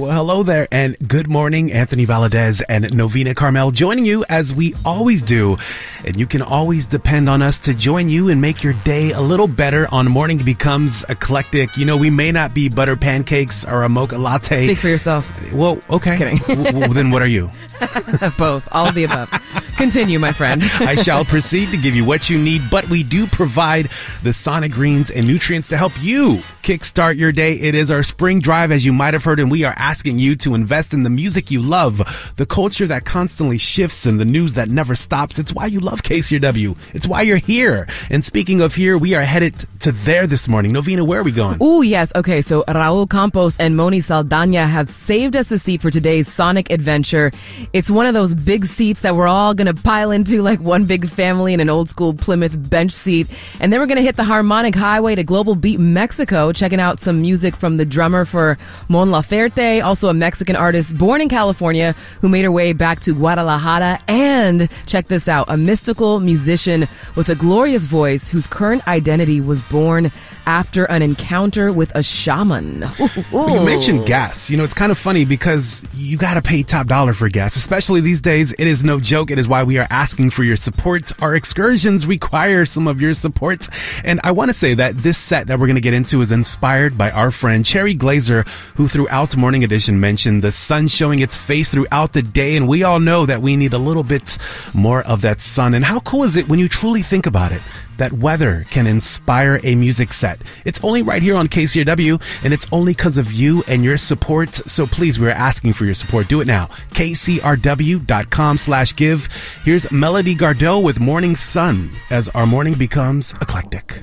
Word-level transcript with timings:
Well, 0.00 0.12
hello 0.12 0.42
there, 0.42 0.66
and 0.72 0.96
good 1.06 1.28
morning, 1.28 1.72
Anthony 1.72 2.06
Valadez 2.06 2.62
and 2.66 2.94
Novena 2.94 3.34
Carmel 3.34 3.70
joining 3.70 4.06
you 4.06 4.24
as 4.30 4.50
we 4.50 4.72
always 4.82 5.22
do. 5.22 5.58
And 6.06 6.18
you 6.18 6.26
can 6.26 6.40
always 6.40 6.86
depend 6.86 7.28
on 7.28 7.42
us 7.42 7.58
to 7.60 7.74
join 7.74 8.08
you 8.08 8.30
and 8.30 8.40
make 8.40 8.62
your 8.62 8.72
day 8.72 9.10
a 9.10 9.20
little 9.20 9.46
better 9.46 9.86
on 9.92 10.08
Morning 10.08 10.38
Becomes 10.38 11.04
Eclectic. 11.10 11.76
You 11.76 11.84
know, 11.84 11.98
we 11.98 12.08
may 12.08 12.32
not 12.32 12.54
be 12.54 12.70
butter 12.70 12.96
pancakes 12.96 13.66
or 13.66 13.82
a 13.82 13.90
mocha 13.90 14.16
latte. 14.16 14.64
Speak 14.64 14.78
for 14.78 14.88
yourself. 14.88 15.30
Well, 15.52 15.78
okay. 15.90 16.16
Just 16.16 16.46
kidding. 16.46 16.80
Well, 16.80 16.94
then 16.94 17.10
what 17.10 17.20
are 17.20 17.26
you? 17.26 17.50
Both. 18.38 18.68
All 18.72 18.86
of 18.86 18.94
the 18.94 19.04
above. 19.04 19.28
Continue, 19.76 20.18
my 20.18 20.32
friend. 20.32 20.62
I 20.80 20.94
shall 20.94 21.26
proceed 21.26 21.72
to 21.72 21.76
give 21.76 21.94
you 21.94 22.06
what 22.06 22.30
you 22.30 22.38
need, 22.38 22.70
but 22.70 22.88
we 22.88 23.02
do 23.02 23.26
provide 23.26 23.90
the 24.22 24.32
sonic 24.32 24.72
greens 24.72 25.10
and 25.10 25.26
nutrients 25.26 25.68
to 25.70 25.76
help 25.76 25.92
you 26.02 26.42
kickstart 26.62 27.16
your 27.16 27.32
day. 27.32 27.54
It 27.54 27.74
is 27.74 27.90
our 27.90 28.02
spring 28.02 28.40
drive, 28.40 28.72
as 28.72 28.84
you 28.84 28.92
might 28.92 29.14
have 29.14 29.24
heard, 29.24 29.40
and 29.40 29.50
we 29.50 29.64
are 29.64 29.74
asking 29.90 30.20
you 30.20 30.36
to 30.36 30.54
invest 30.54 30.94
in 30.94 31.02
the 31.02 31.10
music 31.10 31.50
you 31.50 31.60
love, 31.60 32.32
the 32.36 32.46
culture 32.46 32.86
that 32.86 33.04
constantly 33.04 33.58
shifts, 33.58 34.06
and 34.06 34.20
the 34.20 34.24
news 34.24 34.54
that 34.54 34.68
never 34.68 34.94
stops. 34.94 35.36
It's 35.36 35.52
why 35.52 35.66
you 35.66 35.80
love 35.80 36.04
KCRW. 36.04 36.78
It's 36.94 37.08
why 37.08 37.22
you're 37.22 37.38
here. 37.38 37.88
And 38.08 38.24
speaking 38.24 38.60
of 38.60 38.72
here, 38.72 38.96
we 38.96 39.16
are 39.16 39.22
headed 39.22 39.54
to 39.80 39.90
there 39.90 40.28
this 40.28 40.46
morning. 40.46 40.70
Novena, 40.70 41.04
where 41.04 41.18
are 41.18 41.24
we 41.24 41.32
going? 41.32 41.58
Oh, 41.60 41.82
yes. 41.82 42.12
Okay, 42.14 42.40
so 42.40 42.62
Raul 42.68 43.10
Campos 43.10 43.58
and 43.58 43.76
Mani 43.76 44.00
Saldana 44.00 44.64
have 44.64 44.88
saved 44.88 45.34
us 45.34 45.50
a 45.50 45.58
seat 45.58 45.82
for 45.82 45.90
today's 45.90 46.32
Sonic 46.32 46.70
adventure. 46.70 47.32
It's 47.72 47.90
one 47.90 48.06
of 48.06 48.14
those 48.14 48.32
big 48.32 48.66
seats 48.66 49.00
that 49.00 49.16
we're 49.16 49.26
all 49.26 49.54
going 49.54 49.74
to 49.74 49.82
pile 49.82 50.12
into 50.12 50.40
like 50.40 50.60
one 50.60 50.84
big 50.84 51.08
family 51.08 51.52
in 51.52 51.58
an 51.58 51.68
old 51.68 51.88
school 51.88 52.14
Plymouth 52.14 52.54
bench 52.70 52.92
seat. 52.92 53.26
And 53.58 53.72
then 53.72 53.80
we're 53.80 53.86
going 53.86 53.96
to 53.96 54.04
hit 54.04 54.14
the 54.14 54.22
harmonic 54.22 54.76
highway 54.76 55.16
to 55.16 55.24
Global 55.24 55.56
Beat 55.56 55.80
Mexico, 55.80 56.52
checking 56.52 56.78
out 56.78 57.00
some 57.00 57.20
music 57.20 57.56
from 57.56 57.76
the 57.76 57.84
drummer 57.84 58.24
for 58.24 58.56
Mon 58.88 59.08
Laferte, 59.08 59.79
also 59.80 60.08
a 60.08 60.14
Mexican 60.14 60.56
artist 60.56 60.96
born 60.96 61.20
in 61.20 61.28
California 61.28 61.94
who 62.20 62.28
made 62.28 62.44
her 62.44 62.52
way 62.52 62.72
back 62.72 63.00
to 63.00 63.14
Guadalajara. 63.14 63.98
And 64.08 64.68
check 64.86 65.08
this 65.08 65.28
out, 65.28 65.46
a 65.48 65.56
mystical 65.56 66.20
musician 66.20 66.86
with 67.16 67.28
a 67.28 67.34
glorious 67.34 67.86
voice 67.86 68.28
whose 68.28 68.46
current 68.46 68.86
identity 68.86 69.40
was 69.40 69.60
born 69.62 70.12
after 70.50 70.84
an 70.86 71.00
encounter 71.00 71.72
with 71.72 71.94
a 71.94 72.02
shaman. 72.02 72.84
Well, 73.30 73.50
you 73.50 73.64
mentioned 73.64 74.04
gas. 74.04 74.50
You 74.50 74.56
know, 74.56 74.64
it's 74.64 74.74
kind 74.74 74.90
of 74.90 74.98
funny 74.98 75.24
because 75.24 75.84
you 75.94 76.18
got 76.18 76.34
to 76.34 76.42
pay 76.42 76.64
top 76.64 76.88
dollar 76.88 77.12
for 77.12 77.28
gas, 77.28 77.54
especially 77.54 78.00
these 78.00 78.20
days. 78.20 78.52
It 78.54 78.66
is 78.66 78.82
no 78.82 78.98
joke. 78.98 79.30
It 79.30 79.38
is 79.38 79.46
why 79.46 79.62
we 79.62 79.78
are 79.78 79.86
asking 79.90 80.30
for 80.30 80.42
your 80.42 80.56
support. 80.56 81.12
Our 81.22 81.36
excursions 81.36 82.04
require 82.04 82.66
some 82.66 82.88
of 82.88 83.00
your 83.00 83.14
support. 83.14 83.68
And 84.02 84.20
I 84.24 84.32
want 84.32 84.48
to 84.48 84.54
say 84.54 84.74
that 84.74 84.96
this 84.96 85.16
set 85.16 85.46
that 85.46 85.60
we're 85.60 85.68
going 85.68 85.76
to 85.76 85.80
get 85.80 85.94
into 85.94 86.20
is 86.20 86.32
inspired 86.32 86.98
by 86.98 87.12
our 87.12 87.30
friend 87.30 87.64
Cherry 87.64 87.94
Glazer, 87.94 88.44
who 88.74 88.88
throughout 88.88 89.36
Morning 89.36 89.62
Edition 89.62 90.00
mentioned 90.00 90.42
the 90.42 90.50
sun 90.50 90.88
showing 90.88 91.20
its 91.20 91.36
face 91.36 91.70
throughout 91.70 92.12
the 92.12 92.22
day. 92.22 92.56
And 92.56 92.66
we 92.66 92.82
all 92.82 92.98
know 92.98 93.24
that 93.24 93.40
we 93.40 93.54
need 93.54 93.72
a 93.72 93.78
little 93.78 94.02
bit 94.02 94.36
more 94.74 95.02
of 95.02 95.20
that 95.20 95.40
sun. 95.40 95.74
And 95.74 95.84
how 95.84 96.00
cool 96.00 96.24
is 96.24 96.34
it 96.34 96.48
when 96.48 96.58
you 96.58 96.68
truly 96.68 97.02
think 97.02 97.26
about 97.26 97.52
it? 97.52 97.62
That 98.00 98.12
weather 98.12 98.66
can 98.70 98.86
inspire 98.86 99.60
a 99.62 99.74
music 99.74 100.12
set. 100.12 100.40
It's 100.64 100.82
only 100.82 101.02
right 101.02 101.22
here 101.22 101.36
on 101.36 101.48
KCRW, 101.48 102.20
and 102.44 102.52
it's 102.52 102.66
only 102.72 102.92
because 102.92 103.18
of 103.18 103.30
you 103.32 103.62
and 103.68 103.84
your 103.84 103.96
support. 103.96 104.54
So 104.54 104.86
please, 104.86 105.20
we're 105.20 105.30
asking 105.30 105.74
for 105.74 105.84
your 105.84 105.94
support. 105.94 106.28
Do 106.28 106.40
it 106.40 106.46
now. 106.46 106.66
KCRW.com 106.90 108.58
slash 108.58 108.96
give. 108.96 109.28
Here's 109.64 109.90
Melody 109.92 110.34
Gardot 110.34 110.82
with 110.82 110.98
Morning 110.98 111.36
Sun 111.36 111.92
as 112.10 112.28
our 112.30 112.46
morning 112.46 112.74
becomes 112.74 113.32
eclectic. 113.40 114.02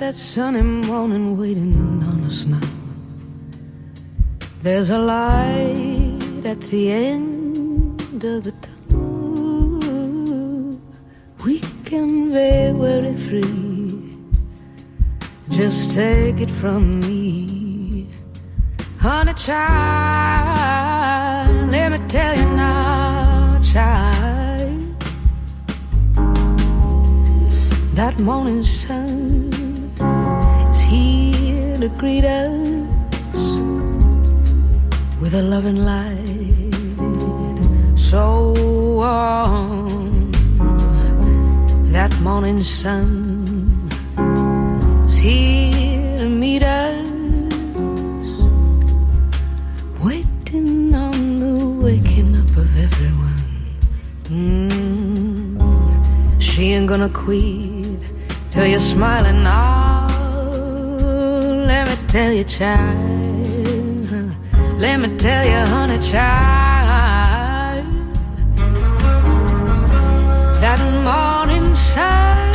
That 0.00 0.14
sunny 0.14 0.62
morning 0.62 1.36
waiting 1.36 1.74
on 2.02 2.24
us 2.24 2.46
now. 2.46 2.58
There's 4.62 4.88
a 4.88 4.98
light 4.98 6.42
at 6.42 6.58
the 6.72 6.90
end 6.90 8.00
of 8.24 8.44
the 8.44 8.52
tunnel. 8.64 9.80
We 11.44 11.60
can 11.84 12.30
be 12.30 12.72
very 12.80 13.14
free. 13.26 14.16
Just 15.50 15.92
take 15.92 16.40
it 16.40 16.50
from 16.50 17.00
me. 17.00 18.08
Honey 18.98 19.34
child, 19.34 20.70
let 21.70 21.92
me 21.92 21.98
tell 22.08 22.38
you 22.38 22.48
now, 22.54 23.60
child. 23.62 24.94
That 27.94 28.18
morning 28.18 28.64
sun 28.64 29.49
to 31.80 31.88
greet 31.88 32.24
us 32.24 32.58
with 35.18 35.32
a 35.32 35.40
loving 35.40 35.82
light 35.82 36.74
so 37.96 38.52
warm. 38.98 40.30
That 41.90 42.12
morning 42.20 42.62
sun 42.62 43.88
is 45.08 45.16
here 45.16 46.18
to 46.18 46.28
meet 46.28 46.62
us 46.62 47.08
waiting 50.04 50.94
on 50.94 51.40
the 51.40 51.54
waking 51.82 52.36
up 52.36 52.56
of 52.58 52.68
everyone. 52.76 53.42
Mm. 54.24 55.56
She 56.42 56.72
ain't 56.74 56.88
gonna 56.88 57.08
quit 57.08 58.00
till 58.50 58.66
you're 58.66 58.80
smiling 58.80 59.42
now. 59.42 59.79
Tell 62.10 62.32
you, 62.32 62.42
child. 62.42 62.98
Let 64.80 64.98
me 64.98 65.16
tell 65.16 65.44
you, 65.46 65.64
honey, 65.72 66.00
child. 66.00 67.86
That 70.60 70.80
morning 71.04 71.72
sun 71.76 72.48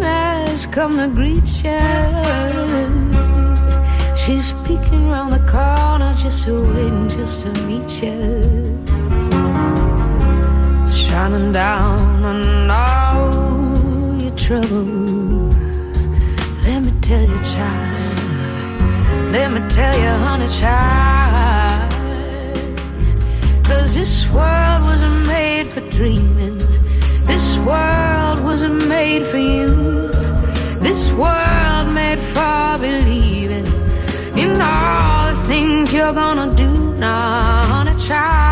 has 0.00 0.64
come 0.68 0.96
to 0.96 1.08
greet 1.08 1.62
you. 1.62 1.78
She's 4.16 4.52
peeking 4.64 5.10
round 5.10 5.34
the 5.34 5.40
corner, 5.40 6.14
just 6.16 6.46
waiting 6.46 7.10
just 7.10 7.42
to 7.42 7.52
meet 7.68 8.02
you. 8.02 8.40
Shining 10.90 11.52
down 11.52 12.24
on 12.24 12.70
all 12.70 14.22
your 14.22 14.34
troubles. 14.34 15.54
Let 16.64 16.80
me 16.86 16.92
tell 17.02 17.20
you, 17.20 17.38
child. 17.52 17.83
Let 19.34 19.50
me 19.50 19.68
tell 19.68 19.98
you, 19.98 20.14
honey, 20.26 20.48
child. 20.60 21.92
Cause 23.64 23.92
this 23.92 24.28
world 24.28 24.84
wasn't 24.84 25.26
made 25.26 25.66
for 25.66 25.80
dreaming. 25.90 26.58
This 27.26 27.58
world 27.66 28.44
wasn't 28.44 28.86
made 28.86 29.26
for 29.26 29.38
you. 29.38 30.08
This 30.86 31.10
world 31.10 31.92
made 31.92 32.20
for 32.32 32.78
believing 32.78 33.66
in 34.38 34.60
all 34.60 35.34
the 35.34 35.42
things 35.48 35.92
you're 35.92 36.14
gonna 36.14 36.54
do 36.54 36.94
now, 36.94 37.64
honey, 37.64 37.98
child. 38.06 38.43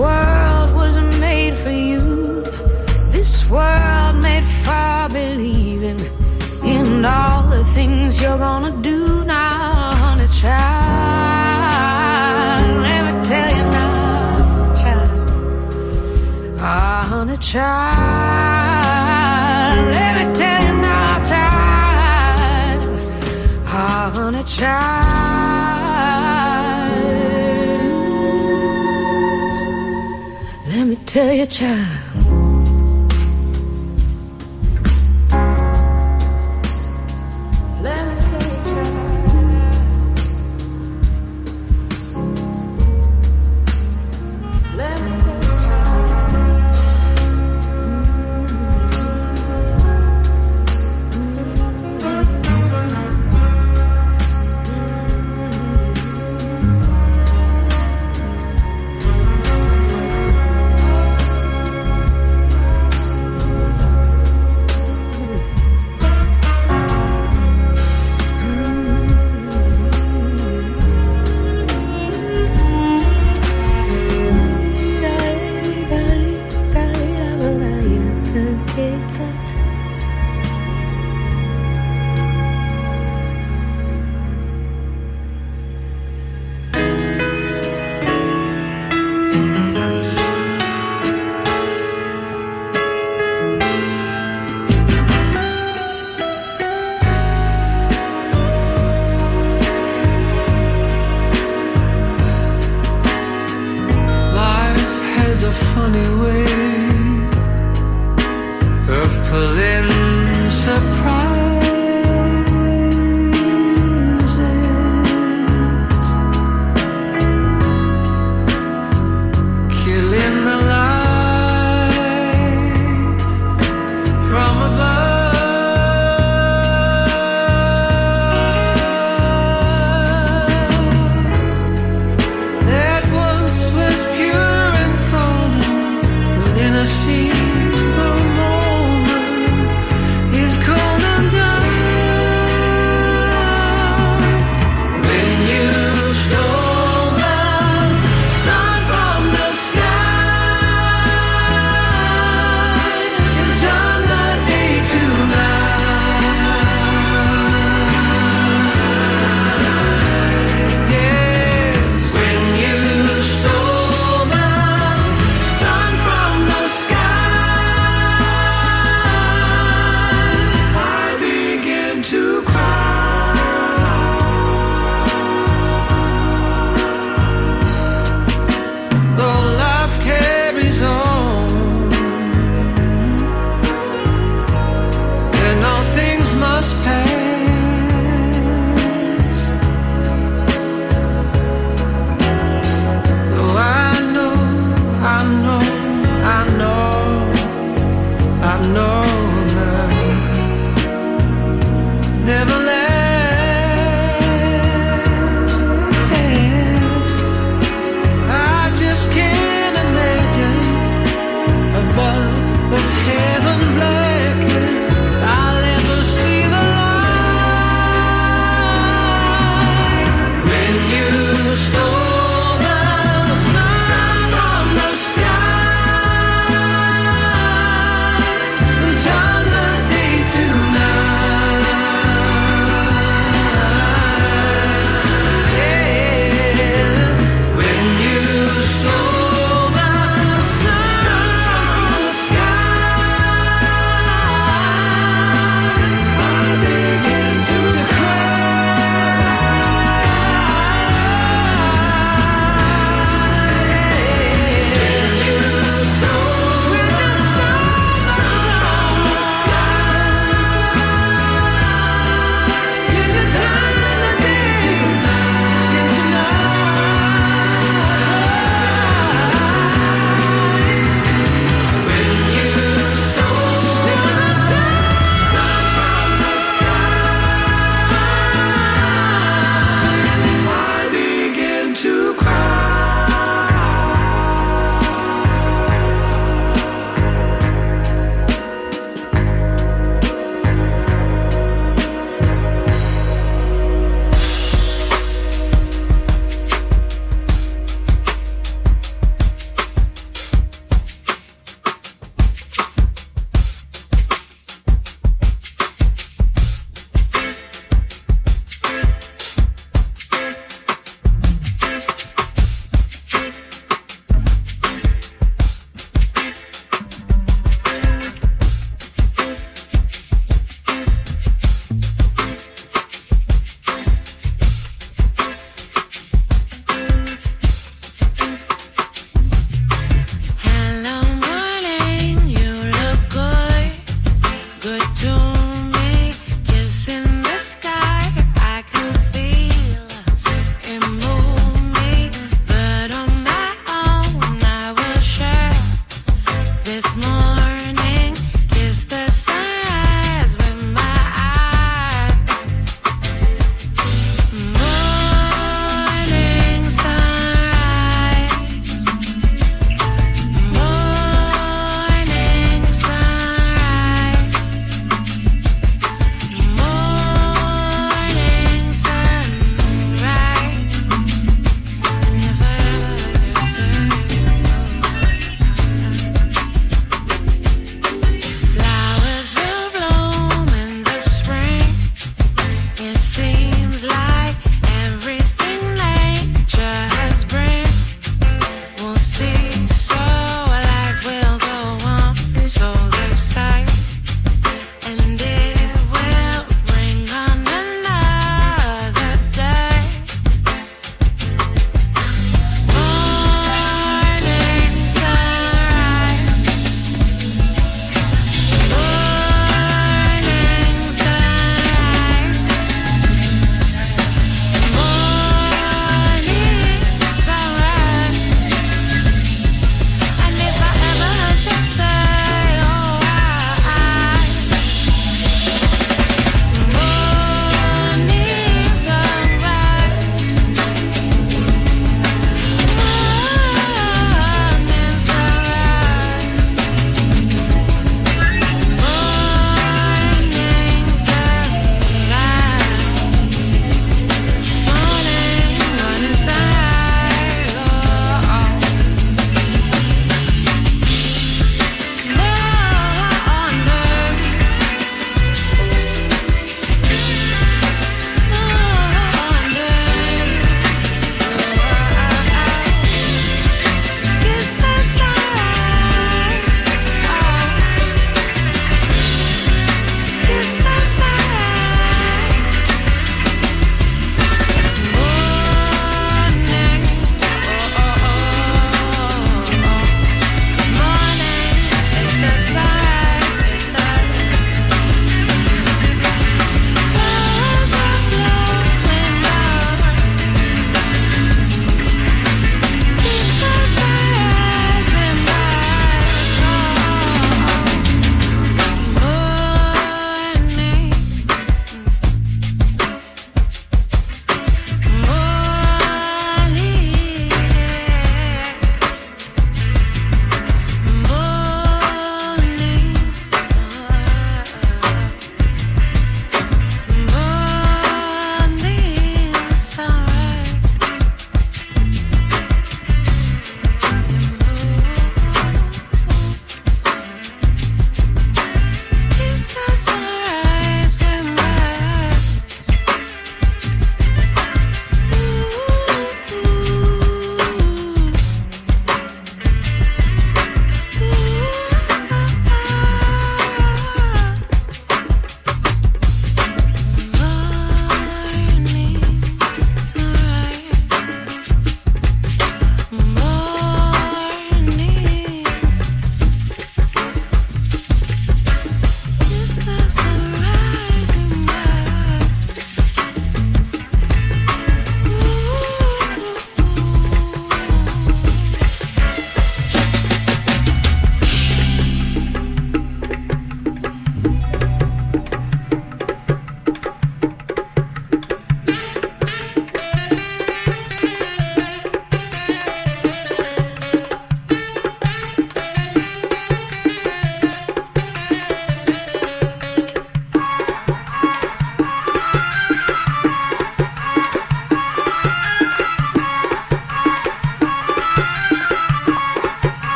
World 0.00 0.74
wasn't 0.74 1.12
made 1.20 1.54
for 1.58 1.70
you. 1.70 2.42
This 3.12 3.32
world 3.50 4.16
made 4.16 4.46
for 4.64 5.08
believing 5.12 6.00
in 6.64 7.04
all 7.04 7.42
the 7.50 7.64
things 7.76 8.20
you're 8.22 8.38
gonna 8.38 8.74
do 8.80 9.24
now, 9.24 9.94
honey 10.02 10.28
child. 10.40 10.60
Let 12.86 13.00
me 13.06 13.12
tell 13.30 13.50
you 13.58 13.66
now, 13.78 14.74
child. 14.80 15.10
Ah, 16.60 17.02
honey 17.10 17.38
child. 17.50 17.70
Let 19.94 20.12
me 20.18 20.24
tell 20.40 20.60
you 20.66 20.74
now, 20.88 21.24
child. 21.30 22.82
Ah, 23.66 24.10
honey 24.14 24.44
child. 24.44 24.99
Tell 31.10 31.32
your 31.32 31.44
child. 31.44 31.99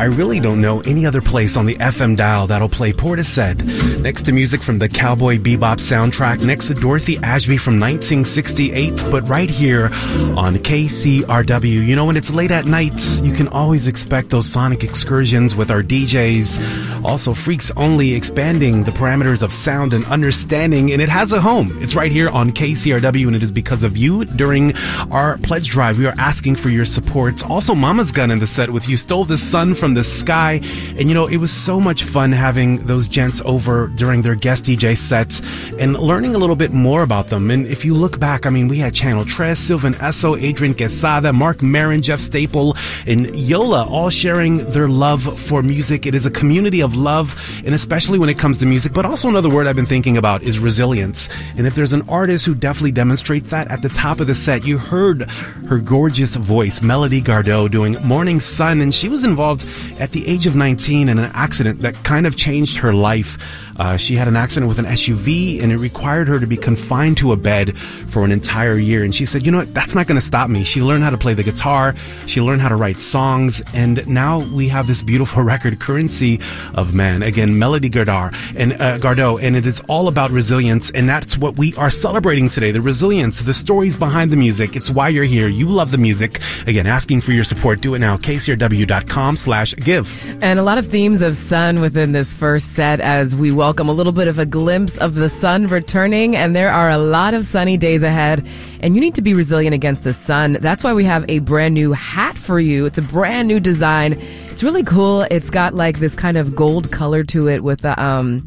I 0.00 0.04
really 0.04 0.40
don't 0.40 0.62
know 0.62 0.80
any 0.80 1.04
other 1.04 1.20
place 1.20 1.58
on 1.58 1.66
the 1.66 1.74
FM 1.74 2.16
dial 2.16 2.46
that'll 2.46 2.70
play 2.70 2.90
Portishead 2.90 4.00
next 4.00 4.22
to 4.22 4.32
music 4.32 4.62
from 4.62 4.78
the 4.78 4.88
Cowboy 4.88 5.36
Bebop 5.36 5.76
soundtrack, 5.76 6.42
next 6.42 6.68
to 6.68 6.74
Dorothy 6.74 7.18
Ashby 7.18 7.58
from 7.58 7.74
1968, 7.78 9.04
but 9.10 9.28
right 9.28 9.50
here 9.50 9.90
on 10.38 10.56
KCRW. 10.56 11.86
You 11.86 11.96
know, 11.96 12.06
when 12.06 12.16
it's 12.16 12.30
late 12.30 12.50
at 12.50 12.64
night, 12.64 12.98
you 13.22 13.34
can 13.34 13.46
always 13.48 13.88
expect 13.88 14.30
those 14.30 14.48
sonic 14.48 14.84
excursions 14.84 15.54
with 15.54 15.70
our 15.70 15.82
DJs. 15.82 17.04
Also, 17.04 17.34
Freaks 17.34 17.70
Only 17.76 18.14
expanding 18.14 18.84
the 18.84 18.92
parameters 18.92 19.42
of 19.42 19.52
sound 19.52 19.92
and 19.92 20.06
understanding, 20.06 20.92
and 20.92 21.02
it 21.02 21.10
has 21.10 21.30
a 21.32 21.42
home. 21.42 21.76
It's 21.82 21.94
right 21.94 22.10
here 22.10 22.30
on 22.30 22.52
KCRW, 22.52 23.26
and 23.26 23.36
it 23.36 23.42
is 23.42 23.52
because 23.52 23.84
of 23.84 23.98
you 23.98 24.24
during 24.24 24.74
our 25.10 25.36
pledge 25.36 25.68
drive. 25.68 25.98
We 25.98 26.06
are 26.06 26.14
asking 26.16 26.56
for 26.56 26.70
your 26.70 26.86
support. 26.86 27.44
Also, 27.50 27.74
Mama's 27.74 28.12
Gun 28.12 28.30
in 28.30 28.38
the 28.38 28.46
set 28.46 28.70
with 28.70 28.88
You 28.88 28.96
Stole 28.96 29.26
the 29.26 29.36
Sun 29.36 29.74
from 29.74 29.90
the 29.94 29.99
Sky. 30.04 30.60
And 30.96 31.08
you 31.08 31.14
know, 31.14 31.26
it 31.26 31.38
was 31.38 31.50
so 31.50 31.80
much 31.80 32.04
fun 32.04 32.32
having 32.32 32.86
those 32.86 33.06
gents 33.06 33.42
over 33.44 33.88
during 33.88 34.22
their 34.22 34.34
guest 34.34 34.64
DJ 34.64 34.96
sets 34.96 35.40
and 35.78 35.98
learning 35.98 36.34
a 36.34 36.38
little 36.38 36.56
bit 36.56 36.72
more 36.72 37.02
about 37.02 37.28
them. 37.28 37.50
And 37.50 37.66
if 37.66 37.84
you 37.84 37.94
look 37.94 38.18
back, 38.18 38.46
I 38.46 38.50
mean, 38.50 38.68
we 38.68 38.78
had 38.78 38.94
Channel 38.94 39.24
Tres, 39.24 39.58
Sylvan 39.58 39.94
Esso, 39.94 40.40
Adrian 40.40 40.74
Quesada, 40.74 41.32
Marc 41.32 41.62
Maron, 41.62 42.02
Jeff 42.02 42.20
Staple, 42.20 42.76
and 43.06 43.34
Yola 43.36 43.86
all 43.86 44.10
sharing 44.10 44.58
their 44.70 44.88
love 44.88 45.38
for 45.38 45.62
music. 45.62 46.06
It 46.06 46.14
is 46.14 46.26
a 46.26 46.30
community 46.30 46.80
of 46.80 46.94
love, 46.94 47.34
and 47.64 47.74
especially 47.74 48.18
when 48.18 48.28
it 48.28 48.38
comes 48.38 48.58
to 48.58 48.66
music. 48.66 48.92
But 48.92 49.06
also 49.06 49.28
another 49.28 49.50
word 49.50 49.66
I've 49.66 49.76
been 49.76 49.86
thinking 49.86 50.16
about 50.16 50.42
is 50.42 50.58
resilience. 50.58 51.28
And 51.56 51.66
if 51.66 51.74
there's 51.74 51.92
an 51.92 52.08
artist 52.08 52.46
who 52.46 52.54
definitely 52.54 52.92
demonstrates 52.92 53.50
that 53.50 53.70
at 53.70 53.82
the 53.82 53.88
top 53.88 54.20
of 54.20 54.26
the 54.26 54.34
set, 54.34 54.64
you 54.64 54.78
heard 54.78 55.22
her 55.68 55.78
gorgeous 55.78 56.36
voice, 56.36 56.82
Melody 56.82 57.20
Gardot, 57.20 57.70
doing 57.70 57.96
Morning 58.04 58.40
Sun, 58.40 58.80
and 58.80 58.94
she 58.94 59.08
was 59.08 59.24
involved 59.24 59.66
at 59.98 60.12
the 60.12 60.26
age 60.26 60.46
of 60.46 60.56
19 60.56 61.08
in 61.08 61.18
an 61.18 61.30
accident 61.34 61.82
that 61.82 62.02
kind 62.04 62.26
of 62.26 62.36
changed 62.36 62.78
her 62.78 62.92
life. 62.92 63.38
Uh, 63.80 63.96
she 63.96 64.14
had 64.14 64.28
an 64.28 64.36
accident 64.36 64.68
with 64.68 64.78
an 64.78 64.84
SUV 64.84 65.62
and 65.62 65.72
it 65.72 65.78
required 65.78 66.28
her 66.28 66.38
to 66.38 66.46
be 66.46 66.56
confined 66.58 67.16
to 67.16 67.32
a 67.32 67.36
bed 67.36 67.78
for 67.78 68.26
an 68.26 68.30
entire 68.30 68.76
year. 68.76 69.02
And 69.02 69.14
she 69.14 69.24
said, 69.24 69.46
you 69.46 69.50
know 69.50 69.56
what? 69.56 69.72
That's 69.72 69.94
not 69.94 70.06
going 70.06 70.20
to 70.20 70.26
stop 70.26 70.50
me. 70.50 70.64
She 70.64 70.82
learned 70.82 71.02
how 71.02 71.08
to 71.08 71.16
play 71.16 71.32
the 71.32 71.42
guitar. 71.42 71.94
She 72.26 72.42
learned 72.42 72.60
how 72.60 72.68
to 72.68 72.76
write 72.76 73.00
songs. 73.00 73.62
And 73.72 74.06
now 74.06 74.40
we 74.40 74.68
have 74.68 74.86
this 74.86 75.02
beautiful 75.02 75.42
record, 75.54 75.80
Currency 75.80 76.40
of 76.74 76.92
Man. 76.92 77.22
Again, 77.22 77.58
Melody 77.58 77.88
Gardar 77.88 78.34
and 78.54 78.74
uh, 78.74 78.98
Gardot. 78.98 79.42
And 79.42 79.56
it 79.56 79.64
is 79.64 79.80
all 79.88 80.08
about 80.08 80.30
resilience. 80.30 80.90
And 80.90 81.08
that's 81.08 81.38
what 81.38 81.56
we 81.56 81.74
are 81.76 81.90
celebrating 81.90 82.50
today. 82.50 82.72
The 82.72 82.82
resilience, 82.82 83.40
the 83.40 83.54
stories 83.54 83.96
behind 83.96 84.30
the 84.30 84.36
music. 84.36 84.76
It's 84.76 84.90
why 84.90 85.08
you're 85.08 85.24
here. 85.24 85.48
You 85.48 85.70
love 85.70 85.90
the 85.90 85.96
music. 85.96 86.38
Again, 86.66 86.86
asking 86.86 87.22
for 87.22 87.32
your 87.32 87.44
support. 87.44 87.80
Do 87.80 87.94
it 87.94 88.00
now. 88.00 88.18
KCRW.com 88.18 89.38
slash 89.38 89.74
give. 89.76 90.14
And 90.42 90.58
a 90.58 90.62
lot 90.62 90.76
of 90.76 90.84
themes 90.84 91.22
of 91.22 91.34
sun 91.34 91.80
within 91.80 92.12
this 92.12 92.34
first 92.34 92.74
set 92.74 93.00
as 93.00 93.34
we 93.34 93.50
welcome 93.50 93.69
a 93.78 93.92
little 93.92 94.12
bit 94.12 94.26
of 94.26 94.38
a 94.38 94.46
glimpse 94.46 94.98
of 94.98 95.14
the 95.14 95.28
sun 95.28 95.68
returning. 95.68 96.34
And 96.34 96.56
there 96.56 96.72
are 96.72 96.90
a 96.90 96.98
lot 96.98 97.34
of 97.34 97.46
sunny 97.46 97.76
days 97.76 98.02
ahead. 98.02 98.44
And 98.80 98.94
you 98.94 99.00
need 99.00 99.14
to 99.14 99.22
be 99.22 99.34
resilient 99.34 99.74
against 99.74 100.02
the 100.02 100.12
sun. 100.12 100.54
That's 100.54 100.82
why 100.82 100.92
we 100.94 101.04
have 101.04 101.24
a 101.28 101.38
brand 101.38 101.74
new 101.74 101.92
hat 101.92 102.36
for 102.38 102.58
you. 102.58 102.86
It's 102.86 102.98
a 102.98 103.02
brand 103.02 103.46
new 103.46 103.60
design. 103.60 104.14
It's 104.50 104.64
really 104.64 104.82
cool. 104.82 105.22
It's 105.30 105.50
got 105.50 105.74
like 105.74 106.00
this 106.00 106.16
kind 106.16 106.36
of 106.36 106.56
gold 106.56 106.90
color 106.90 107.22
to 107.24 107.48
it 107.48 107.62
with 107.62 107.82
the, 107.82 108.02
um, 108.02 108.44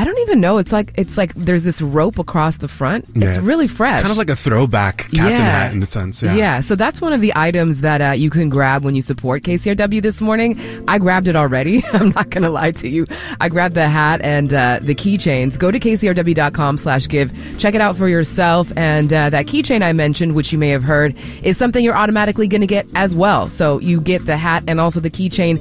I 0.00 0.04
don't 0.04 0.18
even 0.20 0.40
know. 0.40 0.58
It's 0.58 0.70
like 0.70 0.92
it's 0.96 1.18
like 1.18 1.34
there's 1.34 1.64
this 1.64 1.82
rope 1.82 2.18
across 2.20 2.58
the 2.58 2.68
front. 2.68 3.04
Yeah, 3.16 3.28
it's 3.28 3.38
really 3.38 3.66
fresh. 3.66 4.00
Kind 4.00 4.12
of 4.12 4.16
like 4.16 4.30
a 4.30 4.36
throwback 4.36 4.98
captain 4.98 5.16
Yeah. 5.24 5.36
hat 5.36 5.72
in 5.74 5.82
a 5.82 5.86
sense. 5.86 6.22
Yeah. 6.22 6.36
Yeah, 6.36 6.60
so 6.60 6.76
that's 6.76 7.00
one 7.00 7.12
of 7.12 7.20
the 7.20 7.32
items 7.34 7.80
that 7.80 8.00
uh, 8.00 8.10
you 8.12 8.30
can 8.30 8.48
grab 8.48 8.84
when 8.84 8.94
you 8.94 9.02
support 9.02 9.42
KCRW 9.42 10.00
this 10.00 10.20
morning. 10.20 10.56
I 10.86 10.98
grabbed 10.98 11.26
it 11.26 11.34
already. 11.34 11.84
I'm 11.92 12.10
not 12.10 12.30
going 12.30 12.44
to 12.44 12.50
lie 12.50 12.70
to 12.70 12.88
you. 12.88 13.06
I 13.40 13.48
grabbed 13.48 13.74
the 13.74 13.88
hat 13.88 14.20
and 14.22 14.54
uh, 14.54 14.78
the 14.80 14.94
keychains. 14.94 15.58
Go 15.58 15.72
to 15.72 15.80
kcrw.com 15.80 16.78
slash 16.78 17.08
give. 17.08 17.32
Check 17.58 17.74
it 17.74 17.80
out 17.80 17.96
for 17.96 18.06
yourself. 18.08 18.72
And 18.76 19.12
uh, 19.12 19.30
that 19.30 19.46
keychain 19.46 19.82
I 19.82 19.92
mentioned, 19.92 20.36
which 20.36 20.52
you 20.52 20.58
may 20.58 20.68
have 20.68 20.84
heard, 20.84 21.16
is 21.42 21.56
something 21.56 21.82
you're 21.84 21.96
automatically 21.96 22.46
going 22.46 22.60
to 22.60 22.66
get 22.68 22.86
as 22.94 23.16
well. 23.16 23.50
So 23.50 23.80
you 23.80 24.00
get 24.00 24.26
the 24.26 24.36
hat 24.36 24.62
and 24.68 24.78
also 24.80 25.00
the 25.00 25.10
keychain. 25.10 25.58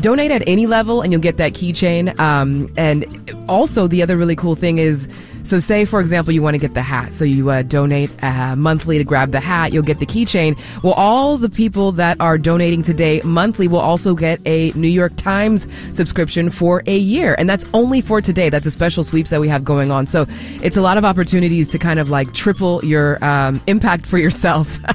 Donate 0.00 0.30
at 0.30 0.42
any 0.48 0.66
level 0.66 1.02
and 1.02 1.12
you'll 1.12 1.20
get 1.22 1.36
that 1.36 1.52
keychain. 1.52 2.18
Um, 2.18 2.68
and 2.76 3.04
also, 3.48 3.86
the 3.86 4.02
other 4.02 4.16
really 4.16 4.36
cool 4.36 4.54
thing 4.54 4.78
is 4.78 5.08
so, 5.44 5.58
say, 5.58 5.84
for 5.84 6.00
example, 6.00 6.32
you 6.32 6.40
want 6.40 6.54
to 6.54 6.58
get 6.58 6.72
the 6.72 6.82
hat. 6.82 7.12
So, 7.12 7.24
you 7.24 7.50
uh, 7.50 7.62
donate 7.62 8.10
uh, 8.24 8.56
monthly 8.56 8.96
to 8.96 9.04
grab 9.04 9.30
the 9.30 9.40
hat, 9.40 9.72
you'll 9.74 9.82
get 9.82 9.98
the 9.98 10.06
keychain. 10.06 10.58
Well, 10.82 10.94
all 10.94 11.36
the 11.36 11.50
people 11.50 11.92
that 11.92 12.18
are 12.18 12.38
donating 12.38 12.82
today 12.82 13.20
monthly 13.24 13.68
will 13.68 13.80
also 13.80 14.14
get 14.14 14.40
a 14.46 14.72
New 14.72 14.88
York 14.88 15.14
Times 15.16 15.66
subscription 15.92 16.48
for 16.48 16.82
a 16.86 16.96
year. 16.96 17.36
And 17.38 17.48
that's 17.48 17.66
only 17.74 18.00
for 18.00 18.22
today. 18.22 18.48
That's 18.48 18.64
a 18.64 18.70
special 18.70 19.04
sweeps 19.04 19.28
that 19.30 19.40
we 19.40 19.48
have 19.48 19.64
going 19.64 19.90
on. 19.90 20.06
So, 20.06 20.26
it's 20.62 20.78
a 20.78 20.82
lot 20.82 20.96
of 20.96 21.04
opportunities 21.04 21.68
to 21.68 21.78
kind 21.78 22.00
of 22.00 22.08
like 22.08 22.32
triple 22.32 22.82
your 22.82 23.22
um, 23.22 23.60
impact 23.66 24.06
for 24.06 24.18
yourself. 24.18 24.78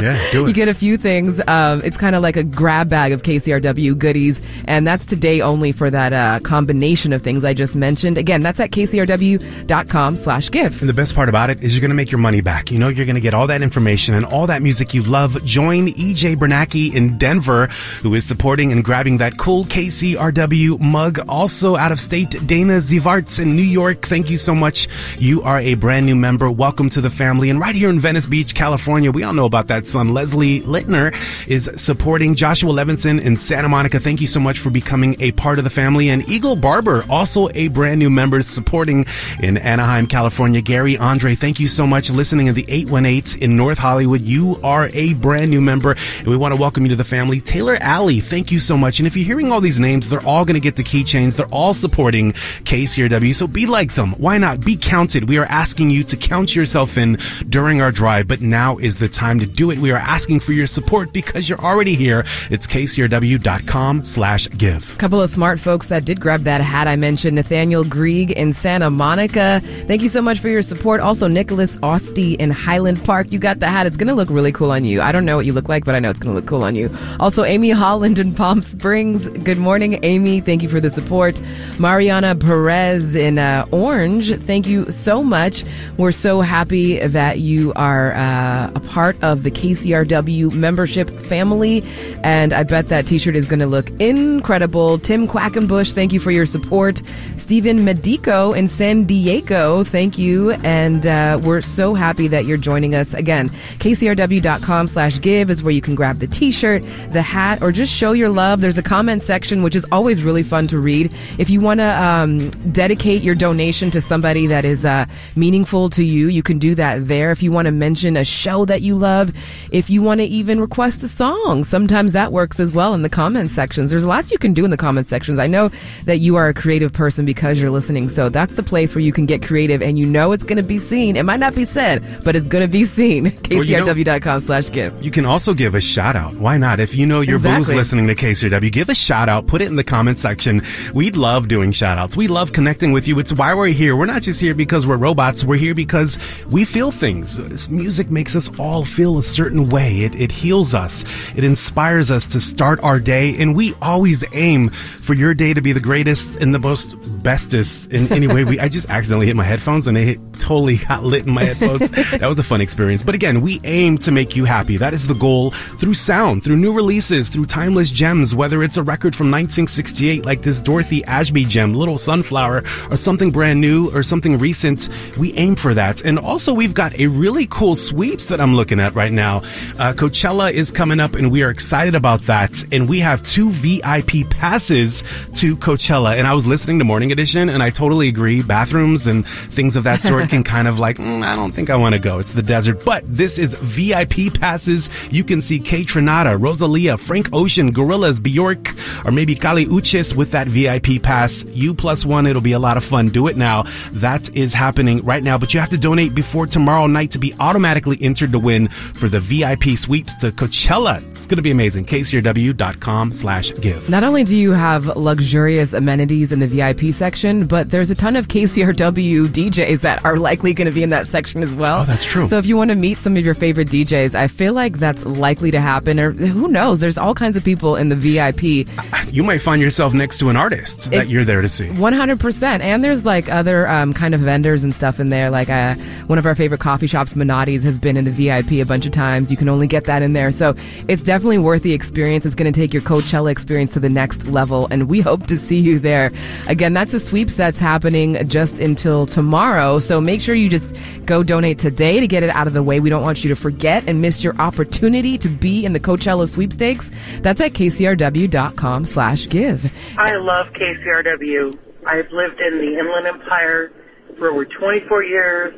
Yeah, 0.00 0.30
do 0.30 0.44
it. 0.44 0.48
You 0.48 0.54
get 0.54 0.68
a 0.68 0.74
few 0.74 0.96
things. 0.96 1.40
Um, 1.46 1.82
it's 1.84 1.96
kind 1.96 2.14
of 2.14 2.22
like 2.22 2.36
a 2.36 2.44
grab 2.44 2.88
bag 2.88 3.12
of 3.12 3.22
KCRW 3.22 3.98
goodies, 3.98 4.40
and 4.66 4.86
that's 4.86 5.04
today 5.04 5.40
only 5.40 5.72
for 5.72 5.90
that 5.90 6.12
uh, 6.12 6.40
combination 6.40 7.12
of 7.12 7.22
things 7.22 7.44
I 7.44 7.52
just 7.52 7.76
mentioned. 7.76 8.16
Again, 8.16 8.42
that's 8.42 8.60
at 8.60 8.70
kcrw.com 8.70 9.89
slash 9.90 10.50
give. 10.50 10.80
And 10.80 10.88
the 10.88 10.94
best 10.94 11.14
part 11.14 11.28
about 11.28 11.50
it 11.50 11.62
is 11.62 11.74
you're 11.74 11.80
going 11.80 11.90
to 11.90 11.96
make 11.96 12.10
your 12.10 12.18
money 12.18 12.40
back. 12.40 12.70
You 12.70 12.78
know, 12.78 12.88
you're 12.88 13.06
going 13.06 13.16
to 13.16 13.20
get 13.20 13.34
all 13.34 13.48
that 13.48 13.60
information 13.60 14.14
and 14.14 14.24
all 14.24 14.46
that 14.46 14.62
music 14.62 14.94
you 14.94 15.02
love. 15.02 15.44
Join 15.44 15.88
EJ 15.88 16.36
Bernacki 16.36 16.94
in 16.94 17.18
Denver, 17.18 17.66
who 18.02 18.14
is 18.14 18.24
supporting 18.24 18.72
and 18.72 18.84
grabbing 18.84 19.18
that 19.18 19.36
cool 19.36 19.64
KCRW 19.64 20.78
mug. 20.78 21.18
Also 21.28 21.76
out 21.76 21.92
of 21.92 22.00
state, 22.00 22.30
Dana 22.46 22.78
Zivarts 22.78 23.40
in 23.40 23.56
New 23.56 23.62
York. 23.62 24.02
Thank 24.02 24.30
you 24.30 24.36
so 24.36 24.54
much. 24.54 24.88
You 25.18 25.42
are 25.42 25.58
a 25.58 25.74
brand 25.74 26.06
new 26.06 26.16
member. 26.16 26.50
Welcome 26.50 26.88
to 26.90 27.00
the 27.00 27.10
family. 27.10 27.50
And 27.50 27.60
right 27.60 27.74
here 27.74 27.90
in 27.90 28.00
Venice 28.00 28.26
Beach, 28.26 28.54
California, 28.54 29.10
we 29.10 29.24
all 29.24 29.32
know 29.32 29.44
about 29.44 29.66
that 29.68 29.86
son. 29.86 30.14
Leslie 30.14 30.60
Littner 30.60 31.14
is 31.48 31.70
supporting 31.76 32.34
Joshua 32.36 32.72
Levinson 32.72 33.20
in 33.20 33.36
Santa 33.36 33.68
Monica. 33.68 33.98
Thank 33.98 34.20
you 34.20 34.26
so 34.26 34.38
much 34.38 34.60
for 34.60 34.70
becoming 34.70 35.16
a 35.20 35.32
part 35.32 35.58
of 35.58 35.64
the 35.64 35.70
family. 35.70 36.08
And 36.10 36.28
Eagle 36.28 36.54
Barber, 36.54 37.04
also 37.10 37.48
a 37.54 37.68
brand 37.68 37.98
new 37.98 38.10
member 38.10 38.40
supporting 38.42 39.04
in 39.40 39.56
Anaheim, 39.56 39.79
California. 40.06 40.60
Gary 40.60 40.98
Andre, 40.98 41.34
thank 41.34 41.58
you 41.58 41.66
so 41.66 41.86
much 41.86 42.10
listening 42.10 42.48
in 42.48 42.54
the 42.54 42.64
818 42.68 43.42
in 43.42 43.56
North 43.56 43.78
Hollywood. 43.78 44.22
You 44.22 44.60
are 44.62 44.90
a 44.92 45.14
brand 45.14 45.50
new 45.50 45.60
member 45.60 45.96
and 46.18 46.26
we 46.26 46.36
want 46.36 46.52
to 46.52 46.60
welcome 46.60 46.84
you 46.84 46.90
to 46.90 46.96
the 46.96 47.04
family. 47.04 47.40
Taylor 47.40 47.78
Alley, 47.80 48.20
thank 48.20 48.52
you 48.52 48.58
so 48.58 48.76
much. 48.76 48.98
And 49.00 49.06
if 49.06 49.16
you're 49.16 49.24
hearing 49.24 49.50
all 49.50 49.60
these 49.60 49.80
names, 49.80 50.08
they're 50.08 50.24
all 50.26 50.44
going 50.44 50.54
to 50.54 50.60
get 50.60 50.76
the 50.76 50.84
keychains. 50.84 51.36
They're 51.36 51.46
all 51.46 51.72
supporting 51.72 52.32
KCRW. 52.32 53.34
So 53.34 53.46
be 53.46 53.66
like 53.66 53.94
them. 53.94 54.12
Why 54.12 54.38
not? 54.38 54.60
Be 54.60 54.76
counted. 54.76 55.28
We 55.28 55.38
are 55.38 55.46
asking 55.46 55.90
you 55.90 56.04
to 56.04 56.16
count 56.16 56.54
yourself 56.54 56.98
in 56.98 57.16
during 57.48 57.80
our 57.80 57.90
drive, 57.90 58.28
but 58.28 58.40
now 58.40 58.76
is 58.78 58.96
the 58.96 59.08
time 59.08 59.38
to 59.40 59.46
do 59.46 59.70
it. 59.70 59.78
We 59.78 59.92
are 59.92 59.96
asking 59.96 60.40
for 60.40 60.52
your 60.52 60.66
support 60.66 61.12
because 61.12 61.48
you're 61.48 61.60
already 61.60 61.94
here. 61.94 62.24
It's 62.50 62.66
kcrw.com 62.66 64.04
slash 64.04 64.48
give. 64.58 64.98
couple 64.98 65.22
of 65.22 65.30
smart 65.30 65.58
folks 65.58 65.86
that 65.86 66.04
did 66.04 66.20
grab 66.20 66.42
that 66.42 66.60
hat 66.60 66.86
I 66.86 66.96
mentioned. 66.96 67.36
Nathaniel 67.36 67.84
Grieg 67.84 68.30
in 68.32 68.52
Santa 68.52 68.90
Monica. 68.90 69.62
Thank 69.86 70.02
you 70.02 70.08
so 70.08 70.22
much 70.22 70.38
for 70.38 70.48
your 70.48 70.62
support. 70.62 71.00
Also, 71.00 71.28
Nicholas 71.28 71.76
Osty 71.78 72.36
in 72.36 72.50
Highland 72.50 73.04
Park. 73.04 73.32
You 73.32 73.38
got 73.38 73.60
the 73.60 73.68
hat. 73.68 73.86
It's 73.86 73.96
going 73.96 74.08
to 74.08 74.14
look 74.14 74.30
really 74.30 74.52
cool 74.52 74.70
on 74.70 74.84
you. 74.84 75.00
I 75.00 75.12
don't 75.12 75.24
know 75.24 75.36
what 75.36 75.46
you 75.46 75.52
look 75.52 75.68
like, 75.68 75.84
but 75.84 75.94
I 75.94 76.00
know 76.00 76.10
it's 76.10 76.20
going 76.20 76.34
to 76.34 76.34
look 76.34 76.46
cool 76.46 76.62
on 76.62 76.76
you. 76.76 76.94
Also, 77.18 77.44
Amy 77.44 77.70
Holland 77.70 78.18
in 78.18 78.34
Palm 78.34 78.62
Springs. 78.62 79.28
Good 79.28 79.58
morning, 79.58 79.98
Amy. 80.02 80.40
Thank 80.40 80.62
you 80.62 80.68
for 80.68 80.80
the 80.80 80.90
support. 80.90 81.40
Mariana 81.78 82.34
Perez 82.34 83.14
in 83.14 83.38
uh, 83.38 83.66
Orange. 83.70 84.34
Thank 84.42 84.66
you 84.66 84.90
so 84.90 85.22
much. 85.22 85.64
We're 85.96 86.12
so 86.12 86.40
happy 86.40 86.98
that 87.06 87.40
you 87.40 87.72
are 87.74 88.12
uh, 88.12 88.70
a 88.74 88.80
part 88.80 89.22
of 89.22 89.42
the 89.42 89.50
KCRW 89.50 90.52
membership 90.52 91.10
family. 91.22 91.82
And 92.22 92.52
I 92.52 92.62
bet 92.62 92.88
that 92.88 93.06
t 93.06 93.18
shirt 93.18 93.36
is 93.36 93.46
going 93.46 93.60
to 93.60 93.66
look 93.66 93.90
incredible. 94.00 94.98
Tim 94.98 95.26
Quackenbush, 95.26 95.92
thank 95.92 96.12
you 96.12 96.20
for 96.20 96.30
your 96.30 96.46
support. 96.46 97.02
Stephen 97.36 97.84
Medico 97.84 98.52
in 98.52 98.68
San 98.68 99.04
Diego, 99.04 99.49
thank 99.50 100.16
you. 100.16 100.52
And 100.62 101.04
uh, 101.08 101.40
we're 101.42 101.60
so 101.60 101.92
happy 101.94 102.28
that 102.28 102.44
you're 102.44 102.56
joining 102.56 102.94
us 102.94 103.14
again. 103.14 103.50
KCRW.com 103.80 104.86
slash 104.86 105.20
give 105.20 105.50
is 105.50 105.60
where 105.60 105.72
you 105.72 105.80
can 105.80 105.96
grab 105.96 106.20
the 106.20 106.28
t 106.28 106.52
shirt, 106.52 106.84
the 107.10 107.20
hat, 107.20 107.60
or 107.60 107.72
just 107.72 107.92
show 107.92 108.12
your 108.12 108.28
love. 108.28 108.60
There's 108.60 108.78
a 108.78 108.82
comment 108.82 109.24
section, 109.24 109.64
which 109.64 109.74
is 109.74 109.84
always 109.90 110.22
really 110.22 110.44
fun 110.44 110.68
to 110.68 110.78
read. 110.78 111.12
If 111.36 111.50
you 111.50 111.60
want 111.60 111.80
to 111.80 112.00
um, 112.00 112.50
dedicate 112.70 113.22
your 113.22 113.34
donation 113.34 113.90
to 113.90 114.00
somebody 114.00 114.46
that 114.46 114.64
is 114.64 114.84
uh, 114.84 115.06
meaningful 115.34 115.90
to 115.90 116.04
you, 116.04 116.28
you 116.28 116.44
can 116.44 116.60
do 116.60 116.76
that 116.76 117.08
there. 117.08 117.32
If 117.32 117.42
you 117.42 117.50
want 117.50 117.66
to 117.66 117.72
mention 117.72 118.16
a 118.16 118.24
show 118.24 118.64
that 118.66 118.82
you 118.82 118.94
love, 118.94 119.32
if 119.72 119.90
you 119.90 120.00
want 120.00 120.20
to 120.20 120.26
even 120.26 120.60
request 120.60 121.02
a 121.02 121.08
song, 121.08 121.64
sometimes 121.64 122.12
that 122.12 122.30
works 122.30 122.60
as 122.60 122.72
well 122.72 122.94
in 122.94 123.02
the 123.02 123.08
comment 123.08 123.50
sections. 123.50 123.90
There's 123.90 124.06
lots 124.06 124.30
you 124.30 124.38
can 124.38 124.52
do 124.52 124.64
in 124.64 124.70
the 124.70 124.76
comment 124.76 125.08
sections. 125.08 125.40
I 125.40 125.48
know 125.48 125.72
that 126.04 126.18
you 126.18 126.36
are 126.36 126.46
a 126.46 126.54
creative 126.54 126.92
person 126.92 127.26
because 127.26 127.60
you're 127.60 127.70
listening, 127.70 128.08
so 128.08 128.28
that's 128.28 128.54
the 128.54 128.62
place 128.62 128.94
where 128.94 129.02
you 129.02 129.12
can 129.12 129.26
get 129.26 129.39
creative 129.40 129.82
and 129.82 129.98
you 129.98 130.06
know 130.06 130.32
it's 130.32 130.44
going 130.44 130.56
to 130.56 130.62
be 130.62 130.78
seen. 130.78 131.16
It 131.16 131.24
might 131.24 131.40
not 131.40 131.54
be 131.54 131.64
said, 131.64 132.02
but 132.24 132.36
it's 132.36 132.46
going 132.46 132.62
to 132.64 132.68
be 132.70 132.84
seen. 132.84 133.24
Well, 133.50 133.64
you 133.64 133.76
know- 133.78 133.86
KCRW.com 133.86 134.40
slash 134.40 134.70
give. 134.70 135.02
You 135.02 135.10
can 135.10 135.24
also 135.26 135.54
give 135.54 135.74
a 135.74 135.80
shout 135.80 136.16
out. 136.16 136.34
Why 136.34 136.58
not? 136.58 136.80
If 136.80 136.94
you 136.94 137.06
know 137.06 137.20
your 137.20 137.38
boo's 137.38 137.72
listening 137.72 138.06
to 138.08 138.14
KCRW, 138.14 138.70
give 138.72 138.88
a 138.88 138.94
shout 138.94 139.28
out. 139.28 139.46
Put 139.46 139.62
it 139.62 139.66
in 139.66 139.76
the 139.76 139.84
comment 139.84 140.18
section. 140.18 140.62
We'd 140.94 141.16
love 141.16 141.48
doing 141.48 141.72
shout 141.72 141.98
outs. 141.98 142.16
We 142.16 142.28
love 142.28 142.52
connecting 142.52 142.92
with 142.92 143.08
you. 143.08 143.18
It's 143.18 143.32
why 143.32 143.54
we're 143.54 143.68
here. 143.68 143.96
We're 143.96 144.06
not 144.06 144.22
just 144.22 144.40
here 144.40 144.54
because 144.54 144.86
we're 144.86 144.96
robots. 144.96 145.44
We're 145.44 145.56
here 145.56 145.74
because 145.74 146.18
we 146.48 146.64
feel 146.64 146.90
things. 146.90 147.36
This 147.36 147.68
music 147.68 148.10
makes 148.10 148.36
us 148.36 148.50
all 148.58 148.84
feel 148.84 149.18
a 149.18 149.22
certain 149.22 149.68
way. 149.68 150.00
It, 150.02 150.14
it 150.20 150.32
heals 150.32 150.74
us. 150.74 151.04
It 151.36 151.44
inspires 151.44 152.10
us 152.10 152.26
to 152.28 152.40
start 152.40 152.80
our 152.82 153.00
day. 153.00 153.36
And 153.38 153.54
we 153.56 153.74
always 153.80 154.24
aim 154.32 154.68
for 154.70 155.14
your 155.14 155.34
day 155.34 155.54
to 155.54 155.60
be 155.60 155.72
the 155.72 155.80
greatest 155.80 156.36
and 156.36 156.54
the 156.54 156.58
most 156.58 156.94
bestest 157.22 157.92
in 157.92 158.12
any 158.12 158.26
way. 158.26 158.44
We, 158.44 158.60
I 158.60 158.68
just 158.68 158.88
accidentally 158.90 159.29
hit 159.30 159.36
my 159.36 159.44
headphones 159.44 159.86
and 159.86 159.96
they 159.96 160.04
hit, 160.04 160.20
totally 160.40 160.76
got 160.88 161.04
lit 161.04 161.26
in 161.26 161.32
my 161.32 161.44
headphones. 161.44 161.90
that 162.10 162.26
was 162.26 162.38
a 162.38 162.42
fun 162.42 162.60
experience. 162.60 163.02
But 163.02 163.14
again, 163.14 163.40
we 163.40 163.60
aim 163.64 163.96
to 163.98 164.10
make 164.10 164.34
you 164.34 164.44
happy. 164.44 164.76
That 164.76 164.92
is 164.92 165.06
the 165.06 165.14
goal 165.14 165.52
through 165.78 165.94
sound, 165.94 166.42
through 166.42 166.56
new 166.56 166.72
releases, 166.72 167.28
through 167.28 167.46
timeless 167.46 167.90
gems, 167.90 168.34
whether 168.34 168.62
it's 168.62 168.76
a 168.76 168.82
record 168.82 169.14
from 169.14 169.26
1968 169.26 170.26
like 170.26 170.42
this 170.42 170.60
Dorothy 170.60 171.04
Ashby 171.04 171.44
gem, 171.44 171.74
Little 171.74 171.96
Sunflower, 171.96 172.64
or 172.90 172.96
something 172.96 173.30
brand 173.30 173.60
new 173.60 173.94
or 173.94 174.02
something 174.02 174.36
recent. 174.38 174.88
We 175.16 175.32
aim 175.34 175.54
for 175.54 175.74
that. 175.74 176.02
And 176.02 176.18
also 176.18 176.52
we've 176.52 176.74
got 176.74 176.98
a 176.98 177.06
really 177.06 177.46
cool 177.46 177.76
sweeps 177.76 178.28
that 178.28 178.40
I'm 178.40 178.56
looking 178.56 178.80
at 178.80 178.94
right 178.94 179.12
now. 179.12 179.38
Uh, 179.78 179.92
Coachella 179.92 180.50
is 180.50 180.72
coming 180.72 180.98
up 180.98 181.14
and 181.14 181.30
we 181.30 181.44
are 181.44 181.50
excited 181.50 181.94
about 181.94 182.22
that. 182.22 182.64
And 182.72 182.88
we 182.88 182.98
have 182.98 183.22
two 183.22 183.50
VIP 183.50 184.28
passes 184.28 185.02
to 185.34 185.56
Coachella. 185.56 186.16
And 186.16 186.26
I 186.26 186.32
was 186.32 186.48
listening 186.48 186.80
to 186.80 186.84
Morning 186.84 187.12
Edition 187.12 187.48
and 187.48 187.62
I 187.62 187.70
totally 187.70 188.08
agree. 188.08 188.42
Bathrooms 188.42 189.06
and 189.06 189.19
things 189.24 189.76
of 189.76 189.84
that 189.84 190.02
sort 190.02 190.28
can 190.28 190.42
kind 190.56 190.68
of 190.68 190.78
like, 190.78 190.98
"Mm, 190.98 191.22
I 191.22 191.36
don't 191.36 191.52
think 191.52 191.70
I 191.70 191.76
want 191.76 191.94
to 191.94 191.98
go. 191.98 192.18
It's 192.18 192.32
the 192.32 192.42
desert. 192.42 192.84
But 192.84 193.04
this 193.06 193.38
is 193.38 193.54
VIP 193.54 194.32
passes. 194.32 194.88
You 195.10 195.24
can 195.24 195.42
see 195.42 195.60
Kaytranada, 195.60 196.40
Rosalia, 196.40 196.98
Frank 196.98 197.28
Ocean, 197.32 197.72
Gorillaz, 197.72 198.22
Bjork, 198.22 198.74
or 199.04 199.12
maybe 199.12 199.34
Kali 199.34 199.66
Uchis 199.66 200.14
with 200.14 200.30
that 200.32 200.48
VIP 200.48 201.02
pass. 201.02 201.44
You 201.44 201.74
plus 201.74 202.04
one. 202.04 202.26
It'll 202.26 202.42
be 202.42 202.52
a 202.52 202.58
lot 202.58 202.76
of 202.76 202.84
fun. 202.84 203.08
Do 203.08 203.26
it 203.28 203.36
now. 203.36 203.64
That 203.92 204.34
is 204.34 204.54
happening 204.54 205.04
right 205.04 205.22
now, 205.22 205.38
but 205.38 205.54
you 205.54 205.60
have 205.60 205.70
to 205.70 205.78
donate 205.78 206.14
before 206.14 206.46
tomorrow 206.46 206.86
night 206.86 207.10
to 207.12 207.18
be 207.18 207.34
automatically 207.38 207.98
entered 208.00 208.32
to 208.32 208.38
win 208.38 208.68
for 208.68 209.08
the 209.08 209.20
VIP 209.20 209.76
sweeps 209.76 210.14
to 210.16 210.32
Coachella. 210.32 211.02
It's 211.16 211.26
going 211.26 211.36
to 211.36 211.42
be 211.42 211.50
amazing. 211.50 211.84
KCRW.com 211.84 213.12
slash 213.12 213.52
give. 213.60 213.88
Not 213.88 214.04
only 214.04 214.24
do 214.24 214.36
you 214.36 214.52
have 214.52 214.86
luxurious 214.96 215.72
amenities 215.72 216.32
in 216.32 216.38
the 216.38 216.46
VIP 216.46 216.92
section, 216.94 217.10
section, 217.10 217.46
but 217.46 217.70
there's 217.70 217.90
a 217.90 217.94
ton 217.94 218.16
of 218.16 218.28
KCRW 218.28 219.09
DJs 219.28 219.80
that 219.80 220.04
are 220.04 220.16
likely 220.16 220.52
going 220.52 220.66
to 220.66 220.72
be 220.72 220.82
in 220.82 220.90
that 220.90 221.06
section 221.06 221.42
as 221.42 221.54
well. 221.54 221.82
Oh, 221.82 221.84
that's 221.84 222.04
true. 222.04 222.26
So 222.28 222.38
if 222.38 222.46
you 222.46 222.56
want 222.56 222.70
to 222.70 222.74
meet 222.74 222.98
some 222.98 223.16
of 223.16 223.24
your 223.24 223.34
favorite 223.34 223.68
DJs, 223.68 224.14
I 224.14 224.28
feel 224.28 224.52
like 224.52 224.78
that's 224.78 225.04
likely 225.04 225.50
to 225.50 225.60
happen. 225.60 225.98
Or 225.98 226.12
who 226.12 226.48
knows? 226.48 226.80
There's 226.80 226.98
all 226.98 227.14
kinds 227.14 227.36
of 227.36 227.44
people 227.44 227.76
in 227.76 227.88
the 227.88 227.96
VIP. 227.96 228.68
You 229.12 229.22
might 229.22 229.38
find 229.38 229.60
yourself 229.60 229.94
next 229.94 230.18
to 230.18 230.28
an 230.28 230.36
artist 230.36 230.90
that 230.90 231.08
you're 231.08 231.24
there 231.24 231.42
to 231.42 231.48
see. 231.48 231.68
100%. 231.68 232.60
And 232.60 232.84
there's 232.84 233.04
like 233.04 233.28
other 233.30 233.68
um, 233.68 233.92
kind 233.92 234.14
of 234.14 234.20
vendors 234.20 234.64
and 234.64 234.74
stuff 234.74 235.00
in 235.00 235.10
there. 235.10 235.30
Like 235.30 235.48
uh, 235.48 235.74
one 236.06 236.18
of 236.18 236.26
our 236.26 236.34
favorite 236.34 236.60
coffee 236.60 236.86
shops, 236.86 237.14
Menotti's, 237.14 237.62
has 237.64 237.78
been 237.78 237.96
in 237.96 238.04
the 238.04 238.10
VIP 238.10 238.52
a 238.52 238.64
bunch 238.64 238.86
of 238.86 238.92
times. 238.92 239.30
You 239.30 239.36
can 239.36 239.48
only 239.48 239.66
get 239.66 239.84
that 239.84 240.02
in 240.02 240.12
there. 240.12 240.32
So 240.32 240.54
it's 240.88 241.02
definitely 241.02 241.38
worth 241.38 241.62
the 241.62 241.72
experience. 241.72 242.24
It's 242.26 242.34
going 242.34 242.52
to 242.52 242.58
take 242.58 242.72
your 242.72 242.82
Coachella 242.82 243.30
experience 243.30 243.72
to 243.74 243.80
the 243.80 243.88
next 243.88 244.26
level. 244.26 244.68
And 244.70 244.88
we 244.88 245.00
hope 245.00 245.26
to 245.26 245.36
see 245.36 245.58
you 245.58 245.78
there. 245.78 246.12
Again, 246.46 246.72
that's 246.72 246.94
a 246.94 247.00
sweeps 247.00 247.34
that's 247.34 247.60
happening 247.60 248.28
just 248.28 248.60
until 248.60 248.99
tomorrow. 249.06 249.78
So 249.78 250.00
make 250.00 250.20
sure 250.20 250.34
you 250.34 250.48
just 250.48 250.74
go 251.04 251.22
donate 251.22 251.58
today 251.58 252.00
to 252.00 252.06
get 252.06 252.22
it 252.22 252.30
out 252.30 252.46
of 252.46 252.52
the 252.52 252.62
way. 252.62 252.80
We 252.80 252.90
don't 252.90 253.02
want 253.02 253.24
you 253.24 253.28
to 253.28 253.36
forget 253.36 253.84
and 253.86 254.00
miss 254.00 254.22
your 254.22 254.34
opportunity 254.36 255.18
to 255.18 255.28
be 255.28 255.64
in 255.64 255.72
the 255.72 255.80
Coachella 255.80 256.28
sweepstakes. 256.28 256.90
That's 257.22 257.40
at 257.40 257.52
kcrw.com 257.52 258.84
slash 258.84 259.28
give. 259.28 259.70
I 259.98 260.16
love 260.16 260.48
KCRW. 260.52 261.58
I've 261.86 262.10
lived 262.12 262.40
in 262.40 262.58
the 262.58 262.78
Inland 262.78 263.06
Empire 263.06 263.72
for 264.18 264.30
over 264.30 264.44
24 264.44 265.04
years, 265.04 265.54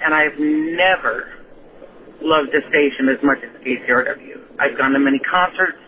and 0.00 0.14
I've 0.14 0.38
never 0.38 1.28
loved 2.22 2.54
a 2.54 2.66
station 2.68 3.08
as 3.08 3.22
much 3.22 3.38
as 3.42 3.50
KCRW. 3.62 4.40
I've 4.58 4.78
gone 4.78 4.92
to 4.92 4.98
many 4.98 5.18
concerts, 5.18 5.78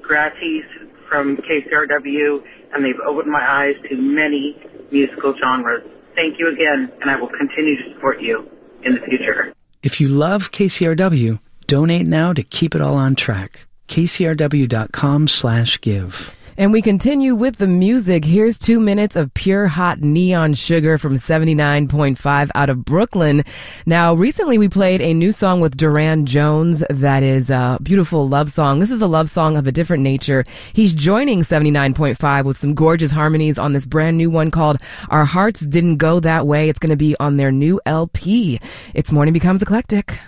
gratis 0.00 0.64
from 1.08 1.36
KCRW, 1.38 2.42
and 2.72 2.84
they've 2.84 3.00
opened 3.06 3.30
my 3.30 3.44
eyes 3.44 3.74
to 3.88 3.96
many 3.96 4.56
musical 4.90 5.34
genres. 5.38 5.82
Thank 6.14 6.38
you 6.38 6.48
again, 6.48 6.92
and 7.00 7.10
I 7.10 7.16
will 7.16 7.28
continue 7.28 7.82
to 7.82 7.92
support 7.92 8.20
you 8.20 8.48
in 8.82 8.94
the 8.94 9.00
future. 9.00 9.52
If 9.82 10.00
you 10.00 10.08
love 10.08 10.52
KCRW, 10.52 11.38
donate 11.66 12.06
now 12.06 12.32
to 12.32 12.42
keep 12.42 12.74
it 12.74 12.80
all 12.80 12.94
on 12.94 13.14
track. 13.14 13.66
kcrw.com 13.88 15.28
slash 15.28 15.80
give. 15.80 16.34
And 16.56 16.72
we 16.72 16.82
continue 16.82 17.34
with 17.34 17.56
the 17.56 17.66
music. 17.66 18.24
Here's 18.24 18.58
two 18.58 18.78
minutes 18.78 19.16
of 19.16 19.34
pure 19.34 19.66
hot 19.66 20.00
neon 20.00 20.54
sugar 20.54 20.98
from 20.98 21.16
79.5 21.16 22.50
out 22.54 22.70
of 22.70 22.84
Brooklyn. 22.84 23.42
Now, 23.86 24.14
recently 24.14 24.56
we 24.56 24.68
played 24.68 25.02
a 25.02 25.14
new 25.14 25.32
song 25.32 25.60
with 25.60 25.76
Durand 25.76 26.28
Jones 26.28 26.84
that 26.88 27.24
is 27.24 27.50
a 27.50 27.78
beautiful 27.82 28.28
love 28.28 28.52
song. 28.52 28.78
This 28.78 28.92
is 28.92 29.02
a 29.02 29.08
love 29.08 29.28
song 29.28 29.56
of 29.56 29.66
a 29.66 29.72
different 29.72 30.04
nature. 30.04 30.44
He's 30.72 30.92
joining 30.92 31.40
79.5 31.40 32.44
with 32.44 32.56
some 32.56 32.74
gorgeous 32.74 33.10
harmonies 33.10 33.58
on 33.58 33.72
this 33.72 33.84
brand 33.84 34.16
new 34.16 34.30
one 34.30 34.52
called 34.52 34.76
Our 35.08 35.24
Hearts 35.24 35.60
Didn't 35.60 35.96
Go 35.96 36.20
That 36.20 36.46
Way. 36.46 36.68
It's 36.68 36.78
going 36.78 36.90
to 36.90 36.96
be 36.96 37.16
on 37.18 37.36
their 37.36 37.50
new 37.50 37.80
LP. 37.84 38.60
It's 38.94 39.10
Morning 39.10 39.34
Becomes 39.34 39.60
Eclectic. 39.60 40.20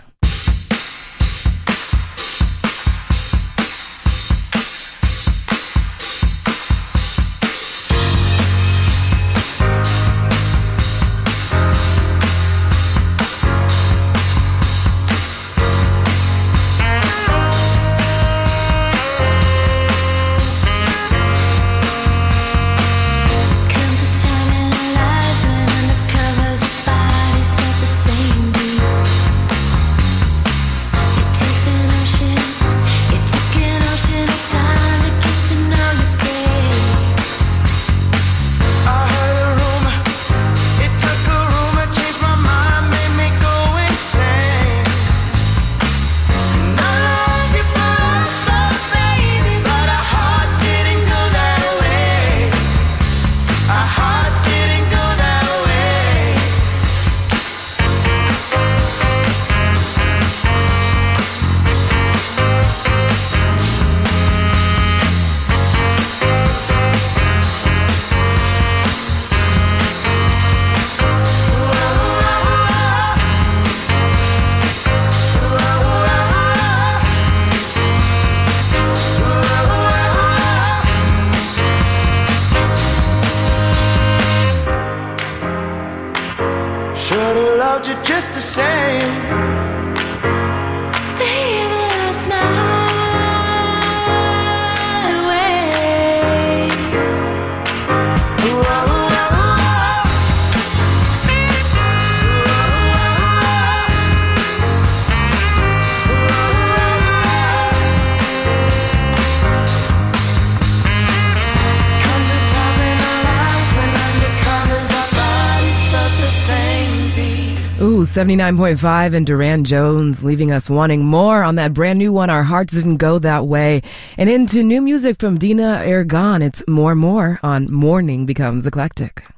79.5 118.16 119.12
and 119.12 119.26
Durand 119.26 119.66
Jones 119.66 120.22
leaving 120.22 120.50
us 120.50 120.70
wanting 120.70 121.04
more 121.04 121.42
on 121.42 121.56
that 121.56 121.74
brand 121.74 121.98
new 121.98 122.14
one. 122.14 122.30
Our 122.30 122.44
hearts 122.44 122.72
didn't 122.72 122.96
go 122.96 123.18
that 123.18 123.46
way. 123.46 123.82
And 124.16 124.30
into 124.30 124.62
new 124.62 124.80
music 124.80 125.18
from 125.18 125.36
Dina 125.36 125.82
Ögon. 125.84 126.42
It's 126.42 126.66
more 126.66 126.94
more 126.94 127.38
on 127.42 127.70
Morning 127.70 128.24
Becomes 128.24 128.66
Eclectic. 128.66 129.35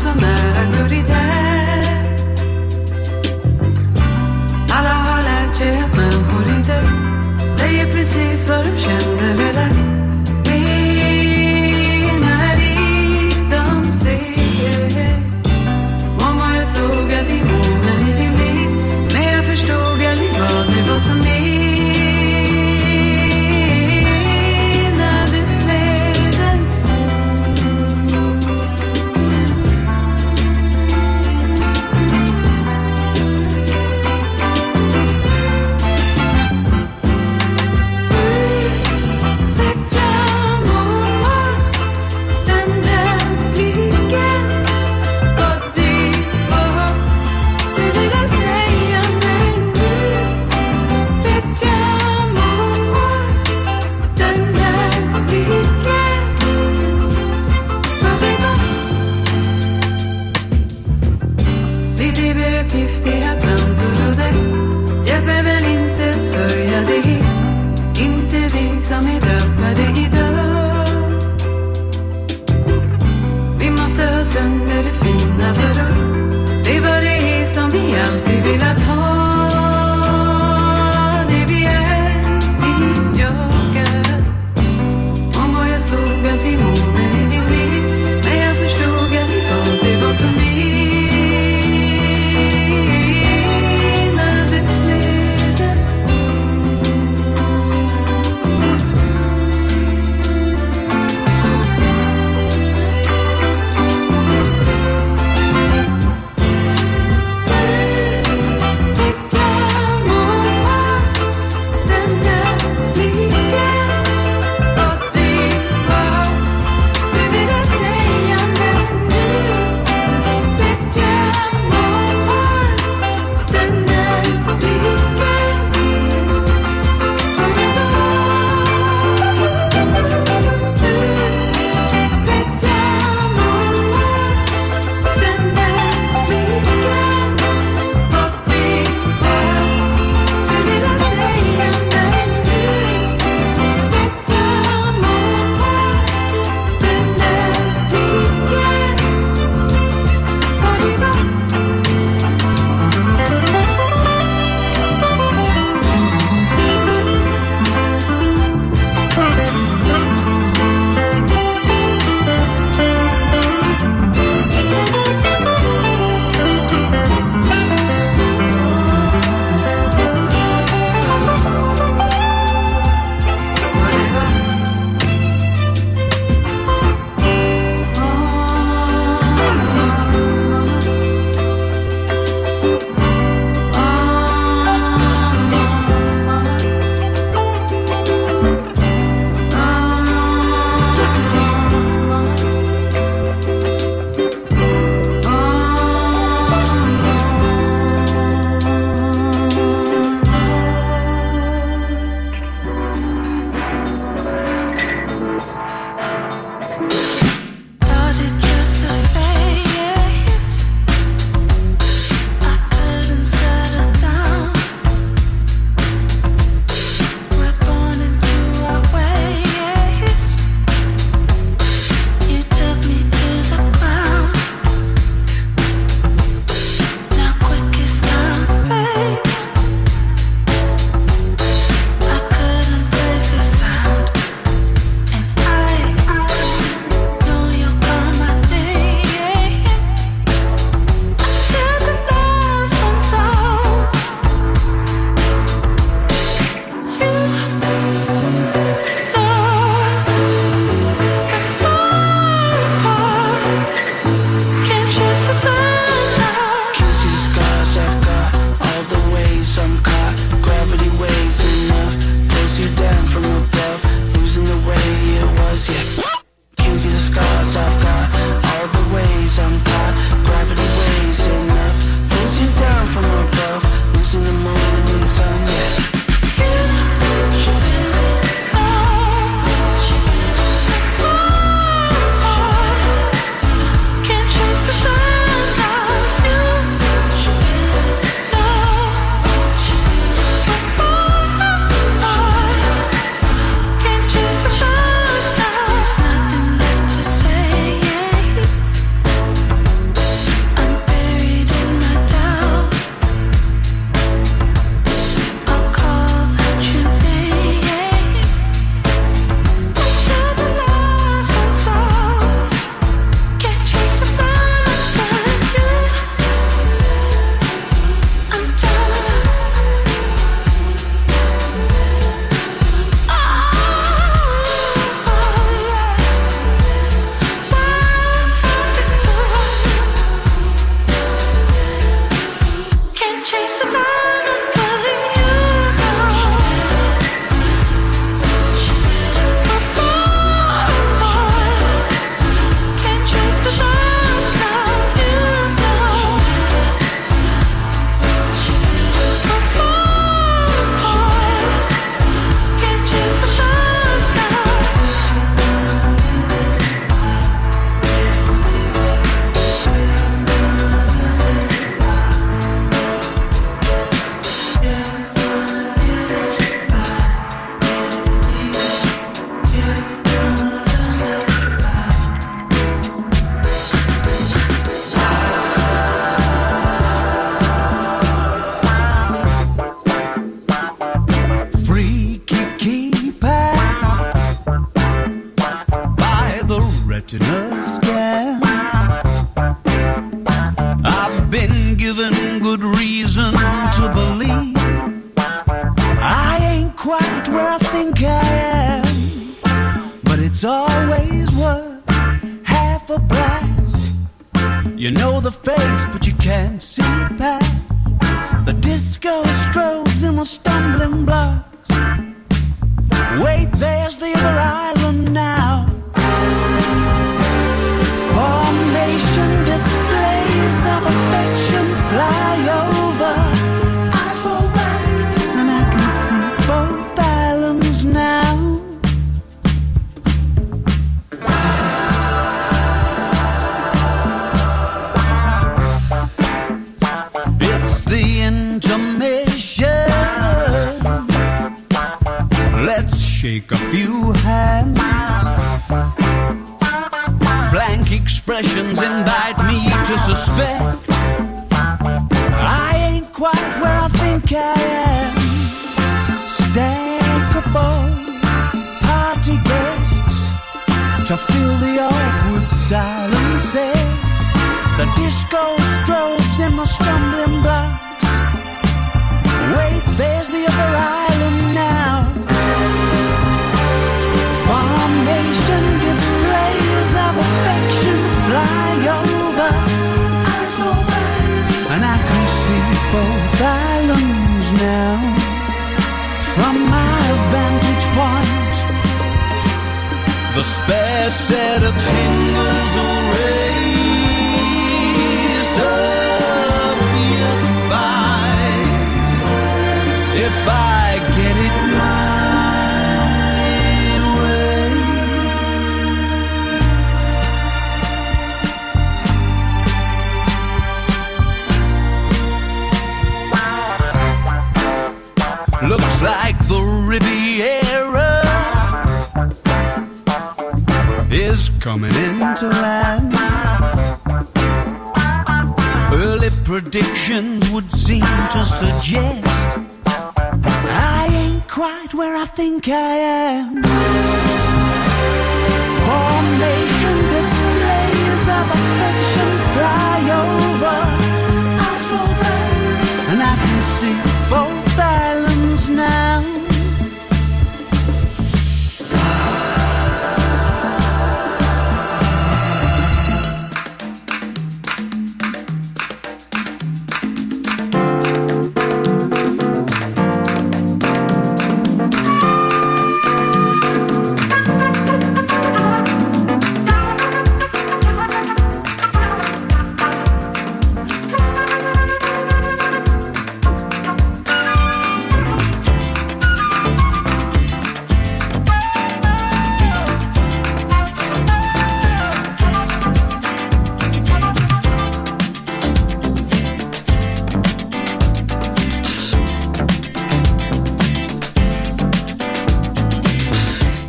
som 0.00 0.18
är 0.24 0.66
auktoritet 0.66 1.88
Alla 4.70 4.88
har 4.88 5.22
lärt 5.22 5.56
sig 5.56 5.78
att 5.78 5.96
människor 5.96 6.56
inte 6.56 6.82
säger 7.58 7.92
precis 7.92 8.48
vad 8.48 8.64
de 8.64 8.78
känner 8.78 9.32
eller 9.32 9.99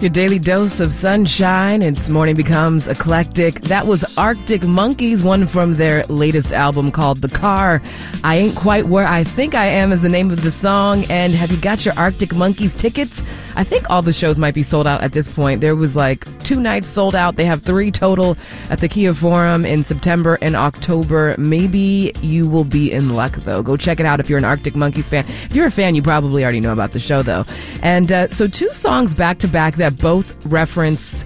Your 0.01 0.09
daily 0.09 0.39
dose 0.39 0.79
of 0.79 0.91
sunshine. 0.91 1.83
It's 1.83 2.09
morning 2.09 2.35
becomes 2.35 2.87
eclectic. 2.87 3.61
That 3.61 3.85
was 3.85 4.03
Arctic 4.17 4.63
Monkeys, 4.63 5.21
one 5.21 5.45
from 5.45 5.75
their 5.75 6.03
latest 6.05 6.53
album 6.53 6.91
called 6.91 7.21
The 7.21 7.29
Car. 7.29 7.83
I 8.23 8.37
Ain't 8.37 8.55
Quite 8.55 8.87
Where 8.87 9.07
I 9.07 9.23
Think 9.23 9.53
I 9.53 9.65
Am 9.65 9.91
is 9.91 10.01
the 10.01 10.09
name 10.09 10.31
of 10.31 10.41
the 10.41 10.49
song. 10.49 11.05
And 11.11 11.33
have 11.33 11.51
you 11.51 11.57
got 11.57 11.85
your 11.85 11.93
Arctic 11.99 12.33
Monkeys 12.33 12.73
tickets? 12.73 13.21
I 13.55 13.63
think 13.63 13.91
all 13.91 14.01
the 14.01 14.13
shows 14.13 14.39
might 14.39 14.55
be 14.55 14.63
sold 14.63 14.87
out 14.87 15.01
at 15.01 15.11
this 15.11 15.27
point. 15.27 15.61
There 15.61 15.75
was 15.75 15.95
like 15.95 16.25
two 16.43 16.59
nights 16.59 16.87
sold 16.87 17.13
out. 17.13 17.35
They 17.35 17.45
have 17.45 17.61
three 17.61 17.91
total 17.91 18.37
at 18.71 18.79
the 18.79 18.87
Kia 18.87 19.13
Forum 19.13 19.65
in 19.65 19.83
September 19.83 20.39
and 20.41 20.55
October. 20.55 21.35
Maybe 21.37 22.11
you 22.21 22.49
will 22.49 22.63
be 22.63 22.91
in 22.91 23.13
luck 23.13 23.33
though. 23.33 23.61
Go 23.61 23.77
check 23.77 23.99
it 23.99 24.05
out 24.07 24.19
if 24.19 24.29
you're 24.29 24.39
an 24.39 24.45
Arctic 24.45 24.75
Monkeys 24.75 25.09
fan. 25.09 25.25
If 25.27 25.55
you're 25.55 25.67
a 25.67 25.71
fan, 25.71 25.93
you 25.93 26.01
probably 26.01 26.43
already 26.43 26.59
know 26.59 26.73
about 26.73 26.91
the 26.91 26.99
show 26.99 27.21
though. 27.21 27.45
And 27.81 28.11
uh, 28.11 28.29
so 28.29 28.47
two 28.47 28.71
songs 28.73 29.15
back 29.15 29.39
to 29.39 29.47
back 29.47 29.75
that 29.75 29.97
both 29.97 30.45
reference 30.45 31.25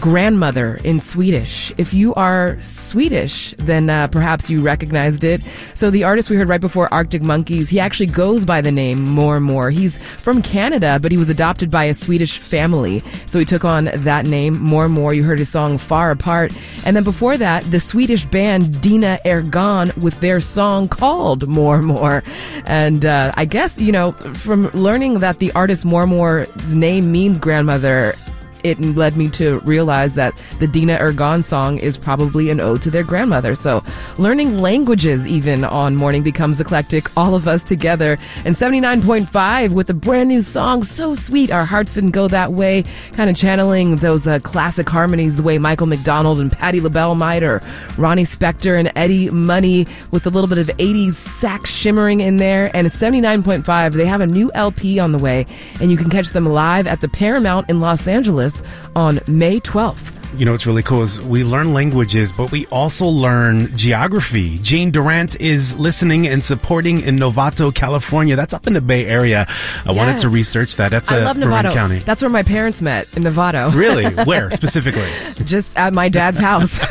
grandmother 0.00 0.80
in 0.82 0.98
Swedish. 0.98 1.72
If 1.76 1.92
you 1.92 2.14
are 2.14 2.60
Swedish, 2.62 3.54
then 3.58 3.90
uh, 3.90 4.08
perhaps 4.08 4.48
you 4.48 4.62
recognized 4.62 5.24
it. 5.24 5.42
So 5.74 5.90
the 5.90 6.04
artist 6.04 6.30
we 6.30 6.36
heard 6.36 6.48
right 6.48 6.60
before 6.60 6.92
Arctic 6.92 7.22
Monkeys, 7.22 7.68
he 7.68 7.78
actually 7.78 8.06
goes 8.06 8.44
by 8.44 8.60
the 8.62 8.72
name 8.72 9.04
Mormor. 9.04 9.70
He's 9.70 9.98
from 10.16 10.42
Canada, 10.42 10.98
but 11.00 11.12
he 11.12 11.18
was 11.18 11.28
adopted 11.28 11.70
by 11.70 11.84
a 11.84 11.94
Swedish 11.94 12.38
family. 12.38 13.02
So 13.26 13.38
he 13.38 13.44
took 13.44 13.64
on 13.64 13.90
that 13.94 14.24
name, 14.24 14.58
Mormor. 14.58 15.14
You 15.14 15.22
heard 15.22 15.38
his 15.38 15.50
song 15.50 15.76
Far 15.76 16.10
Apart. 16.10 16.52
And 16.90 16.96
then 16.96 17.04
before 17.04 17.36
that, 17.36 17.70
the 17.70 17.78
Swedish 17.78 18.24
band 18.24 18.80
Dina 18.80 19.20
Ögon 19.24 19.96
with 19.96 20.18
their 20.18 20.40
song 20.40 20.88
called 20.88 21.46
Mormor. 21.46 22.24
And 22.66 23.06
uh, 23.06 23.30
I 23.36 23.44
guess, 23.44 23.80
you 23.80 23.92
know, 23.92 24.10
from 24.10 24.62
learning 24.70 25.20
that 25.20 25.38
the 25.38 25.52
artist 25.52 25.84
Mormor's 25.84 26.74
name 26.74 27.12
means 27.12 27.38
grandmother, 27.38 28.16
it 28.64 28.80
led 28.80 29.16
me 29.16 29.28
to 29.30 29.60
realize 29.60 30.14
that 30.14 30.34
the 30.58 30.66
Dina 30.66 30.98
Ögon 30.98 31.42
song 31.44 31.78
is 31.78 31.96
probably 31.96 32.50
an 32.50 32.60
ode 32.60 32.82
to 32.82 32.90
their 32.90 33.04
grandmother. 33.04 33.54
So 33.54 33.82
learning 34.18 34.58
languages 34.58 35.26
even 35.26 35.64
on 35.64 35.96
Morning 35.96 36.22
Becomes 36.22 36.60
Eclectic, 36.60 37.16
all 37.16 37.34
of 37.34 37.48
us 37.48 37.62
together. 37.62 38.18
And 38.44 38.54
79.5 38.54 39.72
with 39.72 39.90
a 39.90 39.94
brand 39.94 40.28
new 40.28 40.40
song, 40.40 40.82
so 40.82 41.14
sweet. 41.14 41.50
Our 41.50 41.64
hearts 41.64 41.94
didn't 41.94 42.10
go 42.10 42.28
that 42.28 42.52
way. 42.52 42.84
Kind 43.12 43.30
of 43.30 43.36
channeling 43.36 43.96
those 43.96 44.26
uh, 44.26 44.38
classic 44.40 44.88
harmonies 44.88 45.36
the 45.36 45.42
way 45.42 45.58
Michael 45.58 45.86
McDonald 45.86 46.40
and 46.40 46.52
Patti 46.52 46.80
LaBelle 46.80 47.14
might, 47.14 47.42
or 47.42 47.60
Ronnie 47.96 48.24
Spector 48.24 48.78
and 48.78 48.92
Eddie 48.96 49.30
Money 49.30 49.86
with 50.10 50.26
a 50.26 50.30
little 50.30 50.48
bit 50.48 50.58
of 50.58 50.68
80s 50.78 51.12
sax 51.12 51.70
shimmering 51.70 52.20
in 52.20 52.36
there. 52.36 52.74
And 52.74 52.86
79.5, 52.86 53.92
they 53.92 54.06
have 54.06 54.20
a 54.20 54.26
new 54.26 54.50
LP 54.54 54.98
on 54.98 55.12
the 55.12 55.18
way, 55.18 55.46
and 55.80 55.90
you 55.90 55.96
can 55.96 56.10
catch 56.10 56.30
them 56.30 56.46
live 56.46 56.86
at 56.86 57.00
the 57.00 57.08
Paramount 57.08 57.68
in 57.70 57.80
Los 57.80 58.06
Angeles 58.06 58.49
on 58.94 59.20
May 59.26 59.60
12th. 59.60 60.19
You 60.36 60.46
know 60.46 60.52
what's 60.52 60.64
really 60.66 60.82
cool 60.82 61.02
is 61.02 61.20
we 61.20 61.44
learn 61.44 61.74
languages, 61.74 62.32
but 62.32 62.50
we 62.50 62.64
also 62.66 63.04
learn 63.06 63.76
geography. 63.76 64.58
Jane 64.62 64.90
Durant 64.90 65.38
is 65.40 65.76
listening 65.78 66.26
and 66.28 66.42
supporting 66.42 67.00
in 67.00 67.16
Novato, 67.18 67.74
California. 67.74 68.36
That's 68.36 68.54
up 68.54 68.66
in 68.66 68.72
the 68.72 68.80
Bay 68.80 69.04
Area. 69.06 69.46
I 69.84 69.92
wanted 69.92 70.18
to 70.20 70.28
research 70.30 70.76
that. 70.76 70.92
That's 70.92 71.12
I 71.12 71.18
a 71.18 71.24
love 71.24 71.36
Novato. 71.36 71.72
County. 71.74 71.98
That's 71.98 72.22
where 72.22 72.30
my 72.30 72.42
parents 72.42 72.80
met 72.80 73.12
in 73.16 73.24
Novato. 73.24 73.74
Really? 73.80 74.06
Where 74.24 74.50
specifically? 74.52 75.08
Just 75.44 75.76
at 75.78 75.92
my 75.92 76.08
dad's 76.08 76.38
house. 76.38 76.78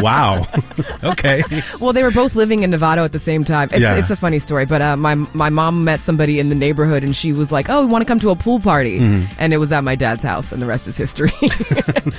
Wow. 0.00 0.46
okay. 1.04 1.42
well, 1.80 1.92
they 1.92 2.02
were 2.02 2.10
both 2.10 2.34
living 2.34 2.64
in 2.64 2.72
Novato 2.72 3.04
at 3.04 3.12
the 3.12 3.18
same 3.20 3.44
time. 3.44 3.68
It's, 3.70 3.80
Yeah. 3.80 3.94
it's 3.96 4.10
a 4.10 4.16
funny 4.16 4.40
story, 4.40 4.64
but 4.66 4.82
uh, 4.82 4.96
my 4.96 5.14
my 5.14 5.48
mom 5.48 5.84
met 5.84 6.00
somebody 6.00 6.40
in 6.40 6.48
the 6.48 6.54
neighborhood, 6.56 7.04
and 7.04 7.14
she 7.16 7.32
was 7.32 7.52
like, 7.52 7.70
"Oh, 7.70 7.80
we 7.82 7.86
want 7.86 8.02
to 8.02 8.06
come 8.06 8.18
to 8.20 8.30
a 8.30 8.36
pool 8.36 8.58
party," 8.58 8.98
Mhm. 8.98 9.28
and 9.38 9.52
it 9.54 9.58
was 9.58 9.70
at 9.72 9.84
my 9.84 9.94
dad's 9.94 10.24
house, 10.24 10.50
and 10.50 10.60
the 10.60 10.66
rest 10.66 10.88
is 10.88 10.96
history. 10.96 11.30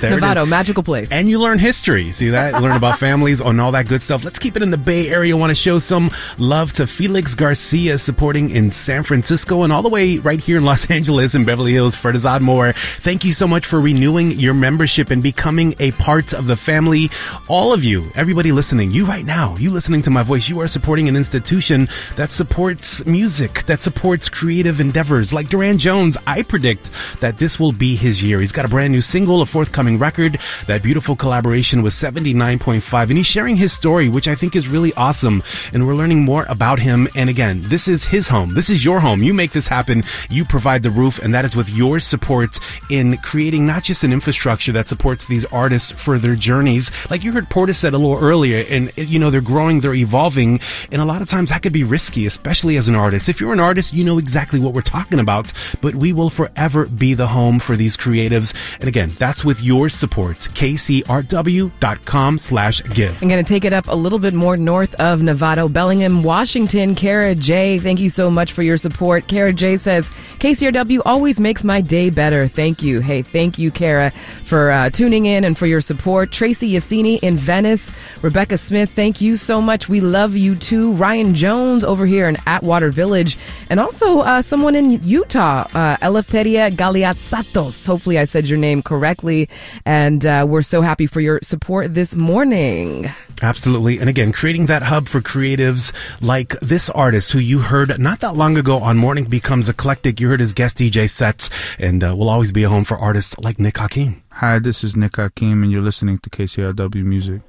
There 0.00 0.17
Novato, 0.22 0.44
is. 0.44 0.48
magical 0.48 0.82
place. 0.82 1.10
And 1.10 1.28
you 1.28 1.38
learn 1.40 1.58
history. 1.58 2.12
See 2.12 2.30
that? 2.30 2.60
Learn 2.60 2.76
about 2.76 2.98
families 3.08 3.40
and 3.40 3.60
all 3.60 3.72
that 3.72 3.88
good 3.88 4.02
stuff. 4.02 4.24
Let's 4.24 4.38
keep 4.38 4.56
it 4.56 4.62
in 4.62 4.70
the 4.70 4.78
Bay 4.78 5.08
Area. 5.08 5.36
Want 5.36 5.50
to 5.50 5.54
show 5.54 5.78
some 5.78 6.10
love 6.38 6.72
to 6.74 6.86
Felix 6.86 7.34
Garcia 7.34 7.98
supporting 7.98 8.50
in 8.50 8.72
San 8.72 9.02
Francisco 9.02 9.62
and 9.62 9.72
all 9.72 9.82
the 9.82 9.88
way 9.88 10.18
right 10.18 10.40
here 10.40 10.56
in 10.56 10.64
Los 10.64 10.90
Angeles 10.90 11.34
and 11.34 11.46
Beverly 11.46 11.72
Hills. 11.72 11.96
Fertizad 11.96 12.40
Moore, 12.40 12.72
thank 12.72 13.24
you 13.24 13.32
so 13.32 13.46
much 13.46 13.66
for 13.66 13.80
renewing 13.80 14.32
your 14.32 14.54
membership 14.54 15.10
and 15.10 15.22
becoming 15.22 15.74
a 15.78 15.90
part 15.92 16.32
of 16.32 16.46
the 16.46 16.56
family. 16.56 17.10
All 17.48 17.72
of 17.72 17.84
you, 17.84 18.10
everybody 18.14 18.52
listening, 18.52 18.90
you 18.90 19.06
right 19.06 19.24
now, 19.24 19.56
you 19.56 19.70
listening 19.70 20.02
to 20.02 20.10
my 20.10 20.22
voice, 20.22 20.48
you 20.48 20.60
are 20.60 20.68
supporting 20.68 21.08
an 21.08 21.16
institution 21.16 21.88
that 22.16 22.30
supports 22.30 23.04
music, 23.06 23.64
that 23.64 23.82
supports 23.82 24.28
creative 24.28 24.80
endeavors. 24.80 25.32
Like 25.32 25.48
Durand 25.48 25.80
Jones, 25.80 26.16
I 26.26 26.42
predict 26.42 26.90
that 27.20 27.38
this 27.38 27.58
will 27.58 27.72
be 27.72 27.96
his 27.96 28.22
year. 28.22 28.40
He's 28.40 28.52
got 28.52 28.64
a 28.64 28.68
brand 28.68 28.92
new 28.92 29.00
single, 29.00 29.42
a 29.42 29.46
forthcoming 29.46 29.98
record, 29.98 30.07
that 30.16 30.82
beautiful 30.82 31.16
collaboration 31.16 31.82
with 31.82 31.92
79.5, 31.92 33.02
and 33.02 33.16
he's 33.16 33.26
sharing 33.26 33.56
his 33.56 33.72
story, 33.72 34.08
which 34.08 34.28
I 34.28 34.34
think 34.34 34.56
is 34.56 34.68
really 34.68 34.92
awesome. 34.94 35.42
And 35.72 35.86
we're 35.86 35.94
learning 35.94 36.24
more 36.24 36.46
about 36.48 36.78
him. 36.78 37.08
And 37.14 37.28
again, 37.28 37.62
this 37.66 37.88
is 37.88 38.04
his 38.04 38.28
home. 38.28 38.54
This 38.54 38.70
is 38.70 38.84
your 38.84 39.00
home. 39.00 39.22
You 39.22 39.34
make 39.34 39.52
this 39.52 39.68
happen. 39.68 40.04
You 40.30 40.44
provide 40.44 40.82
the 40.82 40.90
roof, 40.90 41.18
and 41.18 41.34
that 41.34 41.44
is 41.44 41.54
with 41.54 41.70
your 41.70 42.00
support 42.00 42.58
in 42.90 43.16
creating 43.18 43.66
not 43.66 43.82
just 43.82 44.04
an 44.04 44.12
infrastructure 44.12 44.72
that 44.72 44.88
supports 44.88 45.26
these 45.26 45.44
artists 45.46 45.90
for 45.90 46.18
their 46.18 46.34
journeys. 46.34 46.90
Like 47.10 47.22
you 47.22 47.32
heard 47.32 47.48
Portis 47.48 47.76
said 47.76 47.94
a 47.94 47.98
little 47.98 48.18
earlier, 48.18 48.64
and 48.70 48.92
you 48.96 49.18
know, 49.18 49.30
they're 49.30 49.40
growing, 49.40 49.80
they're 49.80 49.94
evolving, 49.94 50.60
and 50.90 51.02
a 51.02 51.04
lot 51.04 51.22
of 51.22 51.28
times 51.28 51.50
that 51.50 51.62
could 51.62 51.72
be 51.72 51.84
risky, 51.84 52.26
especially 52.26 52.76
as 52.76 52.88
an 52.88 52.94
artist. 52.94 53.28
If 53.28 53.40
you're 53.40 53.52
an 53.52 53.60
artist, 53.60 53.92
you 53.92 54.04
know 54.04 54.18
exactly 54.18 54.60
what 54.60 54.74
we're 54.74 54.82
talking 54.82 55.20
about, 55.20 55.52
but 55.80 55.94
we 55.94 56.12
will 56.12 56.30
forever 56.30 56.86
be 56.86 57.14
the 57.14 57.28
home 57.28 57.58
for 57.58 57.76
these 57.76 57.96
creatives. 57.96 58.54
And 58.78 58.88
again, 58.88 59.10
that's 59.18 59.44
with 59.44 59.62
your 59.62 59.88
support. 59.98 60.38
KCRW.com 60.38 62.38
slash 62.38 62.82
give. 62.94 63.20
I'm 63.22 63.28
going 63.28 63.44
to 63.44 63.48
take 63.48 63.64
it 63.64 63.72
up 63.72 63.88
a 63.88 63.94
little 63.94 64.18
bit 64.18 64.34
more 64.34 64.56
north 64.56 64.94
of 64.94 65.20
Novato, 65.20 65.72
Bellingham, 65.72 66.22
Washington. 66.22 66.94
Kara 66.94 67.34
J, 67.34 67.78
thank 67.78 68.00
you 68.00 68.08
so 68.08 68.30
much 68.30 68.52
for 68.52 68.62
your 68.62 68.76
support. 68.76 69.26
Kara 69.26 69.52
J 69.52 69.76
says, 69.76 70.08
KCRW 70.38 71.02
always 71.04 71.40
makes 71.40 71.64
my 71.64 71.80
day 71.80 72.10
better. 72.10 72.48
Thank 72.48 72.82
you. 72.82 73.00
Hey, 73.00 73.22
thank 73.22 73.58
you, 73.58 73.70
Kara, 73.70 74.10
for 74.44 74.70
uh, 74.70 74.90
tuning 74.90 75.26
in 75.26 75.44
and 75.44 75.58
for 75.58 75.66
your 75.66 75.80
support. 75.80 76.32
Tracy 76.32 76.72
Yassini 76.72 77.18
in 77.22 77.36
Venice. 77.36 77.90
Rebecca 78.22 78.56
Smith, 78.56 78.90
thank 78.90 79.20
you 79.20 79.36
so 79.36 79.60
much. 79.60 79.88
We 79.88 80.00
love 80.00 80.36
you 80.36 80.54
too. 80.54 80.92
Ryan 80.92 81.34
Jones 81.34 81.84
over 81.84 82.06
here 82.06 82.28
in 82.28 82.36
Atwater 82.46 82.90
Village. 82.90 83.36
And 83.68 83.80
also 83.80 84.20
uh, 84.20 84.42
someone 84.42 84.74
in 84.74 85.02
Utah, 85.02 85.66
uh, 85.74 85.96
Eleftheria 85.98 86.70
Galiatsatos. 86.70 87.86
Hopefully 87.86 88.18
I 88.18 88.24
said 88.24 88.48
your 88.48 88.58
name 88.58 88.82
correctly. 88.82 89.48
And 89.88 90.26
uh, 90.26 90.44
we're 90.46 90.60
so 90.60 90.82
happy 90.82 91.06
for 91.06 91.22
your 91.22 91.40
support 91.42 91.94
this 91.94 92.14
morning. 92.14 93.10
Absolutely. 93.40 93.98
And 93.98 94.10
again, 94.10 94.32
creating 94.32 94.66
that 94.66 94.82
hub 94.82 95.08
for 95.08 95.22
creatives 95.22 95.94
like 96.20 96.60
this 96.60 96.90
artist 96.90 97.32
who 97.32 97.38
you 97.38 97.60
heard 97.60 97.98
not 97.98 98.20
that 98.20 98.36
long 98.36 98.58
ago 98.58 98.80
on 98.80 98.98
Morning 98.98 99.24
Becomes 99.24 99.66
Eclectic. 99.66 100.20
You 100.20 100.28
heard 100.28 100.40
his 100.40 100.52
guest 100.52 100.76
DJ 100.76 101.08
sets 101.08 101.48
and 101.78 102.04
uh, 102.04 102.14
will 102.14 102.28
always 102.28 102.52
be 102.52 102.64
a 102.64 102.68
home 102.68 102.84
for 102.84 102.98
artists 102.98 103.38
like 103.38 103.58
Nick 103.58 103.78
Hakim. 103.78 104.22
Hi, 104.32 104.58
this 104.58 104.84
is 104.84 104.94
Nick 104.94 105.16
Hakim, 105.16 105.62
and 105.62 105.72
you're 105.72 105.80
listening 105.80 106.18
to 106.18 106.28
KCRW 106.28 107.02
Music. 107.02 107.40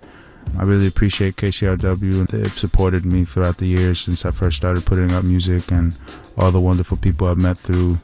I 0.57 0.63
really 0.63 0.87
appreciate 0.87 1.35
KCRW. 1.35 2.19
And 2.19 2.27
they've 2.29 2.57
supported 2.57 3.05
me 3.05 3.25
throughout 3.25 3.57
the 3.57 3.67
years 3.67 3.99
since 3.99 4.23
I 4.23 4.31
first 4.31 4.55
started 4.55 4.85
putting 4.85 5.11
out 5.11 5.25
music, 5.25 5.73
and 5.73 5.93
all 6.37 6.51
the 6.51 6.61
wonderful 6.61 6.95
people 6.95 7.27
I've 7.27 7.37
met 7.37 7.57
through 7.57 7.99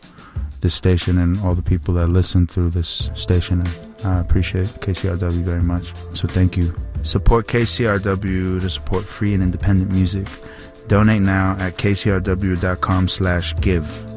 this 0.59 0.73
station, 0.73 1.19
and 1.19 1.39
all 1.39 1.55
the 1.55 1.61
people 1.61 1.93
that 1.93 2.07
listen 2.07 2.47
through 2.47 2.71
this 2.71 3.09
station. 3.13 3.63
I 4.05 4.19
appreciate 4.19 4.67
KCRW 4.67 5.43
very 5.43 5.63
much. 5.63 5.91
So 6.13 6.27
thank 6.27 6.55
you. 6.55 6.75
Support 7.01 7.47
KCRW 7.47 8.61
to 8.61 8.69
support 8.69 9.05
free 9.05 9.33
and 9.33 9.43
independent 9.43 9.91
music. 9.91 10.27
Donate 10.87 11.21
now 11.21 11.57
at 11.59 11.77
kcrw.com/give. 11.77 13.85
It's 13.85 14.14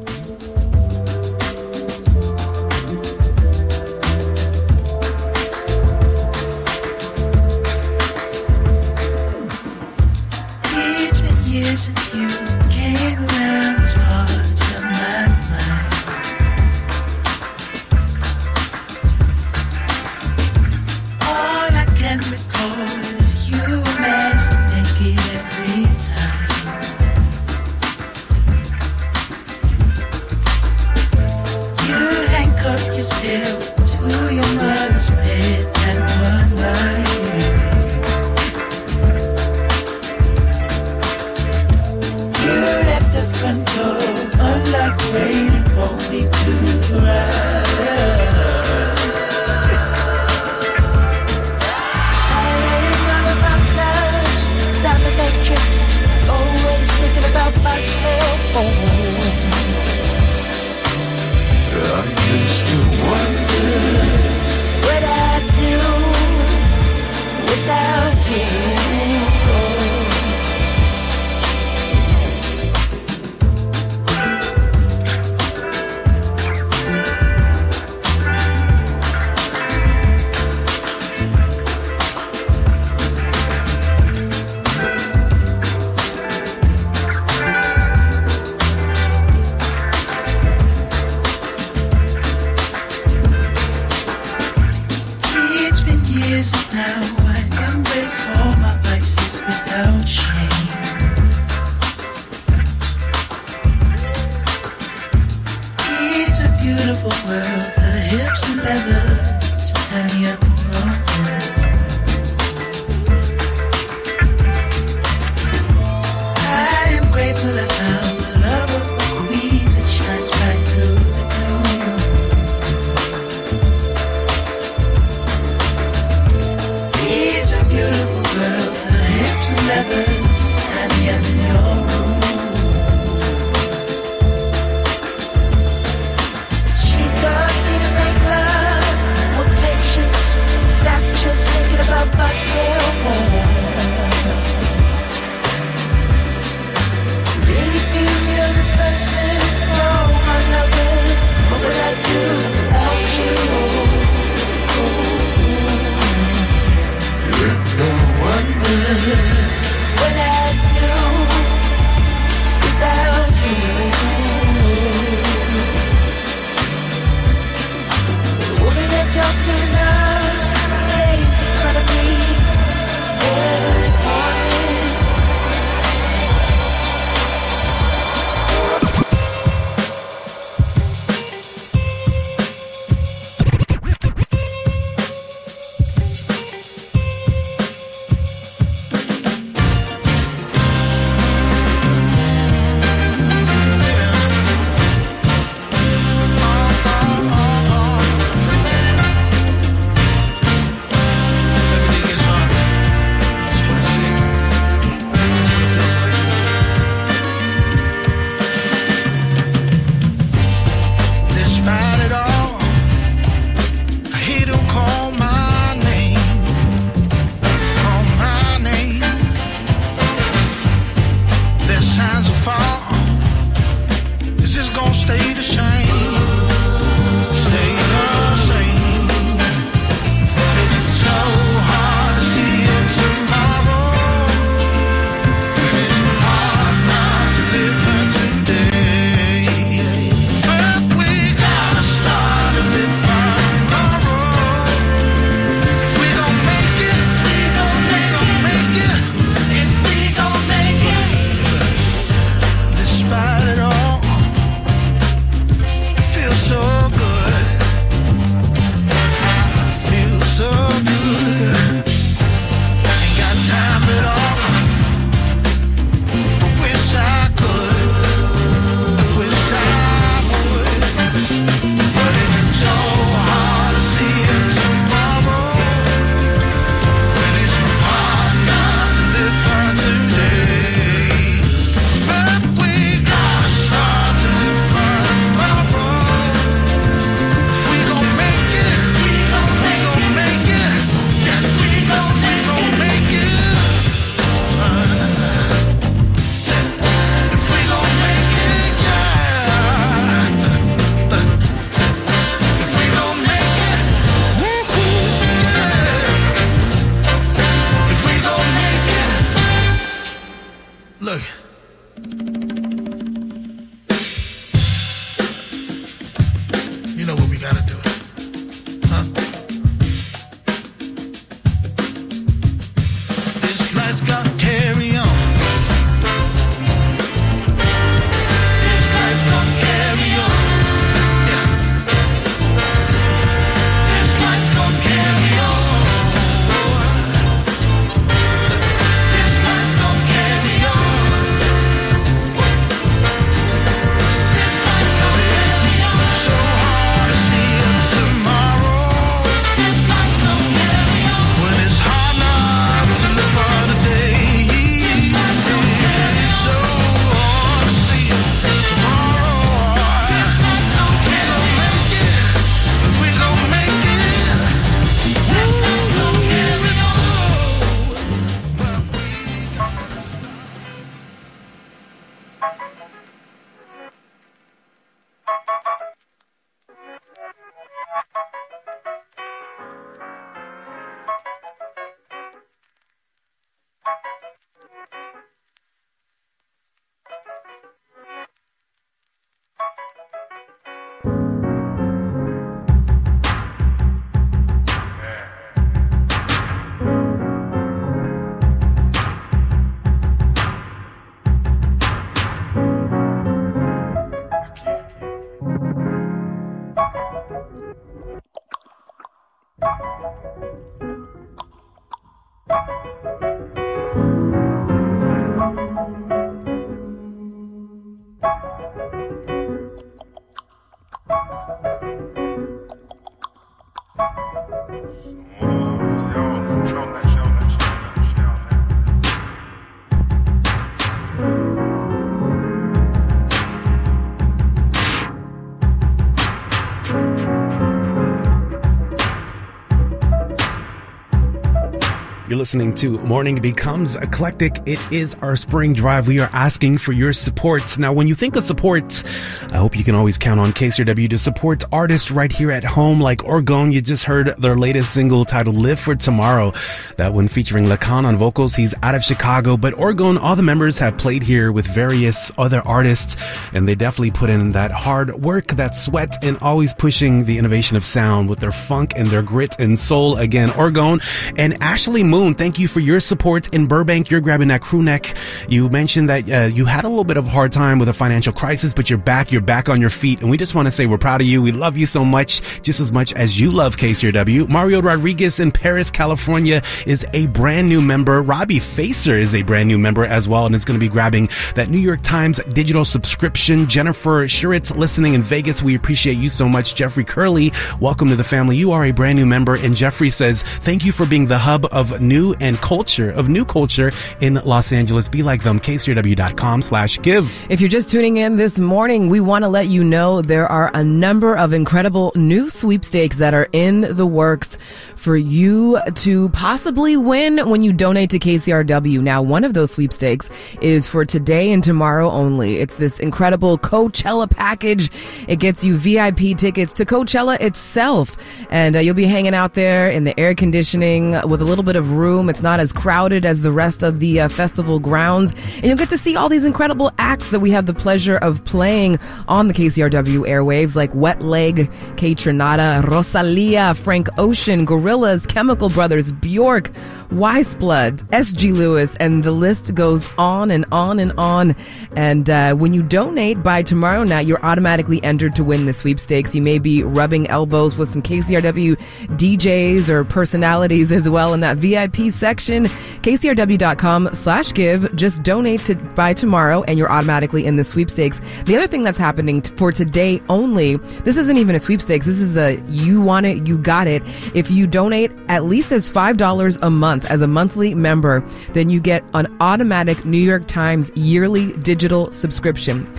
listening 442.37 442.75
to 442.75 442.99
Morning 442.99 443.35
Becomes 443.35 443.95
Eclectic. 443.95 444.57
It 444.65 444.79
is 444.91 445.15
our 445.15 445.35
spring 445.35 445.73
drive. 445.73 446.07
We 446.07 446.19
are 446.19 446.29
asking 446.31 446.77
for 446.77 446.91
your 446.91 447.13
support. 447.13 447.77
Now, 447.79 447.93
when 447.93 448.07
you 448.07 448.15
think 448.15 448.35
of 448.35 448.43
support, 448.43 449.03
I 449.51 449.57
hope 449.57 449.75
you 449.75 449.83
can 449.83 449.95
always 449.95 450.17
count 450.17 450.39
on 450.39 450.53
KCRW 450.53 451.09
to 451.09 451.17
support 451.17 451.63
artists 451.71 452.11
right 452.11 452.31
here 452.31 452.51
at 452.51 452.63
home, 452.63 453.01
like 453.01 453.19
Orgone. 453.19 453.73
You 453.73 453.81
just 453.81 454.03
heard 454.03 454.35
their 454.37 454.55
latest 454.55 454.93
single 454.93 455.25
titled 455.25 455.55
Live 455.55 455.79
for 455.79 455.95
Tomorrow. 455.95 456.53
That 456.97 457.13
one 457.13 457.29
featuring 457.29 457.65
Lacan 457.65 458.05
on 458.05 458.17
vocals. 458.17 458.55
He's 458.55 458.75
out 458.83 458.95
of 458.95 459.03
Chicago, 459.03 459.57
but 459.57 459.73
Orgone, 459.73 460.21
all 460.21 460.35
the 460.35 460.43
members 460.43 460.77
have 460.79 460.97
played 460.97 461.23
here 461.23 461.51
with 461.51 461.65
various 461.65 462.31
other 462.37 462.61
artists, 462.61 463.15
and 463.53 463.67
they 463.67 463.75
definitely 463.75 464.11
put 464.11 464.29
in 464.29 464.51
that 464.51 464.71
hard 464.71 465.15
work, 465.15 465.47
that 465.53 465.75
sweat, 465.75 466.23
and 466.23 466.37
always 466.39 466.73
pushing 466.73 467.25
the 467.25 467.37
innovation 467.37 467.75
of 467.77 467.83
sound 467.83 468.29
with 468.29 468.39
their 468.39 468.51
funk 468.51 468.93
and 468.95 469.07
their 469.07 469.21
grit 469.21 469.55
and 469.59 469.79
soul. 469.79 470.17
Again, 470.17 470.49
Orgone 470.49 471.01
and 471.37 471.61
Ashley 471.61 472.03
Moon, 472.03 472.18
thank 472.19 472.59
you 472.59 472.67
for 472.67 472.81
your 472.81 472.99
support 472.99 473.53
in 473.53 473.65
Burbank. 473.65 474.09
You're 474.09 474.19
grabbing 474.19 474.49
that 474.49 474.61
crew 474.61 474.83
neck. 474.83 475.15
You 475.47 475.69
mentioned 475.69 476.09
that 476.09 476.29
uh, 476.29 476.53
you 476.53 476.65
had 476.65 476.83
a 476.83 476.89
little 476.89 477.05
bit 477.05 477.15
of 477.15 477.27
a 477.27 477.29
hard 477.29 477.53
time 477.53 477.79
with 477.79 477.87
a 477.87 477.93
financial 477.93 478.33
crisis, 478.33 478.73
but 478.73 478.89
you're 478.89 478.99
back. 478.99 479.31
You're 479.31 479.41
back 479.41 479.69
on 479.69 479.79
your 479.79 479.89
feet, 479.89 480.19
and 480.19 480.29
we 480.29 480.35
just 480.35 480.53
want 480.53 480.67
to 480.67 480.71
say 480.71 480.85
we're 480.85 480.97
proud 480.97 481.21
of 481.21 481.27
you. 481.27 481.41
We 481.41 481.53
love 481.53 481.77
you 481.77 481.85
so 481.85 482.03
much, 482.03 482.41
just 482.61 482.81
as 482.81 482.91
much 482.91 483.13
as 483.13 483.39
you 483.39 483.51
love 483.51 483.77
KCRW. 483.77 484.49
Mario 484.49 484.81
Rodriguez 484.81 485.39
in 485.39 485.49
Paris, 485.49 485.89
California, 485.89 486.61
is 486.85 487.05
a 487.13 487.27
brand 487.27 487.69
new 487.69 487.79
member. 487.81 488.21
Robbie 488.21 488.59
Facer 488.59 489.17
is 489.17 489.33
a 489.33 489.43
brand 489.43 489.69
new 489.69 489.77
member 489.77 490.05
as 490.05 490.27
well, 490.27 490.45
and 490.45 490.53
is 490.53 490.65
going 490.65 490.77
to 490.77 490.85
be 490.85 490.89
grabbing 490.89 491.29
that 491.55 491.69
New 491.69 491.79
York 491.79 492.01
Times 492.03 492.41
digital 492.49 492.83
subscription. 492.83 493.69
Jennifer 493.69 494.25
Schuritz 494.25 494.75
listening 494.75 495.13
in 495.13 495.23
Vegas. 495.23 495.63
We 495.63 495.75
appreciate 495.75 496.17
you 496.17 496.27
so 496.27 496.49
much. 496.49 496.75
Jeffrey 496.75 497.05
Curley, 497.05 497.53
welcome 497.79 498.09
to 498.09 498.17
the 498.17 498.25
family. 498.25 498.57
You 498.57 498.73
are 498.73 498.83
a 498.83 498.91
brand 498.91 499.17
new 499.17 499.25
member, 499.25 499.55
and 499.55 499.73
Jeffrey 499.73 500.09
says 500.09 500.43
thank 500.43 500.83
you 500.83 500.91
for 500.91 501.05
being 501.05 501.27
the 501.27 501.37
hub 501.37 501.65
of 501.71 502.01
new 502.09 502.35
and 502.41 502.57
culture 502.57 503.09
of 503.09 503.29
new 503.29 503.45
culture 503.45 503.93
in 504.19 504.33
Los 504.33 504.73
Angeles. 504.73 505.07
Be 505.07 505.23
like 505.23 505.43
them. 505.43 505.61
KCRW.com 505.61 506.61
slash 506.61 506.99
give. 507.01 507.33
If 507.49 507.61
you're 507.61 507.69
just 507.69 507.87
tuning 507.87 508.17
in 508.17 508.35
this 508.35 508.59
morning, 508.59 509.07
we 509.07 509.21
want 509.21 509.43
to 509.43 509.49
let 509.49 509.67
you 509.67 509.83
know 509.83 510.21
there 510.21 510.47
are 510.47 510.71
a 510.73 510.83
number 510.83 511.37
of 511.37 511.53
incredible 511.53 512.11
new 512.15 512.49
sweepstakes 512.49 513.19
that 513.19 513.33
are 513.33 513.47
in 513.53 513.95
the 513.95 514.05
works 514.05 514.57
for 514.99 515.15
you 515.15 515.79
to 515.95 516.27
possibly 516.29 516.97
win 516.97 517.49
when 517.49 517.63
you 517.63 517.71
donate 517.71 518.09
to 518.09 518.19
KCRW. 518.19 519.01
Now, 519.01 519.21
one 519.21 519.45
of 519.45 519.53
those 519.53 519.71
sweepstakes 519.71 520.29
is 520.61 520.87
for 520.87 521.05
today 521.05 521.53
and 521.53 521.63
tomorrow 521.63 522.11
only. 522.11 522.57
It's 522.57 522.75
this 522.75 522.99
incredible 522.99 523.57
Coachella 523.57 524.29
package. 524.29 524.91
It 525.29 525.37
gets 525.37 525.63
you 525.63 525.77
VIP 525.77 526.37
tickets 526.37 526.73
to 526.73 526.85
Coachella 526.85 527.39
itself. 527.39 528.17
And 528.49 528.75
uh, 528.75 528.79
you'll 528.79 528.93
be 528.93 529.05
hanging 529.05 529.33
out 529.33 529.53
there 529.53 529.89
in 529.89 530.03
the 530.03 530.19
air 530.19 530.35
conditioning 530.35 531.11
with 531.29 531.41
a 531.41 531.45
little 531.45 531.63
bit 531.63 531.77
of 531.77 531.91
room. 531.93 532.29
It's 532.29 532.41
not 532.41 532.59
as 532.59 532.73
crowded 532.73 533.25
as 533.25 533.41
the 533.41 533.53
rest 533.53 533.83
of 533.83 534.01
the 534.01 534.19
uh, 534.19 534.27
festival 534.27 534.79
grounds. 534.79 535.33
And 535.55 535.65
you'll 535.65 535.77
get 535.77 535.89
to 535.91 535.97
see 535.97 536.17
all 536.17 536.27
these 536.27 536.43
incredible 536.43 536.91
acts 536.99 537.29
that 537.29 537.39
we 537.39 537.51
have 537.51 537.67
the 537.67 537.73
pleasure 537.73 538.17
of 538.17 538.43
playing 538.43 538.99
on 539.29 539.47
the 539.47 539.53
KCRW 539.53 540.27
airwaves, 540.27 540.75
like 540.75 540.93
Wet 540.93 541.21
Leg, 541.21 541.71
Kaytranada, 541.95 542.85
Rosalia, 542.85 543.73
Frank 543.75 544.09
Ocean, 544.17 544.65
Gorillaz, 544.89 545.27
Chemical 545.27 545.69
Brothers, 545.69 546.11
Bjork, 546.11 546.71
Weyes 547.11 547.55
Blood, 547.55 547.97
SG 548.11 548.53
Lewis, 548.53 548.95
and 548.97 549.23
the 549.23 549.31
list 549.31 549.73
goes 549.73 550.07
on 550.19 550.51
and 550.51 550.63
on 550.71 550.99
and 550.99 551.11
on. 551.13 551.55
And 551.95 552.29
uh, 552.29 552.53
when 552.53 552.73
you 552.73 552.83
donate 552.83 553.41
by 553.41 553.63
tomorrow 553.63 554.03
night, 554.03 554.27
you're 554.27 554.43
automatically 554.45 555.03
entered 555.03 555.35
to 555.37 555.43
win 555.43 555.65
the 555.65 555.73
sweepstakes. 555.73 556.35
You 556.35 556.43
may 556.43 556.59
be 556.59 556.83
rubbing 556.83 557.27
elbows 557.27 557.77
with 557.77 557.91
some 557.91 558.03
KCRW 558.03 558.79
DJs 559.17 559.89
or 559.89 560.03
personalities 560.03 560.91
as 560.91 561.09
well 561.09 561.33
in 561.33 561.39
that 561.39 561.57
VIP 561.57 562.11
section. 562.11 562.65
KCRW.com 562.65 564.13
slash 564.13 564.53
give. 564.53 564.95
Just 564.95 565.23
donate 565.23 565.63
to, 565.63 565.75
by 565.75 566.13
tomorrow 566.13 566.63
and 566.63 566.77
you're 566.77 566.91
automatically 566.91 567.43
in 567.45 567.55
the 567.55 567.63
sweepstakes. 567.63 568.21
The 568.45 568.55
other 568.55 568.67
thing 568.67 568.83
that's 568.83 568.99
happening 568.99 569.41
t- 569.41 569.51
for 569.55 569.71
today 569.71 570.21
only, 570.29 570.75
this 571.05 571.17
isn't 571.17 571.37
even 571.37 571.55
a 571.55 571.59
sweepstakes. 571.59 572.05
This 572.05 572.19
is 572.19 572.37
a 572.37 572.61
you 572.67 573.01
want 573.01 573.25
it, 573.25 573.47
you 573.47 573.57
got 573.57 573.87
it. 573.87 574.03
If 574.35 574.51
you 574.51 574.67
donate 574.67 575.11
at 575.27 575.45
least 575.45 575.71
as 575.71 575.91
$5 575.91 576.59
a 576.61 576.69
month 576.69 576.98
as 577.05 577.21
a 577.21 577.27
monthly 577.27 577.73
member, 577.75 578.23
then 578.53 578.69
you 578.69 578.79
get 578.79 579.03
an 579.13 579.35
automatic 579.39 580.05
New 580.05 580.17
York 580.17 580.45
Times 580.47 580.91
yearly 580.95 581.53
digital 581.53 582.11
subscription. 582.11 582.91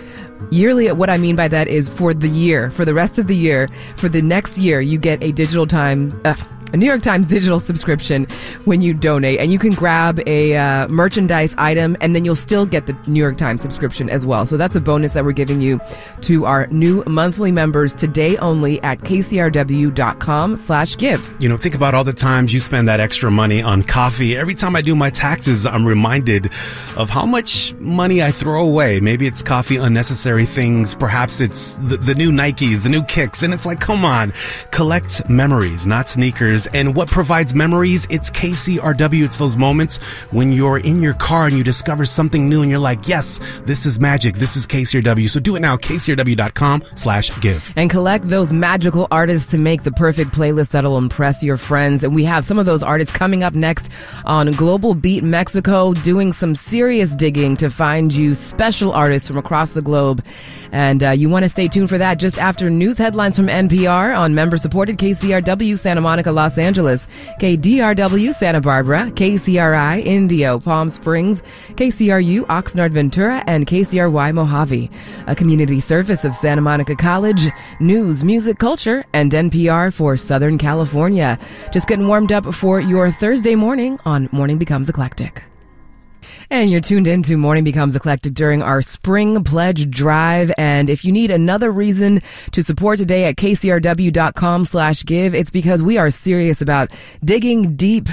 Yearly, 0.50 0.90
what 0.92 1.10
I 1.10 1.18
mean 1.18 1.36
by 1.36 1.48
that 1.48 1.68
is 1.68 1.88
for 1.88 2.14
the 2.14 2.28
year, 2.28 2.70
for 2.70 2.84
the 2.84 2.94
rest 2.94 3.18
of 3.18 3.26
the 3.26 3.36
year, 3.36 3.68
for 3.96 4.08
the 4.08 4.22
next 4.22 4.56
year, 4.56 4.80
you 4.80 4.98
get 4.98 5.22
a 5.22 5.32
digital 5.32 5.66
Times, 5.66 6.16
uh, 6.24 6.34
a 6.72 6.76
New 6.76 6.86
York 6.86 7.02
Times 7.02 7.26
digital 7.26 7.60
subscription 7.60 8.26
when 8.64 8.80
you 8.80 8.94
donate, 8.94 9.38
and 9.40 9.52
you 9.52 9.58
can 9.58 9.72
grab 9.72 10.20
a 10.26 10.56
uh, 10.56 10.88
merchandise 10.88 11.54
item, 11.58 11.96
and 12.00 12.14
then 12.14 12.24
you'll 12.24 12.36
still 12.36 12.66
get 12.66 12.86
the 12.86 12.96
New 13.06 13.20
York 13.20 13.36
Times 13.36 13.62
subscription 13.62 14.08
as 14.08 14.24
well. 14.26 14.46
So 14.46 14.56
that's 14.56 14.76
a 14.76 14.80
bonus 14.80 15.14
that 15.14 15.24
we're 15.24 15.32
giving 15.32 15.60
you 15.60 15.80
to 16.22 16.46
our 16.46 16.66
new 16.68 17.02
monthly 17.06 17.52
members 17.52 17.94
today 17.94 18.36
only 18.38 18.80
at 18.82 19.00
kcrw.com/give. 19.00 20.00
You 21.40 21.48
know, 21.48 21.56
think 21.56 21.74
about 21.74 21.94
all 21.94 22.04
the 22.04 22.12
times 22.12 22.52
you 22.52 22.60
spend 22.60 22.86
that 22.88 23.00
extra 23.00 23.30
money 23.30 23.62
on 23.62 23.82
coffee. 23.82 24.36
Every 24.36 24.54
time 24.54 24.76
I 24.76 24.82
do 24.82 24.94
my 24.94 25.10
taxes, 25.10 25.66
I'm 25.66 25.86
reminded 25.86 26.50
of 26.96 27.10
how 27.10 27.26
much 27.26 27.74
money 27.74 28.22
I 28.22 28.30
throw 28.30 28.64
away. 28.64 29.00
Maybe 29.00 29.26
it's 29.26 29.42
coffee 29.42 29.76
unnecessary 29.76 30.46
things. 30.46 30.94
Perhaps 30.94 31.40
it's 31.40 31.76
the, 31.76 31.96
the 31.96 32.14
new 32.14 32.30
Nikes, 32.30 32.82
the 32.82 32.88
new 32.88 33.02
kicks. 33.04 33.42
And 33.42 33.52
it's 33.54 33.66
like, 33.66 33.80
come 33.80 34.04
on, 34.04 34.32
collect 34.70 35.28
memories, 35.28 35.86
not 35.86 36.08
sneakers. 36.08 36.59
And 36.68 36.94
what 36.94 37.08
provides 37.08 37.54
memories? 37.54 38.06
It's 38.10 38.30
KCRW. 38.30 39.24
It's 39.24 39.36
those 39.36 39.56
moments 39.56 39.98
when 40.30 40.52
you're 40.52 40.78
in 40.78 41.02
your 41.02 41.14
car 41.14 41.46
and 41.46 41.56
you 41.56 41.64
discover 41.64 42.04
something 42.04 42.48
new 42.48 42.62
and 42.62 42.70
you're 42.70 42.80
like, 42.80 43.06
yes, 43.08 43.40
this 43.64 43.86
is 43.86 44.00
magic. 44.00 44.36
This 44.36 44.56
is 44.56 44.66
KCRW. 44.66 45.28
So 45.30 45.40
do 45.40 45.56
it 45.56 45.60
now. 45.60 45.76
KCRW.com 45.76 46.82
slash 46.96 47.30
give. 47.40 47.72
and 47.76 47.90
collect 47.90 48.28
those 48.28 48.52
magical 48.52 49.06
artists 49.10 49.50
to 49.50 49.58
make 49.58 49.82
the 49.82 49.92
perfect 49.92 50.32
playlist 50.32 50.70
that'll 50.70 50.98
impress 50.98 51.42
your 51.42 51.56
friends. 51.56 52.04
And 52.04 52.14
we 52.14 52.24
have 52.24 52.44
some 52.44 52.58
of 52.58 52.66
those 52.66 52.82
artists 52.82 53.14
coming 53.16 53.42
up 53.42 53.54
next 53.54 53.88
on 54.24 54.52
Global 54.52 54.94
Beat 54.94 55.24
Mexico, 55.24 55.92
doing 55.94 56.32
some 56.32 56.54
serious 56.54 57.14
digging 57.14 57.56
to 57.56 57.70
find 57.70 58.12
you 58.12 58.34
special 58.34 58.92
artists 58.92 59.28
from 59.28 59.36
across 59.38 59.70
the 59.70 59.82
globe. 59.82 60.24
And 60.72 61.02
uh, 61.02 61.10
you 61.10 61.28
want 61.28 61.44
to 61.44 61.48
stay 61.48 61.68
tuned 61.68 61.88
for 61.88 61.98
that 61.98 62.18
just 62.18 62.38
after 62.38 62.70
news 62.70 62.98
headlines 62.98 63.36
from 63.36 63.48
NPR 63.48 64.16
on 64.16 64.34
member 64.34 64.56
supported 64.56 64.98
KCRW 64.98 65.78
Santa 65.78 66.00
Monica, 66.00 66.32
Los 66.32 66.58
Angeles, 66.58 67.06
KDRW 67.40 68.32
Santa 68.32 68.60
Barbara, 68.60 69.10
KCRI 69.12 70.04
Indio, 70.04 70.58
Palm 70.58 70.88
Springs, 70.88 71.42
KCRU 71.72 72.46
Oxnard 72.46 72.92
Ventura, 72.92 73.42
and 73.46 73.66
KCRY 73.66 74.32
Mojave. 74.34 74.90
A 75.26 75.34
community 75.34 75.80
service 75.80 76.24
of 76.24 76.34
Santa 76.34 76.60
Monica 76.60 76.94
College, 76.94 77.48
news, 77.80 78.22
music, 78.22 78.58
culture, 78.58 79.04
and 79.12 79.32
NPR 79.32 79.92
for 79.92 80.16
Southern 80.16 80.58
California. 80.58 81.38
Just 81.72 81.88
getting 81.88 82.06
warmed 82.06 82.32
up 82.32 82.54
for 82.54 82.80
your 82.80 83.10
Thursday 83.10 83.54
morning 83.54 83.98
on 84.04 84.28
Morning 84.32 84.58
Becomes 84.58 84.88
Eclectic. 84.88 85.49
And 86.50 86.70
you're 86.70 86.80
tuned 86.80 87.06
in 87.06 87.22
to 87.24 87.36
Morning 87.36 87.64
Becomes 87.64 87.96
Eclectic 87.96 88.34
during 88.34 88.62
our 88.62 88.82
Spring 88.82 89.42
Pledge 89.44 89.90
Drive. 89.90 90.52
And 90.58 90.90
if 90.90 91.04
you 91.04 91.12
need 91.12 91.30
another 91.30 91.70
reason 91.70 92.22
to 92.52 92.62
support 92.62 92.98
today 92.98 93.24
at 93.24 93.36
kcrw.com 93.36 94.64
slash 94.64 95.04
give, 95.04 95.34
it's 95.34 95.50
because 95.50 95.82
we 95.82 95.98
are 95.98 96.10
serious 96.10 96.60
about 96.60 96.90
digging 97.24 97.76
deep 97.76 98.08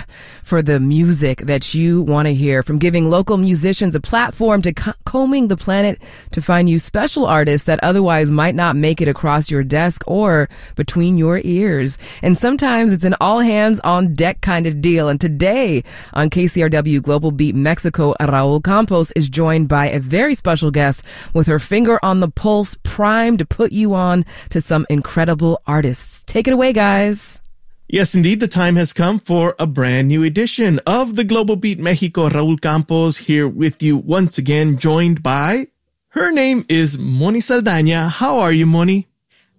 for 0.47 0.61
the 0.61 0.79
music 0.79 1.39
that 1.41 1.73
you 1.73 2.01
want 2.03 2.25
to 2.25 2.33
hear. 2.33 2.63
From 2.63 2.79
giving 2.79 3.09
local 3.09 3.35
musicians 3.35 3.95
a 3.95 3.99
platform 3.99 4.61
to 4.61 4.71
co- 4.71 4.93
combing 5.05 5.49
the 5.49 5.57
planet 5.57 6.01
to 6.31 6.41
find 6.41 6.69
you 6.69 6.79
special 6.79 7.25
artists 7.25 7.65
that 7.65 7.83
otherwise 7.83 8.31
might 8.31 8.55
not 8.55 8.77
make 8.77 9.01
it 9.01 9.09
across 9.09 9.51
your 9.51 9.61
desk 9.61 10.03
or 10.07 10.47
between 10.75 11.17
your 11.17 11.41
ears. 11.43 11.97
And 12.21 12.37
sometimes 12.37 12.93
it's 12.93 13.03
an 13.03 13.15
all 13.19 13.41
hands 13.41 13.81
on 13.81 14.15
deck 14.15 14.39
kind 14.39 14.65
of 14.65 14.79
deal. 14.79 15.09
And 15.09 15.19
today 15.19 15.83
on 16.13 16.29
KCRW 16.29 17.01
Global 17.01 17.31
Beat 17.31 17.53
Mexico, 17.53 18.13
Raul 18.17 18.63
Campos 18.63 19.11
is 19.17 19.27
joined 19.27 19.67
by 19.67 19.89
a 19.89 19.99
very 19.99 20.33
special 20.33 20.71
guest 20.71 21.03
with 21.33 21.47
her 21.47 21.59
finger 21.59 21.99
on 22.01 22.21
the 22.21 22.29
pulse, 22.29 22.77
primed 22.83 23.39
to 23.39 23.45
put 23.45 23.73
you 23.73 23.93
on 23.93 24.23
to 24.51 24.61
some 24.61 24.85
incredible 24.89 25.61
artists. 25.67 26.23
Take 26.25 26.47
it 26.47 26.53
away, 26.53 26.71
guys. 26.71 27.41
Yes, 27.89 28.13
indeed, 28.13 28.41
the 28.41 28.49
time 28.49 28.75
has 28.75 28.91
come 28.91 29.17
for 29.17 29.55
a 29.57 29.65
brand 29.65 30.09
new 30.09 30.21
edition 30.21 30.77
of 30.85 31.15
the 31.15 31.23
Global 31.23 31.55
Beat 31.55 31.79
Mexico. 31.79 32.27
Raul 32.27 32.59
Campos 32.59 33.15
here 33.15 33.47
with 33.47 33.81
you 33.81 33.95
once 33.95 34.37
again, 34.37 34.77
joined 34.77 35.23
by 35.23 35.67
her 36.09 36.29
name 36.29 36.65
is 36.67 36.97
Moni 36.97 37.39
Saldaña. 37.39 38.09
How 38.09 38.39
are 38.39 38.51
you, 38.51 38.65
Moni? 38.65 39.07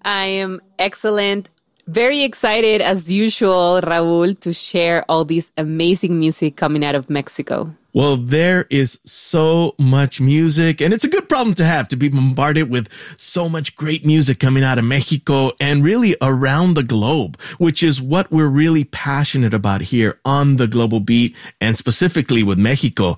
I 0.02 0.26
am 0.26 0.60
excellent, 0.78 1.48
Very 1.88 2.22
excited 2.22 2.82
as 2.82 3.10
usual, 3.10 3.80
Raul, 3.80 4.38
to 4.40 4.52
share 4.52 5.06
all 5.08 5.24
this 5.24 5.50
amazing 5.56 6.20
music 6.20 6.54
coming 6.54 6.84
out 6.84 6.94
of 6.94 7.08
Mexico. 7.08 7.74
Well, 7.94 8.18
there 8.18 8.66
is 8.68 8.98
so 9.06 9.74
much 9.78 10.20
music, 10.20 10.82
and 10.82 10.92
it's 10.92 11.04
a 11.04 11.08
good 11.08 11.26
problem 11.26 11.54
to 11.54 11.64
have 11.64 11.88
to 11.88 11.96
be 11.96 12.10
bombarded 12.10 12.68
with 12.68 12.88
so 13.16 13.48
much 13.48 13.76
great 13.76 14.04
music 14.04 14.38
coming 14.38 14.62
out 14.62 14.76
of 14.78 14.84
Mexico 14.84 15.52
and 15.58 15.82
really 15.82 16.14
around 16.20 16.74
the 16.74 16.82
globe, 16.82 17.40
which 17.56 17.82
is 17.82 18.00
what 18.00 18.30
we're 18.30 18.46
really 18.46 18.84
passionate 18.84 19.54
about 19.54 19.80
here 19.80 20.20
on 20.26 20.56
the 20.56 20.66
Global 20.66 21.00
Beat 21.00 21.34
and 21.62 21.78
specifically 21.78 22.42
with 22.42 22.58
Mexico. 22.58 23.16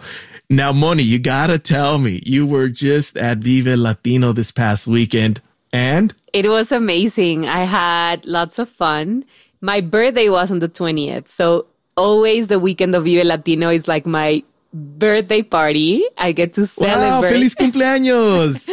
Now, 0.48 0.72
Moni, 0.72 1.02
you 1.02 1.18
gotta 1.18 1.58
tell 1.58 1.98
me, 1.98 2.20
you 2.24 2.46
were 2.46 2.68
just 2.68 3.16
at 3.16 3.38
Vive 3.38 3.76
Latino 3.76 4.32
this 4.32 4.52
past 4.52 4.86
weekend, 4.86 5.40
and 5.72 6.14
It 6.32 6.48
was 6.48 6.70
amazing. 6.70 7.48
I 7.48 7.64
had 7.64 8.24
lots 8.24 8.60
of 8.60 8.68
fun. 8.68 9.24
My 9.60 9.80
birthday 9.80 10.28
was 10.28 10.52
on 10.52 10.60
the 10.60 10.68
20th. 10.68 11.26
So 11.26 11.66
always 11.96 12.46
the 12.46 12.60
weekend 12.60 12.94
of 12.94 13.04
Vive 13.04 13.26
Latino 13.26 13.68
is 13.70 13.88
like 13.88 14.06
my 14.06 14.42
birthday 14.72 15.42
party. 15.42 16.04
I 16.16 16.32
get 16.32 16.54
to 16.54 16.66
celebrate. 16.66 17.28
wow, 17.28 17.32
feliz 17.32 17.54
cumpleaños! 17.54 18.68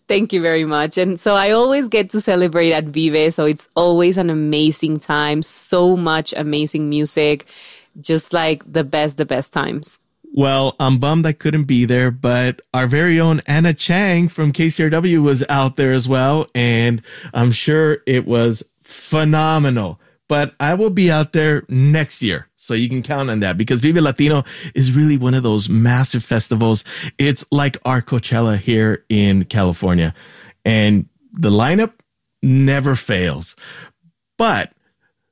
Thank 0.08 0.32
you 0.32 0.42
very 0.42 0.64
much. 0.64 0.98
And 0.98 1.18
so 1.18 1.34
I 1.34 1.50
always 1.52 1.88
get 1.88 2.10
to 2.10 2.20
celebrate 2.20 2.72
at 2.72 2.84
Vive. 2.86 3.32
So 3.32 3.44
it's 3.44 3.68
always 3.76 4.18
an 4.18 4.30
amazing 4.30 4.98
time. 4.98 5.42
So 5.42 5.96
much 5.96 6.34
amazing 6.36 6.88
music. 6.88 7.46
Just 8.00 8.32
like 8.32 8.70
the 8.70 8.84
best, 8.84 9.16
the 9.16 9.24
best 9.24 9.52
times. 9.52 9.98
Well, 10.34 10.76
I'm 10.80 10.98
bummed 10.98 11.26
I 11.26 11.32
couldn't 11.32 11.64
be 11.64 11.84
there, 11.84 12.10
but 12.10 12.60
our 12.72 12.86
very 12.86 13.20
own 13.20 13.42
Anna 13.46 13.74
Chang 13.74 14.28
from 14.28 14.50
KCRW 14.50 15.22
was 15.22 15.44
out 15.50 15.76
there 15.76 15.92
as 15.92 16.08
well, 16.08 16.46
and 16.54 17.02
I'm 17.34 17.52
sure 17.52 17.98
it 18.06 18.26
was 18.26 18.62
phenomenal. 18.82 20.00
But 20.32 20.54
I 20.58 20.72
will 20.72 20.88
be 20.88 21.10
out 21.10 21.34
there 21.34 21.66
next 21.68 22.22
year, 22.22 22.48
so 22.56 22.72
you 22.72 22.88
can 22.88 23.02
count 23.02 23.28
on 23.28 23.40
that 23.40 23.58
because 23.58 23.80
Vive 23.80 23.96
Latino 23.96 24.44
is 24.74 24.90
really 24.90 25.18
one 25.18 25.34
of 25.34 25.42
those 25.42 25.68
massive 25.68 26.24
festivals. 26.24 26.84
It's 27.18 27.44
like 27.52 27.76
our 27.84 28.00
Coachella 28.00 28.56
here 28.56 29.04
in 29.10 29.44
California, 29.44 30.14
and 30.64 31.04
the 31.34 31.50
lineup 31.50 31.92
never 32.42 32.94
fails. 32.94 33.56
But 34.38 34.72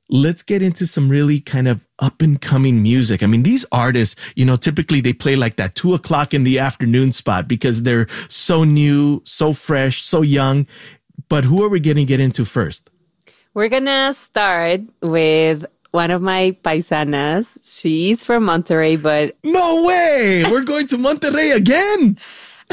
let's 0.07 0.43
get 0.43 0.61
into 0.61 0.85
some 0.85 1.09
really 1.09 1.39
kind 1.39 1.67
of 1.67 1.83
up 1.97 2.21
and 2.21 2.39
coming 2.39 2.83
music. 2.83 3.23
I 3.23 3.25
mean, 3.25 3.41
these 3.41 3.65
artists, 3.71 4.15
you 4.35 4.45
know, 4.45 4.55
typically 4.55 5.01
they 5.01 5.13
play 5.13 5.35
like 5.35 5.55
that 5.55 5.73
two 5.73 5.95
o'clock 5.95 6.35
in 6.35 6.43
the 6.43 6.59
afternoon 6.59 7.11
spot 7.11 7.47
because 7.47 7.81
they're 7.81 8.05
so 8.27 8.65
new, 8.65 9.23
so 9.25 9.53
fresh, 9.53 10.05
so 10.05 10.21
young. 10.21 10.67
But 11.27 11.43
who 11.43 11.63
are 11.63 11.69
we 11.69 11.79
going 11.79 11.97
to 11.97 12.05
get 12.05 12.19
into 12.19 12.45
first? 12.45 12.91
We're 13.53 13.67
gonna 13.67 14.13
start 14.13 14.79
with 15.01 15.65
one 15.91 16.09
of 16.09 16.21
my 16.21 16.55
paisanas. 16.63 17.59
She's 17.63 18.23
from 18.23 18.45
Monterrey, 18.45 19.01
but 19.01 19.35
No 19.43 19.83
way! 19.83 20.45
We're 20.49 20.63
going 20.63 20.87
to 20.87 20.97
Monterrey 20.97 21.53
again! 21.53 22.17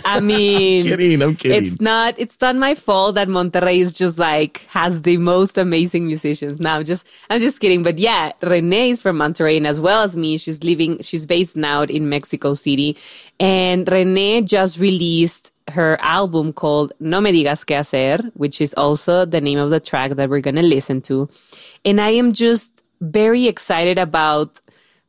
I 0.05 0.21
mean, 0.33 0.81
I'm 0.81 0.87
kidding, 0.87 1.23
I'm 1.23 1.37
kidding. 1.37 1.73
It's 1.73 1.81
not. 1.81 2.15
It's 2.19 2.41
not 2.41 2.57
my 2.57 2.75
fault 2.75 3.15
that 3.15 3.29
Monterrey 3.29 3.79
is 3.79 3.93
just 3.93 4.19
like 4.19 4.67
has 4.69 5.03
the 5.03 5.17
most 5.17 5.59
amazing 5.59 6.07
musicians. 6.07 6.61
Now, 6.61 6.83
just 6.83 7.07
I'm 7.31 7.41
just 7.41 7.61
kidding. 7.61 7.83
But 7.83 7.99
yeah, 7.99 8.33
Renee 8.43 8.91
is 8.91 9.03
from 9.03 9.19
Monterrey, 9.19 9.57
and 9.57 9.67
as 9.67 9.81
well 9.81 10.03
as 10.03 10.17
me, 10.17 10.39
she's 10.39 10.63
living. 10.63 11.01
She's 11.01 11.27
based 11.27 11.57
now 11.57 11.83
in 11.83 12.09
Mexico 12.09 12.55
City, 12.55 12.97
and 13.41 13.91
Renee 13.91 14.43
just 14.43 14.79
released 14.79 15.53
her 15.71 15.99
album 16.01 16.53
called 16.53 16.93
No 16.99 17.21
Me 17.21 17.33
Digas 17.33 17.67
Que 17.67 17.77
Hacer, 17.77 18.19
which 18.35 18.61
is 18.61 18.75
also 18.75 19.25
the 19.25 19.41
name 19.41 19.59
of 19.59 19.71
the 19.71 19.81
track 19.81 20.13
that 20.13 20.31
we're 20.31 20.41
gonna 20.41 20.63
listen 20.63 21.01
to. 21.03 21.29
And 21.85 22.01
I 22.01 22.11
am 22.11 22.33
just 22.33 22.83
very 23.01 23.47
excited 23.47 23.99
about 23.99 24.61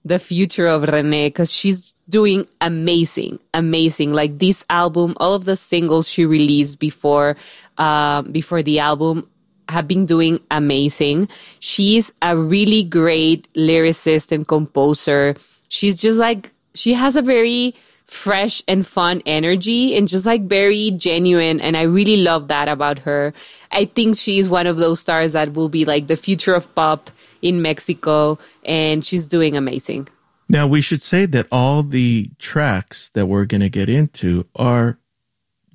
the 0.05 0.19
future 0.19 0.67
of 0.67 0.83
Renee 0.83 1.27
because 1.27 1.51
she's 1.51 1.93
doing 2.09 2.47
amazing, 2.59 3.39
amazing. 3.53 4.13
Like 4.13 4.39
this 4.39 4.65
album, 4.69 5.13
all 5.17 5.33
of 5.33 5.45
the 5.45 5.55
singles 5.55 6.09
she 6.09 6.25
released 6.25 6.79
before, 6.79 7.37
uh, 7.77 8.23
before 8.23 8.63
the 8.63 8.79
album 8.79 9.29
have 9.69 9.87
been 9.87 10.05
doing 10.05 10.39
amazing. 10.49 11.29
She's 11.59 12.11
a 12.21 12.35
really 12.35 12.83
great 12.83 13.51
lyricist 13.53 14.31
and 14.31 14.47
composer. 14.47 15.35
She's 15.67 16.01
just 16.01 16.19
like, 16.19 16.51
she 16.73 16.93
has 16.93 17.15
a 17.15 17.21
very 17.21 17.75
fresh 18.05 18.63
and 18.67 18.87
fun 18.87 19.21
energy 19.27 19.95
and 19.95 20.07
just 20.07 20.25
like 20.25 20.41
very 20.47 20.89
genuine. 20.91 21.61
And 21.61 21.77
I 21.77 21.83
really 21.83 22.17
love 22.17 22.47
that 22.47 22.67
about 22.67 22.99
her. 22.99 23.33
I 23.71 23.85
think 23.85 24.17
she's 24.17 24.49
one 24.49 24.65
of 24.65 24.77
those 24.77 24.99
stars 24.99 25.33
that 25.33 25.53
will 25.53 25.69
be 25.69 25.85
like 25.85 26.07
the 26.07 26.17
future 26.17 26.55
of 26.55 26.73
pop 26.73 27.11
in 27.43 27.61
Mexico 27.61 28.39
and 28.65 29.05
she's 29.05 29.27
doing 29.27 29.55
amazing. 29.55 30.07
Now, 30.49 30.65
we 30.65 30.81
should 30.81 31.03
say 31.03 31.27
that 31.27 31.47
all 31.51 31.83
the 31.83 32.31
tracks 32.39 33.09
that 33.09 33.27
we're 33.27 33.45
going 33.45 33.61
to 33.61 33.69
get 33.69 33.87
into 33.87 34.47
are 34.55 34.97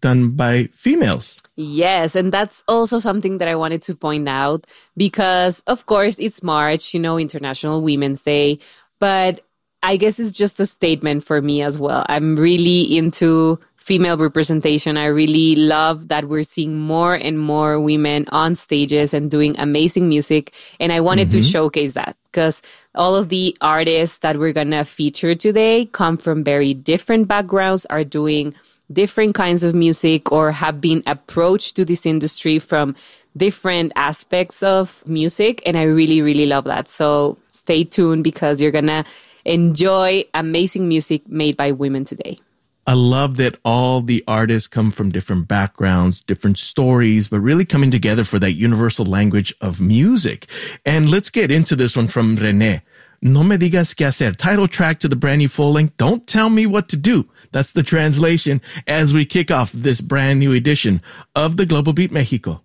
done 0.01 0.31
by 0.33 0.69
females. 0.73 1.37
Yes, 1.57 2.17
and 2.17 2.33
that's 2.33 2.65
also 2.67 2.99
something 2.99 3.39
that 3.39 3.49
I 3.49 3.55
wanted 3.55 3.83
to 3.83 3.95
point 3.95 4.29
out 4.29 4.67
because, 4.97 5.61
of 5.69 5.87
course, 5.87 6.19
it's 6.19 6.43
March, 6.43 6.93
you 6.93 7.01
know, 7.01 7.19
International 7.19 7.81
Women's 7.81 8.25
Day, 8.25 8.59
but 8.99 9.47
I 9.85 9.97
guess 9.97 10.19
it's 10.19 10.33
just 10.33 10.59
a 10.61 10.67
statement 10.67 11.25
for 11.25 11.41
me 11.41 11.63
as 11.63 11.79
well. 11.79 12.05
I'm 12.09 12.37
really 12.37 12.97
into 12.97 13.61
female 13.85 14.17
representation. 14.17 14.97
I 14.97 15.07
really 15.07 15.57
love 15.57 16.09
that 16.09 16.25
we're 16.25 16.43
seeing 16.43 16.79
more 16.79 17.15
and 17.15 17.39
more 17.39 17.79
women 17.79 18.25
on 18.33 18.55
stages 18.55 19.13
and 19.13 19.31
doing 19.31 19.55
amazing 19.59 20.09
music. 20.09 20.53
And 20.81 20.91
I 20.91 21.01
wanted 21.01 21.31
to 21.33 21.41
Mhm. 21.41 21.53
showcase 21.53 21.93
that 21.93 22.17
because 22.25 22.63
all 22.95 23.15
of 23.15 23.29
the 23.29 23.55
artists 23.61 24.19
that 24.25 24.39
we're 24.39 24.55
going 24.55 24.71
to 24.71 24.85
feature 24.85 25.35
today 25.35 25.85
come 25.93 26.17
from 26.17 26.43
very 26.43 26.73
different 26.73 27.29
backgrounds, 27.29 27.85
are 27.91 28.05
doing 28.05 28.55
different 28.91 29.35
kinds 29.35 29.63
of 29.65 29.75
music, 29.75 30.33
or 30.33 30.51
have 30.51 30.81
been 30.81 31.03
approached 31.05 31.77
to 31.77 31.85
this 31.85 32.07
industry 32.07 32.59
from 32.59 32.97
different 33.37 33.93
aspects 33.97 34.63
of 34.63 35.05
music. 35.07 35.61
And 35.67 35.77
I 35.77 35.83
really, 35.83 36.23
really 36.23 36.47
love 36.47 36.65
that. 36.65 36.89
So 36.89 37.37
stay 37.51 37.85
tuned 37.85 38.25
because 38.25 38.63
you're 38.63 38.73
going 38.73 38.89
to 38.89 39.05
enjoy 39.45 40.25
amazing 40.33 40.89
music 40.89 41.29
made 41.29 41.57
by 41.57 41.73
women 41.73 42.05
today. 42.05 42.41
I 42.87 42.93
love 42.93 43.39
that 43.39 43.59
all 43.65 44.03
the 44.03 44.23
artists 44.29 44.69
come 44.69 44.91
from 44.91 45.11
different 45.11 45.49
backgrounds, 45.49 46.21
different 46.23 46.59
stories, 46.59 47.29
but 47.29 47.41
really 47.41 47.65
coming 47.65 47.91
together 47.91 48.25
for 48.25 48.39
that 48.41 48.53
universal 48.53 49.07
language 49.07 49.55
of 49.61 49.81
music. 49.81 50.47
And 50.85 51.11
let's 51.11 51.31
get 51.31 51.51
into 51.51 51.77
this 51.77 51.97
one 51.97 52.09
from 52.09 52.37
René. 52.37 52.83
No 53.23 53.43
me 53.43 53.57
digas 53.57 53.95
qué 53.95 54.07
hacer. 54.07 54.37
Title 54.37 54.69
track 54.69 54.99
to 55.01 55.09
the 55.09 55.17
brand 55.17 55.39
new 55.39 55.49
full 55.49 55.73
length. 55.73 55.97
Don't 55.97 56.27
tell 56.27 56.51
me 56.51 56.67
what 56.67 56.91
to 56.91 56.97
do. 56.99 57.27
That's 57.53 57.73
the 57.73 57.83
translation 57.83 58.61
as 58.87 59.15
we 59.15 59.25
kick 59.25 59.51
off 59.51 59.73
this 59.73 60.03
brand 60.03 60.41
new 60.41 60.53
edition 60.53 61.01
of 61.35 61.57
the 61.57 61.65
Global 61.65 61.95
Beat 61.95 62.13
Mexico. 62.13 62.64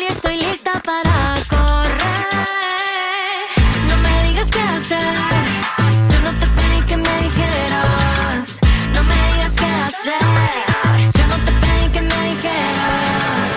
Y 0.00 0.06
estoy 0.10 0.36
lista 0.38 0.82
para 0.84 1.36
correr. 1.48 1.96
No 3.88 3.96
me 3.98 4.28
digas 4.28 4.48
qué 4.50 4.60
hacer. 4.60 5.14
Yo 6.10 6.20
no 6.20 6.38
te 6.38 6.46
pedí 6.46 6.80
que 6.86 6.96
me 6.96 7.22
dijeras. 7.22 8.58
No 8.94 9.02
me 9.04 9.14
digas 9.32 9.54
qué 9.54 9.66
hacer. 9.66 10.20
Yo 11.18 11.26
no 11.28 11.36
te 11.44 11.52
pedí 11.52 11.88
que 11.92 12.02
me 12.02 12.24
dijeras. 12.30 13.50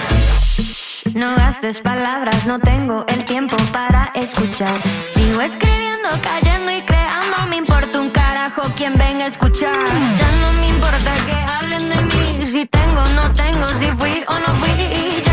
No 1.14 1.36
gastes 1.36 1.82
palabras, 1.82 2.46
no 2.46 2.60
tengo 2.60 3.06
el 3.08 3.26
tiempo 3.26 3.58
para 3.72 4.12
escuchar. 4.14 4.82
Sigo 5.14 5.42
escribiendo, 5.42 6.10
cayendo 6.22 6.72
y 6.72 6.82
creando. 6.84 7.38
Me 7.50 7.58
importa 7.58 8.00
un 8.00 8.10
carajo 8.12 8.64
quien 8.78 8.98
venga 8.98 9.26
a 9.26 9.28
escuchar. 9.28 9.76
Ya 10.16 10.32
no 10.42 10.54
me 10.60 10.68
importa 10.68 11.12
que 11.26 11.34
hablen 11.34 11.90
de 11.90 12.02
mí. 12.04 12.46
Si 12.46 12.66
tengo, 12.68 13.04
no 13.16 13.34
tengo, 13.34 13.68
si 13.70 13.88
fui 13.92 14.24
o 14.28 14.40
no 14.40 14.56
fui 14.60 15.29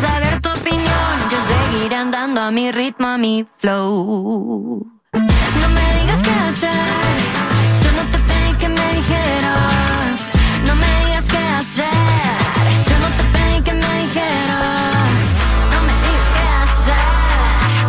saber 0.00 0.40
tu 0.40 0.48
opinión, 0.48 1.14
yo 1.30 1.38
seguiré 1.50 1.96
andando 1.96 2.40
a 2.40 2.50
mi 2.50 2.70
ritmo, 2.70 3.06
a 3.08 3.18
mi 3.18 3.44
flow. 3.58 4.86
No 5.12 5.68
me 5.76 6.00
digas 6.00 6.20
qué 6.22 6.30
hacer, 6.48 7.18
yo 7.82 7.90
no 7.98 8.02
te 8.12 8.18
pedí 8.28 8.52
que 8.58 8.68
me 8.68 8.86
dijeras. 8.94 10.18
No 10.66 10.74
me 10.74 10.90
digas 11.04 11.26
qué 11.32 11.38
hacer, 11.58 11.92
yo 12.88 12.96
no 13.04 13.08
te 13.18 13.24
pedí 13.34 13.62
que 13.62 13.72
me 13.72 13.90
dijeras. 14.04 15.18
No 15.72 15.78
me 15.88 15.94
digas 16.06 16.30
qué 16.36 16.46
hacer, 16.62 17.06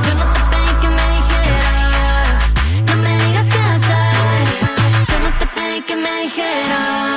yo 0.06 0.14
no 0.20 0.26
te 0.34 0.42
pedí 0.52 0.74
que 0.82 0.89
me 0.98 1.06
dijeras. 1.18 2.42
No 2.88 2.96
me 3.04 3.12
digas 3.26 3.48
qué 3.54 3.62
hacer, 3.74 4.44
yo 5.10 5.20
no 5.20 5.30
te 5.39 5.46
pedí 5.56 5.82
que 5.82 5.96
me 5.96 6.12
dijeras. 6.24 7.11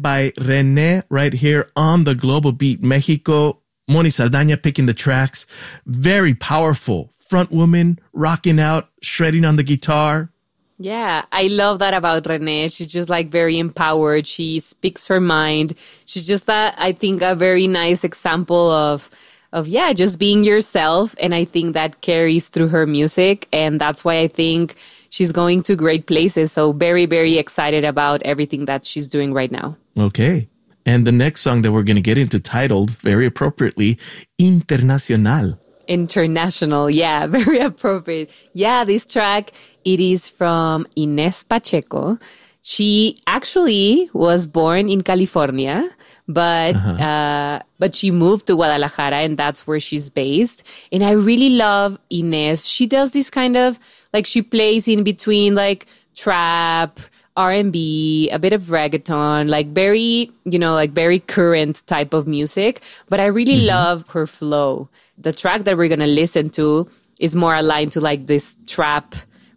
By 0.00 0.30
René 0.38 1.02
right 1.08 1.32
here 1.32 1.70
on 1.74 2.04
the 2.04 2.14
Global 2.14 2.52
Beat 2.52 2.84
Mexico. 2.84 3.58
Moni 3.88 4.10
Saldana 4.10 4.56
picking 4.56 4.86
the 4.86 4.94
tracks. 4.94 5.44
Very 5.86 6.34
powerful. 6.34 7.10
Front 7.18 7.50
woman 7.50 7.98
rocking 8.12 8.60
out, 8.60 8.88
shredding 9.02 9.44
on 9.44 9.56
the 9.56 9.64
guitar. 9.64 10.30
Yeah, 10.78 11.24
I 11.32 11.48
love 11.48 11.80
that 11.80 11.94
about 11.94 12.26
Renee. 12.26 12.68
She's 12.68 12.86
just 12.86 13.08
like 13.08 13.28
very 13.28 13.58
empowered. 13.58 14.24
She 14.24 14.60
speaks 14.60 15.08
her 15.08 15.20
mind. 15.20 15.74
She's 16.04 16.24
just 16.24 16.48
I 16.48 16.92
think 16.92 17.22
a 17.22 17.34
very 17.34 17.66
nice 17.66 18.04
example 18.04 18.70
of 18.70 19.10
of 19.52 19.66
yeah, 19.66 19.92
just 19.94 20.20
being 20.20 20.44
yourself 20.44 21.16
and 21.18 21.34
I 21.34 21.44
think 21.44 21.72
that 21.72 22.02
carries 22.02 22.48
through 22.50 22.68
her 22.68 22.86
music 22.86 23.48
and 23.52 23.80
that's 23.80 24.04
why 24.04 24.20
I 24.20 24.28
think 24.28 24.76
she's 25.16 25.32
going 25.32 25.62
to 25.62 25.74
great 25.74 26.06
places. 26.06 26.52
So 26.52 26.72
very 26.72 27.06
very 27.06 27.38
excited 27.38 27.84
about 27.84 28.22
everything 28.22 28.66
that 28.66 28.84
she's 28.84 29.06
doing 29.06 29.32
right 29.32 29.50
now. 29.50 29.76
Okay. 29.96 30.46
And 30.84 31.06
the 31.06 31.12
next 31.12 31.40
song 31.40 31.62
that 31.62 31.72
we're 31.72 31.82
going 31.82 31.96
to 31.96 32.08
get 32.10 32.18
into 32.18 32.38
titled 32.38 32.90
very 32.90 33.26
appropriately 33.26 33.98
Internacional. 34.38 35.58
International. 35.88 36.90
Yeah, 36.90 37.26
very 37.38 37.58
appropriate. 37.58 38.30
Yeah, 38.52 38.84
this 38.84 39.06
track, 39.06 39.52
it 39.84 39.98
is 39.98 40.28
from 40.28 40.86
Ines 40.96 41.42
Pacheco. 41.42 42.18
She 42.62 43.18
actually 43.26 44.10
was 44.12 44.46
born 44.46 44.88
in 44.88 45.00
California, 45.02 45.88
but 46.28 46.74
uh, 46.74 47.60
but 47.78 47.94
she 47.94 48.10
moved 48.10 48.46
to 48.48 48.56
Guadalajara 48.56 49.18
and 49.26 49.38
that's 49.38 49.66
where 49.66 49.80
she's 49.80 50.10
based. 50.10 50.62
And 50.92 51.02
I 51.04 51.12
really 51.12 51.50
love 51.50 51.98
Ines. 52.10 52.66
She 52.66 52.86
does 52.86 53.12
this 53.12 53.30
kind 53.30 53.56
of 53.56 53.78
like 54.12 54.26
she 54.26 54.42
plays 54.42 54.88
in 54.88 55.02
between 55.02 55.54
like 55.54 55.86
trap, 56.14 57.00
R&B, 57.36 58.30
a 58.30 58.38
bit 58.38 58.52
of 58.52 58.62
reggaeton, 58.62 59.48
like 59.50 59.68
very, 59.68 60.30
you 60.44 60.58
know, 60.58 60.72
like 60.72 60.92
very 60.92 61.20
current 61.20 61.86
type 61.86 62.14
of 62.14 62.26
music, 62.26 62.80
but 63.08 63.20
I 63.20 63.26
really 63.26 63.60
love 63.60 64.04
her 64.08 64.26
flow. 64.26 64.88
The 65.18 65.32
track 65.32 65.64
that 65.64 65.76
we're 65.76 65.88
going 65.88 66.00
to 66.00 66.06
listen 66.06 66.50
to 66.50 66.88
is 67.20 67.36
more 67.36 67.54
aligned 67.54 67.92
to 67.92 68.00
like 68.00 68.26
this 68.26 68.56
trap 68.66 69.14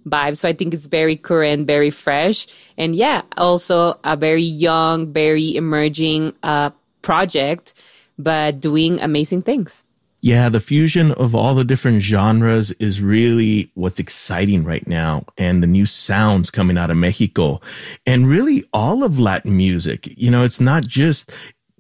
vibe. 0.08 0.38
So 0.38 0.48
I 0.48 0.54
think 0.54 0.74
it's 0.74 0.88
very 0.88 1.16
current, 1.16 1.68
very 1.68 1.90
fresh. 1.90 2.48
And 2.78 2.96
yeah, 2.96 3.22
also 3.38 4.00
a 4.04 4.16
very 4.18 4.44
young, 4.44 5.12
very 5.12 5.56
emerging 5.56 6.34
uh, 6.44 6.72
project, 7.02 7.74
but 8.18 8.60
doing 8.60 9.00
amazing 9.00 9.42
things. 9.42 9.84
Yeah, 10.22 10.50
the 10.50 10.60
fusion 10.60 11.12
of 11.14 11.34
all 11.34 11.56
the 11.56 11.64
different 11.64 12.02
genres 12.02 12.72
is 12.74 13.02
really 13.02 13.72
what's 13.76 14.00
exciting 14.00 14.66
right 14.66 14.86
now. 14.86 15.24
And 15.38 15.64
the 15.64 15.68
new 15.68 15.86
sounds 15.86 16.52
coming 16.52 16.78
out 16.78 16.92
of 16.92 16.98
Mexico 16.98 17.62
and 18.06 18.28
really 18.28 18.66
all 18.74 19.04
of 19.04 19.18
Latin 19.18 19.56
music. 19.56 20.08
You 20.18 20.30
know, 20.30 20.44
it's 20.44 20.60
not 20.60 20.86
just 20.86 21.34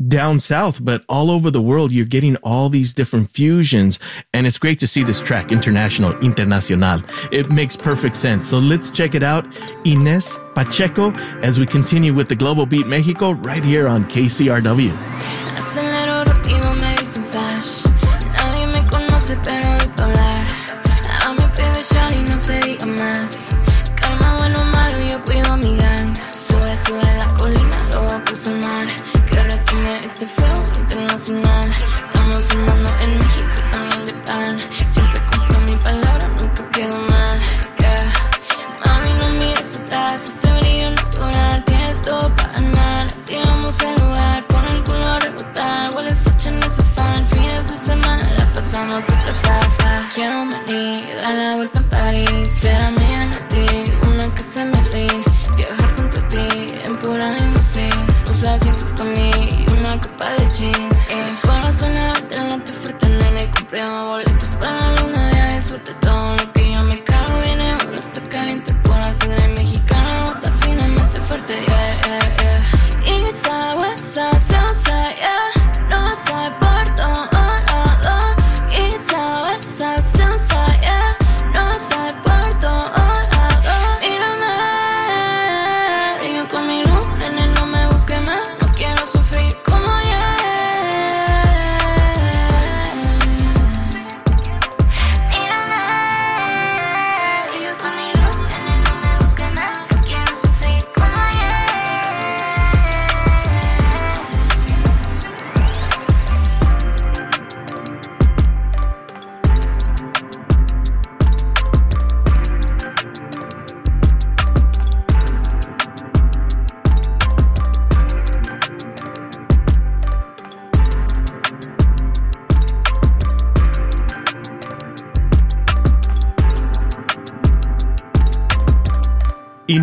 down 0.08 0.40
south, 0.40 0.84
but 0.84 1.04
all 1.10 1.30
over 1.30 1.52
the 1.52 1.62
world, 1.62 1.92
you're 1.92 2.06
getting 2.06 2.38
all 2.38 2.70
these 2.70 2.94
different 2.94 3.30
fusions. 3.30 4.00
And 4.34 4.48
it's 4.48 4.58
great 4.58 4.80
to 4.80 4.88
see 4.88 5.04
this 5.04 5.20
track, 5.20 5.52
International, 5.52 6.14
Internacional. 6.14 7.04
It 7.34 7.52
makes 7.52 7.76
perfect 7.76 8.16
sense. 8.16 8.48
So 8.48 8.60
let's 8.60 8.90
check 8.90 9.16
it 9.16 9.24
out. 9.24 9.46
Ines 9.86 10.38
Pacheco 10.56 11.12
as 11.42 11.60
we 11.60 11.66
continue 11.66 12.14
with 12.14 12.30
the 12.30 12.36
Global 12.36 12.66
Beat 12.66 12.88
Mexico 12.88 13.32
right 13.32 13.64
here 13.64 13.88
on 13.88 14.06
KCRW. 14.06 14.96
No 22.86 23.28
se 23.28 23.39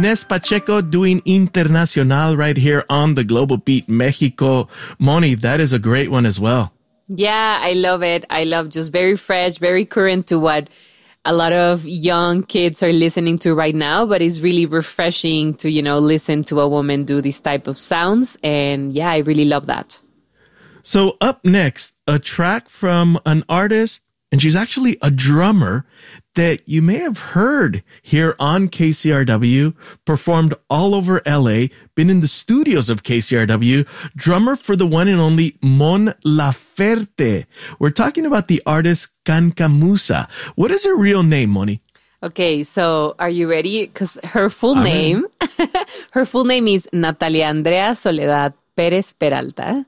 Ines 0.07 0.23
Pacheco 0.23 0.81
doing 0.83 1.21
Internacional 1.23 2.39
right 2.39 2.57
here 2.57 2.85
on 2.89 3.17
the 3.17 3.25
Global 3.25 3.57
Beat 3.57 3.89
Mexico. 3.89 4.69
Moni, 5.01 5.35
that 5.35 5.59
is 5.59 5.73
a 5.73 5.81
great 5.81 6.13
one 6.13 6.25
as 6.25 6.39
well. 6.39 6.73
Yeah, 7.09 7.59
I 7.61 7.73
love 7.73 8.05
it. 8.05 8.25
I 8.31 8.45
love 8.45 8.69
just 8.69 8.93
very 8.93 9.17
fresh, 9.17 9.59
very 9.59 9.85
current 9.85 10.29
to 10.29 10.39
what 10.39 10.71
a 11.25 11.33
lot 11.33 11.53
of 11.53 11.85
young 11.85 12.45
kids 12.45 12.85
are 12.85 12.93
listening 12.93 13.37
to 13.39 13.53
right 13.53 13.75
now, 13.75 14.07
but 14.07 14.23
it's 14.23 14.39
really 14.39 14.65
refreshing 14.65 15.55
to, 15.55 15.69
you 15.69 15.83
know, 15.83 15.99
listen 15.99 16.45
to 16.45 16.61
a 16.61 16.69
woman 16.69 17.03
do 17.03 17.21
these 17.21 17.41
type 17.41 17.67
of 17.67 17.77
sounds. 17.77 18.39
And 18.45 18.93
yeah, 18.93 19.11
I 19.11 19.19
really 19.19 19.45
love 19.45 19.67
that. 19.67 20.01
So 20.83 21.17
up 21.21 21.45
next, 21.45 21.95
a 22.07 22.21
track 22.21 22.69
from 22.69 23.19
an 23.27 23.43
artist, 23.49 24.03
and 24.31 24.41
she's 24.41 24.55
actually 24.55 24.99
a 25.03 25.11
drummer 25.11 25.85
that 26.37 26.63
you 26.69 26.81
may 26.81 26.99
have 26.99 27.37
heard 27.37 27.83
here 28.03 28.37
on 28.39 28.69
KCRW, 28.69 29.75
performed 30.05 30.55
all 30.71 30.95
over 30.95 31.21
LA, 31.27 31.67
been 31.95 32.09
in 32.09 32.21
the 32.21 32.29
studios 32.29 32.89
of 32.89 33.03
KCRW, 33.03 33.87
drummer 34.15 34.55
for 34.55 34.77
the 34.77 34.87
one 34.87 35.09
and 35.09 35.21
only 35.21 35.59
Mon 35.61 36.15
Laferte. 36.25 37.47
We're 37.79 37.91
talking 37.91 38.25
about 38.25 38.49
the 38.49 38.63
artist 38.65 39.09
Cancamusa. 39.25 40.31
What 40.55 40.71
is 40.71 40.85
her 40.85 40.97
real 40.97 41.23
name, 41.23 41.51
Moni? 41.51 41.81
Okay, 42.23 42.63
so 42.63 43.15
are 43.19 43.31
you 43.31 43.49
ready? 43.49 43.87
Because 43.87 44.19
her 44.25 44.49
full 44.49 44.79
I'm 44.79 44.85
name, 44.85 45.27
her 46.13 46.25
full 46.25 46.45
name 46.45 46.69
is 46.69 46.89
Natalia 46.93 47.45
Andrea 47.47 47.95
Soledad 47.95 48.55
Perez 48.77 49.13
Peralta, 49.13 49.85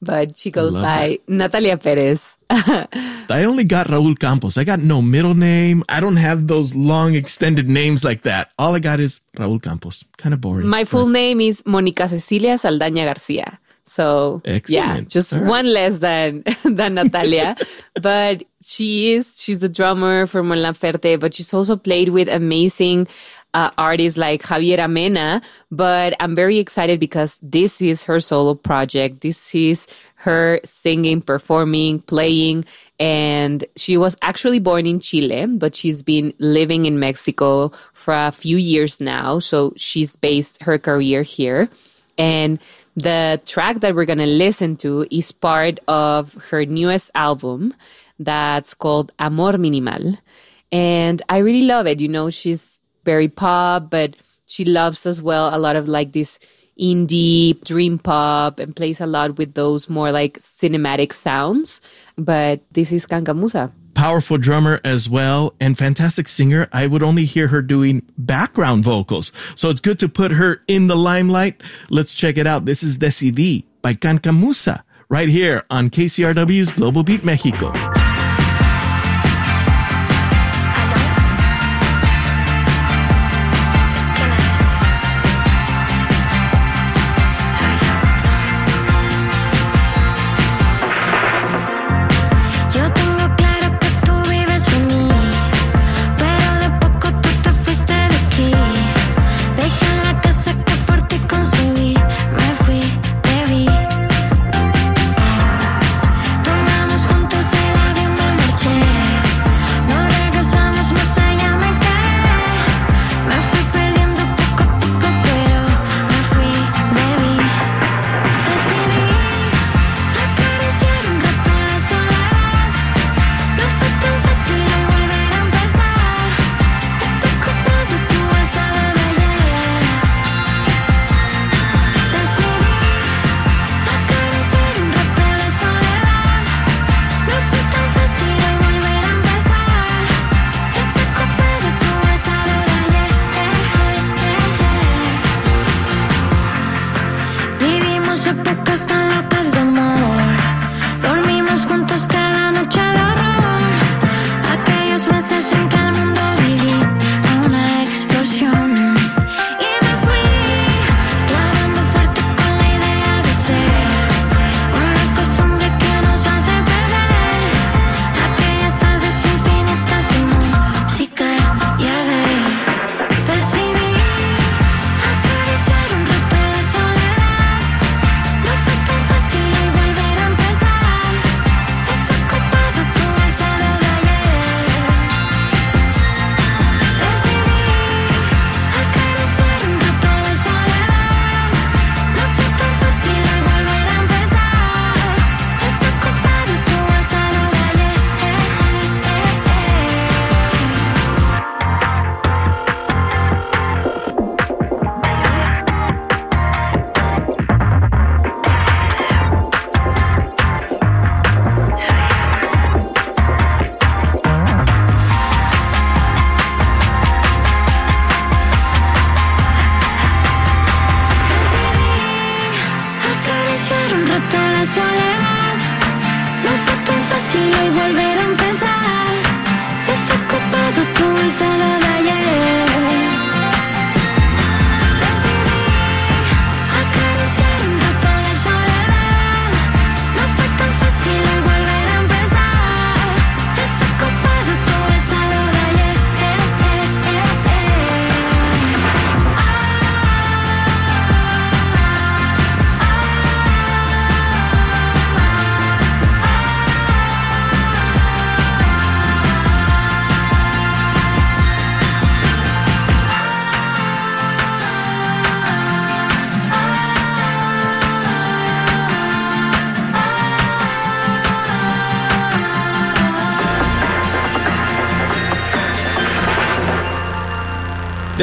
but 0.00 0.36
she 0.38 0.50
goes 0.50 0.74
by 0.74 1.18
Natalia 1.26 1.76
Perez. 1.76 2.36
I 2.50 3.44
only 3.44 3.64
got 3.64 3.88
Raul 3.88 4.18
Campos. 4.18 4.58
I 4.58 4.64
got 4.64 4.80
no 4.80 5.00
middle 5.00 5.34
name. 5.34 5.82
I 5.88 6.00
don't 6.00 6.16
have 6.16 6.46
those 6.46 6.74
long 6.74 7.14
extended 7.14 7.68
names 7.68 8.04
like 8.04 8.22
that. 8.22 8.52
All 8.58 8.74
I 8.74 8.80
got 8.80 9.00
is 9.00 9.20
Raul 9.36 9.62
Campos. 9.62 10.04
Kind 10.18 10.34
of 10.34 10.40
boring. 10.40 10.66
My 10.66 10.84
full 10.84 11.08
name 11.08 11.40
is 11.40 11.62
Mónica 11.62 12.08
Cecilia 12.08 12.54
Saldaña 12.54 13.04
Garcia. 13.04 13.58
So 13.86 14.40
yeah, 14.66 15.00
just 15.02 15.32
right. 15.32 15.44
one 15.44 15.66
less 15.70 15.98
than 15.98 16.42
than 16.64 16.94
Natalia, 16.94 17.54
but 18.00 18.42
she 18.62 19.12
is 19.12 19.38
she's 19.38 19.58
the 19.58 19.68
drummer 19.68 20.26
for 20.26 20.42
Mon 20.42 20.58
Laferte, 20.58 21.20
but 21.20 21.34
she's 21.34 21.52
also 21.52 21.76
played 21.76 22.08
with 22.08 22.28
amazing 22.28 23.06
uh, 23.54 23.70
artists 23.78 24.18
like 24.18 24.42
Javiera 24.42 24.90
Mena, 24.90 25.40
but 25.70 26.14
I'm 26.20 26.34
very 26.34 26.58
excited 26.58 27.00
because 27.00 27.38
this 27.42 27.80
is 27.80 28.02
her 28.02 28.20
solo 28.20 28.54
project. 28.54 29.20
This 29.20 29.54
is 29.54 29.86
her 30.16 30.60
singing, 30.64 31.22
performing, 31.22 32.00
playing, 32.00 32.64
and 32.98 33.64
she 33.76 33.96
was 33.96 34.16
actually 34.22 34.58
born 34.58 34.86
in 34.86 35.00
Chile, 35.00 35.46
but 35.46 35.74
she's 35.74 36.02
been 36.02 36.34
living 36.38 36.86
in 36.86 36.98
Mexico 36.98 37.70
for 37.92 38.14
a 38.14 38.32
few 38.32 38.56
years 38.56 39.00
now. 39.00 39.38
So 39.38 39.72
she's 39.76 40.16
based 40.16 40.62
her 40.62 40.78
career 40.78 41.22
here. 41.22 41.68
And 42.16 42.58
the 42.96 43.40
track 43.44 43.80
that 43.80 43.94
we're 43.94 44.04
going 44.04 44.18
to 44.18 44.26
listen 44.26 44.76
to 44.76 45.06
is 45.10 45.32
part 45.32 45.80
of 45.88 46.34
her 46.50 46.64
newest 46.64 47.10
album 47.14 47.74
that's 48.18 48.74
called 48.74 49.12
Amor 49.18 49.58
Minimal. 49.58 50.16
And 50.70 51.22
I 51.28 51.38
really 51.38 51.62
love 51.62 51.86
it. 51.86 52.00
You 52.00 52.08
know, 52.08 52.30
she's 52.30 52.78
very 53.04 53.28
pop, 53.28 53.90
but 53.90 54.16
she 54.46 54.64
loves 54.64 55.06
as 55.06 55.22
well 55.22 55.54
a 55.54 55.58
lot 55.58 55.76
of 55.76 55.88
like 55.88 56.12
this 56.12 56.38
indie 56.80 57.62
dream 57.64 57.98
pop 57.98 58.58
and 58.58 58.74
plays 58.74 59.00
a 59.00 59.06
lot 59.06 59.38
with 59.38 59.54
those 59.54 59.88
more 59.88 60.10
like 60.10 60.38
cinematic 60.38 61.12
sounds. 61.12 61.80
But 62.16 62.60
this 62.72 62.92
is 62.92 63.06
Cancamusa. 63.06 63.72
Powerful 63.94 64.38
drummer 64.38 64.80
as 64.84 65.08
well 65.08 65.54
and 65.60 65.78
fantastic 65.78 66.26
singer. 66.26 66.68
I 66.72 66.86
would 66.86 67.02
only 67.02 67.24
hear 67.24 67.46
her 67.48 67.62
doing 67.62 68.02
background 68.18 68.82
vocals. 68.82 69.30
So 69.54 69.70
it's 69.70 69.80
good 69.80 70.00
to 70.00 70.08
put 70.08 70.32
her 70.32 70.62
in 70.66 70.88
the 70.88 70.96
limelight. 70.96 71.62
Let's 71.90 72.12
check 72.12 72.36
it 72.36 72.46
out. 72.46 72.64
This 72.64 72.82
is 72.82 72.98
Decidí 72.98 73.64
by 73.82 73.94
Cancamusa 73.94 74.82
right 75.08 75.28
here 75.28 75.64
on 75.70 75.90
KCRW's 75.90 76.72
Global 76.72 77.04
Beat 77.04 77.22
Mexico. 77.22 77.72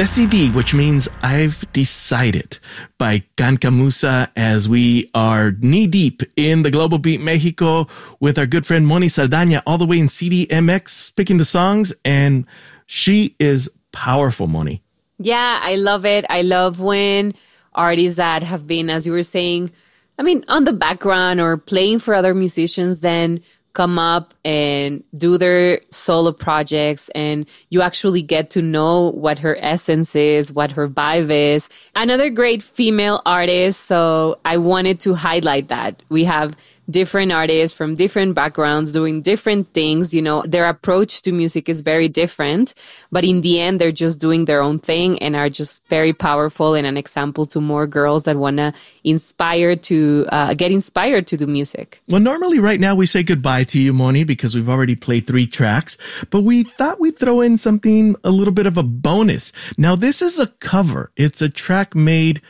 Decidí, 0.02 0.52
which 0.52 0.74
means 0.74 1.08
I've 1.22 1.64
decided 1.72 2.58
by 2.98 3.22
Cancamusa 3.36 4.32
as 4.34 4.68
we 4.68 5.08
are 5.14 5.52
knee 5.60 5.86
deep 5.86 6.22
in 6.34 6.64
the 6.64 6.72
Global 6.72 6.98
Beat 6.98 7.20
Mexico 7.20 7.86
with 8.18 8.36
our 8.36 8.46
good 8.46 8.66
friend 8.66 8.84
Moni 8.84 9.08
Saldana 9.08 9.62
all 9.64 9.78
the 9.78 9.86
way 9.86 10.00
in 10.00 10.08
CDMX 10.08 11.14
picking 11.14 11.38
the 11.38 11.44
songs. 11.44 11.94
And 12.04 12.46
she 12.86 13.36
is 13.38 13.70
powerful, 13.92 14.48
Moni. 14.48 14.82
Yeah, 15.20 15.60
I 15.62 15.76
love 15.76 16.04
it. 16.04 16.26
I 16.28 16.42
love 16.42 16.80
when 16.80 17.32
artists 17.72 18.16
that 18.16 18.42
have 18.42 18.66
been, 18.66 18.90
as 18.90 19.06
you 19.06 19.12
were 19.12 19.22
saying, 19.22 19.70
I 20.18 20.24
mean, 20.24 20.42
on 20.48 20.64
the 20.64 20.72
background 20.72 21.40
or 21.40 21.56
playing 21.56 22.00
for 22.00 22.12
other 22.12 22.34
musicians, 22.34 23.00
then 23.00 23.40
come 23.72 23.98
up 23.98 24.34
and 24.44 25.02
do 25.16 25.38
their 25.38 25.80
solo 25.90 26.32
projects 26.32 27.08
and 27.14 27.46
you 27.70 27.80
actually 27.80 28.22
get 28.22 28.50
to 28.50 28.60
know 28.60 29.12
what 29.12 29.38
her 29.38 29.56
essence 29.60 30.14
is, 30.14 30.52
what 30.52 30.72
her 30.72 30.88
vibe 30.88 31.30
is. 31.30 31.68
Another 31.94 32.28
great 32.28 32.62
female 32.62 33.22
artist. 33.24 33.80
So 33.84 34.38
I 34.44 34.58
wanted 34.58 35.00
to 35.00 35.14
highlight 35.14 35.68
that. 35.68 36.02
We 36.08 36.24
have 36.24 36.56
different 36.92 37.32
artists 37.32 37.76
from 37.76 37.94
different 37.94 38.34
backgrounds 38.34 38.92
doing 38.92 39.22
different 39.22 39.72
things. 39.72 40.14
You 40.14 40.22
know, 40.22 40.42
their 40.46 40.68
approach 40.68 41.22
to 41.22 41.32
music 41.32 41.68
is 41.68 41.80
very 41.80 42.08
different, 42.08 42.74
but 43.10 43.24
in 43.24 43.40
the 43.40 43.60
end, 43.60 43.80
they're 43.80 43.90
just 43.90 44.20
doing 44.20 44.44
their 44.44 44.60
own 44.60 44.78
thing 44.78 45.18
and 45.18 45.34
are 45.34 45.48
just 45.48 45.86
very 45.88 46.12
powerful 46.12 46.74
and 46.74 46.86
an 46.86 46.96
example 46.96 47.46
to 47.46 47.60
more 47.60 47.86
girls 47.86 48.24
that 48.24 48.36
want 48.36 48.58
to 48.58 48.72
inspire 49.02 49.74
to 49.76 50.26
uh, 50.30 50.54
get 50.54 50.70
inspired 50.70 51.26
to 51.26 51.36
do 51.36 51.46
music. 51.46 52.02
Well, 52.08 52.20
normally 52.20 52.58
right 52.58 52.78
now 52.78 52.94
we 52.94 53.06
say 53.06 53.22
goodbye 53.22 53.64
to 53.64 53.80
you, 53.80 53.92
Moni, 53.92 54.24
because 54.24 54.54
we've 54.54 54.68
already 54.68 54.94
played 54.94 55.26
three 55.26 55.46
tracks, 55.46 55.96
but 56.30 56.42
we 56.42 56.62
thought 56.62 57.00
we'd 57.00 57.18
throw 57.18 57.40
in 57.40 57.56
something 57.56 58.14
a 58.22 58.30
little 58.30 58.52
bit 58.52 58.66
of 58.66 58.76
a 58.76 58.82
bonus. 58.82 59.52
Now, 59.78 59.96
this 59.96 60.22
is 60.22 60.38
a 60.38 60.46
cover. 60.46 61.10
It's 61.16 61.42
a 61.42 61.48
track 61.48 61.94
made 61.94 62.42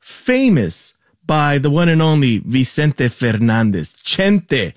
famous 0.00 0.94
by 1.26 1.58
the 1.58 1.70
one 1.70 1.88
and 1.88 2.02
only 2.02 2.38
Vicente 2.38 3.08
Fernandez, 3.08 3.94
Chente. 4.04 4.74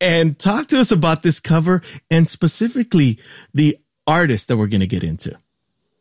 And 0.00 0.38
talk 0.38 0.66
to 0.68 0.78
us 0.78 0.90
about 0.90 1.22
this 1.22 1.40
cover 1.40 1.82
and 2.10 2.28
specifically 2.28 3.18
the 3.54 3.78
artist 4.06 4.48
that 4.48 4.56
we're 4.56 4.66
going 4.66 4.80
to 4.80 4.86
get 4.86 5.04
into. 5.04 5.38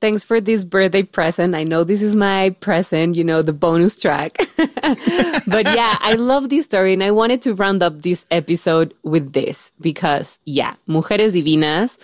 Thanks 0.02 0.26
for 0.26 0.42
this 0.42 0.66
birthday 0.66 1.04
present. 1.04 1.56
I 1.56 1.64
know 1.64 1.86
this 1.86 2.02
is 2.02 2.14
my 2.14 2.50
present, 2.60 3.16
you 3.16 3.24
know, 3.24 3.42
the 3.42 3.54
bonus 3.54 3.98
track. 3.98 4.36
but 4.58 5.64
yeah, 5.64 5.96
I 6.02 6.16
love 6.18 6.50
this 6.50 6.66
story 6.66 6.92
and 6.92 7.02
I 7.02 7.12
wanted 7.12 7.42
to 7.44 7.54
round 7.54 7.82
up 7.82 8.02
this 8.02 8.26
episode 8.30 8.94
with 9.04 9.32
this 9.32 9.72
because, 9.80 10.42
yeah, 10.44 10.76
Mujeres 10.90 11.32
Divinas, 11.32 11.98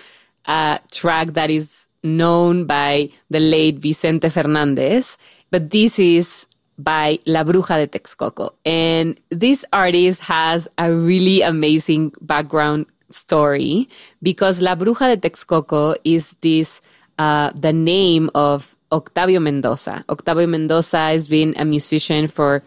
a 0.45 0.79
track 0.91 1.33
that 1.33 1.49
is 1.49 1.89
known 2.01 2.63
by 2.63 3.09
the 3.29 3.41
late 3.41 3.79
Vicente 3.79 4.29
Fernandez, 4.29 5.17
but 5.51 5.69
this 5.69 5.99
is 5.99 6.47
by 6.79 7.19
La 7.25 7.43
Bruja 7.43 7.77
de 7.77 7.87
Texcoco. 7.87 8.51
And 8.65 9.19
this 9.29 9.65
artist 9.71 10.21
has 10.21 10.67
a 10.77 10.91
really 10.91 11.41
amazing 11.41 12.13
background 12.21 12.87
story 13.09 13.89
because 14.23 14.61
La 14.61 14.75
Bruja 14.75 15.13
de 15.13 15.29
Texcoco 15.29 15.95
is 16.03 16.35
this 16.41 16.81
uh, 17.19 17.51
the 17.53 17.73
name 17.73 18.31
of 18.33 18.75
Octavio 18.91 19.39
Mendoza. 19.39 20.05
Octavio 20.09 20.47
Mendoza 20.47 20.97
has 20.97 21.27
been 21.27 21.53
a 21.57 21.65
musician 21.65 22.27
for 22.27 22.63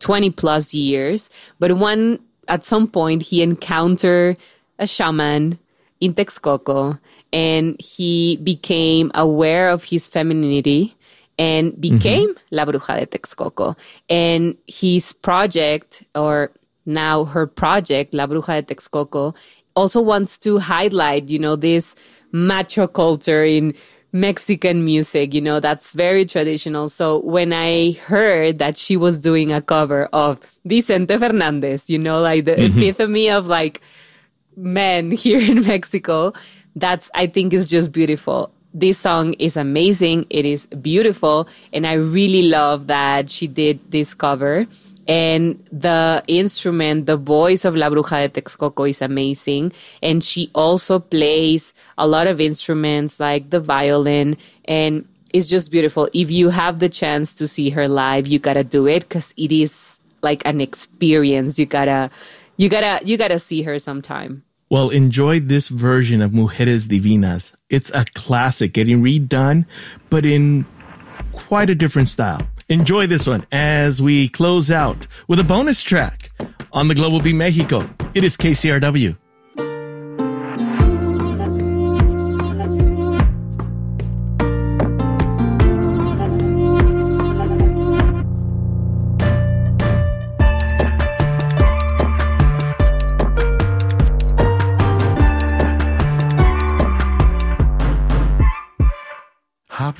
20 0.00 0.30
plus 0.30 0.72
years, 0.72 1.28
but 1.58 1.72
one 1.76 2.18
at 2.48 2.64
some 2.64 2.88
point 2.88 3.22
he 3.22 3.42
encountered 3.42 4.38
a 4.78 4.86
shaman 4.86 5.58
in 6.00 6.14
Texcoco 6.14 6.98
and 7.32 7.80
he 7.80 8.36
became 8.38 9.10
aware 9.14 9.68
of 9.68 9.84
his 9.84 10.08
femininity 10.08 10.96
and 11.40 11.80
became 11.80 12.28
La 12.50 12.66
Bruja 12.66 13.00
de 13.00 13.06
Texcoco. 13.06 13.74
And 14.10 14.56
his 14.66 15.14
project, 15.14 16.04
or 16.14 16.52
now 16.84 17.24
her 17.24 17.46
project, 17.46 18.12
La 18.12 18.26
Bruja 18.26 18.60
de 18.60 18.74
Texcoco, 18.74 19.34
also 19.74 20.02
wants 20.02 20.36
to 20.38 20.58
highlight, 20.58 21.30
you 21.30 21.38
know, 21.38 21.56
this 21.56 21.94
macho 22.30 22.86
culture 22.86 23.42
in 23.42 23.72
Mexican 24.12 24.84
music, 24.84 25.32
you 25.32 25.40
know, 25.40 25.60
that's 25.60 25.92
very 25.94 26.26
traditional. 26.26 26.88
So 26.90 27.20
when 27.24 27.52
I 27.54 27.92
heard 27.92 28.58
that 28.58 28.76
she 28.76 28.96
was 28.98 29.18
doing 29.18 29.50
a 29.50 29.62
cover 29.62 30.08
of 30.12 30.40
Vicente 30.66 31.16
Fernandez, 31.16 31.88
you 31.88 31.98
know, 31.98 32.20
like 32.20 32.44
the 32.44 32.56
Mhm. 32.56 32.76
epitome 32.76 33.30
of 33.30 33.46
like 33.46 33.80
men 34.56 35.10
here 35.24 35.40
in 35.40 35.64
Mexico, 35.66 36.32
that's, 36.76 37.10
I 37.14 37.28
think 37.28 37.54
is 37.54 37.66
just 37.66 37.92
beautiful. 37.92 38.52
This 38.72 38.98
song 38.98 39.34
is 39.34 39.56
amazing. 39.56 40.26
It 40.30 40.44
is 40.44 40.66
beautiful. 40.66 41.48
And 41.72 41.86
I 41.86 41.94
really 41.94 42.42
love 42.42 42.86
that 42.86 43.30
she 43.30 43.46
did 43.46 43.80
this 43.90 44.14
cover. 44.14 44.66
And 45.08 45.64
the 45.72 46.22
instrument, 46.28 47.06
the 47.06 47.16
voice 47.16 47.64
of 47.64 47.74
La 47.74 47.90
Bruja 47.90 48.30
de 48.30 48.40
Texcoco 48.40 48.88
is 48.88 49.02
amazing. 49.02 49.72
And 50.02 50.22
she 50.22 50.50
also 50.54 51.00
plays 51.00 51.74
a 51.98 52.06
lot 52.06 52.28
of 52.28 52.40
instruments 52.40 53.18
like 53.18 53.50
the 53.50 53.58
violin 53.60 54.36
and 54.66 55.06
it's 55.32 55.48
just 55.48 55.70
beautiful. 55.70 56.08
If 56.12 56.30
you 56.30 56.48
have 56.48 56.80
the 56.80 56.88
chance 56.88 57.34
to 57.34 57.48
see 57.48 57.70
her 57.70 57.88
live, 57.88 58.26
you 58.26 58.38
gotta 58.38 58.64
do 58.64 58.86
it 58.86 59.08
because 59.08 59.32
it 59.36 59.52
is 59.52 59.98
like 60.22 60.42
an 60.44 60.60
experience. 60.60 61.58
You 61.58 61.66
gotta, 61.66 62.10
you 62.56 62.68
gotta, 62.68 63.04
you 63.04 63.16
gotta 63.16 63.38
see 63.38 63.62
her 63.62 63.78
sometime. 63.78 64.44
Well, 64.70 64.90
enjoy 64.90 65.40
this 65.40 65.66
version 65.66 66.22
of 66.22 66.30
Mujeres 66.30 66.86
Divinas. 66.86 67.50
It's 67.70 67.90
a 67.90 68.04
classic, 68.14 68.72
getting 68.72 69.02
redone, 69.02 69.66
but 70.10 70.24
in 70.24 70.64
quite 71.32 71.70
a 71.70 71.74
different 71.74 72.08
style. 72.08 72.46
Enjoy 72.68 73.08
this 73.08 73.26
one 73.26 73.44
as 73.50 74.00
we 74.00 74.28
close 74.28 74.70
out 74.70 75.08
with 75.26 75.40
a 75.40 75.44
bonus 75.44 75.82
track 75.82 76.30
on 76.72 76.86
the 76.86 76.94
Global 76.94 77.18
Beat 77.18 77.32
Mexico. 77.32 77.90
It 78.14 78.22
is 78.22 78.36
KCRW. 78.36 79.16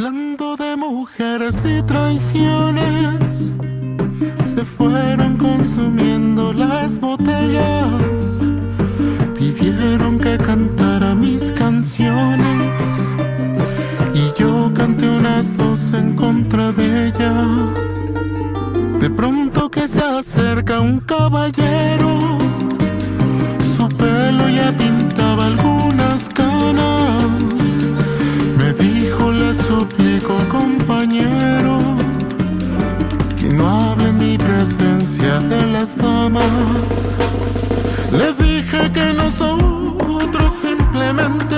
Hablando 0.03 0.57
de 0.57 0.79
mujeres 0.79 1.63
y 1.63 1.83
traiciones, 1.83 3.53
se 4.43 4.65
fueron 4.65 5.37
consumiendo 5.37 6.55
las 6.55 6.99
botellas. 6.99 8.03
Pidieron 9.39 10.19
que 10.19 10.39
cantara 10.39 11.15
mis 11.15 11.53
canciones 11.53 12.83
y 14.15 14.41
yo 14.41 14.73
canté 14.73 15.07
unas 15.07 15.55
dos 15.59 15.93
en 15.93 16.17
contra 16.17 16.73
de 16.73 17.09
ella. 17.09 17.35
De 19.01 19.11
pronto 19.11 19.71
que 19.71 19.87
se 19.87 20.03
acerca 20.03 20.81
un 20.81 21.01
caballero, 21.01 22.40
compañero, 30.51 31.79
que 33.39 33.49
no 33.49 33.65
hable 33.69 34.09
en 34.09 34.19
mi 34.19 34.37
presencia 34.37 35.39
de 35.53 35.67
las 35.67 35.97
damas. 35.97 36.91
Le 38.13 38.33
dije 38.45 38.91
que 38.93 39.13
nosotros 39.13 40.53
simplemente 40.61 41.57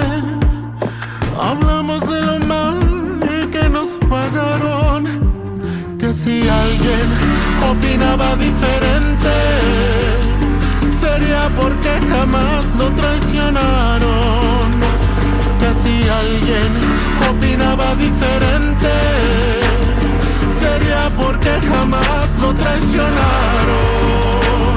hablamos 1.41 2.01
de 2.13 2.21
lo 2.29 2.39
mal 2.41 2.79
que 3.51 3.69
nos 3.69 3.89
pagaron. 4.13 5.01
Que 5.99 6.13
si 6.13 6.37
alguien 6.49 7.07
opinaba 7.73 8.37
diferente, 8.37 9.35
sería 11.01 11.49
porque 11.57 11.93
jamás 12.11 12.65
lo 12.79 12.91
traicionaron 13.01 14.42
alguien 16.21 16.71
opinaba 17.31 17.95
diferente, 17.95 18.93
sería 20.61 21.11
porque 21.17 21.51
jamás 21.69 22.39
lo 22.41 22.55
traicionaron. 22.55 24.72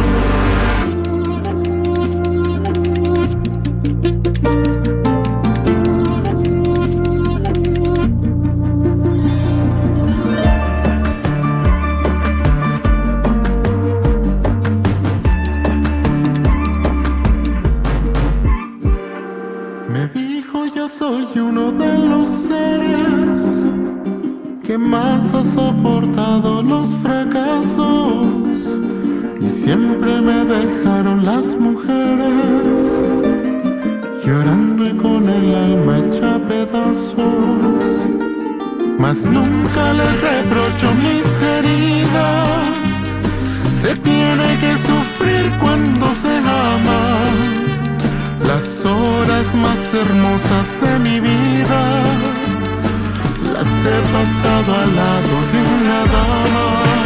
Soportado 25.56 26.62
los 26.62 26.90
fracasos 26.96 28.28
y 29.40 29.50
siempre 29.50 30.20
me 30.20 30.40
dejaron 30.44 31.26
las 31.26 31.56
mujeres 31.56 32.82
llorando 34.26 34.86
y 34.86 34.94
con 34.98 35.30
el 35.30 35.56
alma 35.56 36.00
hecha 36.00 36.40
pedazos. 36.52 37.86
Mas 39.00 39.18
nunca 39.36 39.84
les 40.00 40.14
reprocho 40.30 40.88
mis 41.06 41.28
heridas. 41.54 42.86
Se 43.82 43.96
tiene 44.10 44.48
que 44.62 44.74
sufrir 44.90 45.46
cuando 45.64 46.06
se 46.24 46.36
ama 46.68 47.04
las 48.50 48.66
horas 48.86 49.48
más 49.56 49.82
hermosas 50.04 50.75
he 53.88 54.02
pasado 54.12 54.74
al 54.74 54.96
lado 54.96 55.36
de 55.52 55.60
una 55.62 56.00
dama. 56.06 57.05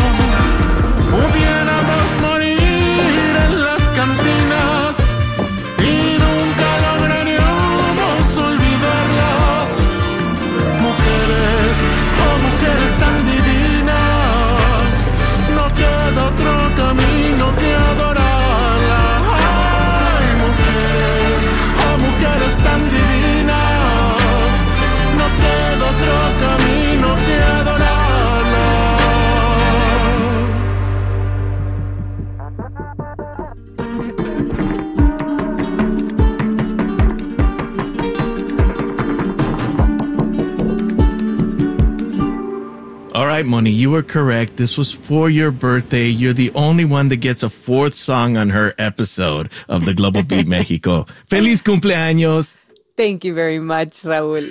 Right, 43.39 43.45
Moni. 43.45 43.69
You 43.69 43.91
were 43.91 44.03
correct. 44.03 44.57
This 44.57 44.77
was 44.77 44.91
for 44.91 45.29
your 45.29 45.49
birthday. 45.49 46.07
You're 46.07 46.33
the 46.33 46.51
only 46.55 46.83
one 46.83 47.07
that 47.07 47.17
gets 47.17 47.41
a 47.41 47.49
fourth 47.49 47.95
song 47.95 48.35
on 48.35 48.49
her 48.49 48.73
episode 48.77 49.49
of 49.69 49.85
the 49.85 49.93
Global 49.93 50.23
Beat 50.23 50.45
Mexico. 50.57 51.05
Feliz 51.29 51.61
cumpleaños. 51.61 52.57
Thank 52.97 53.23
you 53.23 53.33
very 53.33 53.59
much, 53.59 54.03
Raul. 54.03 54.43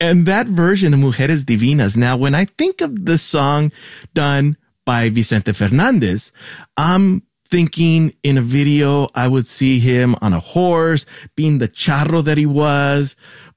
And 0.00 0.24
that 0.26 0.46
version 0.46 0.94
of 0.94 1.00
Mujeres 1.00 1.42
Divinas. 1.44 1.96
Now, 1.96 2.16
when 2.16 2.36
I 2.36 2.44
think 2.44 2.80
of 2.80 3.06
the 3.06 3.18
song 3.18 3.72
done 4.14 4.56
by 4.84 5.08
Vicente 5.08 5.52
Fernandez, 5.52 6.30
I'm 6.76 7.22
thinking 7.48 8.14
in 8.22 8.38
a 8.38 8.42
video, 8.42 9.08
I 9.16 9.26
would 9.26 9.48
see 9.48 9.80
him 9.80 10.14
on 10.22 10.32
a 10.32 10.38
horse, 10.38 11.06
being 11.34 11.58
the 11.58 11.66
charro 11.66 12.22
that 12.22 12.38
he 12.38 12.46
was. 12.46 13.16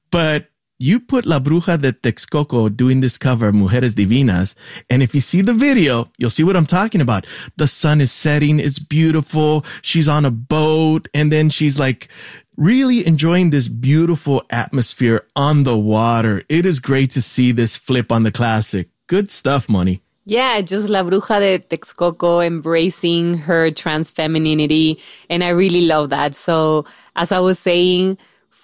But 0.09 0.47
you 0.79 0.99
put 0.99 1.25
La 1.25 1.39
Bruja 1.39 1.79
de 1.79 1.91
Texcoco 1.91 2.75
doing 2.75 3.01
this 3.01 3.17
cover, 3.17 3.51
Mujeres 3.51 3.93
Divinas. 3.93 4.55
And 4.89 5.03
if 5.03 5.13
you 5.13 5.19
see 5.19 5.41
the 5.41 5.53
video, 5.53 6.09
you'll 6.17 6.29
see 6.29 6.43
what 6.43 6.55
I'm 6.55 6.65
talking 6.65 7.01
about. 7.01 7.27
The 7.57 7.67
sun 7.67 7.99
is 7.99 8.11
setting. 8.11 8.59
It's 8.59 8.79
beautiful. 8.79 9.65
She's 9.81 10.07
on 10.07 10.23
a 10.23 10.31
boat 10.31 11.09
and 11.13 11.31
then 11.31 11.49
she's 11.49 11.77
like, 11.77 12.07
really 12.55 13.05
enjoying 13.05 13.49
this 13.49 13.67
beautiful 13.67 14.43
atmosphere 14.49 15.25
on 15.35 15.63
the 15.63 15.77
water. 15.77 16.43
It 16.49 16.65
is 16.65 16.79
great 16.79 17.11
to 17.11 17.21
see 17.21 17.51
this 17.51 17.75
flip 17.75 18.11
on 18.11 18.23
the 18.23 18.31
classic. 18.31 18.89
Good 19.07 19.29
stuff, 19.31 19.67
Moni. 19.67 20.01
Yeah, 20.25 20.61
just 20.61 20.89
La 20.89 21.01
Bruja 21.03 21.39
de 21.39 21.59
Texcoco 21.59 22.45
embracing 22.45 23.33
her 23.33 23.71
trans 23.71 24.11
femininity. 24.11 25.01
And 25.29 25.43
I 25.43 25.49
really 25.49 25.81
love 25.81 26.09
that. 26.11 26.35
So, 26.35 26.85
as 27.15 27.31
I 27.31 27.39
was 27.39 27.57
saying, 27.57 28.17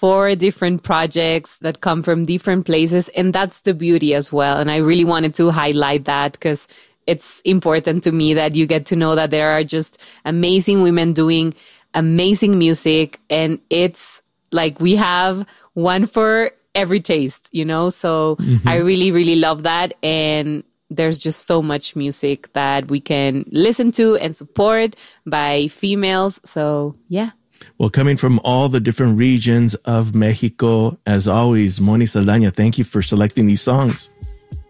four 0.05 0.35
different 0.35 0.83
projects 0.83 1.57
that 1.57 1.81
come 1.81 2.03
from 2.03 2.25
different 2.25 2.63
places. 2.63 3.09
And 3.17 3.33
that's 3.33 3.61
the 3.61 3.73
beauty 3.73 4.13
as 4.13 4.31
well. 4.31 4.55
And 4.59 4.69
I 4.69 4.77
really 4.77 5.03
wanted 5.03 5.33
to 5.35 5.49
highlight 5.49 6.05
that 6.05 6.33
because 6.33 6.67
it's 7.07 7.41
important 7.43 8.03
to 8.03 8.11
me 8.11 8.35
that 8.35 8.55
you 8.55 8.67
get 8.67 8.85
to 8.87 8.95
know 8.95 9.15
that 9.15 9.31
there 9.31 9.49
are 9.49 9.63
just 9.63 9.97
amazing 10.23 10.83
women 10.83 11.13
doing 11.13 11.55
amazing 11.95 12.59
music. 12.59 13.19
And 13.31 13.57
it's 13.71 14.21
like 14.51 14.79
we 14.79 14.95
have 14.95 15.43
one 15.73 16.05
for 16.05 16.51
every 16.75 16.99
taste, 16.99 17.49
you 17.51 17.65
know? 17.65 17.89
So 17.89 18.35
Mhm. 18.35 18.61
I 18.67 18.75
really, 18.75 19.11
really 19.11 19.37
love 19.37 19.63
that. 19.63 19.95
And 20.03 20.63
there's 20.91 21.17
just 21.17 21.47
so 21.47 21.63
much 21.63 21.95
music 21.95 22.53
that 22.53 22.91
we 22.91 22.99
can 22.99 23.43
listen 23.49 23.91
to 23.93 24.17
and 24.17 24.35
support 24.35 24.95
by 25.25 25.67
females. 25.69 26.39
So 26.45 26.93
yeah. 27.09 27.31
Well, 27.77 27.89
coming 27.89 28.17
from 28.17 28.39
all 28.43 28.69
the 28.69 28.79
different 28.79 29.17
regions 29.17 29.75
of 29.85 30.15
Mexico, 30.15 30.97
as 31.05 31.27
always, 31.27 31.81
Moni 31.81 32.05
Saldana, 32.05 32.51
thank 32.51 32.77
you 32.77 32.83
for 32.83 33.01
selecting 33.01 33.47
these 33.47 33.61
songs. 33.61 34.09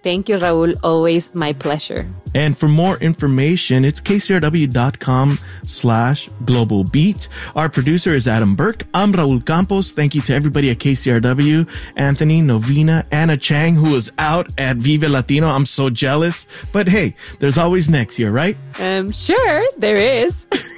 Thank 0.06 0.30
you, 0.30 0.38
Raul. 0.38 0.78
Always 0.84 1.34
my 1.34 1.52
pleasure. 1.52 2.07
And 2.36 2.56
for 2.56 2.68
more 2.68 2.98
information, 2.98 3.84
it's 3.84 3.99
kcrw.com 3.99 5.40
slash 5.64 6.30
global 6.45 6.84
beat. 6.84 7.28
Our 7.56 7.70
producer 7.70 8.14
is 8.14 8.28
Adam 8.28 8.56
Burke. 8.56 8.86
I'm 8.94 9.12
Raul 9.14 9.44
Campos. 9.44 9.94
Thank 9.94 10.14
you 10.14 10.22
to 10.22 10.34
everybody 10.36 10.70
at 10.70 10.78
KCRW, 10.78 11.68
Anthony, 11.95 12.44
Novena, 12.44 13.03
Anna 13.12 13.36
Chang, 13.36 13.74
who 13.74 13.90
was 13.94 14.12
out 14.20 14.48
at 14.60 14.78
Vive 14.78 15.10
Latino. 15.10 15.48
I'm 15.48 15.66
so 15.66 15.90
jealous. 15.90 16.45
But 16.72 16.88
hey, 16.88 17.16
there's 17.40 17.57
always 17.57 17.90
next 17.90 18.20
year, 18.20 18.30
right? 18.30 18.57
Um, 18.78 19.12
sure, 19.12 19.66
there 19.80 19.98
is. 19.98 20.45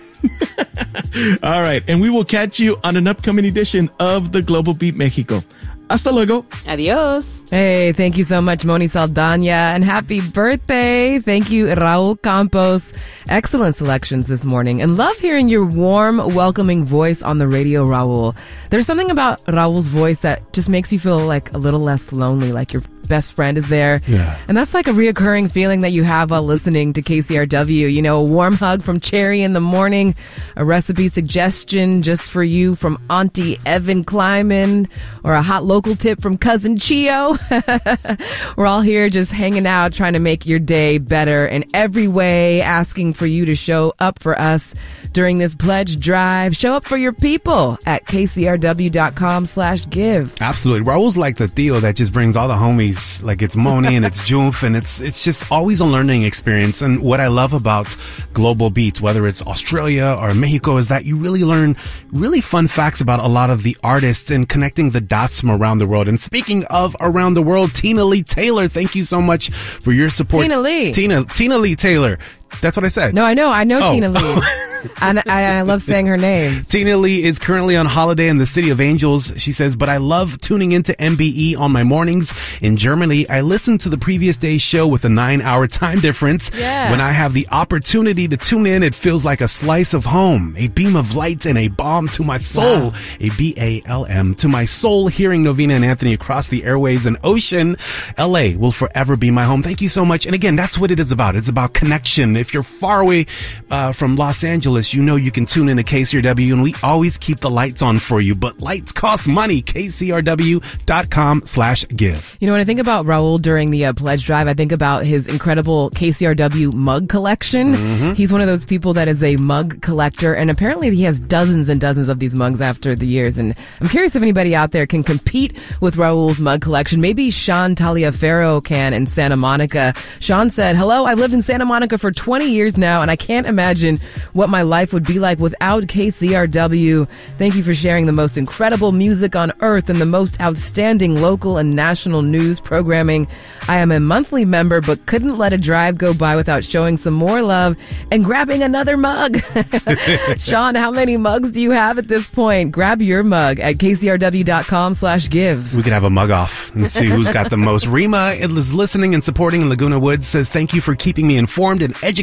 All 1.43 1.61
right. 1.61 1.83
And 1.87 2.01
we 2.01 2.09
will 2.09 2.25
catch 2.25 2.59
you 2.59 2.77
on 2.83 2.95
an 2.95 3.07
upcoming 3.07 3.45
edition 3.45 3.89
of 3.99 4.31
the 4.31 4.41
Global 4.41 4.73
Beat 4.73 4.95
Mexico. 4.95 5.43
Hasta 5.89 6.11
luego. 6.11 6.45
Adios. 6.67 7.45
Hey, 7.49 7.93
thank 7.93 8.17
you 8.17 8.23
so 8.25 8.41
much, 8.41 8.65
Moni 8.65 8.87
Saldana, 8.87 9.73
and 9.73 9.83
happy 9.83 10.19
birthday. 10.19 11.19
Thank 11.19 11.49
you, 11.49 11.67
Raul 11.67 12.21
Campos. 12.21 12.91
Excellent 13.29 13.75
selections 13.75 14.27
this 14.27 14.43
morning, 14.43 14.81
and 14.81 14.97
love 14.97 15.17
hearing 15.17 15.47
your 15.47 15.65
warm, 15.65 16.17
welcoming 16.33 16.83
voice 16.83 17.21
on 17.21 17.37
the 17.37 17.47
radio, 17.47 17.85
Raul. 17.85 18.35
There's 18.69 18.85
something 18.85 19.11
about 19.11 19.43
Raul's 19.45 19.87
voice 19.87 20.19
that 20.19 20.51
just 20.53 20.69
makes 20.69 20.91
you 20.91 20.99
feel 20.99 21.25
like 21.25 21.53
a 21.53 21.57
little 21.57 21.79
less 21.81 22.11
lonely, 22.11 22.51
like 22.51 22.73
your 22.73 22.81
best 23.07 23.33
friend 23.33 23.57
is 23.57 23.69
there. 23.69 24.01
Yeah. 24.05 24.37
And 24.49 24.57
that's 24.57 24.73
like 24.73 24.87
a 24.87 24.91
reoccurring 24.91 25.49
feeling 25.49 25.79
that 25.81 25.91
you 25.91 26.03
have 26.03 26.31
while 26.31 26.43
listening 26.43 26.91
to 26.93 27.01
KCRW. 27.01 27.91
You 27.93 28.01
know, 28.01 28.19
a 28.19 28.23
warm 28.23 28.55
hug 28.55 28.83
from 28.83 28.99
Cherry 28.99 29.41
in 29.41 29.53
the 29.53 29.61
morning, 29.61 30.13
a 30.57 30.65
recipe 30.65 31.07
suggestion 31.07 32.01
just 32.01 32.29
for 32.29 32.43
you 32.43 32.75
from 32.75 33.01
Auntie 33.09 33.57
Evan 33.65 34.03
Kleiman, 34.03 34.89
or 35.23 35.33
a 35.33 35.41
hot 35.41 35.63
local 35.77 35.95
tip 35.95 36.19
from 36.19 36.39
Cousin 36.39 36.75
Chio. 36.75 37.37
We're 38.57 38.65
all 38.65 38.81
here 38.81 39.11
just 39.11 39.31
hanging 39.31 39.67
out, 39.67 39.93
trying 39.93 40.13
to 40.13 40.19
make 40.19 40.47
your 40.47 40.57
day 40.57 40.97
better 40.97 41.45
in 41.45 41.65
every 41.71 42.07
way, 42.07 42.61
asking 42.61 43.13
for 43.13 43.27
you 43.27 43.45
to 43.45 43.53
show 43.53 43.93
up 43.99 44.17
for 44.17 44.35
us 44.39 44.73
during 45.11 45.37
this 45.37 45.53
pledge 45.53 45.99
drive. 45.99 46.55
Show 46.55 46.73
up 46.73 46.85
for 46.85 46.97
your 46.97 47.13
people 47.13 47.77
at 47.85 48.05
kcrw.com 48.05 49.45
slash 49.45 49.87
give. 49.91 50.35
Absolutely. 50.41 50.81
Raul's 50.81 51.15
like 51.15 51.37
the 51.37 51.47
Theo 51.47 51.79
that 51.79 51.95
just 51.95 52.11
brings 52.11 52.35
all 52.35 52.47
the 52.47 52.55
homies. 52.55 53.21
Like 53.21 53.43
it's 53.43 53.55
Moni 53.55 53.95
and 53.95 54.03
it's 54.03 54.19
Joof 54.27 54.63
and 54.63 54.75
it's 54.75 54.99
it's 54.99 55.23
just 55.23 55.51
always 55.51 55.79
a 55.79 55.85
learning 55.85 56.23
experience. 56.23 56.81
And 56.81 57.03
what 57.03 57.19
I 57.19 57.27
love 57.27 57.53
about 57.53 57.95
Global 58.33 58.71
Beats, 58.71 58.99
whether 58.99 59.27
it's 59.27 59.43
Australia 59.45 60.17
or 60.19 60.33
Mexico, 60.33 60.77
is 60.77 60.87
that 60.87 61.05
you 61.05 61.17
really 61.17 61.43
learn 61.43 61.75
really 62.11 62.41
fun 62.41 62.67
facts 62.67 62.99
about 62.99 63.19
a 63.19 63.27
lot 63.27 63.51
of 63.51 63.61
the 63.61 63.77
artists 63.83 64.31
and 64.31 64.49
connecting 64.49 64.89
the 64.89 65.01
dots 65.01 65.39
from 65.39 65.51
around 65.51 65.66
the 65.75 65.87
world. 65.87 66.07
And 66.07 66.19
speaking 66.19 66.63
of 66.65 66.95
around 67.01 67.33
the 67.33 67.41
world, 67.41 67.73
Tina 67.73 68.05
Lee 68.05 68.23
Taylor, 68.23 68.67
thank 68.67 68.95
you 68.95 69.03
so 69.03 69.21
much 69.21 69.49
for 69.51 69.91
your 69.91 70.09
support. 70.09 70.43
Tina 70.43 70.59
Lee. 70.59 70.93
Tina 70.93 71.25
Tina 71.25 71.57
Lee 71.57 71.75
Taylor. 71.75 72.17
That's 72.61 72.75
what 72.77 72.83
I 72.85 72.89
said. 72.89 73.13
No, 73.13 73.23
I 73.23 73.33
know. 73.33 73.49
I 73.49 73.63
know 73.63 73.79
Oh. 73.87 73.91
Tina 73.93 74.09
Lee. 74.09 74.41
and 75.01 75.19
I, 75.27 75.57
I 75.57 75.61
love 75.61 75.81
saying 75.81 76.07
her 76.07 76.17
name. 76.17 76.63
Tina 76.63 76.97
Lee 76.97 77.23
is 77.23 77.39
currently 77.39 77.75
on 77.75 77.85
holiday 77.85 78.27
in 78.27 78.37
the 78.37 78.45
city 78.45 78.69
of 78.69 78.79
Angels. 78.81 79.31
She 79.37 79.51
says, 79.51 79.75
but 79.75 79.89
I 79.89 79.97
love 79.97 80.39
tuning 80.41 80.71
into 80.71 80.93
MBE 80.93 81.57
on 81.57 81.71
my 81.71 81.83
mornings 81.83 82.33
in 82.61 82.77
Germany. 82.77 83.27
I 83.29 83.41
listen 83.41 83.77
to 83.79 83.89
the 83.89 83.97
previous 83.97 84.37
day's 84.37 84.61
show 84.61 84.87
with 84.87 85.03
a 85.05 85.09
nine 85.09 85.41
hour 85.41 85.67
time 85.67 85.99
difference. 85.99 86.49
Yeah. 86.55 86.89
When 86.91 87.01
I 87.01 87.11
have 87.11 87.33
the 87.33 87.47
opportunity 87.49 88.27
to 88.27 88.37
tune 88.37 88.65
in, 88.65 88.81
it 88.81 88.95
feels 88.95 89.25
like 89.25 89.41
a 89.41 89.47
slice 89.47 89.93
of 89.93 90.05
home, 90.05 90.55
a 90.57 90.67
beam 90.67 90.95
of 90.95 91.15
light 91.15 91.45
and 91.45 91.57
a 91.57 91.67
balm 91.67 92.07
to 92.09 92.23
my 92.23 92.37
soul, 92.37 92.93
a 93.19 93.29
B-A-L-M 93.31 94.35
to 94.35 94.47
my 94.47 94.65
soul 94.65 95.07
hearing 95.07 95.43
Novena 95.43 95.73
and 95.75 95.85
Anthony 95.85 96.13
across 96.13 96.47
the 96.47 96.61
airwaves 96.61 97.05
and 97.05 97.17
ocean. 97.23 97.75
LA 98.17 98.51
will 98.57 98.71
forever 98.71 99.15
be 99.17 99.31
my 99.31 99.43
home. 99.43 99.61
Thank 99.63 99.81
you 99.81 99.89
so 99.89 100.05
much. 100.05 100.25
And 100.25 100.33
again, 100.33 100.55
that's 100.55 100.77
what 100.77 100.91
it 100.91 100.99
is 100.99 101.11
about. 101.11 101.35
It's 101.35 101.47
about 101.49 101.73
connection. 101.73 102.36
If 102.37 102.53
you're 102.53 102.63
far 102.63 103.01
away 103.01 103.25
uh, 103.69 103.91
from 103.91 104.15
Los 104.15 104.43
Angeles, 104.43 104.93
you 104.93 105.01
know 105.01 105.15
you 105.15 105.31
can 105.31 105.45
tune 105.45 105.69
in 105.69 105.77
to 105.77 105.83
KCRW 105.83 106.53
and 106.53 106.63
we 106.63 106.75
always 106.83 107.17
keep 107.17 107.39
the 107.39 107.49
lights 107.49 107.81
on 107.81 107.99
for 107.99 108.21
you, 108.21 108.35
but 108.35 108.61
lights 108.61 108.91
cost 108.91 109.27
money. 109.27 109.61
KCRW.com 109.61 111.43
slash 111.45 111.85
give. 111.89 112.37
You 112.39 112.47
know, 112.47 112.53
when 112.53 112.61
I 112.61 112.65
think 112.65 112.79
about 112.79 113.05
Raul 113.05 113.41
during 113.41 113.71
the 113.71 113.85
uh, 113.85 113.93
pledge 113.93 114.25
drive, 114.25 114.47
I 114.47 114.53
think 114.53 114.71
about 114.71 115.03
his 115.03 115.27
incredible 115.27 115.91
KCRW 115.91 116.73
mug 116.73 117.09
collection. 117.09 117.75
Mm-hmm. 117.75 118.13
He's 118.13 118.31
one 118.31 118.41
of 118.41 118.47
those 118.47 118.65
people 118.65 118.93
that 118.93 119.07
is 119.07 119.23
a 119.23 119.35
mug 119.37 119.81
collector, 119.81 120.33
and 120.33 120.49
apparently 120.49 120.95
he 120.95 121.03
has 121.03 121.19
dozens 121.19 121.69
and 121.69 121.81
dozens 121.81 122.09
of 122.09 122.19
these 122.19 122.35
mugs 122.35 122.61
after 122.61 122.95
the 122.95 123.07
years. 123.07 123.37
And 123.37 123.55
I'm 123.81 123.89
curious 123.89 124.15
if 124.15 124.21
anybody 124.21 124.55
out 124.55 124.71
there 124.71 124.85
can 124.85 125.03
compete 125.03 125.57
with 125.81 125.95
Raul's 125.95 126.39
mug 126.39 126.61
collection. 126.61 127.01
Maybe 127.01 127.31
Sean 127.31 127.75
Taliaferro 127.75 128.63
can 128.63 128.93
in 128.93 129.07
Santa 129.07 129.37
Monica. 129.37 129.93
Sean 130.19 130.49
said, 130.49 130.75
Hello, 130.75 131.05
I've 131.05 131.19
lived 131.19 131.33
in 131.33 131.41
Santa 131.41 131.65
Monica 131.65 131.97
for 131.97 132.11
20 132.11 132.26
years 132.35 132.77
now, 132.77 133.01
and 133.01 133.09
I 133.09 133.15
can't 133.15 133.47
imagine 133.47 133.99
what 134.33 134.49
my 134.49 134.61
life 134.61 134.91
would 134.93 135.05
be 135.05 135.19
like 135.19 135.39
without 135.39 135.83
KCRW. 135.83 137.07
Thank 137.37 137.55
you 137.55 137.63
for 137.63 137.73
sharing 137.73 138.05
the 138.05 138.11
most 138.11 138.37
incredible 138.37 138.91
music 138.91 139.35
on 139.35 139.53
earth 139.61 139.89
and 139.89 140.01
the 140.01 140.05
most 140.05 140.39
outstanding 140.41 141.21
local 141.21 141.57
and 141.57 141.75
national 141.75 142.21
news 142.21 142.59
programming. 142.59 143.27
I 143.69 143.77
am 143.77 143.91
a 143.91 143.99
monthly 143.99 144.43
member, 144.43 144.81
but 144.81 145.05
couldn't 145.05 145.37
let 145.37 145.53
a 145.53 145.57
drive 145.57 145.97
go 145.97 146.13
by 146.13 146.35
without 146.35 146.63
showing 146.63 146.97
some 146.97 147.13
more 147.13 147.41
love 147.41 147.77
and 148.11 148.25
grabbing 148.25 148.61
another 148.61 148.97
mug. 148.97 149.37
Sean, 150.37 150.75
how 150.75 150.91
many 150.91 151.15
mugs 151.15 151.51
do 151.51 151.61
you 151.61 151.71
have 151.71 151.97
at 151.97 152.09
this 152.09 152.27
point? 152.27 152.73
Grab 152.73 153.01
your 153.01 153.23
mug 153.23 153.59
at 153.61 153.75
kcrw.com 153.75 154.93
slash 154.93 155.29
give. 155.29 155.73
We 155.73 155.81
could 155.81 155.93
have 155.93 156.03
a 156.03 156.09
mug 156.09 156.31
off 156.31 156.75
and 156.75 156.91
see 156.91 157.07
who's 157.07 157.29
got 157.29 157.49
the 157.49 157.57
most. 157.57 157.87
Rima 157.97 158.31
is 158.31 158.73
listening 158.73 159.13
and 159.13 159.23
supporting 159.23 159.61
in 159.61 159.69
Laguna 159.69 159.97
Woods 159.97 160.27
says, 160.27 160.49
Thank 160.49 160.73
you 160.73 160.81
for 160.81 160.93
keeping 160.93 161.25
me 161.25 161.37
informed 161.37 161.81
and 161.81 161.95
educated 162.03 162.16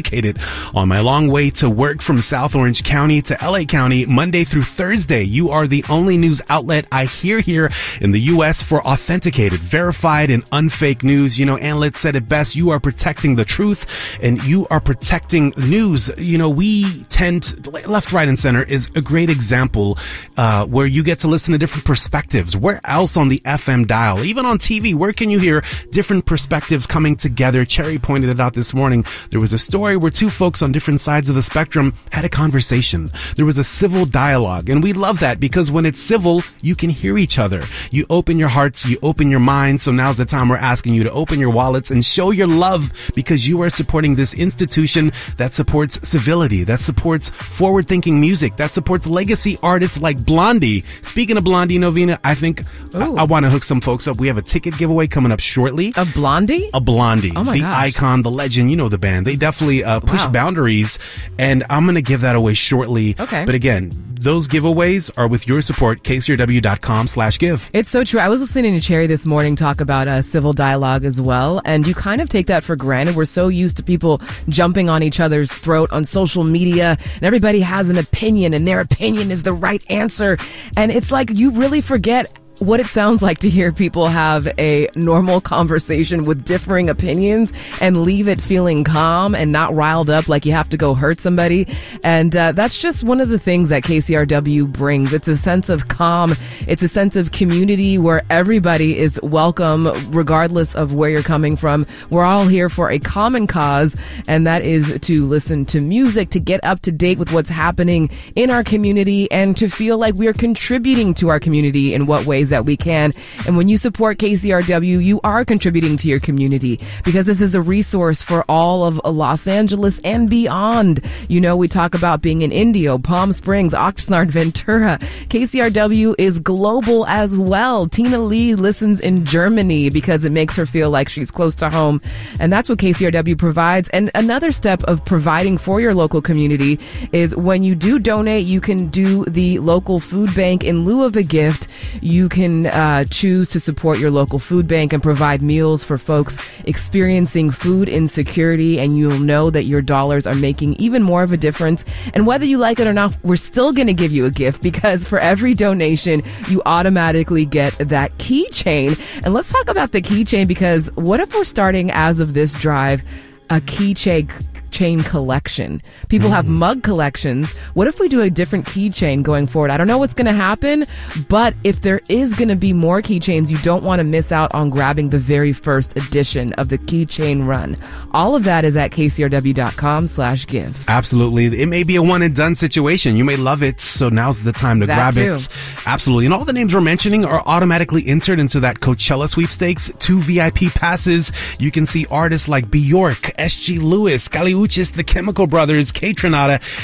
on 0.73 0.87
my 0.87 0.99
long 0.99 1.29
way 1.29 1.49
to 1.51 1.69
work 1.69 2.01
from 2.01 2.21
South 2.21 2.55
Orange 2.55 2.83
County 2.83 3.21
to 3.21 3.37
LA 3.41 3.63
County, 3.63 4.05
Monday 4.05 4.43
through 4.43 4.63
Thursday. 4.63 5.23
You 5.23 5.51
are 5.51 5.67
the 5.67 5.85
only 5.89 6.17
news 6.17 6.41
outlet 6.49 6.85
I 6.91 7.05
hear 7.05 7.39
here 7.39 7.71
in 8.01 8.11
the 8.11 8.19
U.S. 8.21 8.61
for 8.61 8.85
authenticated, 8.85 9.61
verified, 9.61 10.29
and 10.29 10.43
unfake 10.51 11.03
news. 11.03 11.39
You 11.39 11.45
know, 11.45 11.57
Anne 11.57 11.79
Litt 11.79 11.97
said 11.97 12.15
it 12.15 12.27
best. 12.27 12.55
You 12.55 12.71
are 12.71 12.79
protecting 12.79 13.35
the 13.35 13.45
truth 13.45 14.19
and 14.21 14.43
you 14.43 14.67
are 14.69 14.79
protecting 14.79 15.53
news. 15.57 16.09
You 16.17 16.37
know, 16.37 16.49
we 16.49 17.03
tend, 17.05 17.67
left, 17.87 18.11
right, 18.11 18.27
and 18.27 18.37
center 18.37 18.63
is 18.63 18.89
a 18.95 19.01
great 19.01 19.29
example 19.29 19.97
uh, 20.37 20.65
where 20.65 20.85
you 20.85 21.03
get 21.03 21.19
to 21.19 21.27
listen 21.27 21.51
to 21.53 21.57
different 21.57 21.85
perspectives. 21.85 22.57
Where 22.57 22.81
else 22.83 23.17
on 23.17 23.29
the 23.29 23.39
FM 23.45 23.87
dial, 23.87 24.23
even 24.23 24.45
on 24.45 24.57
TV, 24.57 24.93
where 24.93 25.13
can 25.13 25.29
you 25.29 25.39
hear 25.39 25.63
different 25.91 26.25
perspectives 26.25 26.87
coming 26.87 27.15
together? 27.15 27.63
Cherry 27.65 27.99
pointed 27.99 28.29
it 28.29 28.39
out 28.39 28.53
this 28.53 28.73
morning. 28.73 29.05
There 29.29 29.39
was 29.39 29.53
a 29.53 29.57
story 29.57 29.84
where 29.93 30.09
two 30.09 30.29
folks 30.31 30.61
on 30.63 30.71
different 30.71 30.99
sides 30.99 31.29
of 31.29 31.35
the 31.35 31.43
spectrum 31.43 31.93
had 32.11 32.25
a 32.25 32.29
conversation. 32.29 33.11
There 33.35 33.45
was 33.45 33.59
a 33.59 33.63
civil 33.63 34.05
dialogue, 34.05 34.69
and 34.69 34.81
we 34.81 34.93
love 34.93 35.19
that 35.19 35.39
because 35.39 35.69
when 35.69 35.85
it's 35.85 35.99
civil, 35.99 36.43
you 36.61 36.75
can 36.75 36.89
hear 36.89 37.17
each 37.17 37.37
other. 37.37 37.63
You 37.91 38.05
open 38.09 38.39
your 38.39 38.49
hearts, 38.49 38.85
you 38.85 38.97
open 39.03 39.29
your 39.29 39.39
minds. 39.39 39.83
So 39.83 39.91
now's 39.91 40.17
the 40.17 40.25
time 40.25 40.49
we're 40.49 40.57
asking 40.57 40.95
you 40.95 41.03
to 41.03 41.11
open 41.11 41.39
your 41.39 41.51
wallets 41.51 41.91
and 41.91 42.03
show 42.03 42.31
your 42.31 42.47
love 42.47 42.91
because 43.13 43.47
you 43.47 43.61
are 43.61 43.69
supporting 43.69 44.15
this 44.15 44.33
institution 44.33 45.11
that 45.37 45.53
supports 45.53 45.99
civility, 46.07 46.63
that 46.63 46.79
supports 46.79 47.29
forward 47.29 47.87
thinking 47.87 48.19
music, 48.19 48.55
that 48.55 48.73
supports 48.73 49.05
legacy 49.05 49.57
artists 49.61 50.01
like 50.01 50.25
Blondie. 50.25 50.81
Speaking 51.03 51.37
of 51.37 51.43
Blondie 51.43 51.77
Novena, 51.77 52.19
I 52.23 52.33
think 52.33 52.63
I, 52.95 53.05
I 53.05 53.23
want 53.23 53.45
to 53.45 53.49
hook 53.51 53.63
some 53.63 53.81
folks 53.81 54.07
up. 54.07 54.17
We 54.17 54.27
have 54.27 54.37
a 54.37 54.41
ticket 54.41 54.77
giveaway 54.77 55.07
coming 55.07 55.31
up 55.31 55.39
shortly. 55.39 55.93
A 55.95 56.05
Blondie? 56.05 56.69
A 56.73 56.81
Blondie. 56.81 57.33
Oh 57.35 57.43
my 57.43 57.53
the 57.53 57.59
gosh. 57.59 57.83
icon, 57.95 58.21
the 58.21 58.31
legend, 58.31 58.71
you 58.71 58.77
know 58.77 58.89
the 58.89 58.97
band. 58.97 59.27
They 59.27 59.35
definitely 59.35 59.74
uh, 59.83 59.99
push 59.99 60.23
Wow. 60.25 60.31
boundaries, 60.31 60.99
and 61.37 61.63
I'm 61.69 61.83
going 61.85 61.95
to 61.95 62.01
give 62.01 62.21
that 62.21 62.35
away 62.35 62.53
shortly. 62.53 63.15
Okay. 63.19 63.45
But 63.45 63.55
again, 63.55 63.91
those 64.19 64.47
giveaways 64.47 65.11
are 65.17 65.27
with 65.27 65.47
your 65.47 65.61
support, 65.61 66.01
kcrw.com 66.03 67.07
slash 67.07 67.37
give. 67.37 67.69
It's 67.73 67.89
so 67.89 68.03
true. 68.03 68.19
I 68.19 68.29
was 68.29 68.41
listening 68.41 68.73
to 68.73 68.81
Cherry 68.81 69.07
this 69.07 69.25
morning 69.25 69.55
talk 69.55 69.81
about 69.81 70.07
uh, 70.07 70.21
civil 70.21 70.53
dialogue 70.53 71.05
as 71.05 71.19
well, 71.21 71.61
and 71.65 71.85
you 71.85 71.93
kind 71.93 72.21
of 72.21 72.29
take 72.29 72.47
that 72.47 72.63
for 72.63 72.75
granted. 72.75 73.15
We're 73.15 73.25
so 73.25 73.49
used 73.49 73.77
to 73.77 73.83
people 73.83 74.21
jumping 74.49 74.89
on 74.89 75.03
each 75.03 75.19
other's 75.19 75.53
throat 75.53 75.91
on 75.91 76.05
social 76.05 76.43
media, 76.43 76.97
and 77.15 77.23
everybody 77.23 77.59
has 77.59 77.89
an 77.89 77.97
opinion, 77.97 78.53
and 78.53 78.67
their 78.67 78.79
opinion 78.79 79.31
is 79.31 79.43
the 79.43 79.53
right 79.53 79.83
answer. 79.91 80.37
And 80.77 80.91
it's 80.91 81.11
like 81.11 81.29
you 81.31 81.51
really 81.51 81.81
forget 81.81 82.37
what 82.59 82.79
it 82.79 82.87
sounds 82.87 83.21
like 83.21 83.39
to 83.39 83.49
hear 83.49 83.71
people 83.71 84.07
have 84.07 84.47
a 84.57 84.87
normal 84.95 85.41
conversation 85.41 86.23
with 86.23 86.45
differing 86.45 86.89
opinions 86.89 87.51
and 87.81 88.03
leave 88.03 88.27
it 88.27 88.39
feeling 88.39 88.83
calm 88.83 89.35
and 89.35 89.51
not 89.51 89.73
riled 89.75 90.09
up 90.09 90.29
like 90.29 90.45
you 90.45 90.53
have 90.53 90.69
to 90.69 90.77
go 90.77 90.93
hurt 90.93 91.19
somebody. 91.19 91.67
And 92.03 92.35
uh, 92.35 92.53
that's 92.53 92.79
just 92.79 93.03
one 93.03 93.19
of 93.19 93.27
the 93.27 93.39
things 93.39 93.69
that 93.69 93.83
KCRW 93.83 94.71
brings. 94.71 95.11
It's 95.11 95.27
a 95.27 95.35
sense 95.35 95.67
of 95.67 95.89
calm. 95.89 96.35
It's 96.67 96.81
a 96.81 96.87
sense 96.87 97.15
of 97.15 97.31
community 97.31 97.97
where 97.97 98.23
everybody 98.29 98.97
is 98.97 99.19
welcome, 99.21 99.87
regardless 100.11 100.75
of 100.75 100.93
where 100.93 101.09
you're 101.09 101.23
coming 101.23 101.57
from. 101.57 101.85
We're 102.09 102.23
all 102.23 102.47
here 102.47 102.69
for 102.69 102.89
a 102.89 102.99
common 102.99 103.47
cause, 103.47 103.95
and 104.27 104.47
that 104.47 104.63
is 104.63 104.97
to 105.01 105.25
listen 105.25 105.65
to 105.65 105.81
music, 105.81 106.29
to 106.31 106.39
get 106.39 106.63
up 106.63 106.81
to 106.81 106.91
date 106.91 107.17
with 107.17 107.31
what's 107.33 107.49
happening 107.49 108.09
in 108.35 108.49
our 108.49 108.63
community, 108.63 109.29
and 109.31 109.57
to 109.57 109.67
feel 109.67 109.97
like 109.97 110.15
we 110.15 110.27
are 110.27 110.33
contributing 110.33 111.13
to 111.15 111.29
our 111.29 111.39
community 111.39 111.93
in 111.93 112.05
what 112.05 112.25
ways 112.25 112.44
that 112.49 112.65
we 112.65 112.77
can. 112.77 113.13
And 113.45 113.57
when 113.57 113.67
you 113.67 113.77
support 113.77 114.17
KCRW, 114.17 115.03
you 115.03 115.19
are 115.23 115.45
contributing 115.45 115.97
to 115.97 116.07
your 116.07 116.19
community 116.19 116.79
because 117.03 117.25
this 117.25 117.41
is 117.41 117.55
a 117.55 117.61
resource 117.61 118.21
for 118.21 118.43
all 118.49 118.85
of 118.85 118.99
Los 119.05 119.47
Angeles 119.47 119.99
and 120.03 120.29
beyond. 120.29 121.01
You 121.27 121.41
know, 121.41 121.55
we 121.55 121.67
talk 121.67 121.95
about 121.95 122.21
being 122.21 122.41
in 122.41 122.51
Indio, 122.51 122.97
Palm 122.97 123.31
Springs, 123.31 123.73
Oxnard, 123.73 124.29
Ventura. 124.29 124.97
KCRW 125.29 126.15
is 126.17 126.39
global 126.39 127.05
as 127.07 127.37
well. 127.37 127.87
Tina 127.87 128.19
Lee 128.19 128.55
listens 128.55 128.99
in 128.99 129.25
Germany 129.25 129.89
because 129.89 130.25
it 130.25 130.31
makes 130.31 130.55
her 130.55 130.65
feel 130.65 130.89
like 130.89 131.09
she's 131.09 131.31
close 131.31 131.55
to 131.55 131.69
home. 131.69 132.01
And 132.39 132.51
that's 132.51 132.69
what 132.69 132.79
KCRW 132.79 133.37
provides. 133.37 133.89
And 133.89 134.11
another 134.15 134.51
step 134.51 134.83
of 134.83 135.03
providing 135.05 135.57
for 135.57 135.81
your 135.81 135.93
local 135.93 136.21
community 136.21 136.79
is 137.11 137.35
when 137.35 137.63
you 137.63 137.75
do 137.75 137.99
donate, 137.99 138.45
you 138.45 138.61
can 138.61 138.87
do 138.87 139.23
the 139.25 139.59
local 139.59 139.99
food 139.99 140.33
bank 140.35 140.63
in 140.63 140.83
lieu 140.85 141.03
of 141.03 141.15
a 141.15 141.23
gift. 141.23 141.67
You 142.01 142.29
can 142.35 142.67
uh, 142.67 143.05
choose 143.05 143.49
to 143.49 143.61
support 143.61 143.97
your 143.97 144.11
local 144.11 144.39
food 144.39 144.67
bank 144.67 144.91
and 144.91 145.01
provide 145.01 145.41
meals 145.41 145.85
for 145.85 145.97
folks 145.97 146.37
experiencing 146.65 147.49
food 147.49 147.87
insecurity, 147.87 148.77
and 148.77 148.97
you'll 148.97 149.19
know 149.19 149.49
that 149.49 149.63
your 149.63 149.81
dollars 149.81 150.27
are 150.27 150.35
making 150.35 150.73
even 150.73 151.01
more 151.01 151.23
of 151.23 151.31
a 151.31 151.37
difference. 151.37 151.85
And 152.13 152.27
whether 152.27 152.43
you 152.43 152.57
like 152.57 152.77
it 152.81 152.87
or 152.87 152.93
not, 152.93 153.15
we're 153.23 153.37
still 153.37 153.71
going 153.71 153.87
to 153.87 153.93
give 153.93 154.11
you 154.11 154.25
a 154.25 154.29
gift 154.29 154.61
because 154.61 155.07
for 155.07 155.17
every 155.17 155.53
donation, 155.53 156.23
you 156.49 156.61
automatically 156.65 157.45
get 157.45 157.73
that 157.79 158.17
keychain. 158.17 158.99
And 159.23 159.33
let's 159.33 159.49
talk 159.49 159.69
about 159.69 159.93
the 159.93 160.01
keychain 160.01 160.45
because 160.45 160.87
what 160.95 161.21
if 161.21 161.33
we're 161.33 161.45
starting 161.45 161.89
as 161.91 162.19
of 162.19 162.33
this 162.33 162.53
drive 162.53 163.01
a 163.49 163.61
keychain? 163.61 164.29
Chain 164.75 165.01
collection. 165.03 165.81
People 166.09 166.29
have 166.29 166.45
hmm. 166.45 166.59
mug 166.59 166.83
collections. 166.83 167.53
What 167.75 167.87
if 167.87 167.97
we 167.97 168.09
do 168.09 168.21
a 168.21 168.29
different 168.29 168.65
keychain 168.65 169.23
going 169.23 169.47
forward? 169.47 169.71
I 169.71 169.77
don't 169.77 169.87
know 169.87 169.97
what's 169.97 170.13
going 170.13 170.25
to 170.25 170.33
happen, 170.33 170.85
but 171.29 171.53
if 171.63 171.81
there 171.81 172.01
is 172.09 172.35
going 172.35 172.49
to 172.49 172.57
be 172.57 172.73
more 172.73 173.01
keychains, 173.01 173.49
you 173.49 173.57
don't 173.59 173.85
want 173.85 173.99
to 173.99 174.03
miss 174.03 174.33
out 174.33 174.53
on 174.53 174.69
grabbing 174.69 175.09
the 175.09 175.17
very 175.17 175.53
first 175.53 175.95
edition 175.95 176.51
of 176.53 176.67
the 176.67 176.77
keychain 176.77 177.47
run. 177.47 177.77
All 178.11 178.35
of 178.35 178.43
that 178.43 178.65
is 178.65 178.75
at 178.75 178.91
kcrw.com 178.91 180.07
slash 180.07 180.45
give. 180.45 180.83
Absolutely. 180.89 181.61
It 181.61 181.67
may 181.67 181.83
be 181.83 181.95
a 181.95 182.03
one 182.03 182.21
and 182.21 182.35
done 182.35 182.55
situation. 182.55 183.15
You 183.15 183.23
may 183.23 183.37
love 183.37 183.63
it, 183.63 183.79
so 183.79 184.09
now's 184.09 184.41
the 184.41 184.51
time 184.51 184.81
to 184.81 184.85
That 184.87 184.95
grab 184.95 185.13
too. 185.13 185.33
it. 185.33 185.47
Absolutely. 185.85 186.25
And 186.25 186.33
all 186.33 186.43
the 186.43 186.53
names 186.53 186.73
we're 186.73 186.81
mentioning 186.81 187.23
are 187.23 187.41
automatically 187.45 188.05
entered 188.05 188.41
into 188.41 188.59
that 188.59 188.81
Coachella 188.81 189.29
sweepstakes. 189.29 189.89
Two 189.99 190.19
VIP 190.19 190.73
passes. 190.73 191.31
You 191.59 191.71
can 191.71 191.85
see 191.85 192.05
artists 192.11 192.49
like 192.49 192.69
Bjork, 192.69 193.31
SG 193.39 193.81
Lewis, 193.81 194.27
Kali 194.65 194.83
Uchis, 194.83 194.93
The 194.93 195.03
Chemical 195.03 195.47
Brothers, 195.47 195.91
K 195.91 196.15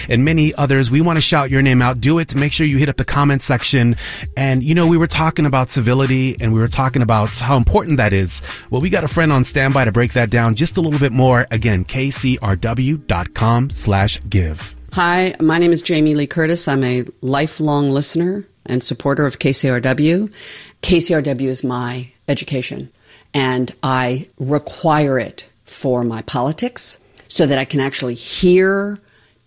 and 0.10 0.26
many 0.26 0.53
others. 0.56 0.91
We 0.91 1.02
want 1.02 1.18
to 1.18 1.22
shout 1.22 1.49
your 1.49 1.62
name 1.62 1.82
out. 1.82 1.99
Do 1.99 2.20
it. 2.20 2.36
Make 2.36 2.52
sure 2.52 2.66
you 2.66 2.78
hit 2.78 2.90
up 2.90 2.98
the 2.98 3.06
comment 3.06 3.41
section. 3.41 3.95
And 4.38 4.64
you 4.64 4.76
know, 4.76 4.88
we 4.88 4.98
were 4.98 5.08
talking 5.08 5.45
about 5.45 5.70
civility 5.70 6.36
and 6.40 6.53
we 6.53 6.60
were 6.60 6.68
talking 6.68 7.02
about 7.02 7.30
how 7.40 7.58
important 7.58 7.98
that 7.98 8.14
is. 8.14 8.41
Well, 8.70 8.82
we 8.82 8.90
got 8.90 9.03
a 9.03 9.08
friend 9.08 9.32
on 9.32 9.45
standby 9.45 9.86
to 9.86 9.91
break 9.91 10.14
that 10.14 10.30
down 10.30 10.56
just 10.56 10.78
a 10.78 10.82
little 10.82 10.99
bit 10.99 11.12
more. 11.12 11.48
Again, 11.52 11.86
kcrw.com 11.86 13.70
slash 13.70 14.20
give. 14.30 14.76
Hi, 14.94 15.36
my 15.40 15.58
name 15.58 15.72
is 15.72 15.82
Jamie 15.82 16.16
Lee 16.16 16.28
Curtis. 16.28 16.68
I'm 16.68 16.84
a 16.84 17.06
lifelong 17.22 17.90
listener 17.90 18.45
and 18.66 18.84
supporter 18.84 19.26
of 19.26 19.40
KCRW. 19.40 20.32
KCRW 20.82 21.48
is 21.48 21.64
my 21.64 22.12
education, 22.28 22.91
and 23.34 23.74
I 23.82 24.28
require 24.38 25.18
it 25.18 25.45
for 25.66 26.03
my 26.03 26.22
politics 26.24 26.98
so 27.32 27.45
that 27.45 27.58
I 27.58 27.64
can 27.64 27.80
actually 27.80 28.16
hear 28.16 28.98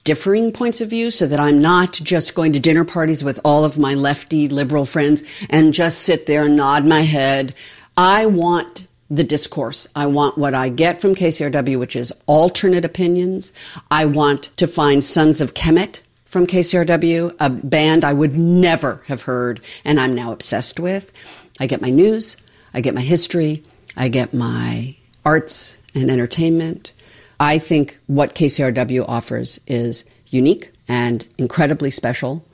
differing 0.05 0.52
points 0.52 0.81
of 0.81 0.89
view 0.89 1.11
so 1.11 1.27
that 1.27 1.39
I'm 1.39 1.61
not 1.61 1.93
just 1.93 2.35
going 2.35 2.55
to 2.55 2.59
dinner 2.59 2.82
parties 2.82 3.23
with 3.23 3.39
all 3.44 3.62
of 3.62 3.78
my 3.78 3.93
lefty 3.93 4.48
liberal 4.48 4.86
friends 4.86 5.23
and 5.51 5.74
just 5.74 6.01
sit 6.01 6.24
there 6.24 6.47
and 6.47 6.56
nod 6.56 6.86
my 6.86 7.02
head. 7.02 7.55
I 7.94 8.24
want 8.24 8.86
the 9.11 9.23
discourse. 9.23 9.86
I 9.94 10.06
want 10.06 10.39
what 10.39 10.55
I 10.55 10.70
get 10.70 10.98
from 10.98 11.15
KCRW, 11.15 11.78
which 11.78 11.94
is 11.94 12.11
alternate 12.24 12.86
opinions. 12.86 13.52
I 13.90 14.06
want 14.06 14.44
to 14.56 14.66
find 14.66 15.05
Sons 15.05 15.43
of 15.43 15.52
Kemet 15.52 16.01
from 16.24 16.47
KCRW, 16.47 17.36
a 17.39 17.51
band 17.51 18.02
I 18.02 18.15
would 18.15 18.35
never 18.35 19.02
have 19.09 19.23
heard 19.23 19.61
and 19.85 20.01
I'm 20.01 20.15
now 20.15 20.32
obsessed 20.32 20.81
with. 20.81 21.12
I 21.61 21.66
get 21.66 21.82
my 21.82 21.90
news, 21.90 22.39
I 22.73 22.81
get 22.81 22.94
my 22.94 23.02
history, 23.02 23.62
I 23.94 24.09
get 24.09 24.32
my 24.32 24.97
arts 25.23 25.77
and 25.94 26.11
entertainment. 26.11 26.93
I 27.40 27.59
think 27.59 27.98
what 28.06 28.35
KCRW 28.35 29.05
offers 29.09 29.61
is 29.66 30.05
unique 30.28 30.73
and 30.89 31.27
incredibly 31.39 31.90
special. 31.90 32.44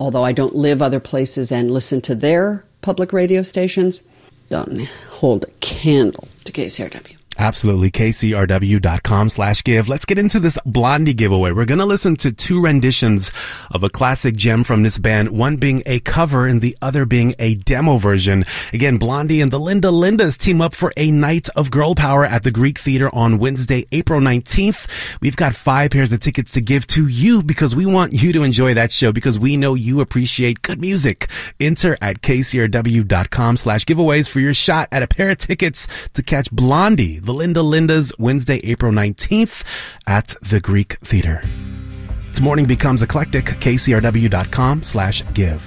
Although 0.00 0.24
I 0.24 0.32
don't 0.32 0.54
live 0.54 0.80
other 0.80 1.00
places 1.00 1.50
and 1.50 1.70
listen 1.70 2.00
to 2.02 2.14
their 2.14 2.64
public 2.82 3.12
radio 3.12 3.42
stations, 3.42 4.00
don't 4.48 4.86
hold 5.10 5.44
a 5.44 5.50
candle 5.60 6.28
to 6.44 6.52
KCRW. 6.52 7.17
Absolutely. 7.38 7.90
KCRW.com 7.92 9.28
slash 9.28 9.62
give. 9.62 9.88
Let's 9.88 10.04
get 10.04 10.18
into 10.18 10.40
this 10.40 10.58
Blondie 10.66 11.14
giveaway. 11.14 11.52
We're 11.52 11.64
going 11.66 11.78
to 11.78 11.86
listen 11.86 12.16
to 12.16 12.32
two 12.32 12.60
renditions 12.60 13.30
of 13.70 13.84
a 13.84 13.88
classic 13.88 14.34
gem 14.36 14.64
from 14.64 14.82
this 14.82 14.98
band, 14.98 15.30
one 15.30 15.56
being 15.56 15.82
a 15.86 16.00
cover 16.00 16.46
and 16.46 16.60
the 16.60 16.76
other 16.82 17.04
being 17.04 17.34
a 17.38 17.54
demo 17.54 17.98
version. 17.98 18.44
Again, 18.72 18.98
Blondie 18.98 19.40
and 19.40 19.52
the 19.52 19.60
Linda 19.60 19.88
Lindas 19.88 20.36
team 20.36 20.60
up 20.60 20.74
for 20.74 20.92
a 20.96 21.12
night 21.12 21.48
of 21.54 21.70
girl 21.70 21.94
power 21.94 22.24
at 22.24 22.42
the 22.42 22.50
Greek 22.50 22.78
Theater 22.78 23.14
on 23.14 23.38
Wednesday, 23.38 23.84
April 23.92 24.20
19th. 24.20 24.88
We've 25.20 25.36
got 25.36 25.54
five 25.54 25.92
pairs 25.92 26.12
of 26.12 26.20
tickets 26.20 26.52
to 26.52 26.60
give 26.60 26.86
to 26.88 27.06
you 27.06 27.42
because 27.44 27.76
we 27.76 27.86
want 27.86 28.12
you 28.12 28.32
to 28.32 28.42
enjoy 28.42 28.74
that 28.74 28.90
show 28.90 29.12
because 29.12 29.38
we 29.38 29.56
know 29.56 29.74
you 29.74 30.00
appreciate 30.00 30.62
good 30.62 30.80
music. 30.80 31.28
Enter 31.60 31.96
at 32.00 32.20
kcrw.com 32.20 33.56
slash 33.56 33.84
giveaways 33.84 34.28
for 34.28 34.40
your 34.40 34.54
shot 34.54 34.88
at 34.90 35.04
a 35.04 35.06
pair 35.06 35.30
of 35.30 35.38
tickets 35.38 35.86
to 36.14 36.22
catch 36.22 36.50
Blondie, 36.50 37.20
the 37.28 37.34
Linda 37.34 37.60
Lindas, 37.60 38.10
Wednesday, 38.18 38.58
April 38.64 38.90
19th 38.90 39.62
at 40.06 40.34
the 40.40 40.60
Greek 40.60 40.98
Theater. 41.00 41.42
It's 42.30 42.40
morning 42.40 42.64
becomes 42.64 43.02
eclectic. 43.02 43.44
KCRW.com 43.44 44.82
slash 44.82 45.22
give. 45.34 45.62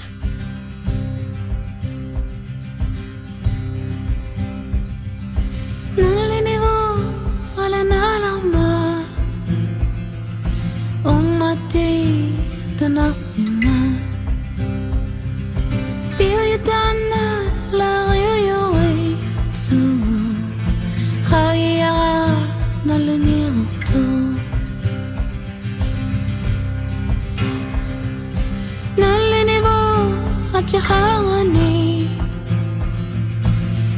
תיכרני 30.66 32.08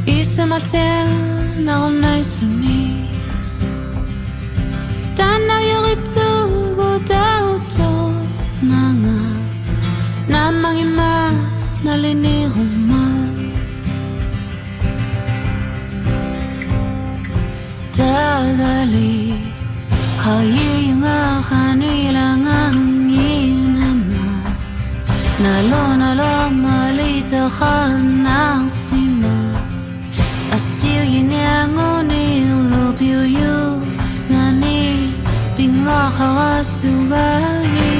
יסמתר 0.07 1.05
נרני 1.57 2.23
סמי 2.23 3.05
תנא 5.15 5.59
יריצו 5.71 6.47
בודה 6.75 7.39
אותו 7.41 8.11
ננה 8.63 9.33
נמה 10.27 10.73
גימה 10.73 11.29
נליני 11.83 12.47
רומה 12.55 13.07
תדלי 17.91 19.33
היי 20.25 20.93
ngā 21.03 21.41
khanu 21.47 21.89
ila 22.07 22.32
Nalo 25.43 25.83
nalo 26.01 26.33
malita 26.63 27.43
khanasima 27.57 29.35
Asir 30.55 31.03
yinangoni 31.13 32.25
lobyo 32.71 33.21
yu 33.39 33.57
Ngani 34.31 34.81
binga 35.55 36.01
khawasugari 36.15 37.92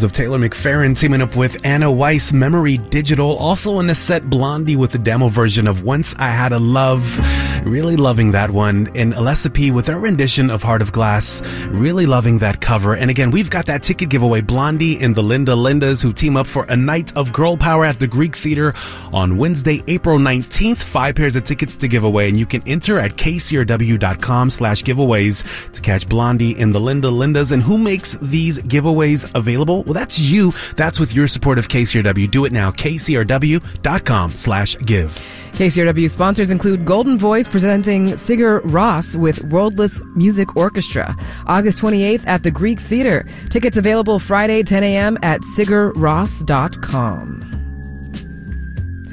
sounds 0.00 0.04
of 0.04 0.12
Taylor 0.12 0.38
McFerrin 0.38 0.96
teaming 0.96 1.20
up 1.20 1.36
with 1.36 1.62
Anna 1.62 1.92
Wise, 1.92 2.32
Memory 2.32 2.78
Digital. 2.78 3.36
Also 3.36 3.80
in 3.80 3.86
the 3.86 3.94
set, 3.94 4.30
Blondie 4.30 4.76
with 4.76 4.92
the 4.92 4.98
demo 4.98 5.28
version 5.28 5.66
of 5.66 5.82
Once 5.82 6.14
I 6.18 6.30
Had 6.30 6.52
a 6.52 6.58
Love. 6.58 7.18
Really 7.66 7.96
loving 7.96 8.30
that 8.30 8.50
one. 8.50 8.90
And 8.94 9.12
Alessipi 9.12 9.70
with 9.70 9.88
her 9.88 10.00
rendition 10.00 10.48
of 10.48 10.62
Heart 10.62 10.80
of 10.80 10.92
Glass. 10.92 11.42
Really 11.66 12.06
loving 12.06 12.38
that 12.38 12.59
cover. 12.70 12.94
And 12.94 13.10
again, 13.10 13.32
we've 13.32 13.50
got 13.50 13.66
that 13.66 13.82
ticket 13.82 14.10
giveaway. 14.10 14.40
Blondie 14.42 15.02
and 15.02 15.12
the 15.12 15.24
Linda 15.24 15.54
Lindas 15.54 16.00
who 16.00 16.12
team 16.12 16.36
up 16.36 16.46
for 16.46 16.62
a 16.68 16.76
night 16.76 17.16
of 17.16 17.32
girl 17.32 17.56
power 17.56 17.84
at 17.84 17.98
the 17.98 18.06
Greek 18.06 18.36
Theater 18.36 18.74
on 19.12 19.36
Wednesday, 19.36 19.82
April 19.88 20.18
19th. 20.18 20.76
Five 20.76 21.16
pairs 21.16 21.34
of 21.34 21.42
tickets 21.42 21.74
to 21.74 21.88
give 21.88 22.04
away. 22.04 22.28
And 22.28 22.38
you 22.38 22.46
can 22.46 22.62
enter 22.68 23.00
at 23.00 23.16
kcrw.com 23.16 24.50
slash 24.50 24.84
giveaways 24.84 25.72
to 25.72 25.80
catch 25.80 26.08
Blondie 26.08 26.60
and 26.60 26.72
the 26.72 26.78
Linda 26.78 27.08
Lindas. 27.08 27.50
And 27.50 27.60
who 27.60 27.76
makes 27.76 28.14
these 28.22 28.62
giveaways 28.62 29.28
available? 29.34 29.82
Well, 29.82 29.94
that's 29.94 30.20
you. 30.20 30.52
That's 30.76 31.00
with 31.00 31.12
your 31.12 31.26
support 31.26 31.58
of 31.58 31.66
KCRW. 31.66 32.30
Do 32.30 32.44
it 32.44 32.52
now. 32.52 32.70
kcrw.com 32.70 34.36
slash 34.36 34.78
give. 34.78 35.20
KCRW 35.52 36.08
sponsors 36.08 36.50
include 36.50 36.84
Golden 36.84 37.18
Voice 37.18 37.48
presenting 37.48 38.12
Sigur 38.12 38.60
Rós 38.62 39.16
with 39.16 39.42
Wordless 39.50 40.00
Music 40.14 40.56
Orchestra, 40.56 41.16
August 41.50 41.78
28th 41.78 42.26
at 42.26 42.42
the 42.42 42.50
Greek 42.50 42.80
Theater. 42.80 43.26
Tickets 43.50 43.76
available 43.76 44.18
Friday, 44.18 44.62
10 44.62 44.84
a.m. 44.84 45.18
at 45.22 45.42
sigurross.com. 45.42 47.60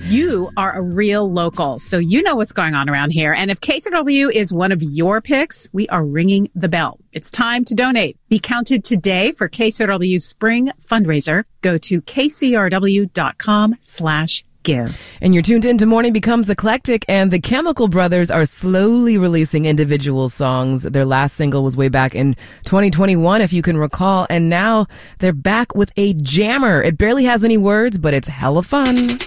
You 0.10 0.52
are 0.56 0.72
a 0.72 0.82
real 0.82 1.30
local, 1.30 1.80
so 1.80 1.98
you 1.98 2.24
know 2.24 2.38
what's 2.38 2.54
going 2.54 2.76
on 2.76 2.90
around 2.90 3.10
here. 3.10 3.34
And 3.34 3.52
if 3.52 3.60
KCRW 3.60 4.32
is 4.32 4.54
one 4.54 4.72
of 4.72 4.82
your 4.82 5.20
picks, 5.20 5.68
we 5.74 5.90
are 5.90 6.06
ringing 6.06 6.50
the 6.56 6.70
bell. 6.70 6.98
It's 7.12 7.30
time 7.30 7.66
to 7.66 7.76
donate. 7.76 8.18
Be 8.30 8.40
counted 8.40 8.86
today 8.86 9.34
for 9.34 9.50
KCRW 9.50 10.24
Spring 10.24 10.72
Fundraiser. 10.90 11.44
Go 11.62 11.78
to 11.80 12.02
kcrw.com 12.02 13.76
slash 13.82 14.46
give. 14.68 15.02
And 15.22 15.34
you're 15.34 15.42
tuned 15.42 15.66
in 15.66 15.78
to 15.78 15.86
Morning 15.86 16.12
Becomes 16.12 16.50
Eclectic, 16.50 17.06
and 17.08 17.32
the 17.32 17.40
Chemical 17.40 17.88
Brothers 17.88 18.30
are 18.30 18.46
slowly 18.46 19.18
releasing 19.18 19.66
individual 19.66 20.28
songs. 20.28 20.84
Their 20.84 21.06
last 21.06 21.38
single 21.38 21.64
was 21.64 21.78
way 21.78 21.88
back 21.88 22.14
in 22.14 22.36
2021, 22.66 23.42
if 23.42 23.54
you 23.54 23.62
can 23.62 23.78
recall, 23.78 24.28
and 24.30 24.50
now 24.50 24.86
they're 25.20 25.32
back 25.32 25.74
with 25.74 25.92
a 25.96 26.14
jammer. 26.16 26.84
It 26.84 26.98
barely 26.98 27.24
has 27.24 27.46
any 27.46 27.58
words, 27.58 27.98
but 27.98 28.14
it's 28.14 28.28
hella 28.28 28.62
fun. 28.62 29.18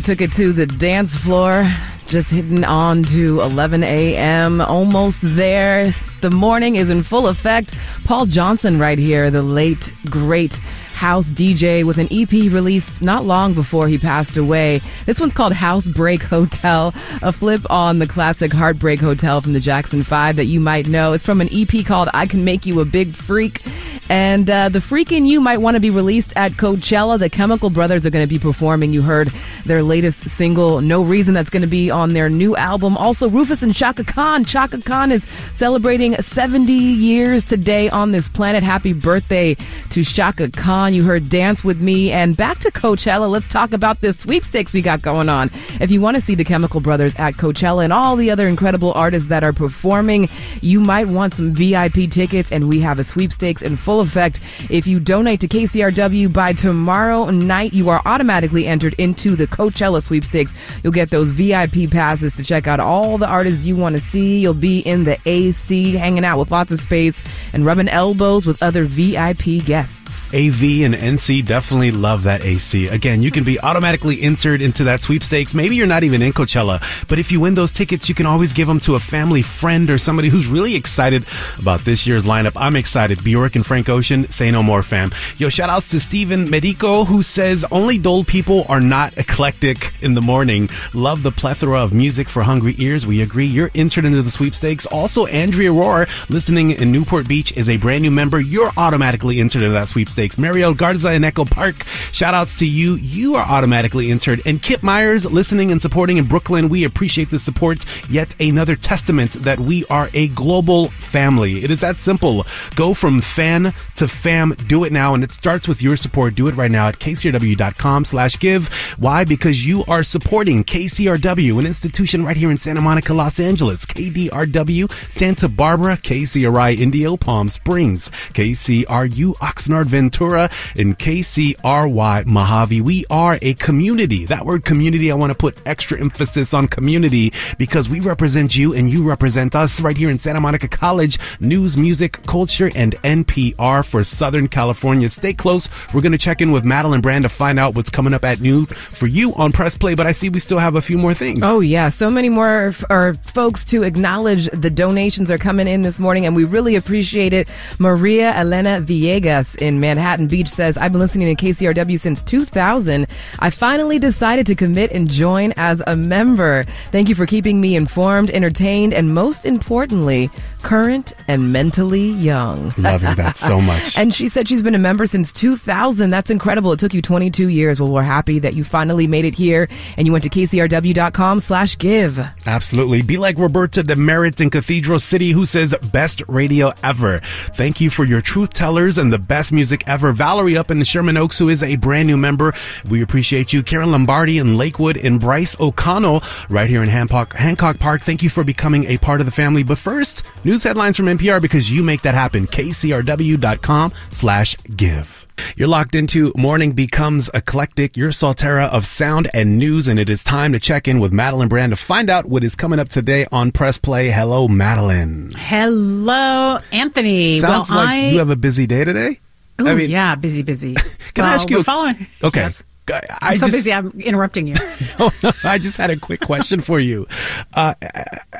Took 0.00 0.20
it 0.20 0.32
to 0.32 0.52
the 0.52 0.66
dance 0.66 1.16
floor. 1.16 1.64
Just 2.06 2.30
hitting 2.30 2.64
on 2.64 3.04
to 3.04 3.40
11 3.40 3.84
a.m. 3.84 4.60
Almost 4.60 5.20
there. 5.22 5.90
The 6.20 6.30
morning 6.30 6.76
is 6.76 6.90
in 6.90 7.02
full 7.02 7.28
effect. 7.28 7.74
Paul 8.04 8.26
Johnson, 8.26 8.78
right 8.78 8.98
here, 8.98 9.30
the 9.30 9.42
late, 9.42 9.92
great 10.06 10.54
house 11.00 11.30
DJ 11.30 11.82
with 11.82 11.96
an 11.96 12.08
EP 12.10 12.30
released 12.52 13.00
not 13.00 13.24
long 13.24 13.54
before 13.54 13.88
he 13.88 13.96
passed 13.96 14.36
away. 14.36 14.82
This 15.06 15.18
one's 15.18 15.32
called 15.32 15.54
House 15.54 15.88
Break 15.88 16.22
Hotel, 16.22 16.92
a 17.22 17.32
flip 17.32 17.64
on 17.70 18.00
the 18.00 18.06
classic 18.06 18.52
Heartbreak 18.52 19.00
Hotel 19.00 19.40
from 19.40 19.54
the 19.54 19.60
Jackson 19.60 20.02
5 20.02 20.36
that 20.36 20.44
you 20.44 20.60
might 20.60 20.88
know. 20.88 21.14
It's 21.14 21.24
from 21.24 21.40
an 21.40 21.48
EP 21.52 21.86
called 21.86 22.10
I 22.12 22.26
Can 22.26 22.44
Make 22.44 22.66
You 22.66 22.80
a 22.80 22.84
Big 22.84 23.14
Freak. 23.14 23.62
And 24.10 24.50
uh, 24.50 24.68
the 24.68 24.80
Freak 24.80 25.12
in 25.12 25.24
You 25.24 25.40
might 25.40 25.58
want 25.58 25.76
to 25.76 25.80
be 25.80 25.88
released 25.88 26.32
at 26.34 26.52
Coachella. 26.52 27.16
The 27.16 27.30
Chemical 27.30 27.70
Brothers 27.70 28.04
are 28.04 28.10
going 28.10 28.26
to 28.26 28.28
be 28.28 28.40
performing. 28.40 28.92
You 28.92 29.02
heard 29.02 29.32
their 29.64 29.82
latest 29.82 30.28
single, 30.28 30.80
No 30.80 31.02
Reason, 31.02 31.34
that's 31.34 31.50
going 31.50 31.62
to 31.62 31.68
be 31.68 31.90
on 31.90 32.12
their 32.12 32.28
new 32.28 32.56
album. 32.56 32.96
Also, 32.96 33.28
Rufus 33.28 33.62
and 33.62 33.74
Chaka 33.74 34.04
Khan. 34.04 34.44
Chaka 34.44 34.80
Khan 34.82 35.12
is 35.12 35.26
celebrating 35.52 36.14
70 36.20 36.72
years 36.72 37.44
today 37.44 37.88
on 37.88 38.12
this 38.12 38.28
planet. 38.28 38.62
Happy 38.62 38.92
birthday 38.92 39.56
to 39.90 40.04
Chaka 40.04 40.50
Khan. 40.52 40.94
You 40.94 41.02
heard 41.02 41.28
Dance 41.28 41.64
With 41.64 41.80
Me. 41.80 42.12
And 42.12 42.36
back 42.36 42.60
to 42.60 42.70
Coachella. 42.70 43.28
Let's 43.28 43.46
talk 43.46 43.72
about 43.72 44.00
this 44.00 44.20
sweepstakes 44.20 44.72
we 44.72 44.82
got 44.82 45.02
going 45.02 45.28
on. 45.28 45.50
If 45.80 45.90
you 45.90 46.00
want 46.00 46.14
to 46.14 46.20
see 46.20 46.36
the 46.36 46.44
Chemical 46.44 46.80
Brothers 46.80 47.14
at 47.16 47.34
Coachella 47.34 47.82
and 47.82 47.92
all 47.92 48.14
the 48.14 48.30
other 48.30 48.46
incredible 48.46 48.92
artists 48.92 49.28
that 49.28 49.42
are 49.42 49.52
performing, 49.52 50.28
you 50.60 50.78
might 50.78 51.08
want 51.08 51.34
some 51.34 51.52
VIP 51.52 52.08
tickets, 52.08 52.52
and 52.52 52.68
we 52.68 52.78
have 52.80 53.00
a 53.00 53.04
sweepstakes 53.04 53.62
in 53.62 53.76
full 53.76 54.00
effect. 54.00 54.40
If 54.68 54.86
you 54.86 55.00
donate 55.00 55.40
to 55.40 55.48
KCRW 55.48 56.32
by 56.32 56.52
tomorrow 56.52 57.28
night, 57.30 57.72
you 57.72 57.88
are 57.88 58.00
automatically 58.04 58.68
entered 58.68 58.94
into 58.94 59.34
the 59.34 59.48
Coachella 59.48 60.02
sweepstakes. 60.02 60.54
You'll 60.84 60.92
get 60.92 61.10
those 61.10 61.32
VIP 61.32 61.90
passes 61.90 62.36
to 62.36 62.44
check 62.44 62.68
out 62.68 62.78
all 62.78 63.18
the 63.18 63.28
artists 63.28 63.66
you 63.66 63.74
want 63.74 63.96
to 63.96 64.00
see. 64.00 64.38
You'll 64.38 64.54
be 64.54 64.80
in 64.80 65.02
the 65.02 65.18
AC, 65.26 65.94
hanging 65.94 66.24
out 66.24 66.38
with 66.38 66.52
lots 66.52 66.70
of 66.70 66.80
space 66.80 67.22
and 67.52 67.66
rubbing 67.66 67.88
elbows 67.88 68.46
with 68.46 68.62
other 68.62 68.84
VIP 68.84 69.64
guests. 69.64 69.79
AV 69.80 70.84
and 70.84 70.94
NC 70.94 71.44
definitely 71.44 71.90
love 71.90 72.24
that 72.24 72.44
AC. 72.44 72.88
Again, 72.88 73.22
you 73.22 73.30
can 73.30 73.44
be 73.44 73.58
automatically 73.60 74.20
entered 74.20 74.60
into 74.60 74.84
that 74.84 75.00
sweepstakes. 75.00 75.54
Maybe 75.54 75.76
you're 75.76 75.86
not 75.86 76.02
even 76.02 76.22
in 76.22 76.32
Coachella, 76.32 76.80
but 77.08 77.18
if 77.18 77.32
you 77.32 77.40
win 77.40 77.54
those 77.54 77.72
tickets, 77.72 78.08
you 78.08 78.14
can 78.14 78.26
always 78.26 78.52
give 78.52 78.68
them 78.68 78.80
to 78.80 78.94
a 78.94 79.00
family 79.00 79.42
friend 79.42 79.90
or 79.90 79.98
somebody 79.98 80.28
who's 80.28 80.46
really 80.46 80.76
excited 80.76 81.24
about 81.58 81.80
this 81.80 82.06
year's 82.06 82.24
lineup. 82.24 82.52
I'm 82.56 82.76
excited. 82.76 83.24
Bjork 83.24 83.56
and 83.56 83.64
Frank 83.64 83.88
Ocean, 83.88 84.30
say 84.30 84.50
no 84.50 84.62
more, 84.62 84.82
fam. 84.82 85.10
Yo, 85.36 85.48
shout 85.48 85.70
outs 85.70 85.88
to 85.90 86.00
Steven 86.00 86.48
Medico, 86.48 87.04
who 87.04 87.22
says 87.22 87.64
only 87.70 87.98
dull 87.98 88.24
people 88.24 88.66
are 88.68 88.80
not 88.80 89.16
eclectic 89.18 89.92
in 90.02 90.14
the 90.14 90.22
morning. 90.22 90.68
Love 90.94 91.22
the 91.22 91.32
plethora 91.32 91.82
of 91.82 91.92
music 91.92 92.28
for 92.28 92.42
hungry 92.42 92.74
ears. 92.78 93.06
We 93.06 93.22
agree. 93.22 93.46
You're 93.46 93.70
entered 93.74 94.04
into 94.04 94.22
the 94.22 94.30
sweepstakes. 94.30 94.86
Also, 94.86 95.26
Andrea 95.26 95.70
Rohr, 95.70 96.08
listening 96.28 96.72
in 96.72 96.92
Newport 96.92 97.28
Beach, 97.28 97.56
is 97.56 97.68
a 97.68 97.76
brand 97.76 98.02
new 98.02 98.10
member. 98.10 98.40
You're 98.40 98.72
automatically 98.76 99.40
entered 99.40 99.62
into 99.70 99.80
that 99.80 99.88
sweepstakes. 99.88 100.38
Mariel 100.38 100.74
Garza 100.74 101.12
in 101.12 101.24
Echo 101.24 101.44
Park, 101.44 101.84
shout 102.12 102.34
outs 102.34 102.58
to 102.58 102.66
you. 102.66 102.96
You 102.96 103.36
are 103.36 103.46
automatically 103.46 104.10
entered. 104.10 104.42
And 104.44 104.60
Kip 104.60 104.82
Myers, 104.82 105.24
listening 105.24 105.70
and 105.70 105.80
supporting 105.80 106.16
in 106.16 106.26
Brooklyn. 106.26 106.68
We 106.68 106.84
appreciate 106.84 107.30
the 107.30 107.38
support. 107.38 107.84
Yet 108.10 108.34
another 108.40 108.74
testament 108.74 109.32
that 109.32 109.60
we 109.60 109.84
are 109.86 110.10
a 110.12 110.28
global 110.28 110.90
family. 110.90 111.64
It 111.64 111.70
is 111.70 111.80
that 111.80 111.98
simple. 111.98 112.44
Go 112.74 112.94
from 112.94 113.20
fan 113.20 113.72
to 113.96 114.08
fam. 114.08 114.54
Do 114.66 114.84
it 114.84 114.92
now. 114.92 115.14
And 115.14 115.24
it 115.24 115.32
starts 115.32 115.68
with 115.68 115.82
your 115.82 115.96
support. 115.96 116.34
Do 116.34 116.48
it 116.48 116.54
right 116.54 116.70
now 116.70 116.88
at 116.88 116.98
kcrw.com 116.98 118.04
slash 118.04 118.38
give. 118.38 118.68
Why? 118.98 119.24
Because 119.24 119.64
you 119.64 119.84
are 119.86 120.02
supporting 120.02 120.64
KCRW, 120.64 121.58
an 121.58 121.66
institution 121.66 122.24
right 122.24 122.36
here 122.36 122.50
in 122.50 122.58
Santa 122.58 122.80
Monica, 122.80 123.14
Los 123.14 123.38
Angeles. 123.40 123.86
KDRW, 123.86 124.90
Santa 125.12 125.48
Barbara, 125.48 125.96
KCRI, 125.96 126.78
Indio, 126.78 127.16
Palm 127.16 127.48
Springs, 127.48 128.10
KCRU, 128.10 129.34
Oxnard, 129.60 129.86
Ventura, 129.86 130.48
and 130.74 130.98
KCRY, 130.98 132.24
Mojave. 132.24 132.80
We 132.80 133.04
are 133.10 133.38
a 133.42 133.52
community. 133.54 134.24
That 134.24 134.46
word 134.46 134.64
community, 134.64 135.12
I 135.12 135.14
want 135.14 135.30
to 135.32 135.34
put 135.36 135.60
extra 135.66 136.00
emphasis 136.00 136.54
on 136.54 136.66
community 136.66 137.32
because 137.58 137.90
we 137.90 138.00
represent 138.00 138.56
you 138.56 138.72
and 138.72 138.90
you 138.90 139.06
represent 139.06 139.54
us 139.54 139.82
right 139.82 139.96
here 139.96 140.08
in 140.08 140.18
Santa 140.18 140.40
Monica 140.40 140.66
College. 140.66 141.18
News, 141.40 141.76
music, 141.76 142.22
culture, 142.26 142.70
and 142.74 142.94
NPR 143.02 143.86
for 143.86 144.02
Southern 144.02 144.48
California. 144.48 145.10
Stay 145.10 145.34
close. 145.34 145.68
We're 145.92 146.00
going 146.00 146.12
to 146.12 146.18
check 146.18 146.40
in 146.40 146.52
with 146.52 146.64
Madeline 146.64 147.02
Brand 147.02 147.24
to 147.24 147.28
find 147.28 147.58
out 147.58 147.74
what's 147.74 147.90
coming 147.90 148.14
up 148.14 148.24
at 148.24 148.40
noon 148.40 148.64
for 148.66 149.06
you 149.06 149.34
on 149.34 149.52
Press 149.52 149.76
Play, 149.76 149.94
but 149.94 150.06
I 150.06 150.12
see 150.12 150.30
we 150.30 150.38
still 150.38 150.58
have 150.58 150.74
a 150.74 150.80
few 150.80 150.96
more 150.96 151.12
things. 151.12 151.40
Oh 151.42 151.60
yeah, 151.60 151.90
so 151.90 152.10
many 152.10 152.30
more 152.30 152.68
f- 152.68 152.84
or 152.88 153.14
folks 153.14 153.62
to 153.66 153.82
acknowledge 153.82 154.46
the 154.52 154.70
donations 154.70 155.30
are 155.30 155.38
coming 155.38 155.68
in 155.68 155.82
this 155.82 156.00
morning, 156.00 156.24
and 156.24 156.34
we 156.34 156.44
really 156.44 156.76
appreciate 156.76 157.32
it. 157.34 157.50
Maria 157.78 158.32
Elena 158.34 158.80
Villegas 158.80 159.49
in 159.56 159.80
Manhattan 159.80 160.26
Beach 160.26 160.48
says, 160.48 160.76
"I've 160.76 160.92
been 160.92 161.00
listening 161.00 161.34
to 161.34 161.44
KCRW 161.44 161.98
since 161.98 162.22
2000. 162.22 163.06
I 163.38 163.50
finally 163.50 163.98
decided 163.98 164.46
to 164.46 164.54
commit 164.54 164.92
and 164.92 165.08
join 165.08 165.52
as 165.56 165.82
a 165.86 165.96
member. 165.96 166.64
Thank 166.92 167.08
you 167.08 167.14
for 167.14 167.26
keeping 167.26 167.60
me 167.60 167.76
informed, 167.76 168.30
entertained, 168.30 168.94
and 168.94 169.14
most 169.14 169.46
importantly, 169.46 170.30
current 170.62 171.12
and 171.28 171.52
mentally 171.52 172.10
young." 172.10 172.72
Loving 172.76 173.14
that 173.16 173.36
so 173.36 173.60
much. 173.72 173.96
And 173.98 174.14
she 174.14 174.28
said 174.28 174.48
she's 174.48 174.62
been 174.62 174.74
a 174.74 174.78
member 174.78 175.06
since 175.06 175.32
2000. 175.32 176.10
That's 176.10 176.30
incredible. 176.30 176.72
It 176.72 176.78
took 176.78 176.94
you 176.94 177.02
22 177.02 177.48
years. 177.48 177.80
Well, 177.80 177.90
we're 177.90 178.02
happy 178.02 178.38
that 178.40 178.54
you 178.54 178.64
finally 178.64 179.06
made 179.06 179.24
it 179.24 179.34
here 179.34 179.68
and 179.96 180.06
you 180.06 180.12
went 180.12 180.24
to 180.24 180.30
kcrw.com 180.30 181.40
slash 181.40 181.78
give. 181.78 182.18
Absolutely. 182.46 183.02
Be 183.02 183.16
like 183.16 183.38
Roberta 183.38 183.82
Demerit 183.82 184.40
in 184.40 184.50
Cathedral 184.50 184.98
City 184.98 185.30
who 185.30 185.44
says 185.44 185.74
best 185.92 186.22
radio 186.28 186.72
ever. 186.82 187.20
Thank 187.54 187.80
you 187.80 187.90
for 187.90 188.04
your 188.04 188.20
truth 188.20 188.52
tellers 188.52 188.98
and 188.98 189.12
the 189.12 189.18
best 189.18 189.39
music 189.50 189.82
ever. 189.86 190.12
Valerie 190.12 190.56
up 190.56 190.70
in 190.70 190.78
the 190.78 190.84
Sherman 190.84 191.16
Oaks 191.16 191.38
who 191.38 191.48
is 191.48 191.62
a 191.62 191.76
brand 191.76 192.06
new 192.06 192.16
member. 192.16 192.52
We 192.88 193.02
appreciate 193.02 193.52
you. 193.52 193.62
Karen 193.62 193.90
Lombardi 193.90 194.38
in 194.38 194.56
Lakewood 194.58 194.96
and 194.96 195.18
Bryce 195.18 195.58
O'Connell 195.58 196.22
right 196.48 196.68
here 196.68 196.82
in 196.82 196.88
Hancock, 196.88 197.34
Hancock 197.34 197.78
Park. 197.78 198.02
Thank 198.02 198.22
you 198.22 198.28
for 198.28 198.44
becoming 198.44 198.84
a 198.84 198.98
part 198.98 199.20
of 199.20 199.26
the 199.26 199.32
family. 199.32 199.62
But 199.62 199.78
first, 199.78 200.24
news 200.44 200.62
headlines 200.62 200.96
from 200.96 201.06
NPR 201.06 201.40
because 201.40 201.70
you 201.70 201.82
make 201.82 202.02
that 202.02 202.14
happen. 202.14 202.46
KCRW.com 202.46 203.92
slash 204.10 204.56
give. 204.76 205.26
You're 205.56 205.68
locked 205.68 205.94
into 205.94 206.32
Morning 206.36 206.72
Becomes 206.72 207.30
Eclectic, 207.32 207.96
your 207.96 208.10
Saltera 208.10 208.68
of 208.68 208.86
sound 208.86 209.30
and 209.32 209.58
news, 209.58 209.88
and 209.88 209.98
it 209.98 210.08
is 210.08 210.22
time 210.22 210.52
to 210.52 210.60
check 210.60 210.88
in 210.88 211.00
with 211.00 211.12
Madeline 211.12 211.48
Brand 211.48 211.72
to 211.72 211.76
find 211.76 212.10
out 212.10 212.26
what 212.26 212.44
is 212.44 212.54
coming 212.54 212.78
up 212.78 212.88
today 212.88 213.26
on 213.32 213.52
Press 213.52 213.78
Play. 213.78 214.10
Hello, 214.10 214.48
Madeline. 214.48 215.30
Hello, 215.36 216.58
Anthony. 216.72 217.38
Sounds 217.38 217.70
well, 217.70 217.78
like 217.78 217.88
I, 217.88 218.08
you 218.10 218.18
have 218.18 218.30
a 218.30 218.36
busy 218.36 218.66
day 218.66 218.84
today. 218.84 219.20
Ooh, 219.60 219.68
I 219.68 219.74
mean- 219.74 219.90
yeah, 219.90 220.14
busy, 220.14 220.42
busy. 220.42 220.74
Can 221.14 221.24
I 221.24 221.34
ask 221.34 221.48
you 221.50 221.56
we're 221.56 221.60
a- 221.60 221.64
following? 221.64 222.06
Okay. 222.24 222.40
Yes. 222.42 222.64
I 222.92 223.00
I'm 223.22 223.36
so 223.38 223.46
just- 223.46 223.52
busy. 223.58 223.72
I'm 223.72 223.92
interrupting 224.00 224.48
you. 224.48 224.54
I 225.44 225.58
just 225.58 225.76
had 225.76 225.90
a 225.90 225.96
quick 225.96 226.20
question 226.20 226.60
for 226.60 226.80
you. 226.80 227.06
Uh, 227.54 227.74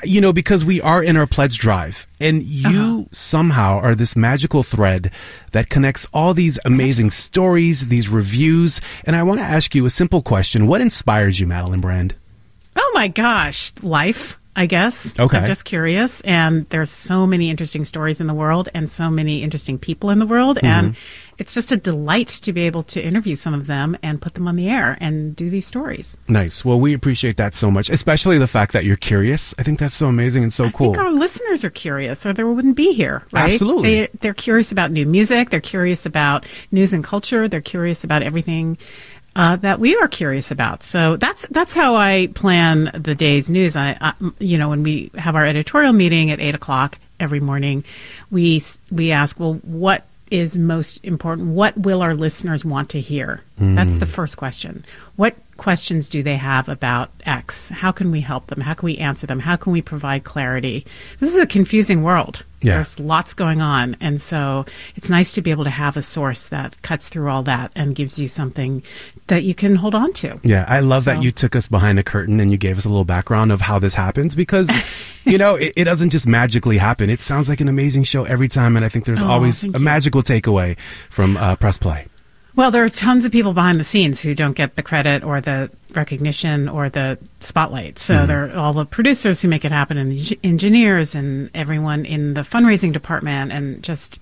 you 0.03 0.21
know, 0.21 0.33
because 0.33 0.65
we 0.65 0.81
are 0.81 1.05
in 1.05 1.17
our 1.17 1.27
pledge 1.29 1.59
drive, 1.59 2.05
and 2.21 2.43
you 2.43 3.09
somehow 3.13 3.79
are 3.79 3.95
this 3.95 4.17
magical 4.17 4.65
thread 4.65 5.13
that 5.53 5.69
connects 5.69 6.05
all 6.13 6.35
these 6.35 6.59
amazing 6.65 7.11
stories, 7.11 7.87
these 7.89 8.09
reviews. 8.09 8.81
And 9.05 9.15
I 9.15 9.23
want 9.23 9.39
to 9.39 9.45
ask 9.47 9.73
you 9.77 9.85
a 9.87 9.91
simple 9.91 10.21
question 10.21 10.67
What 10.67 10.81
inspires 10.81 11.39
you, 11.39 11.47
Madeline 11.47 11.81
Brand? 11.81 12.17
Oh 12.75 12.91
my 12.93 13.07
gosh, 13.07 13.73
life. 13.83 14.37
I 14.61 14.67
guess. 14.67 15.19
Okay. 15.19 15.39
I'm 15.39 15.47
just 15.47 15.65
curious, 15.65 16.21
and 16.21 16.69
there's 16.69 16.91
so 16.91 17.27
many 17.27 17.49
interesting 17.49 17.87
stories 17.87 18.21
in 18.21 18.27
the 18.27 18.35
world, 18.35 18.69
and 18.75 18.91
so 18.91 19.09
many 19.09 19.43
interesting 19.43 19.79
people 19.79 20.11
in 20.11 20.19
the 20.19 20.27
world, 20.27 20.59
mm-hmm. 20.59 20.67
and 20.67 20.97
it's 21.39 21.55
just 21.55 21.73
a 21.73 21.79
delight 21.79 22.29
to 22.29 22.53
be 22.53 22.67
able 22.67 22.83
to 22.83 23.03
interview 23.03 23.35
some 23.37 23.55
of 23.55 23.67
them 23.67 23.97
and 24.03 24.21
put 24.21 24.35
them 24.35 24.47
on 24.47 24.57
the 24.57 24.69
air 24.69 24.99
and 25.01 25.35
do 25.35 25.49
these 25.49 25.67
stories. 25.67 26.15
Nice. 26.29 26.63
Well, 26.63 26.79
we 26.79 26.93
appreciate 26.93 27.39
that 27.39 27.55
so 27.55 27.71
much, 27.71 27.89
especially 27.89 28.37
the 28.37 28.47
fact 28.47 28.75
that 28.75 28.85
you're 28.85 28.99
curious. 28.99 29.55
I 29.59 29.63
think 29.63 29.79
that's 29.79 29.95
so 29.95 30.09
amazing 30.09 30.43
and 30.43 30.53
so 30.53 30.65
I 30.67 30.73
cool. 30.73 30.93
think 30.93 31.03
our 31.03 31.11
listeners 31.11 31.65
are 31.65 31.71
curious, 31.71 32.27
or 32.27 32.35
they 32.35 32.45
wouldn't 32.45 32.77
be 32.77 32.93
here, 32.93 33.23
right? 33.33 33.51
Absolutely. 33.53 34.01
They, 34.01 34.09
they're 34.21 34.35
curious 34.35 34.73
about 34.73 34.91
new 34.91 35.07
music. 35.07 35.49
They're 35.49 35.63
curious 35.63 36.05
about 36.05 36.45
news 36.71 36.93
and 36.93 37.03
culture. 37.03 37.49
They're 37.49 37.63
curious 37.63 38.05
about 38.05 38.23
everything 38.23 38.77
uh, 39.41 39.57
that 39.57 39.81
we 39.81 39.97
are 39.97 40.07
curious 40.07 40.51
about. 40.51 40.83
So 40.83 41.17
that's 41.17 41.47
that's 41.51 41.73
how 41.73 41.95
I 41.95 42.29
plan 42.35 42.91
the 42.93 43.15
day's 43.15 43.49
news. 43.49 43.75
I, 43.75 43.97
I, 43.99 44.13
you 44.39 44.59
know, 44.59 44.69
when 44.69 44.83
we 44.83 45.11
have 45.17 45.35
our 45.35 45.47
editorial 45.47 45.95
meeting 45.95 46.31
at 46.31 46.41
eight 46.41 46.55
o'clock 46.55 46.99
every 47.19 47.41
morning, 47.41 47.83
we 48.31 48.63
we 48.93 49.13
ask, 49.13 49.41
well, 49.41 49.55
what 49.63 50.05
is 50.31 50.59
most 50.59 51.03
important? 51.03 51.49
What 51.55 51.75
will 51.75 52.03
our 52.03 52.15
listeners 52.15 52.67
want 52.67 52.91
to 52.91 53.01
hear? 53.01 53.43
That's 53.57 53.97
the 53.97 54.07
first 54.07 54.37
question. 54.37 54.85
What 55.17 55.37
questions 55.61 56.09
do 56.09 56.23
they 56.23 56.37
have 56.37 56.69
about 56.71 57.11
X? 57.27 57.69
How 57.69 57.93
can 57.93 58.11
we 58.11 58.21
help 58.23 58.47
them? 58.47 58.61
How 58.63 58.73
can 58.75 58.87
we 58.87 58.97
answer 58.97 59.27
them? 59.27 59.41
How 59.41 59.57
can 59.57 59.73
we 59.73 59.83
provide 59.83 60.25
clarity? 60.25 60.87
This 61.21 61.35
is 61.35 61.39
a 61.39 61.47
confusing 61.47 62.03
world. 62.03 62.45
Yeah. 62.63 62.77
There's 62.77 62.99
lots 63.01 63.33
going 63.35 63.61
on. 63.63 63.97
And 64.01 64.21
so 64.21 64.65
it's 64.97 65.09
nice 65.09 65.33
to 65.35 65.43
be 65.43 65.51
able 65.51 65.65
to 65.65 65.71
have 65.71 65.97
a 65.97 66.03
source 66.03 66.49
that 66.49 66.81
cuts 66.83 67.09
through 67.09 67.29
all 67.31 67.43
that 67.45 67.73
and 67.75 67.95
gives 67.95 68.19
you 68.19 68.27
something 68.29 68.83
that 69.29 69.45
you 69.45 69.55
can 69.55 69.77
hold 69.77 69.95
on 69.95 70.13
to. 70.15 70.41
Yeah, 70.43 70.65
I 70.69 70.81
love 70.81 71.05
So- 71.05 71.15
that 71.15 71.23
you 71.23 71.31
took 71.33 71.55
us 71.57 71.69
behind 71.69 71.97
the 71.99 72.03
curtain 72.03 72.41
and 72.41 72.51
you 72.51 72.57
gave 72.59 72.77
us 72.79 72.85
a 72.85 72.89
little 72.89 73.05
background 73.07 73.53
of 73.53 73.61
how 73.63 73.79
this 73.79 73.95
happens 73.95 74.35
because, 74.35 74.71
you 75.25 75.39
know, 75.39 75.55
it, 75.57 75.73
it 75.77 75.85
doesn't 75.85 76.11
just 76.11 76.27
magically 76.27 76.77
happen. 76.79 77.09
It 77.11 77.23
sounds 77.23 77.49
like 77.49 77.61
an 77.61 77.69
amazing 77.69 78.05
show 78.05 78.25
every 78.25 78.49
time, 78.49 78.77
and 78.77 78.85
I 78.85 78.89
think 78.89 79.05
there's 79.07 79.23
Oh, 79.23 79.29
always 79.29 79.65
a 79.65 79.69
you. 79.69 79.79
magical 79.79 80.23
takeaway 80.23 80.79
from 81.11 81.37
uh, 81.39 81.57
Press 81.57 81.79
Play. 81.79 82.07
Well, 82.61 82.71
there 82.71 82.85
are 82.85 82.91
tons 82.91 83.25
of 83.25 83.33
people 83.33 83.55
behind 83.55 83.81
the 83.81 83.85
scenes 83.85 84.21
who 84.21 84.35
don't 84.35 84.53
get 84.53 84.77
the 84.77 84.83
credit 84.83 85.25
or 85.25 85.41
the 85.41 85.71
recognition 85.95 86.69
or 86.69 86.91
the 86.91 87.17
spotlight. 87.41 87.99
So 87.99 88.15
Mhm. 88.15 88.27
there 88.27 88.51
are 88.51 88.55
all 88.55 88.75
the 88.75 88.85
producers 88.85 89.41
who 89.41 89.49
make 89.49 89.65
it 89.65 89.73
happen, 89.73 89.97
and 89.97 90.37
engineers, 90.45 91.15
and 91.15 91.49
everyone 91.55 92.05
in 92.05 92.35
the 92.35 92.43
fundraising 92.43 92.93
department, 92.93 93.51
and 93.51 93.83
just 93.83 94.19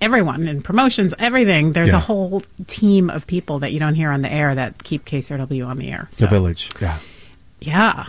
everyone 0.00 0.48
in 0.48 0.62
promotions, 0.62 1.12
everything. 1.18 1.74
There's 1.74 1.88
Yeah. 1.90 1.96
a 1.96 2.00
whole 2.00 2.42
team 2.66 3.10
of 3.10 3.26
people 3.26 3.58
that 3.58 3.74
you 3.74 3.78
don't 3.80 3.96
hear 3.96 4.10
on 4.10 4.22
the 4.22 4.32
air 4.32 4.54
that 4.54 4.82
keep 4.82 5.04
KCRW 5.04 5.66
on 5.66 5.76
the 5.76 5.92
air. 5.92 6.06
The 6.08 6.16
So, 6.16 6.26
village. 6.26 6.70
Yeah. 6.80 6.96
yeah. 7.60 8.04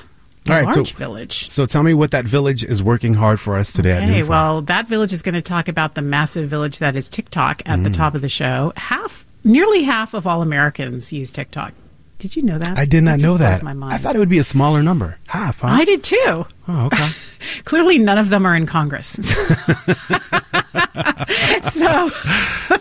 All 0.48 0.56
right, 0.56 0.64
large 0.64 0.94
so- 0.94 0.98
village. 0.98 1.50
So 1.50 1.66
tell 1.66 1.84
me 1.84 1.94
what 1.94 2.12
that 2.12 2.24
village 2.24 2.64
is 2.64 2.82
working 2.82 3.16
hard 3.16 3.42
for 3.42 3.58
us 3.58 3.74
today. 3.74 3.98
Okay, 3.98 4.24
well, 4.24 4.62
that 4.62 4.88
village 4.88 5.12
is 5.12 5.22
going 5.22 5.36
to 5.36 5.42
talk 5.42 5.68
about 5.68 5.96
the 5.96 6.02
massive 6.02 6.50
village 6.50 6.80
that 6.80 6.96
is 6.96 7.10
TikTok 7.10 7.62
at 7.66 7.84
the 7.84 7.90
Mm. 7.90 7.94
top 7.94 8.16
of 8.16 8.22
the 8.22 8.30
show. 8.30 8.72
Half, 8.78 9.25
nearly 9.46 9.84
half 9.84 10.14
of 10.14 10.28
all 10.28 10.42
Americans 10.42 11.14
use 11.14 11.32
TikTok. 11.32 11.74
Did 12.20 12.36
you 12.36 12.42
know 12.42 12.58
that? 12.58 12.78
I 12.78 12.86
did 12.86 13.04
not 13.04 13.20
know 13.20 13.38
that. 13.38 13.62
My 13.64 13.74
mind. 13.74 13.94
I 13.94 13.98
thought 13.98 14.16
it 14.16 14.20
would 14.20 14.30
be 14.30 14.40
a 14.40 14.44
smaller 14.44 14.82
number. 14.82 15.18
Half, 15.28 15.60
huh? 15.62 15.68
I 15.68 15.86
did 15.86 16.04
too. 16.04 16.46
Oh, 16.68 16.86
okay. 16.88 17.10
Clearly, 17.66 17.98
none 18.00 18.18
of 18.18 18.30
them 18.30 18.46
are 18.46 18.56
in 18.56 18.66
Congress. 18.66 19.10
so, 21.62 22.10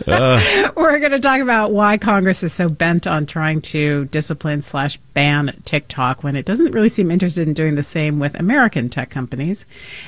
we're 0.75 0.99
going 0.99 1.11
to 1.11 1.19
talk 1.19 1.39
about 1.41 1.71
why 1.71 1.97
Congress 1.97 2.43
is 2.43 2.53
so 2.53 2.69
bent 2.69 3.07
on 3.07 3.25
trying 3.25 3.61
to 3.61 4.05
discipline 4.05 4.61
slash 4.61 4.97
ban 5.13 5.61
TikTok 5.65 6.23
when 6.23 6.35
it 6.35 6.45
doesn't 6.45 6.71
really 6.71 6.89
seem 6.89 7.11
interested 7.11 7.47
in 7.47 7.53
doing 7.53 7.75
the 7.75 7.83
same 7.83 8.19
with 8.19 8.37
American 8.39 8.89
tech 8.89 9.09
companies, 9.09 9.65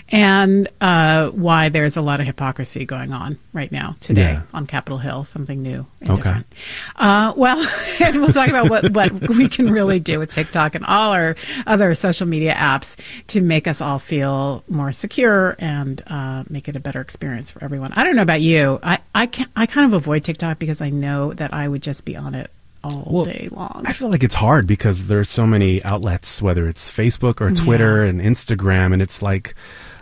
and 0.09 0.67
uh, 0.81 1.29
why 1.29 1.69
there's 1.69 1.97
a 1.97 2.01
lot 2.01 2.19
of 2.19 2.25
hypocrisy 2.25 2.85
going 2.85 3.11
on 3.13 3.37
right 3.53 3.71
now 3.71 3.95
today 4.01 4.33
Yeah. 4.33 4.41
on 4.53 4.65
Capitol 4.67 4.97
Hill. 4.97 5.23
Something 5.25 5.61
new. 5.61 5.85
and 6.01 6.09
Okay. 6.11 6.21
different. 6.23 6.45
Uh, 6.95 7.33
well, 7.35 7.67
and 8.01 8.21
we'll 8.21 8.33
talk 8.33 8.49
about 8.49 8.69
what, 8.69 8.91
what 8.91 9.29
we 9.29 9.47
can 9.49 9.69
really 9.71 9.99
do 9.99 10.19
with 10.19 10.31
TikTok 10.31 10.75
and 10.75 10.85
all 10.85 11.11
our 11.11 11.35
other 11.65 11.93
social 11.95 12.27
media 12.27 12.53
apps 12.53 12.97
to 13.27 13.41
make 13.41 13.66
us 13.67 13.81
all 13.81 13.99
feel 13.99 14.63
more 14.67 14.91
secure 14.91 15.55
and 15.59 16.01
uh, 16.07 16.43
make 16.49 16.67
it 16.67 16.75
a 16.75 16.79
better 16.79 17.01
experience 17.01 17.51
for 17.51 17.63
everyone. 17.63 17.91
I 17.93 18.03
don't 18.03 18.15
know 18.15 18.21
about 18.21 18.41
you. 18.41 18.79
I, 18.81 18.99
I, 19.13 19.25
can, 19.27 19.47
I 19.55 19.65
kind 19.65 19.85
of 19.85 19.93
avoid 19.93 20.23
TikTok 20.23 20.59
because 20.59 20.81
I 20.81 20.89
know 20.89 21.33
that 21.33 21.53
I 21.53 21.67
would 21.67 21.81
just 21.83 22.05
be 22.05 22.15
on 22.15 22.35
it 22.35 22.49
all 22.83 23.25
day 23.25 23.49
long. 23.51 23.83
I 23.85 23.93
feel 23.93 24.09
like 24.09 24.23
it's 24.23 24.35
hard 24.35 24.67
because 24.67 25.07
there's 25.07 25.29
so 25.29 25.45
many 25.45 25.83
outlets, 25.83 26.41
whether 26.41 26.67
it's 26.69 26.89
Facebook 26.89 27.41
or 27.41 27.49
Yeah. 27.49 27.63
Twitter 27.63 28.03
and 28.03 28.21
Instagram, 28.21 28.93
and 28.93 29.01
it's 29.01 29.21
like 29.21 29.55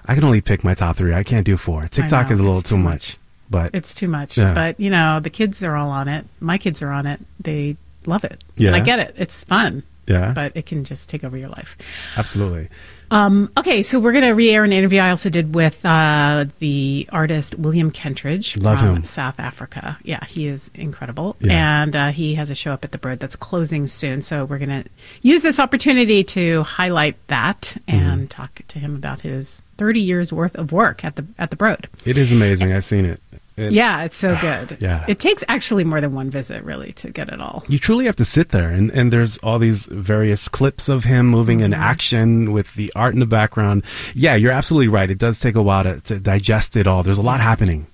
I 0.06 0.14
can 0.14 0.24
only 0.24 0.42
pick 0.42 0.64
my 0.64 0.74
top 0.76 0.98
three. 0.98 1.14
I 1.14 1.24
can't 1.24 1.46
do 1.46 1.58
four. 1.58 1.88
TikTok 1.88 2.28
know, 2.28 2.34
is 2.34 2.40
a 2.40 2.44
little 2.44 2.62
too 2.62 2.76
too 2.76 2.78
much. 2.78 3.18
But 3.50 3.74
It's 3.74 3.94
too 3.94 4.08
much. 4.08 4.38
Yeah. 4.38 4.54
But, 4.54 4.80
you 4.80 4.90
know, 4.90 5.20
the 5.20 5.30
kids 5.30 5.64
are 5.64 5.76
all 5.76 5.90
on 5.90 6.08
it. 6.08 6.26
My 6.40 6.58
kids 6.58 6.82
are 6.82 6.92
on 6.92 7.06
it. 7.06 7.20
They 7.40 7.78
love 8.06 8.24
it. 8.24 8.44
Yeah. 8.56 8.68
And 8.68 8.76
I 8.76 8.80
get 8.80 9.00
it. 9.00 9.16
It's 9.18 9.44
fun. 9.44 9.84
Yeah. 10.08 10.32
But 10.34 10.52
it 10.56 10.66
can 10.66 10.84
just 10.84 11.10
take 11.10 11.24
over 11.24 11.38
your 11.38 11.50
life. 11.50 11.76
absolutely. 12.18 12.70
Um, 13.12 13.52
okay, 13.58 13.82
so 13.84 14.00
we're 14.00 14.12
going 14.12 14.24
to 14.24 14.32
re-air 14.32 14.64
an 14.64 14.72
interview 14.74 15.00
I 15.00 15.12
also 15.12 15.30
did 15.30 15.54
with 15.56 15.86
uh, 15.86 16.46
the 16.60 17.08
artist 17.12 17.56
William 17.56 17.92
Kentridge 17.92 18.62
Love 18.62 18.80
from 18.80 18.96
him. 18.98 19.04
South 19.04 19.40
Africa. 19.40 19.98
Yeah, 20.04 20.24
he 20.26 20.48
is 20.48 20.72
incredible, 20.74 21.36
Yeah. 21.40 21.84
and 21.84 21.96
uh, 21.96 22.08
he 22.12 22.36
has 22.36 22.50
a 22.50 22.56
show 22.56 22.72
up 22.74 22.84
at 22.84 22.92
the 22.92 22.98
Broad 22.98 23.20
that's 23.20 23.36
closing 23.36 23.88
soon. 23.88 24.22
So 24.22 24.46
we're 24.46 24.58
going 24.60 24.84
to 24.84 24.90
use 25.22 25.42
this 25.42 25.60
opportunity 25.60 26.24
to 26.26 26.64
highlight 26.64 27.16
that 27.28 27.78
Mm-hmm. 27.88 27.92
and 28.00 28.30
talk 28.30 28.62
to 28.70 28.80
him 28.80 28.96
about 28.96 29.22
his 29.22 29.62
30 29.78 30.00
years 30.00 30.32
worth 30.34 30.56
of 30.56 30.72
work 30.72 31.04
at 31.06 31.16
the 31.18 31.26
at 31.38 31.50
the 31.50 31.56
Broad. 31.56 31.88
It 32.06 32.18
is 32.18 32.32
amazing. 32.32 32.72
I've 32.74 32.84
seen 32.86 33.06
it. 33.06 33.22
It- 33.58 33.72
yeah, 33.72 34.04
it's 34.04 34.18
so 34.18 34.38
good. 34.42 34.78
Yeah. 34.82 35.06
it 35.08 35.20
takes 35.20 35.44
actually 35.48 35.84
more 35.86 36.02
than 36.02 36.14
one 36.14 36.30
visit 36.30 36.64
really 36.64 36.92
to 36.94 37.10
get 37.10 37.30
it 37.30 37.40
all. 37.40 37.64
You 37.70 37.80
truly 37.80 38.06
have 38.06 38.16
to 38.18 38.26
sit 38.26 38.50
there, 38.50 38.70
and, 38.70 38.92
and 38.92 39.14
there's 39.14 39.38
all 39.40 39.60
these 39.60 39.86
various 39.86 40.48
clips 40.48 40.90
of 40.90 41.04
him 41.06 41.28
moving 41.28 41.60
in 41.62 41.72
Mm-hmm. 41.72 41.82
action 41.82 42.52
with 42.52 42.74
the 42.76 42.92
art 42.96 43.14
in 43.14 43.20
the 43.20 43.26
background. 43.26 43.84
Yeah, 44.14 44.36
you're 44.36 44.52
absolutely 44.52 44.90
right. 44.90 45.10
It 45.10 45.18
does 45.18 45.40
take 45.40 45.56
a 45.56 45.62
while 45.62 45.84
to, 45.84 46.02
to 46.02 46.20
digest 46.20 46.76
it 46.76 46.86
all. 46.88 47.02
There's 47.04 47.18
a 47.18 47.22
lot 47.24 47.40
happening. 47.40 47.88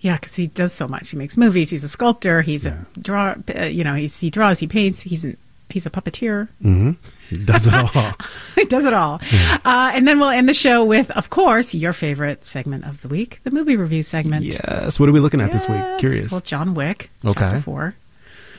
Yeah, 0.00 0.16
because 0.16 0.34
he 0.34 0.48
does 0.48 0.72
so 0.72 0.88
much. 0.88 1.10
He 1.10 1.16
makes 1.16 1.36
movies. 1.36 1.70
He's 1.70 1.84
a 1.84 1.88
sculptor. 1.88 2.42
He's 2.42 2.66
a 2.66 2.84
draw. 2.98 3.36
Uh, 3.56 3.64
you 3.66 3.84
know, 3.84 3.94
he's, 3.94 4.18
he 4.18 4.30
draws. 4.30 4.58
He 4.58 4.66
paints. 4.66 5.00
He's 5.02 5.24
an, 5.24 5.36
he's 5.72 5.86
a 5.86 5.90
puppeteer. 5.90 6.48
hmm 6.60 6.92
He 7.28 7.44
does 7.44 7.66
it 7.66 7.74
all. 7.74 8.12
he 8.54 8.64
does 8.66 8.84
it 8.84 8.92
all. 8.94 9.20
Uh, 9.64 9.90
and 9.94 10.06
then 10.06 10.20
we'll 10.20 10.28
end 10.30 10.48
the 10.48 10.54
show 10.54 10.84
with, 10.84 11.10
of 11.12 11.30
course, 11.30 11.74
your 11.74 11.92
favorite 11.92 12.46
segment 12.46 12.84
of 12.84 13.00
the 13.02 13.08
week, 13.08 13.40
the 13.44 13.50
movie 13.50 13.76
review 13.76 14.02
segment. 14.02 14.44
yes. 14.44 15.00
What 15.00 15.08
are 15.08 15.12
we 15.12 15.20
looking 15.20 15.40
at 15.40 15.50
this 15.52 15.68
week? 15.68 15.82
Curious. 15.98 16.30
Well, 16.30 16.40
John 16.42 16.74
Wick. 16.74 17.10
Okay. 17.24 17.60
Four. 17.60 17.94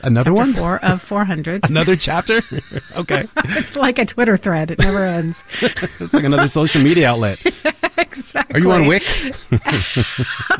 Another 0.02 0.32
chapter 0.32 0.34
one? 0.34 0.52
Four 0.52 0.84
of 0.84 1.00
four 1.10 1.24
hundred. 1.24 1.64
Another 1.70 1.96
chapter? 1.96 2.42
okay. 2.96 3.26
it's 3.36 3.74
like 3.74 3.98
a 3.98 4.04
Twitter 4.04 4.36
thread. 4.36 4.70
It 4.70 4.78
never 4.78 5.02
ends. 5.02 5.44
It's 5.62 6.12
like 6.12 6.24
another 6.24 6.46
social 6.48 6.82
media 6.82 7.08
outlet. 7.08 7.38
exactly. 7.96 8.60
Are 8.60 8.62
you 8.62 8.70
on 8.72 8.84
Wick? 8.86 9.02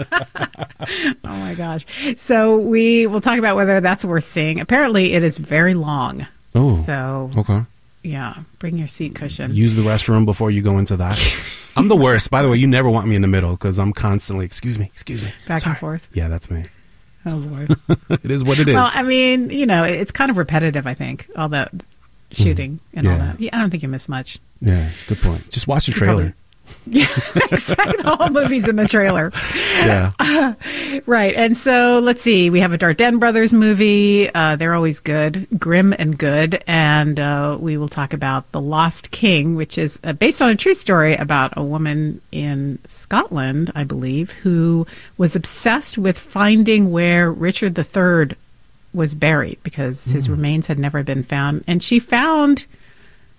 oh 0.00 1.14
my 1.24 1.54
gosh. 1.54 1.84
So 2.16 2.56
we 2.56 3.06
will 3.06 3.20
talk 3.20 3.38
about 3.38 3.56
whether 3.56 3.80
that's 3.80 4.02
worth 4.04 4.26
seeing. 4.26 4.60
Apparently, 4.60 5.12
it 5.12 5.22
is 5.22 5.36
very 5.36 5.74
long. 5.74 6.26
Oh. 6.54 6.74
So 6.76 7.30
Okay. 7.36 7.62
yeah, 8.02 8.36
bring 8.58 8.78
your 8.78 8.86
seat 8.88 9.14
cushion. 9.14 9.54
Use 9.54 9.74
the 9.76 9.82
restroom 9.82 10.24
before 10.24 10.50
you 10.50 10.62
go 10.62 10.78
into 10.78 10.96
that. 10.96 11.18
I'm 11.76 11.88
the 11.88 11.96
worst. 11.96 12.30
By 12.30 12.42
the 12.42 12.48
way, 12.48 12.56
you 12.56 12.66
never 12.68 12.88
want 12.88 13.08
me 13.08 13.16
in 13.16 13.22
the 13.22 13.28
middle 13.28 13.50
because 13.52 13.78
I'm 13.80 13.92
constantly, 13.92 14.44
excuse 14.44 14.78
me, 14.78 14.84
excuse 14.86 15.22
me. 15.22 15.32
Back 15.48 15.58
Sorry. 15.60 15.72
and 15.72 15.78
forth. 15.80 16.08
Yeah, 16.12 16.28
that's 16.28 16.50
me. 16.50 16.66
Oh 17.26 17.36
Lord. 17.36 17.74
it 18.22 18.30
is 18.30 18.44
what 18.44 18.58
it 18.58 18.68
is. 18.68 18.74
Well, 18.74 18.90
I 18.92 19.02
mean, 19.02 19.50
you 19.50 19.66
know, 19.66 19.82
it's 19.84 20.12
kind 20.12 20.30
of 20.30 20.36
repetitive. 20.36 20.86
I 20.86 20.94
think 20.94 21.28
all 21.36 21.48
that 21.48 21.72
shooting 22.30 22.78
and 22.92 23.06
all 23.06 23.14
Mm. 23.14 23.18
That. 23.18 23.40
Yeah, 23.40 23.50
I 23.56 23.60
don't 23.60 23.70
think 23.70 23.82
you 23.82 23.88
miss 23.88 24.08
much. 24.08 24.38
yeah, 24.60 24.90
good 25.08 25.18
point. 25.18 25.48
Just 25.50 25.66
watch 25.66 25.86
the 25.86 25.92
trailer. 25.92 26.34
Yeah, 26.86 27.06
exactly. 27.50 28.02
The 28.02 28.14
whole 28.18 28.28
movie's 28.28 28.68
in 28.68 28.76
the 28.76 28.86
trailer. 28.86 29.32
Yeah. 29.78 30.12
right. 31.06 31.34
And 31.34 31.56
so 31.56 31.98
let's 32.00 32.20
see. 32.20 32.50
We 32.50 32.60
have 32.60 32.72
a 32.74 32.78
Dardenne 32.78 33.18
Brothers 33.18 33.54
movie. 33.54 34.28
Uh, 34.34 34.56
they're 34.56 34.74
always 34.74 35.00
good, 35.00 35.46
grim 35.58 35.94
and 35.98 36.18
good. 36.18 36.62
And 36.66 37.18
uh, 37.18 37.56
we 37.58 37.78
will 37.78 37.88
talk 37.88 38.12
about 38.12 38.50
The 38.52 38.60
Lost 38.60 39.10
King, 39.12 39.54
which 39.56 39.78
is 39.78 39.98
uh, 40.04 40.12
based 40.12 40.42
on 40.42 40.50
a 40.50 40.56
true 40.56 40.74
story 40.74 41.14
about 41.14 41.54
a 41.56 41.62
woman 41.62 42.20
in 42.32 42.78
Scotland, 42.86 43.72
I 43.74 43.84
believe, 43.84 44.30
who 44.32 44.86
was 45.16 45.34
obsessed 45.36 45.96
with 45.96 46.18
finding 46.18 46.90
where 46.92 47.32
Richard 47.32 47.78
III 47.78 48.36
was 48.92 49.14
buried 49.14 49.58
because 49.62 50.04
his 50.04 50.28
remains 50.28 50.66
had 50.66 50.78
never 50.78 51.02
been 51.02 51.22
found. 51.22 51.64
And 51.66 51.82
she 51.82 51.98
found. 51.98 52.66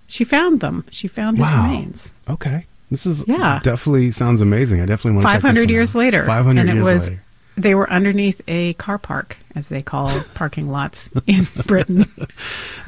She 0.08 0.24
found 0.24 0.60
them. 0.60 0.84
She 0.90 1.06
found 1.08 1.38
his 1.38 1.46
Wow. 1.46 1.62
remains. 1.64 2.12
Okay. 2.28 2.66
This 2.90 3.06
is 3.06 3.24
Yeah. 3.26 3.60
definitely 3.62 4.10
sounds 4.12 4.40
amazing. 4.40 4.80
I 4.80 4.86
definitely 4.86 5.16
want 5.16 5.26
to 5.26 5.32
check 5.32 5.42
Five 5.42 5.42
hundred 5.42 5.70
years 5.70 5.94
out. 5.94 5.98
later, 5.98 6.24
500 6.26 6.60
and 6.60 6.70
it 6.70 6.74
years 6.74 6.84
was 6.84 7.08
later. 7.10 7.22
they 7.56 7.74
were 7.74 7.90
underneath 7.90 8.40
a 8.46 8.74
car 8.74 8.98
park, 8.98 9.36
as 9.54 9.68
they 9.68 9.82
call 9.82 10.10
parking 10.34 10.70
lots 10.70 11.10
in 11.26 11.46
Britain. 11.66 12.06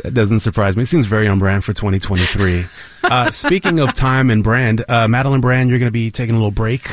That 0.04 0.14
doesn't 0.14 0.40
surprise 0.40 0.76
me. 0.76 0.82
It 0.84 0.86
seems 0.86 1.06
very 1.06 1.26
on 1.26 1.40
brand 1.40 1.64
for 1.64 1.72
2023. 1.72 2.66
uh, 3.02 3.30
speaking 3.32 3.80
of 3.80 3.94
time 3.94 4.30
and 4.30 4.44
brand, 4.44 4.84
uh, 4.88 5.08
Madeline 5.08 5.40
Brand, 5.40 5.70
you're 5.70 5.80
going 5.80 5.88
to 5.88 5.92
be 5.92 6.12
taking 6.12 6.36
a 6.36 6.38
little 6.38 6.52
break. 6.52 6.88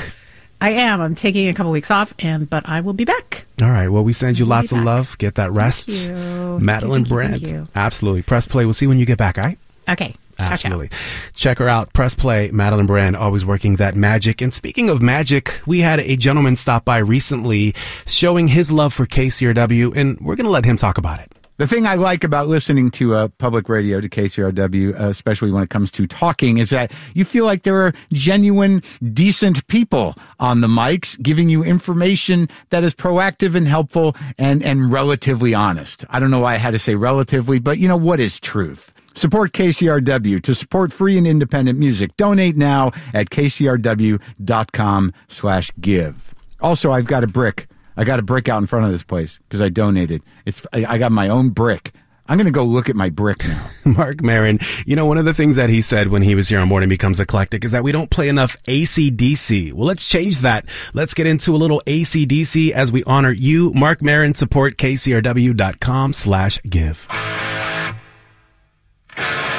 I 0.59 0.71
am. 0.71 1.01
I'm 1.01 1.13
taking 1.13 1.47
a 1.47 1.53
couple 1.53 1.71
weeks 1.71 1.91
off, 1.91 2.13
and 2.17 2.49
but 2.49 2.67
I 2.67 2.81
will 2.81 2.93
be 2.93 3.05
back. 3.05 3.45
All 3.61 3.69
right. 3.69 3.89
Well, 3.89 4.03
we 4.03 4.13
send 4.13 4.39
you 4.39 4.45
We'll 4.45 4.57
lots 4.57 4.71
of 4.71 4.79
love. 4.79 5.15
Get 5.19 5.35
that 5.35 5.51
rest. 5.51 5.89
you. 6.07 6.57
Madeline 6.59 7.01
Thank 7.03 7.09
you, 7.09 7.13
Brand. 7.15 7.41
thank 7.41 7.53
you. 7.53 7.67
Absolutely. 7.75 8.23
Press 8.23 8.47
play. 8.47 8.65
We'll 8.65 8.73
see 8.73 8.87
when 8.87 8.97
you 8.97 9.05
get 9.05 9.19
back, 9.19 9.37
all 9.37 9.43
right? 9.43 9.59
Okay. 9.87 10.15
Ciao, 10.37 10.47
ciao. 10.47 10.53
Absolutely. 10.53 10.89
Check 11.33 11.59
her 11.59 11.67
out. 11.67 11.93
Press 11.93 12.13
play. 12.13 12.51
Madeline 12.51 12.85
Brand, 12.85 13.15
always 13.15 13.45
working 13.45 13.77
that 13.77 13.95
magic. 13.95 14.41
And 14.41 14.53
speaking 14.53 14.89
of 14.89 15.01
magic, 15.01 15.59
we 15.65 15.79
had 15.79 15.99
a 15.99 16.15
gentleman 16.15 16.55
stop 16.55 16.85
by 16.85 16.97
recently 16.97 17.73
showing 18.05 18.47
his 18.47 18.71
love 18.71 18.93
for 18.93 19.05
KCRW, 19.05 19.95
and 19.95 20.19
we're 20.19 20.35
going 20.35 20.45
to 20.45 20.51
let 20.51 20.65
him 20.65 20.77
talk 20.77 20.97
about 20.97 21.19
it. 21.19 21.31
The 21.57 21.67
thing 21.67 21.87
I 21.87 21.95
like 21.95 22.25
about 22.25 22.49
listening 22.49 22.91
to 22.91 23.15
uh, 23.15 23.27
public 23.37 23.69
radio, 23.69 24.01
to 24.01 24.09
KCRW, 24.09 24.99
uh, 24.99 25.07
especially 25.07 25.51
when 25.51 25.63
it 25.63 25.69
comes 25.69 25.89
to 25.91 26.05
talking, 26.05 26.57
is 26.57 26.69
that 26.71 26.91
you 27.13 27.23
feel 27.23 27.45
like 27.45 27.63
there 27.63 27.81
are 27.81 27.93
genuine, 28.11 28.83
decent 29.13 29.65
people 29.67 30.15
on 30.37 30.59
the 30.59 30.67
mics 30.67 31.17
giving 31.21 31.47
you 31.47 31.63
information 31.63 32.49
that 32.71 32.83
is 32.83 32.93
proactive 32.93 33.55
and 33.55 33.69
helpful 33.69 34.17
and, 34.37 34.61
and 34.63 34.91
relatively 34.91 35.53
honest. 35.53 36.03
I 36.09 36.19
don't 36.19 36.29
know 36.29 36.41
why 36.41 36.55
I 36.55 36.57
had 36.57 36.71
to 36.71 36.79
say 36.79 36.95
relatively, 36.95 37.59
but 37.59 37.77
you 37.77 37.87
know, 37.87 37.95
what 37.95 38.19
is 38.19 38.37
truth? 38.37 38.91
Support 39.15 39.53
KCRW 39.53 40.43
to 40.43 40.53
support 40.53 40.91
free 40.91 41.17
and 41.17 41.25
independent 41.25 41.79
music. 41.79 42.15
Donate 42.17 42.57
now 42.57 42.91
at 43.13 43.29
kcrw.com 43.29 45.13
slash 45.29 45.71
give. 45.79 46.35
Also, 46.59 46.91
I've 46.91 47.05
got 47.05 47.23
a 47.23 47.27
brick. 47.27 47.67
I 47.97 48.03
got 48.03 48.19
a 48.19 48.23
brick 48.23 48.49
out 48.49 48.59
in 48.59 48.67
front 48.67 48.85
of 48.85 48.91
this 48.91 49.03
place 49.03 49.39
because 49.47 49.61
I 49.61 49.69
donated. 49.69 50.21
It's 50.45 50.61
I, 50.73 50.97
got 50.97 51.13
my 51.13 51.29
own 51.29 51.49
brick. 51.49 51.93
I'm 52.27 52.37
going 52.37 52.47
to 52.47 52.51
go 52.51 52.65
look 52.65 52.89
at 52.89 52.95
my 52.95 53.09
brick 53.09 53.45
now. 53.45 53.69
Marc 53.85 54.21
Maron, 54.21 54.59
you 54.85 54.95
know, 54.97 55.05
one 55.05 55.17
of 55.17 55.25
the 55.25 55.33
things 55.33 55.55
that 55.55 55.69
he 55.69 55.81
said 55.81 56.09
when 56.09 56.21
he 56.21 56.35
was 56.35 56.49
here 56.49 56.59
on 56.59 56.67
Morning 56.67 56.89
Becomes 56.89 57.19
Eclectic 57.19 57.63
is 57.63 57.71
that 57.71 57.83
we 57.83 57.91
don't 57.91 58.09
play 58.09 58.27
enough 58.27 58.61
ACDC. 58.63 59.71
Well, 59.73 59.85
let's 59.85 60.07
change 60.07 60.39
that. 60.39 60.65
Let's 60.93 61.13
get 61.13 61.27
into 61.27 61.55
a 61.55 61.57
little 61.57 61.81
ACDC 61.85 62.71
as 62.71 62.91
we 62.91 63.03
honor 63.05 63.31
you. 63.31 63.71
Marc 63.73 64.01
Maron, 64.01 64.35
support 64.35 64.75
kcrw.com 64.75 66.13
slash 66.13 66.59
give 66.63 67.07
you 69.17 69.23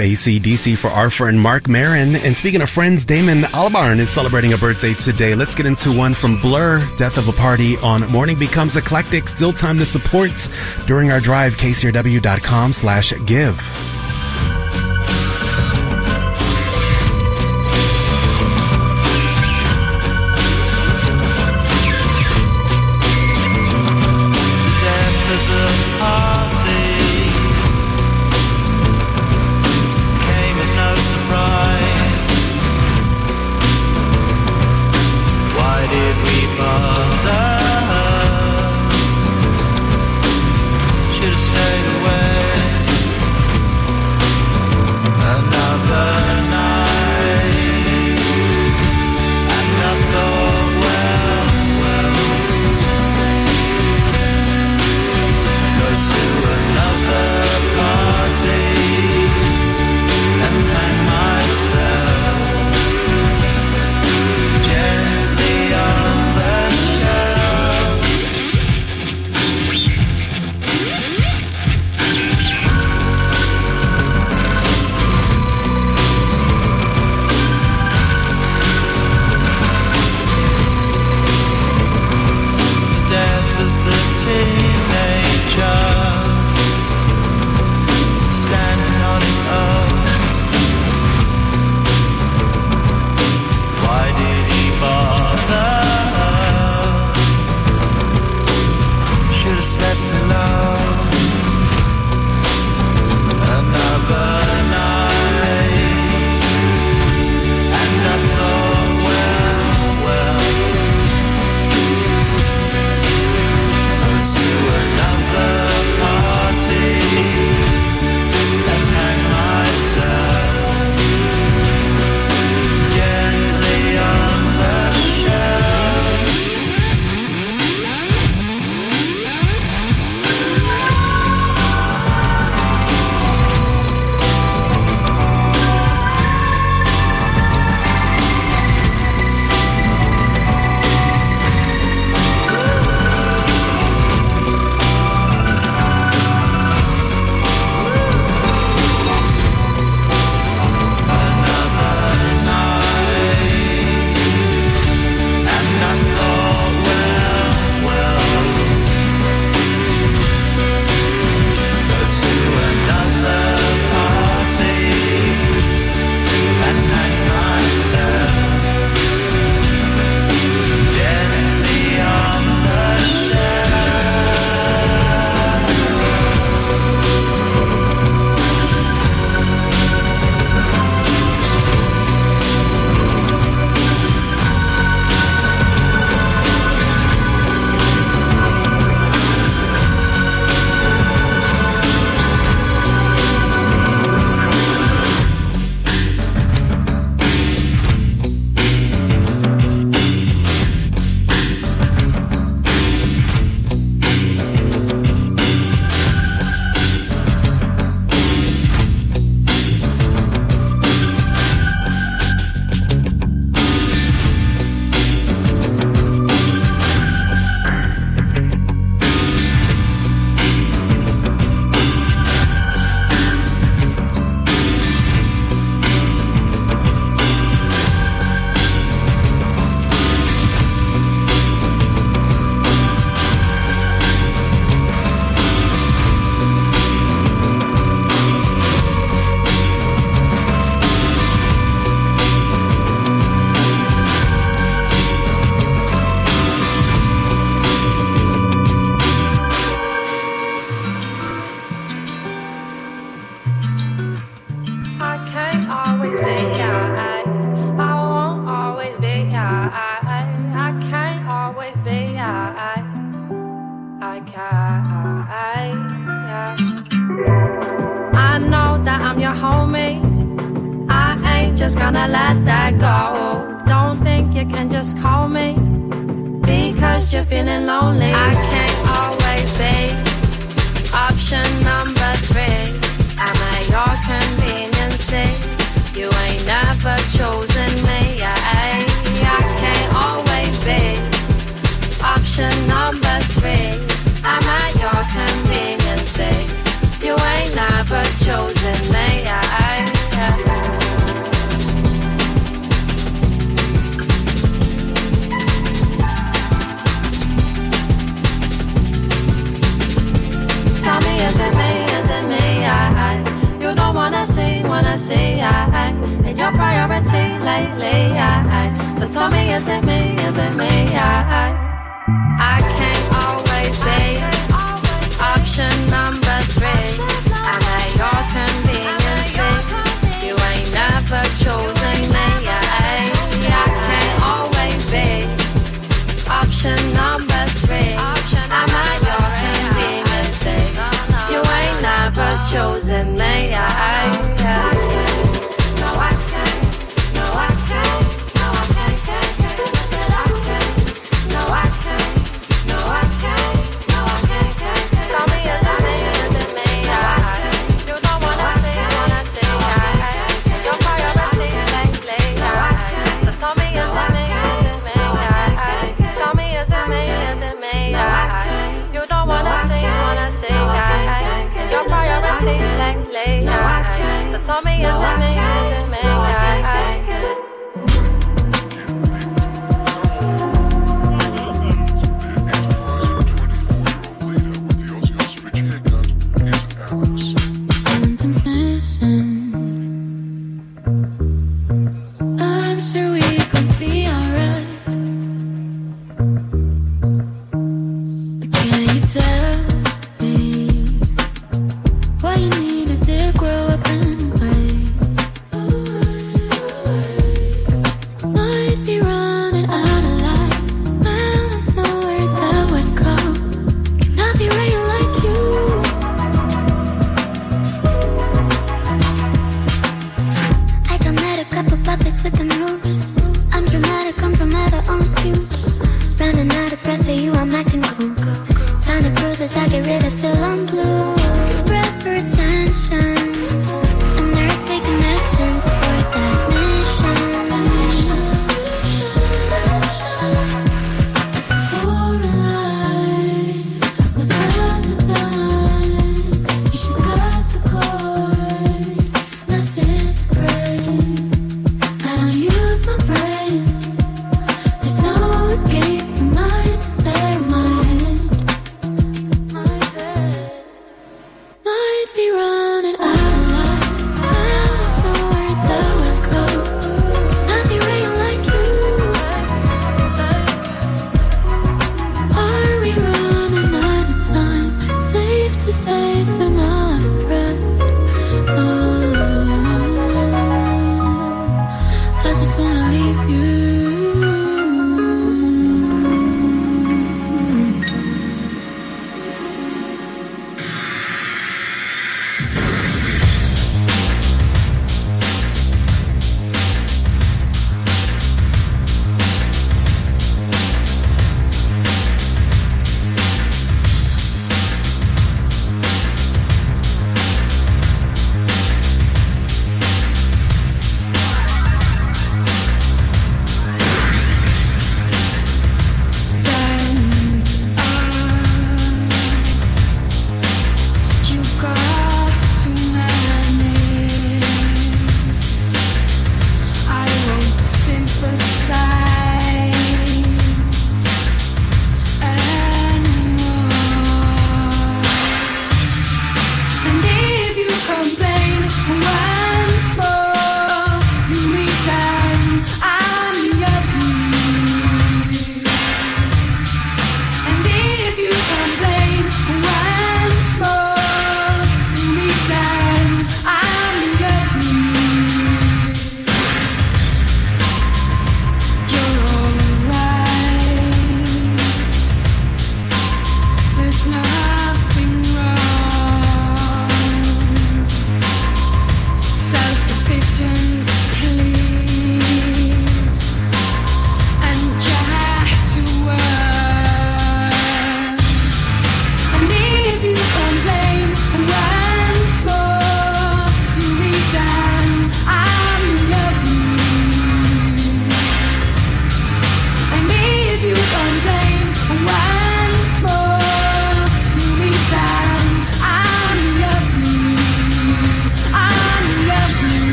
ACDC 0.00 0.76
for 0.76 0.90
our 0.90 1.10
friend 1.10 1.40
Marc 1.40 1.68
Maron. 1.68 2.16
And 2.16 2.36
speaking 2.36 2.62
of 2.62 2.68
friends, 2.68 3.04
Damon 3.04 3.42
Albarn 3.42 3.98
is 3.98 4.10
celebrating 4.10 4.52
a 4.52 4.58
birthday 4.58 4.94
today. 4.94 5.34
Let's 5.34 5.54
get 5.54 5.66
into 5.66 5.92
one 5.92 6.14
from 6.14 6.40
Blur, 6.40 6.84
Death 6.96 7.16
of 7.16 7.28
a 7.28 7.32
Party 7.32 7.76
on 7.78 8.10
Morning 8.10 8.38
Becomes 8.38 8.76
Eclectic. 8.76 9.28
Still 9.28 9.52
time 9.52 9.78
to 9.78 9.86
support 9.86 10.48
during 10.86 11.10
our 11.12 11.20
drive, 11.20 11.56
kcrw.com 11.56 12.72
slash 12.72 13.12
give. 13.26 13.58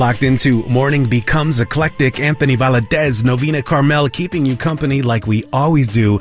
Locked 0.00 0.22
into 0.22 0.66
Morning 0.66 1.10
Becomes 1.10 1.60
Eclectic. 1.60 2.20
Anthony 2.20 2.56
Valadez, 2.56 3.22
Novena 3.22 3.62
Carmel, 3.62 4.08
keeping 4.08 4.46
you 4.46 4.56
company 4.56 5.02
like 5.02 5.26
we 5.26 5.44
always 5.52 5.88
do. 5.88 6.18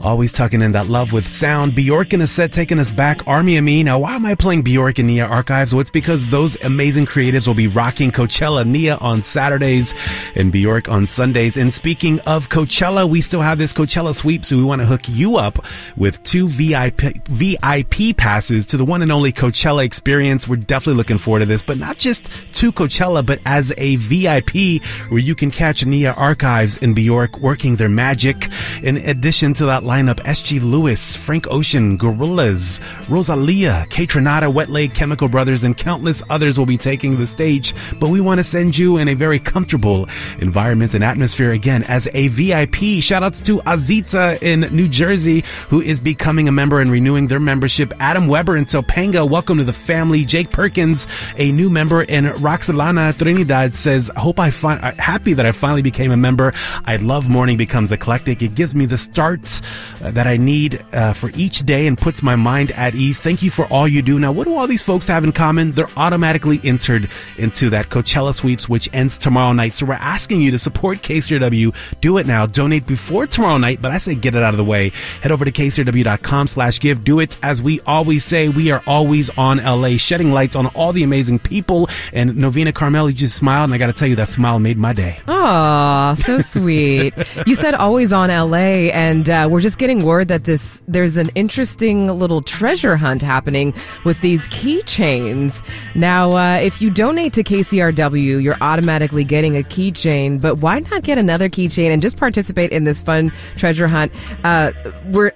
Always 0.00 0.32
tucking 0.32 0.60
in 0.60 0.72
that 0.72 0.88
love 0.88 1.12
with 1.12 1.28
sound. 1.28 1.76
Bjork 1.76 2.12
in 2.12 2.20
a 2.20 2.26
set 2.26 2.50
taking 2.50 2.80
us 2.80 2.90
back. 2.90 3.28
Army 3.28 3.56
of 3.56 3.62
Me. 3.62 3.84
Now, 3.84 4.00
why 4.00 4.16
am 4.16 4.26
I 4.26 4.34
playing 4.34 4.62
Bjork 4.62 4.98
and 4.98 5.06
Nia 5.06 5.26
Archives? 5.26 5.72
Well, 5.72 5.80
it's 5.80 5.90
because 5.90 6.28
those 6.28 6.60
amazing 6.64 7.06
creatives 7.06 7.46
will 7.46 7.54
be 7.54 7.68
rocking 7.68 8.10
Coachella. 8.10 8.66
Nia 8.66 8.96
on 8.96 9.22
Saturdays 9.22 9.94
and 10.34 10.52
Bjork 10.52 10.88
on 10.88 11.06
Sundays. 11.06 11.56
And 11.56 11.72
speaking 11.72 12.20
of 12.20 12.48
Coachella, 12.48 13.08
we 13.08 13.20
still 13.20 13.40
have 13.40 13.58
this 13.58 13.72
Coachella 13.72 14.14
sweep, 14.14 14.44
so 14.44 14.56
we 14.56 14.64
want 14.64 14.80
to 14.80 14.86
hook 14.86 15.08
you 15.08 15.36
up 15.36 15.64
with 15.96 16.22
two 16.22 16.48
VIP, 16.48 17.00
VIP 17.26 18.16
passes 18.16 18.66
to 18.66 18.76
the 18.76 18.84
one 18.84 19.02
and 19.02 19.12
only 19.12 19.32
Coachella 19.32 19.84
experience. 19.84 20.48
We're 20.48 20.56
definitely 20.56 20.98
looking 20.98 21.18
forward 21.18 21.40
to 21.40 21.46
this, 21.46 21.62
but 21.62 21.78
not 21.78 21.98
just 21.98 22.30
to 22.54 22.72
Coachella, 22.72 23.24
but 23.24 23.40
as 23.46 23.72
a 23.76 23.96
VIP 23.96 24.82
where 25.10 25.20
you 25.20 25.34
can 25.34 25.50
catch 25.50 25.84
Nia 25.84 26.12
Archives 26.12 26.76
in 26.78 26.94
Bjork 26.94 27.38
working 27.38 27.76
their 27.76 27.88
magic. 27.88 28.48
In 28.82 28.96
addition 28.96 29.54
to 29.54 29.66
that 29.66 29.82
lineup, 29.82 30.20
SG 30.20 30.60
Lewis, 30.60 31.16
Frank 31.16 31.46
Ocean, 31.50 31.98
Gorillaz, 31.98 32.80
Rosalia, 33.08 33.86
Kaytranada, 33.90 34.52
Wet 34.52 34.68
Leg, 34.68 34.94
Chemical 34.94 35.28
Brothers, 35.28 35.62
and 35.62 35.76
countless 35.76 36.22
others 36.30 36.58
will 36.58 36.66
be 36.66 36.78
taking 36.78 37.18
the 37.18 37.26
stage. 37.26 37.74
But 37.98 38.08
we 38.08 38.20
want 38.20 38.38
to 38.38 38.44
send 38.44 38.76
you 38.76 38.98
in 38.98 39.08
a 39.08 39.14
very 39.14 39.38
comfortable 39.38 40.06
environment 40.40 40.94
and 40.94 41.04
atmosphere 41.04 41.50
again 41.50 41.82
as 41.84 42.08
a 42.14 42.28
VIP. 42.28 43.02
Shout 43.02 43.22
outs 43.22 43.40
to 43.42 43.58
Azita 43.60 44.42
in 44.42 44.60
New 44.74 44.88
Jersey, 44.88 45.44
who 45.68 45.80
is 45.80 46.00
becoming 46.00 46.48
a 46.48 46.52
member 46.52 46.80
and 46.80 46.90
renewing 46.90 47.26
their 47.26 47.40
membership. 47.40 47.92
Adam 48.00 48.28
Weber 48.28 48.56
in 48.56 48.64
Topanga, 48.64 49.28
welcome 49.28 49.58
to 49.58 49.64
the 49.64 49.72
family. 49.72 50.24
Jake 50.24 50.50
Perkins, 50.50 51.06
a 51.36 51.52
new 51.52 51.70
member, 51.70 52.04
and 52.08 52.26
Roxalana 52.26 53.16
Trinidad 53.16 53.74
says, 53.74 54.10
"Hope 54.16 54.38
I 54.38 54.50
find 54.50 54.82
happy 54.98 55.34
that 55.34 55.46
I 55.46 55.52
finally 55.52 55.82
became 55.82 56.10
a 56.10 56.16
member. 56.16 56.52
I 56.84 56.96
love 56.96 57.28
morning 57.28 57.56
becomes 57.56 57.92
eclectic. 57.92 58.42
It 58.42 58.54
gives 58.54 58.74
me 58.74 58.86
the 58.86 58.96
start 58.96 59.60
uh, 60.02 60.10
that 60.12 60.26
I 60.26 60.36
need 60.36 60.84
uh, 60.92 61.12
for 61.12 61.30
each 61.34 61.60
day 61.60 61.86
and 61.86 61.98
puts 61.98 62.22
my 62.22 62.36
mind 62.36 62.70
at 62.72 62.94
ease. 62.94 63.20
Thank 63.20 63.42
you 63.42 63.50
for 63.50 63.66
all 63.66 63.86
you 63.88 64.02
do. 64.02 64.18
Now, 64.18 64.32
what 64.32 64.44
do 64.44 64.54
all 64.54 64.66
these 64.66 64.82
folks 64.82 65.06
have 65.08 65.24
in 65.24 65.32
common? 65.32 65.72
They're 65.72 65.88
automatically 65.96 66.60
entered 66.64 67.10
into 67.36 67.70
that 67.70 67.88
Coachella 67.88 68.34
sweeps, 68.34 68.68
which 68.68 68.88
ends 68.92 69.18
tomorrow 69.18 69.52
night. 69.52 69.74
So 69.76 69.86
we're 69.86 69.94
asking 70.12 70.42
you 70.42 70.50
to 70.50 70.58
support 70.58 70.98
KCRW. 70.98 71.74
Do 72.02 72.18
it 72.18 72.26
now. 72.26 72.44
Donate 72.44 72.86
before 72.86 73.26
tomorrow 73.26 73.56
night, 73.56 73.80
but 73.80 73.92
I 73.92 73.96
say 73.96 74.14
get 74.14 74.34
it 74.34 74.42
out 74.42 74.52
of 74.52 74.58
the 74.58 74.64
way. 74.64 74.92
Head 75.22 75.32
over 75.32 75.46
to 75.46 75.50
kcrw.com 75.50 76.48
slash 76.48 76.80
give. 76.80 77.02
Do 77.02 77.18
it. 77.20 77.38
As 77.42 77.62
we 77.62 77.80
always 77.86 78.22
say, 78.22 78.50
we 78.50 78.70
are 78.70 78.82
always 78.86 79.30
on 79.38 79.56
LA, 79.56 79.96
shedding 79.96 80.32
lights 80.32 80.54
on 80.54 80.66
all 80.66 80.92
the 80.92 81.02
amazing 81.02 81.38
people. 81.38 81.88
And 82.12 82.36
Novena 82.36 82.72
Carmel, 82.74 83.08
you 83.08 83.16
just 83.16 83.36
smiled, 83.36 83.64
and 83.70 83.74
I 83.74 83.78
got 83.78 83.86
to 83.86 83.94
tell 83.94 84.06
you, 84.06 84.16
that 84.16 84.28
smile 84.28 84.58
made 84.58 84.76
my 84.76 84.92
day. 84.92 85.18
Aw, 85.28 86.14
so 86.14 86.40
sweet. 86.42 87.14
you 87.46 87.54
said 87.54 87.74
always 87.74 88.12
on 88.12 88.28
LA, 88.28 88.90
and 88.92 89.30
uh, 89.30 89.48
we're 89.50 89.60
just 89.60 89.78
getting 89.78 90.04
word 90.04 90.28
that 90.28 90.44
this 90.44 90.82
there's 90.86 91.16
an 91.16 91.30
interesting 91.34 92.08
little 92.08 92.42
treasure 92.42 92.96
hunt 92.96 93.22
happening 93.22 93.72
with 94.04 94.20
these 94.20 94.46
keychains. 94.48 95.64
Now, 95.94 96.32
uh, 96.32 96.56
if 96.56 96.82
you 96.82 96.90
donate 96.90 97.32
to 97.32 97.42
KCRW, 97.42 98.42
you're 98.42 98.58
automatically 98.60 99.24
getting 99.24 99.56
a 99.56 99.62
keychain, 99.62 100.01
but 100.02 100.56
why 100.58 100.80
not 100.80 101.02
get 101.02 101.18
another 101.18 101.48
keychain 101.48 101.90
and 101.90 102.02
just 102.02 102.16
participate 102.16 102.70
in 102.72 102.84
this 102.84 103.00
fun 103.00 103.32
treasure 103.56 103.86
hunt? 103.88 104.12
Uh, 104.44 104.72
we're 105.10 105.30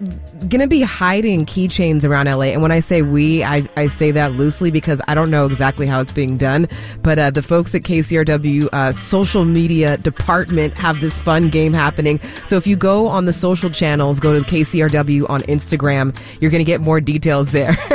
going 0.48 0.60
to 0.60 0.66
be 0.66 0.82
hiding 0.82 1.46
keychains 1.46 2.04
around 2.04 2.26
LA, 2.26 2.46
and 2.46 2.62
when 2.62 2.72
I 2.72 2.80
say 2.80 3.02
we, 3.02 3.42
I, 3.44 3.68
I 3.76 3.86
say 3.86 4.10
that 4.12 4.32
loosely 4.32 4.70
because 4.70 5.00
I 5.08 5.14
don't 5.14 5.30
know 5.30 5.46
exactly 5.46 5.86
how 5.86 6.00
it's 6.00 6.12
being 6.12 6.36
done, 6.36 6.68
but 7.02 7.18
uh, 7.18 7.30
the 7.30 7.42
folks 7.42 7.74
at 7.74 7.82
KCRW 7.82 8.68
uh, 8.72 8.92
social 8.92 9.44
media 9.44 9.96
department 9.98 10.74
have 10.74 11.00
this 11.00 11.18
fun 11.18 11.48
game 11.48 11.72
happening. 11.72 12.20
So 12.46 12.56
if 12.56 12.66
you 12.66 12.76
go 12.76 13.06
on 13.06 13.24
the 13.24 13.32
social 13.32 13.70
channels, 13.70 14.20
go 14.20 14.32
to 14.34 14.40
KCRW 14.40 15.28
on 15.30 15.42
Instagram, 15.42 16.16
you're 16.40 16.50
going 16.50 16.60
to 16.64 16.64
get 16.64 16.80
more 16.80 17.00
details 17.00 17.50
there. 17.52 17.76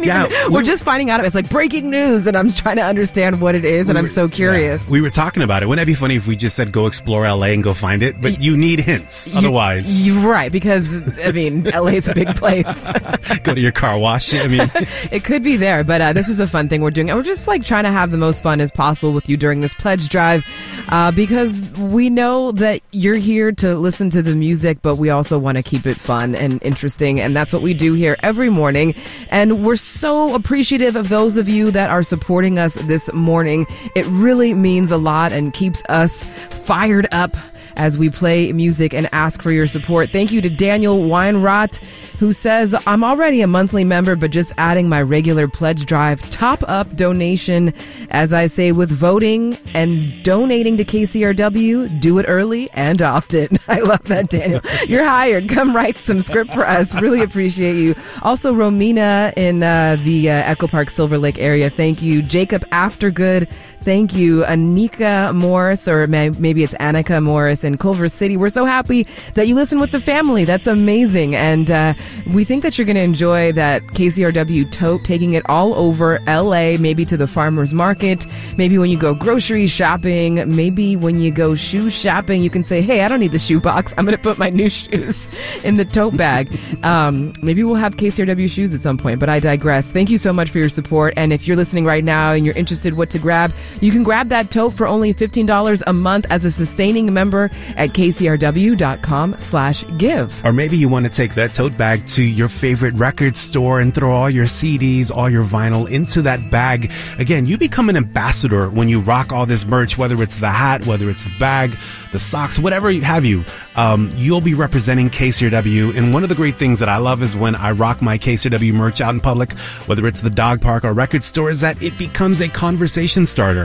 Yeah, 0.00 0.26
even- 0.26 0.46
we- 0.48 0.54
we're 0.54 0.62
just 0.62 0.82
finding 0.82 1.08
out. 1.10 1.24
It's 1.24 1.34
like 1.34 1.48
breaking 1.50 1.88
news, 1.90 2.26
and 2.26 2.36
I'm 2.36 2.50
trying 2.50 2.76
to 2.76 2.82
understand 2.82 3.40
what 3.40 3.54
it 3.54 3.64
is, 3.64 3.88
and 3.88 3.96
We 3.96 4.00
I'm 4.00 4.06
so 4.06 4.28
curious. 4.28 4.86
We 4.88 5.00
were 5.00 5.10
talking 5.10 5.42
about 5.42 5.62
it. 5.62 5.66
Wouldn't 5.66 5.86
that 5.86 5.90
be 5.90 5.94
funny 5.98 6.16
if 6.16 6.26
we 6.26 6.36
just 6.36 6.56
said 6.56 6.72
go 6.72 6.86
explore 6.86 7.28
LA 7.28 7.48
and 7.48 7.62
go 7.62 7.74
find 7.74 8.02
it? 8.02 8.20
But 8.20 8.40
you 8.40 8.56
need 8.56 8.80
hints. 8.80 9.28
Otherwise, 9.34 10.02
You're 10.02 10.28
right, 10.28 10.50
because, 10.50 11.18
I 11.20 11.32
mean, 11.32 11.64
LA's 11.64 12.08
a 12.08 12.14
big 12.14 12.34
place. 12.36 12.84
go 13.42 13.54
to 13.54 13.60
your 13.60 13.72
car 13.72 13.98
wash. 13.98 14.34
I 14.34 14.46
mean, 14.46 14.70
it 15.12 15.24
could 15.24 15.42
be 15.42 15.56
there, 15.56 15.84
but 15.84 16.00
uh, 16.00 16.12
this 16.12 16.28
is 16.28 16.40
a 16.40 16.46
fun 16.46 16.68
thing 16.68 16.80
we're 16.82 16.90
doing. 16.90 17.10
And 17.10 17.18
we're 17.18 17.24
just 17.24 17.46
like 17.46 17.64
trying 17.64 17.84
to 17.84 17.90
have 17.90 18.10
the 18.10 18.16
most 18.16 18.42
fun 18.42 18.60
as 18.60 18.70
possible 18.70 19.12
with 19.12 19.28
you 19.28 19.36
during 19.36 19.60
this 19.60 19.74
pledge 19.74 20.08
drive 20.08 20.44
uh, 20.88 21.10
because 21.12 21.60
we 21.72 22.10
know 22.10 22.52
that 22.52 22.80
you're 22.92 23.16
here 23.16 23.52
to 23.52 23.76
listen 23.76 24.10
to 24.10 24.22
the 24.22 24.34
music, 24.34 24.78
but 24.82 24.96
we 24.96 25.10
also 25.10 25.38
want 25.38 25.56
to 25.58 25.62
keep 25.62 25.86
it 25.86 25.96
fun 25.96 26.34
and 26.34 26.62
interesting. 26.62 27.20
And 27.20 27.36
that's 27.36 27.52
what 27.52 27.62
we 27.62 27.74
do 27.74 27.94
here 27.94 28.16
every 28.22 28.50
morning. 28.50 28.94
And 29.30 29.64
we're 29.64 29.76
so 29.76 30.34
appreciative 30.34 30.96
of 30.96 31.08
those 31.08 31.36
of 31.36 31.48
you 31.48 31.70
that 31.72 31.90
are 31.90 32.02
supporting 32.02 32.58
us 32.58 32.74
this 32.74 33.12
morning. 33.12 33.66
It 33.94 34.06
really 34.06 34.54
means 34.54 34.90
a 34.90 34.98
lot 34.98 35.32
and 35.32 35.52
keeps 35.52 35.82
us 35.88 36.24
fired 36.50 37.06
up 37.12 37.36
as 37.78 37.96
we 37.96 38.10
play 38.10 38.52
music 38.52 38.92
and 38.92 39.08
ask 39.12 39.40
for 39.40 39.52
your 39.52 39.66
support. 39.66 40.10
Thank 40.10 40.32
you 40.32 40.40
to 40.42 40.50
Daniel 40.50 40.98
Weinrot, 40.98 41.78
who 42.18 42.32
says, 42.32 42.74
I'm 42.86 43.04
already 43.04 43.40
a 43.40 43.46
monthly 43.46 43.84
member, 43.84 44.16
but 44.16 44.32
just 44.32 44.52
adding 44.58 44.88
my 44.88 45.00
regular 45.00 45.46
pledge 45.48 45.86
drive 45.86 46.28
top 46.28 46.62
up 46.68 46.94
donation. 46.96 47.72
As 48.10 48.32
I 48.32 48.48
say, 48.48 48.72
with 48.72 48.90
voting 48.90 49.56
and 49.74 50.22
donating 50.24 50.76
to 50.78 50.84
KCRW, 50.84 52.00
do 52.00 52.18
it 52.18 52.26
early 52.28 52.68
and 52.72 53.00
often. 53.00 53.58
I 53.68 53.78
love 53.78 54.02
that, 54.04 54.28
Daniel. 54.28 54.60
You're 54.88 55.04
hired. 55.04 55.48
Come 55.48 55.74
write 55.74 55.96
some 55.98 56.20
script 56.20 56.52
for 56.52 56.66
us. 56.66 56.94
Really 57.00 57.22
appreciate 57.22 57.76
you. 57.76 57.94
Also, 58.22 58.52
Romina 58.52 59.32
in 59.36 59.62
uh, 59.62 59.96
the 60.02 60.30
uh, 60.30 60.32
Echo 60.32 60.66
Park 60.66 60.90
Silver 60.90 61.16
Lake 61.16 61.38
area. 61.38 61.70
Thank 61.70 62.02
you. 62.02 62.22
Jacob 62.22 62.68
Aftergood. 62.70 63.48
Thank 63.82 64.12
you. 64.14 64.42
Anika 64.42 65.34
Morris, 65.34 65.88
or 65.88 66.06
may- 66.08 66.30
maybe 66.30 66.62
it's 66.62 66.74
Annika 66.74 67.22
Morris 67.22 67.64
in 67.64 67.78
Culver 67.78 68.08
City. 68.08 68.36
We're 68.36 68.48
so 68.50 68.64
happy 68.66 69.06
that 69.34 69.46
you 69.48 69.54
listen 69.54 69.80
with 69.80 69.92
the 69.92 70.00
family. 70.00 70.44
That's 70.44 70.66
amazing. 70.66 71.34
And 71.36 71.70
uh, 71.70 71.94
we 72.34 72.44
think 72.44 72.62
that 72.64 72.76
you're 72.76 72.84
going 72.84 72.96
to 72.96 73.02
enjoy 73.02 73.52
that 73.52 73.82
KCRW 73.88 74.70
tote, 74.72 75.04
taking 75.04 75.32
it 75.32 75.42
all 75.48 75.74
over 75.74 76.18
LA, 76.26 76.76
maybe 76.78 77.04
to 77.06 77.16
the 77.16 77.26
farmer's 77.26 77.72
market, 77.72 78.26
maybe 78.58 78.76
when 78.78 78.90
you 78.90 78.98
go 78.98 79.14
grocery 79.14 79.66
shopping, 79.66 80.42
maybe 80.54 80.96
when 80.96 81.20
you 81.20 81.30
go 81.30 81.54
shoe 81.54 81.88
shopping, 81.88 82.42
you 82.42 82.50
can 82.50 82.64
say, 82.64 82.82
hey, 82.82 83.02
I 83.02 83.08
don't 83.08 83.20
need 83.20 83.32
the 83.32 83.38
shoe 83.38 83.60
box. 83.60 83.94
I'm 83.96 84.04
going 84.04 84.16
to 84.16 84.22
put 84.22 84.38
my 84.38 84.50
new 84.50 84.68
shoes 84.68 85.28
in 85.64 85.76
the 85.76 85.84
tote 85.84 86.16
bag. 86.16 86.58
Um, 86.84 87.32
maybe 87.42 87.62
we'll 87.64 87.76
have 87.76 87.96
KCRW 87.96 88.50
shoes 88.50 88.74
at 88.74 88.82
some 88.82 88.98
point, 88.98 89.20
but 89.20 89.28
I 89.30 89.40
digress. 89.40 89.92
Thank 89.92 90.10
you 90.10 90.18
so 90.18 90.32
much 90.32 90.50
for 90.50 90.58
your 90.58 90.68
support. 90.68 91.14
And 91.16 91.32
if 91.32 91.46
you're 91.46 91.56
listening 91.56 91.84
right 91.84 92.04
now 92.04 92.32
and 92.32 92.44
you're 92.44 92.56
interested 92.56 92.94
what 92.94 93.08
to 93.10 93.18
grab, 93.18 93.54
you 93.80 93.90
can 93.92 94.02
grab 94.02 94.28
that 94.30 94.50
tote 94.50 94.72
for 94.72 94.86
only 94.86 95.14
$15 95.14 95.82
a 95.86 95.92
month 95.92 96.26
as 96.30 96.44
a 96.44 96.50
sustaining 96.50 97.12
member 97.12 97.50
at 97.76 97.90
kcrw.com 97.90 99.36
slash 99.38 99.84
give. 99.96 100.44
Or 100.44 100.52
maybe 100.52 100.76
you 100.76 100.88
want 100.88 101.06
to 101.06 101.10
take 101.10 101.34
that 101.34 101.54
tote 101.54 101.76
bag 101.76 102.06
to 102.08 102.22
your 102.22 102.48
favorite 102.48 102.94
record 102.94 103.36
store 103.36 103.80
and 103.80 103.94
throw 103.94 104.12
all 104.12 104.30
your 104.30 104.46
CDs, 104.46 105.14
all 105.14 105.30
your 105.30 105.44
vinyl 105.44 105.88
into 105.88 106.22
that 106.22 106.50
bag. 106.50 106.92
Again, 107.18 107.46
you 107.46 107.58
become 107.58 107.88
an 107.88 107.96
ambassador 107.96 108.68
when 108.70 108.88
you 108.88 109.00
rock 109.00 109.32
all 109.32 109.46
this 109.46 109.64
merch, 109.64 109.98
whether 109.98 110.22
it's 110.22 110.36
the 110.36 110.50
hat, 110.50 110.86
whether 110.86 111.10
it's 111.10 111.24
the 111.24 111.36
bag, 111.38 111.76
the 112.12 112.20
socks, 112.20 112.58
whatever 112.58 112.90
you 112.90 113.02
have 113.02 113.24
you. 113.24 113.44
Um, 113.76 114.12
you'll 114.16 114.40
be 114.40 114.54
representing 114.54 115.10
KCRW. 115.10 115.96
And 115.96 116.12
one 116.12 116.22
of 116.22 116.28
the 116.28 116.34
great 116.34 116.56
things 116.56 116.78
that 116.80 116.88
I 116.88 116.98
love 116.98 117.22
is 117.22 117.36
when 117.36 117.54
I 117.54 117.72
rock 117.72 118.02
my 118.02 118.18
KCRW 118.18 118.72
merch 118.72 119.00
out 119.00 119.14
in 119.14 119.20
public, 119.20 119.52
whether 119.86 120.06
it's 120.06 120.20
the 120.20 120.30
dog 120.30 120.60
park 120.60 120.84
or 120.84 120.92
record 120.92 121.22
store, 121.22 121.50
is 121.50 121.60
that 121.60 121.82
it 121.82 121.98
becomes 121.98 122.40
a 122.40 122.48
conversation 122.48 123.26
starter. 123.26 123.57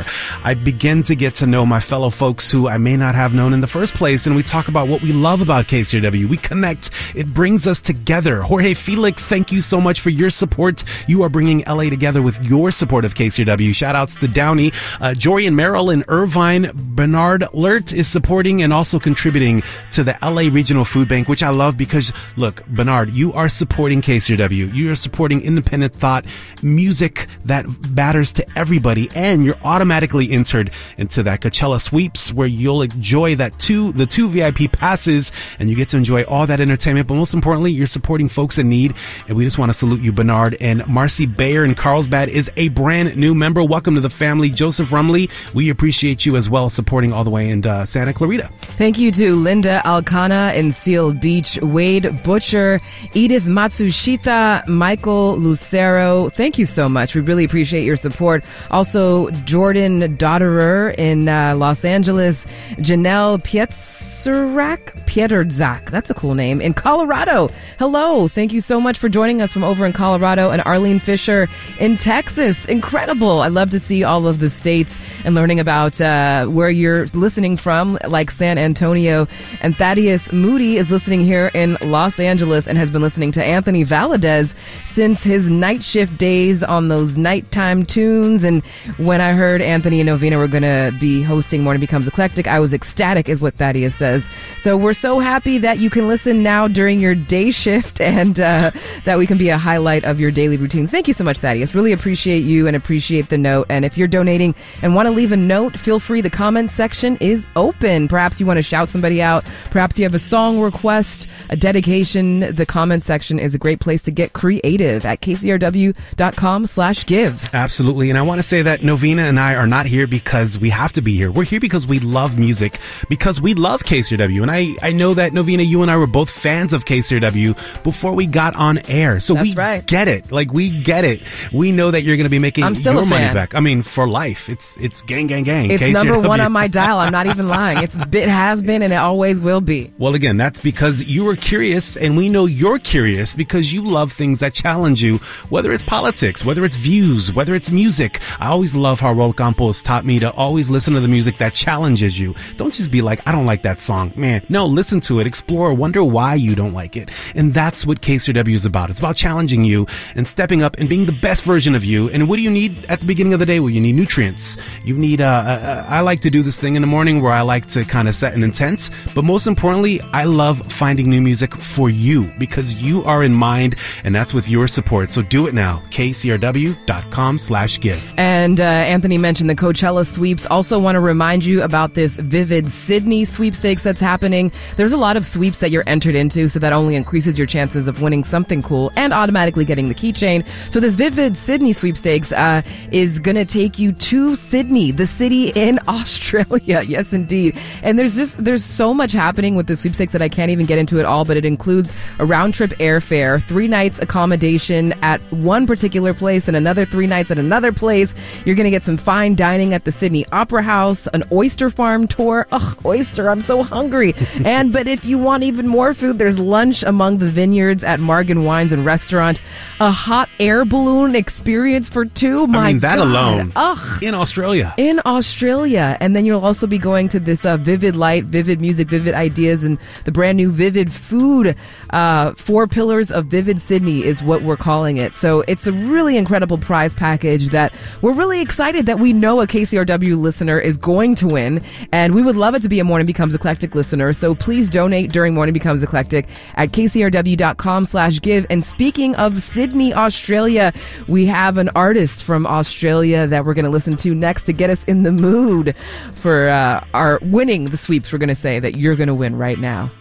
I 0.44 0.54
begin 0.54 1.04
to 1.04 1.16
get 1.16 1.36
to 1.36 1.46
know 1.46 1.66
my 1.66 1.80
fellow 1.80 2.10
folks 2.10 2.50
who 2.50 2.68
I 2.68 2.78
may 2.78 2.98
not 2.98 3.16
have 3.16 3.34
known 3.34 3.54
in 3.54 3.62
the 3.62 3.68
first 3.68 3.94
place. 3.94 4.26
And 4.26 4.36
we 4.36 4.44
talk 4.44 4.68
about 4.68 4.88
what 4.88 5.02
we 5.02 5.14
love 5.14 5.42
about 5.42 5.68
KCRW. 5.68 6.28
We 6.28 6.38
connect. 6.38 6.90
It 7.16 7.34
brings 7.34 7.68
us 7.68 7.82
together. 7.82 8.42
Jorge 8.42 8.74
Felix, 8.74 9.28
thank 9.28 9.52
you 9.52 9.62
so 9.62 9.80
much 9.80 10.02
for 10.02 10.10
your 10.10 10.30
support. 10.30 10.84
You 11.08 11.24
are 11.24 11.30
bringing 11.30 11.64
LA 11.68 11.90
together 11.90 12.22
with 12.22 12.44
your 12.44 12.72
support 12.72 13.06
of 13.06 13.14
KCRW. 13.14 13.74
Shout 13.76 13.96
outs 13.96 14.16
to 14.18 14.28
Downey, 14.28 14.72
uh, 15.00 15.14
and 15.24 15.56
Merrill 15.56 15.90
in 15.90 16.04
Irvine. 16.08 16.72
Bernard 16.74 17.46
Lert 17.54 17.94
is 17.94 18.08
supporting 18.08 18.62
and 18.62 18.72
also 18.72 19.00
contributing 19.00 19.62
to 19.92 20.04
the 20.04 20.18
LA 20.22 20.54
Regional 20.54 20.86
Food 20.86 21.08
Bank, 21.08 21.28
which 21.28 21.44
I 21.44 21.50
love 21.50 21.78
because 21.78 22.14
look, 22.38 22.66
Bernard, 22.68 23.12
you 23.12 23.34
are 23.34 23.50
supporting 23.50 24.02
KCRW. 24.02 24.74
You 24.74 24.92
are 24.92 24.96
supporting 24.96 25.42
independent 25.42 25.94
thought, 25.94 26.26
music 26.62 27.28
that 27.46 27.66
matters 27.90 28.34
to 28.34 28.46
everybody, 28.58 29.10
and 29.16 29.44
you're 29.44 29.58
automatically 29.84 30.32
entered 30.32 30.72
into 30.98 31.22
that 31.24 31.42
Coachella 31.42 31.82
sweeps 31.82 32.32
where 32.32 32.48
you'll 32.48 32.84
enjoy 32.84 33.36
that 33.36 33.60
two, 33.60 33.92
the 33.92 34.06
two 34.06 34.30
VIP 34.30 34.72
passes, 34.72 35.30
and 35.60 35.70
you 35.70 35.76
get 35.76 35.90
to 35.90 35.98
enjoy 35.98 36.24
all 36.24 36.48
that 36.48 36.62
entertainment. 36.62 37.06
But 37.06 37.16
most 37.16 37.34
importantly, 37.34 37.74
you're 37.74 37.86
supporting 37.86 38.30
folks 38.30 38.58
in 38.58 38.70
need, 38.70 38.95
and 39.28 39.36
we 39.36 39.44
just 39.44 39.58
want 39.58 39.72
to 39.72 39.74
salute 39.74 40.00
you, 40.02 40.14
Bernard. 40.14 40.56
And 40.62 40.88
Marcy 40.88 41.26
Bayer 41.26 41.66
in 41.66 41.76
Carlsbad 41.76 42.30
is 42.30 42.50
a 42.56 42.70
brand 42.70 43.18
new 43.18 43.36
member. 43.36 43.62
Welcome 43.62 43.95
to 43.95 44.02
the 44.02 44.10
family, 44.10 44.50
Joseph 44.50 44.90
Rumley. 44.92 45.30
We 45.53 45.70
appreciate 45.70 46.26
you 46.26 46.38
as 46.38 46.50
well, 46.50 46.70
supporting 46.70 47.12
all 47.12 47.26
the 47.26 47.30
way 47.30 47.50
in 47.50 47.66
uh, 47.66 47.86
Santa 47.86 48.14
Clarita. 48.14 48.50
Thank 48.78 48.98
you 48.98 49.12
to 49.12 49.36
Linda 49.36 49.82
Alcana 49.84 50.56
in 50.56 50.72
Seal 50.72 51.12
Beach, 51.12 51.60
Wade 51.62 52.24
Butcher, 52.24 52.80
Edith 53.14 53.48
Matsushita, 53.48 54.66
Michael 54.66 55.36
Lucero. 55.36 56.30
Thank 56.30 56.58
you 56.58 56.66
so 56.66 56.88
much. 56.88 57.16
We 57.16 57.20
really 57.20 57.44
appreciate 57.44 57.84
your 57.84 57.98
support. 57.98 58.45
Also, 58.72 59.30
Jordan 59.42 59.73
Dotterer 59.74 60.95
in 60.98 61.27
uh, 61.27 61.56
Los 61.56 61.85
Angeles, 61.85 62.45
Janelle 62.77 63.42
Pietrzak, 63.43 65.06
Pietrzak, 65.06 65.90
that's 65.90 66.10
a 66.10 66.14
cool 66.14 66.35
name, 66.35 66.61
in 66.61 66.74
Colorado. 66.74 67.50
Hello. 67.80 68.27
Thank 68.27 68.53
you 68.53 68.61
so 68.61 68.80
much 68.80 68.98
for 68.98 69.10
joining 69.10 69.42
us 69.42 69.53
from 69.53 69.64
over 69.64 69.85
in 69.85 69.93
Colorado, 69.93 70.52
and 70.52 70.61
Arlene 70.66 71.00
Fisher 71.00 71.48
in 71.80 71.98
Texas. 71.98 72.66
Incredible. 72.66 73.42
I 73.42 73.48
love 73.48 73.72
to 73.72 73.80
see 73.80 74.03
all 74.03 74.27
of 74.27 74.40
the 74.40 74.50
states 74.50 75.00
and 75.24 75.35
learning 75.35 75.60
about 75.60 76.00
uh, 76.00 76.45
where 76.45 76.69
you're 76.69 77.08
listening 77.08 77.58
from, 77.58 77.98
like 78.08 78.32
San 78.32 78.58
Antonio. 78.58 79.27
And 79.61 79.77
Thaddeus 79.77 80.32
Moody 80.32 80.77
is 80.77 80.92
listening 80.92 81.22
here 81.22 81.50
in 81.53 81.77
Los 81.82 82.19
Angeles 82.19 82.68
and 82.68 82.77
has 82.77 82.90
been 82.90 83.02
listening 83.02 83.32
to 83.34 83.43
Anthony 83.43 83.84
Valadez 83.84 84.56
since 84.85 85.24
his 85.24 85.50
night 85.50 85.84
shift 85.84 86.18
days 86.18 86.64
on 86.64 86.88
those 86.88 87.18
nighttime 87.18 87.85
tunes. 87.85 88.43
And 88.43 88.64
when 88.98 89.22
I 89.22 89.34
heard 89.34 89.61
Anthony 89.64 90.00
and 90.00 90.08
Novena 90.08 90.38
were 90.38 90.48
going 90.48 90.64
to 90.64 90.95
be 91.00 91.22
hosting 91.22 91.64
Morning 91.64 91.80
Becomes 91.80 92.08
Eclectic, 92.08 92.48
I 92.48 92.59
was 92.59 92.74
ecstatic, 92.74 93.30
is 93.30 93.42
what 93.42 93.56
Thaddeus 93.56 93.95
says. 93.95 94.27
So 94.58 94.77
we're 94.77 94.93
so 94.93 95.19
happy 95.19 95.58
that 95.59 95.80
you 95.80 95.90
can 95.90 96.08
listen 96.08 96.43
now 96.43 96.67
during 96.67 97.00
your 97.00 97.16
day 97.16 97.51
shift 97.51 98.00
and 98.14 98.40
uh, 98.40 98.72
that 99.06 99.17
we 99.17 99.27
can 99.27 99.38
be 99.38 99.50
a 99.50 99.58
highlight 99.58 100.03
of 100.03 100.19
your 100.19 100.32
daily 100.32 100.58
routines. 100.58 100.92
Thank 100.92 101.08
you 101.08 101.14
so 101.14 101.24
much, 101.24 101.40
Thaddeus. 101.40 101.74
Really 101.74 101.92
appreciate 101.92 102.42
you 102.42 102.67
and 102.67 102.75
appreciate 102.75 103.30
the 103.30 103.38
note. 103.38 103.67
And 103.69 103.85
if 103.85 103.98
you're 103.98 104.08
donating 104.08 104.56
and 104.82 104.95
want 104.95 105.08
to 105.08 105.11
leave 105.11 105.32
a 105.32 105.38
note, 105.38 105.77
feel 105.77 106.00
free. 106.00 106.22
The 106.22 106.30
comment 106.30 106.72
section 106.72 107.17
is 107.17 107.48
open. 107.56 108.08
Perhaps 108.08 108.40
you 108.40 108.45
want 108.45 108.58
to 108.58 108.64
shout 108.64 108.90
somebody 108.90 109.22
out. 109.22 109.45
Perhaps 109.72 109.98
you 109.98 110.06
have 110.06 110.14
a 110.14 110.19
song 110.19 110.59
request, 110.59 111.27
a 111.50 111.56
dedication. 111.56 112.42
The 112.53 112.66
comment 112.66 113.03
section 113.03 113.40
is 113.40 113.56
a 113.56 113.58
great 113.58 113.80
place 113.80 114.01
to 114.03 114.11
get 114.11 114.33
creative 114.33 115.06
at 115.06 115.22
kcrw.com 115.22 116.66
slash 116.66 117.06
give. 117.06 117.50
Absolutely. 117.53 118.09
And 118.09 118.17
I 118.17 118.22
want 118.22 118.40
to 118.40 118.43
say 118.43 118.61
that 118.61 118.83
Novena 118.83 119.24
and 119.24 119.40
I 119.40 119.53
are 119.56 119.68
not 119.68 119.86
here 119.86 120.08
because 120.08 120.58
we 120.60 120.70
have 120.70 120.92
to 120.94 121.02
be 121.02 121.16
here. 121.16 121.32
We're 121.32 121.44
here 121.44 121.60
because 121.60 121.88
we 121.88 122.00
love 122.00 122.38
music, 122.38 122.80
because 123.10 123.42
we 123.42 123.54
love 123.54 123.84
KCRW. 123.84 124.42
And 124.42 124.52
I, 124.52 124.76
I 124.82 124.92
know 124.92 125.14
that 125.14 125.34
Novena, 125.34 125.64
you 125.64 125.82
and 125.82 125.92
I 125.92 125.98
were 125.98 126.08
both 126.08 126.30
fans 126.30 126.74
of 126.74 126.86
KCRW 126.86 127.84
before 127.84 128.14
we 128.14 128.26
got 128.26 128.56
on 128.56 128.80
air. 128.88 129.20
So 129.20 129.34
That's 129.36 129.50
we 129.50 129.56
right. 129.56 129.86
get 129.86 130.08
it. 130.08 130.32
Like 130.32 130.54
we 130.54 130.70
get 130.70 131.06
it. 131.06 131.22
We 131.52 131.72
know 131.72 131.92
that 131.92 132.04
you're 132.04 132.18
going 132.18 132.26
to 132.26 132.30
be 132.30 132.40
making 132.40 132.64
I'm 132.64 132.76
still 132.76 132.94
your 132.94 133.06
money 133.06 133.34
back. 133.34 133.56
I 133.56 133.60
mean, 133.60 133.82
for 133.82 134.08
life. 134.08 134.50
It's, 134.50 134.78
it's 134.78 135.02
gang, 135.02 135.28
gang, 135.28 135.44
gang. 135.44 135.72
It's 135.72 135.84
KCRW. 135.84 135.94
number 135.94 136.28
one 136.28 136.42
on 136.42 136.52
my 136.52 136.68
dial. 136.74 137.00
I'm 137.00 137.12
not 137.12 137.28
even 137.28 137.48
lying. 137.48 137.80
It's 137.84 137.96
it 137.96 138.30
has 138.30 138.62
been 138.62 138.82
and 138.82 138.94
it 138.94 138.98
always 138.98 139.40
will 139.40 139.62
be. 139.62 139.94
Well, 139.98 140.16
again, 140.16 140.38
that's 140.38 140.60
because 140.60 141.04
you 141.04 141.24
were 141.24 141.36
curious, 141.36 141.98
and 141.98 142.18
we 142.18 142.30
know 142.30 142.46
you're 142.46 142.80
curious 142.80 143.34
because 143.34 143.74
you 143.74 143.84
love 143.84 144.12
things 144.12 144.40
that 144.40 144.54
challenge 144.54 145.02
you, 145.04 145.18
whether 145.50 145.72
it's 145.72 145.84
politics, 145.84 146.44
whether 146.46 146.66
it's 146.66 146.78
views, 146.78 147.34
whether 147.34 147.56
it's 147.56 147.72
music. 147.72 148.20
I 148.40 148.48
always 148.48 148.76
love 148.76 149.00
how 149.00 149.14
Raul 149.14 149.36
Campos 149.44 149.82
taught 149.82 150.06
me 150.06 150.20
to 150.20 150.32
always 150.32 150.70
listen 150.70 150.94
to 150.94 151.02
the 151.02 151.10
music 151.10 151.38
that 151.40 151.54
challenges 151.54 152.18
you. 152.18 152.34
Don't 152.56 152.74
just 152.74 152.90
be 152.90 153.02
like, 153.02 153.28
I 153.28 153.34
don't 153.34 153.46
like 153.46 153.64
that 153.64 153.82
song. 153.82 154.14
Man, 154.16 154.42
no, 154.48 154.66
listen 154.66 155.02
to 155.02 155.20
it, 155.20 155.28
explore, 155.28 155.74
wonder 155.74 156.02
why 156.02 156.36
you 156.36 156.56
don't 156.56 156.72
like 156.72 156.96
it. 156.96 157.12
And 157.36 157.54
that's 157.54 157.86
what 157.86 158.00
KCRW 158.00 158.56
is 158.56 158.66
about. 158.66 158.90
It's 158.90 159.00
about 159.00 159.18
challenging 159.18 159.66
you 159.66 159.86
and 160.16 160.26
stepping 160.26 160.64
up 160.64 160.78
and 160.80 160.88
being 160.88 161.08
the 161.08 161.12
best 161.12 161.44
version 161.44 161.76
of 161.76 161.84
you. 161.84 162.10
And 162.12 162.30
what 162.30 162.38
do 162.38 162.42
you 162.42 162.50
need 162.50 162.86
at 162.86 163.02
the 163.02 163.06
beginning 163.06 163.34
of 163.34 163.42
the 163.42 163.46
day? 163.46 163.60
Well, 163.60 163.70
you 163.70 163.82
need 163.82 163.96
nutrients. 163.96 164.58
You 164.86 164.98
need, 164.98 165.20
uh, 165.20 165.26
uh, 165.26 165.86
I 165.90 166.00
like 166.00 166.22
to 166.22 166.30
do 166.30 166.42
this 166.42 166.58
thing 166.58 166.76
in 166.78 166.82
the 166.82 166.88
morning 166.88 167.22
where 167.22 167.34
I 167.34 167.42
like 167.42 167.66
to 167.76 167.84
kind 167.84 168.08
of 168.08 168.16
set 168.16 168.34
an 168.36 168.44
intent. 168.44 168.92
But 169.14 169.26
most 169.26 169.46
importantly, 169.46 170.00
I 170.14 170.24
love 170.24 170.72
finding 170.72 171.10
new 171.10 171.22
music 171.22 171.54
for 171.54 171.90
you 171.90 172.32
because 172.40 172.76
you 172.76 173.04
are 173.04 173.26
in 173.26 173.34
mind 173.34 173.76
and 174.06 174.16
that's 174.16 174.34
with 174.34 174.48
your 174.48 174.70
support. 174.70 175.12
So 175.12 175.22
do 175.22 175.48
it 175.48 175.54
now. 175.54 175.84
kcrw.com 175.90 177.40
slash 177.40 177.82
give. 177.82 178.14
And 178.16 178.62
uh, 178.62 178.64
Anthony 178.64 179.18
mentioned 179.18 179.33
the 179.42 179.56
Coachella 179.56 180.06
sweeps. 180.06 180.45
Also, 180.45 180.78
want 180.78 180.95
to 180.95 181.00
remind 181.00 181.44
you 181.44 181.64
about 181.64 181.95
this 181.95 182.18
Vivid 182.18 182.70
Sydney 182.70 183.26
sweepstakes 183.26 183.82
that's 183.84 184.02
happening. 184.02 184.52
There's 184.78 184.94
a 184.94 184.98
lot 184.98 185.18
of 185.18 185.26
sweeps 185.26 185.58
that 185.60 185.72
you're 185.72 185.84
entered 185.88 186.16
into, 186.16 186.48
so 186.48 186.60
that 186.60 186.74
only 186.74 186.95
increases 186.95 187.38
your 187.38 187.48
chances 187.48 187.88
of 187.88 188.02
winning 188.02 188.24
something 188.24 188.62
cool 188.62 188.92
and 188.95 189.14
automatically 189.14 189.66
getting 189.66 189.90
the 189.90 189.95
keychain. 189.95 190.45
So 190.70 190.80
this 190.80 190.95
Vivid 190.95 191.36
Sydney 191.36 191.74
sweepstakes 191.74 192.32
uh, 192.32 192.62
is 192.92 193.20
going 193.20 193.36
to 193.36 193.45
take 193.45 193.80
you 193.80 193.92
to 193.92 194.36
Sydney, 194.36 194.92
the 194.92 195.08
city 195.08 195.50
in 195.50 195.80
Australia. 195.88 196.84
yes, 196.84 197.14
indeed. 197.14 197.58
And 197.82 197.98
there's 197.98 198.16
just 198.16 198.44
there's 198.44 198.64
so 198.64 198.94
much 198.94 199.12
happening 199.12 199.56
with 199.56 199.68
the 199.68 199.76
sweepstakes 199.76 200.14
that 200.14 200.22
I 200.22 200.30
can't 200.30 200.52
even 200.52 200.66
get 200.66 200.78
into 200.78 201.00
it 201.00 201.06
all. 201.06 201.26
But 201.26 201.38
it 201.38 201.45
includes 201.45 201.92
a 202.20 202.26
round 202.26 202.53
trip 202.53 202.72
airfare, 202.80 203.42
three 203.42 203.68
nights 203.68 204.00
accommodation 204.00 204.94
at 205.02 205.20
one 205.32 205.66
particular 205.66 206.14
place, 206.14 206.48
and 206.48 206.56
another 206.56 206.86
three 206.86 207.08
nights 207.08 207.32
at 207.32 207.40
another 207.40 207.72
place. 207.72 208.14
You're 208.45 208.56
going 208.56 208.66
to 208.66 208.72
get 208.72 208.84
some 208.84 208.98
fine 209.14 209.35
dining 209.35 209.75
at 209.75 209.85
the 209.85 209.92
Sydney 209.92 210.25
Opera 210.32 210.64
House, 210.64 211.06
an 211.06 211.24
oyster 211.32 211.69
farm 211.69 212.08
tour. 212.08 212.48
Ugh, 212.51 212.75
oyster! 212.83 213.30
I'm 213.30 213.42
so 213.42 213.61
hungry. 213.61 214.16
and 214.43 214.74
but 214.74 214.88
if 214.88 215.06
you 215.06 215.19
want 215.19 215.43
even 215.43 215.67
more 215.67 215.93
food, 215.93 216.17
there's 216.17 216.40
lunch 216.40 216.82
among 216.82 217.19
the 217.19 217.30
vineyards 217.30 217.83
at 217.83 218.00
Margan 218.00 218.43
Wines 218.43 218.74
and 218.74 218.83
Restaurant, 218.83 219.40
a 219.80 219.92
hot 219.92 220.30
air 220.40 220.66
balloon 220.66 221.16
experience 221.16 221.90
for 221.90 222.06
two. 222.06 222.48
My 222.48 222.58
I 222.58 222.67
mean, 222.72 222.80
that 222.80 222.98
God. 222.98 223.08
alone. 223.08 223.51
Ugh 223.56 224.01
In 224.01 224.16
Australia. 224.16 224.74
in 224.77 225.00
Australia. 225.06 225.95
And 226.00 226.16
then 226.16 226.25
you'll 226.25 226.43
also 226.43 226.66
be 226.66 226.80
going 226.80 227.08
to 227.09 227.19
this 227.19 227.45
uh, 227.45 227.58
Vivid 227.58 227.95
Light, 227.95 228.24
Vivid 228.25 228.61
Music, 228.61 228.88
Vivid 228.88 229.14
Ideas, 229.14 229.64
and 229.64 229.77
the 230.06 230.11
brand 230.11 230.38
new 230.38 230.50
Vivid 230.50 230.92
Food. 230.92 231.56
Uh, 231.94 232.34
Four 232.34 232.68
Pillars 232.68 233.12
of 233.12 233.28
Vivid 233.28 233.62
Sydney 233.62 234.04
is 234.04 234.24
what 234.24 234.42
we're 234.42 234.58
calling 234.58 234.98
it. 234.98 235.14
So 235.14 235.44
it's 235.48 235.68
a 235.68 235.72
really 235.72 236.18
incredible 236.18 236.58
prize 236.58 236.96
package 236.96 237.50
that 237.50 237.72
we're 238.02 238.14
really 238.14 238.42
excited 238.42 238.88
that 238.88 239.00
we 239.00 239.14
know 239.14 239.42
a 239.42 239.48
KCRW 239.48 240.20
listener 240.20 240.60
is 240.60 240.78
going 240.78 241.14
to 241.16 241.28
win. 241.28 241.64
And 241.92 242.16
we 242.16 242.24
would 242.24 242.36
love 242.36 242.56
it 242.56 242.64
to 242.64 242.70
be 242.70 242.80
a 242.80 242.84
Morning 242.84 243.06
Becomes 243.06 243.36
Eclectic 243.36 243.76
listener. 243.76 244.12
So 244.12 244.34
please 244.34 244.70
donate 244.70 245.12
during 245.12 245.36
Morning 245.36 245.54
Becomes 245.54 245.84
Eclectic 245.84 246.28
at 246.56 246.72
kcrw.com 246.72 247.86
slash 247.86 248.20
give. 248.22 248.48
And 248.50 248.66
speaking 248.66 249.16
of 249.16 249.42
Sydney, 249.44 249.94
Australia, 249.94 250.74
we 251.08 251.28
have 251.28 251.60
an 251.60 251.70
artist 251.76 252.24
from 252.24 252.48
Australia 252.48 253.28
that 253.28 253.46
we're 253.46 253.54
going 253.54 253.66
to 253.66 253.72
listen 253.72 253.98
to 253.98 254.16
next 254.16 254.44
to 254.44 254.54
get 254.54 254.72
us 254.72 254.84
in 254.86 255.04
the 255.04 255.12
mood 255.12 255.76
for 256.14 256.50
uh, 256.50 256.84
our 256.96 257.20
winning 257.22 257.66
the 257.66 257.78
sweeps. 257.78 258.12
We're 258.12 258.18
going 258.18 258.30
to 258.30 258.36
say 258.36 258.60
that 258.60 258.78
you're 258.78 258.96
going 258.96 259.08
to 259.08 259.14
win 259.14 259.36
right 259.36 259.60
now. 259.60 259.92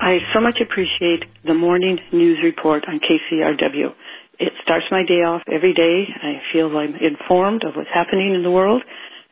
I 0.00 0.18
so 0.34 0.40
much 0.40 0.58
appreciate 0.60 1.24
the 1.46 1.54
morning 1.54 1.98
news 2.12 2.38
report 2.42 2.84
on 2.88 3.00
KCRW. 3.00 3.94
It 4.40 4.52
starts 4.62 4.86
my 4.90 5.04
day 5.06 5.22
off 5.22 5.42
every 5.52 5.74
day. 5.74 6.04
I 6.22 6.42
feel 6.52 6.76
I'm 6.76 6.96
informed 6.96 7.64
of 7.64 7.74
what's 7.76 7.90
happening 7.94 8.34
in 8.34 8.42
the 8.42 8.50
world 8.50 8.82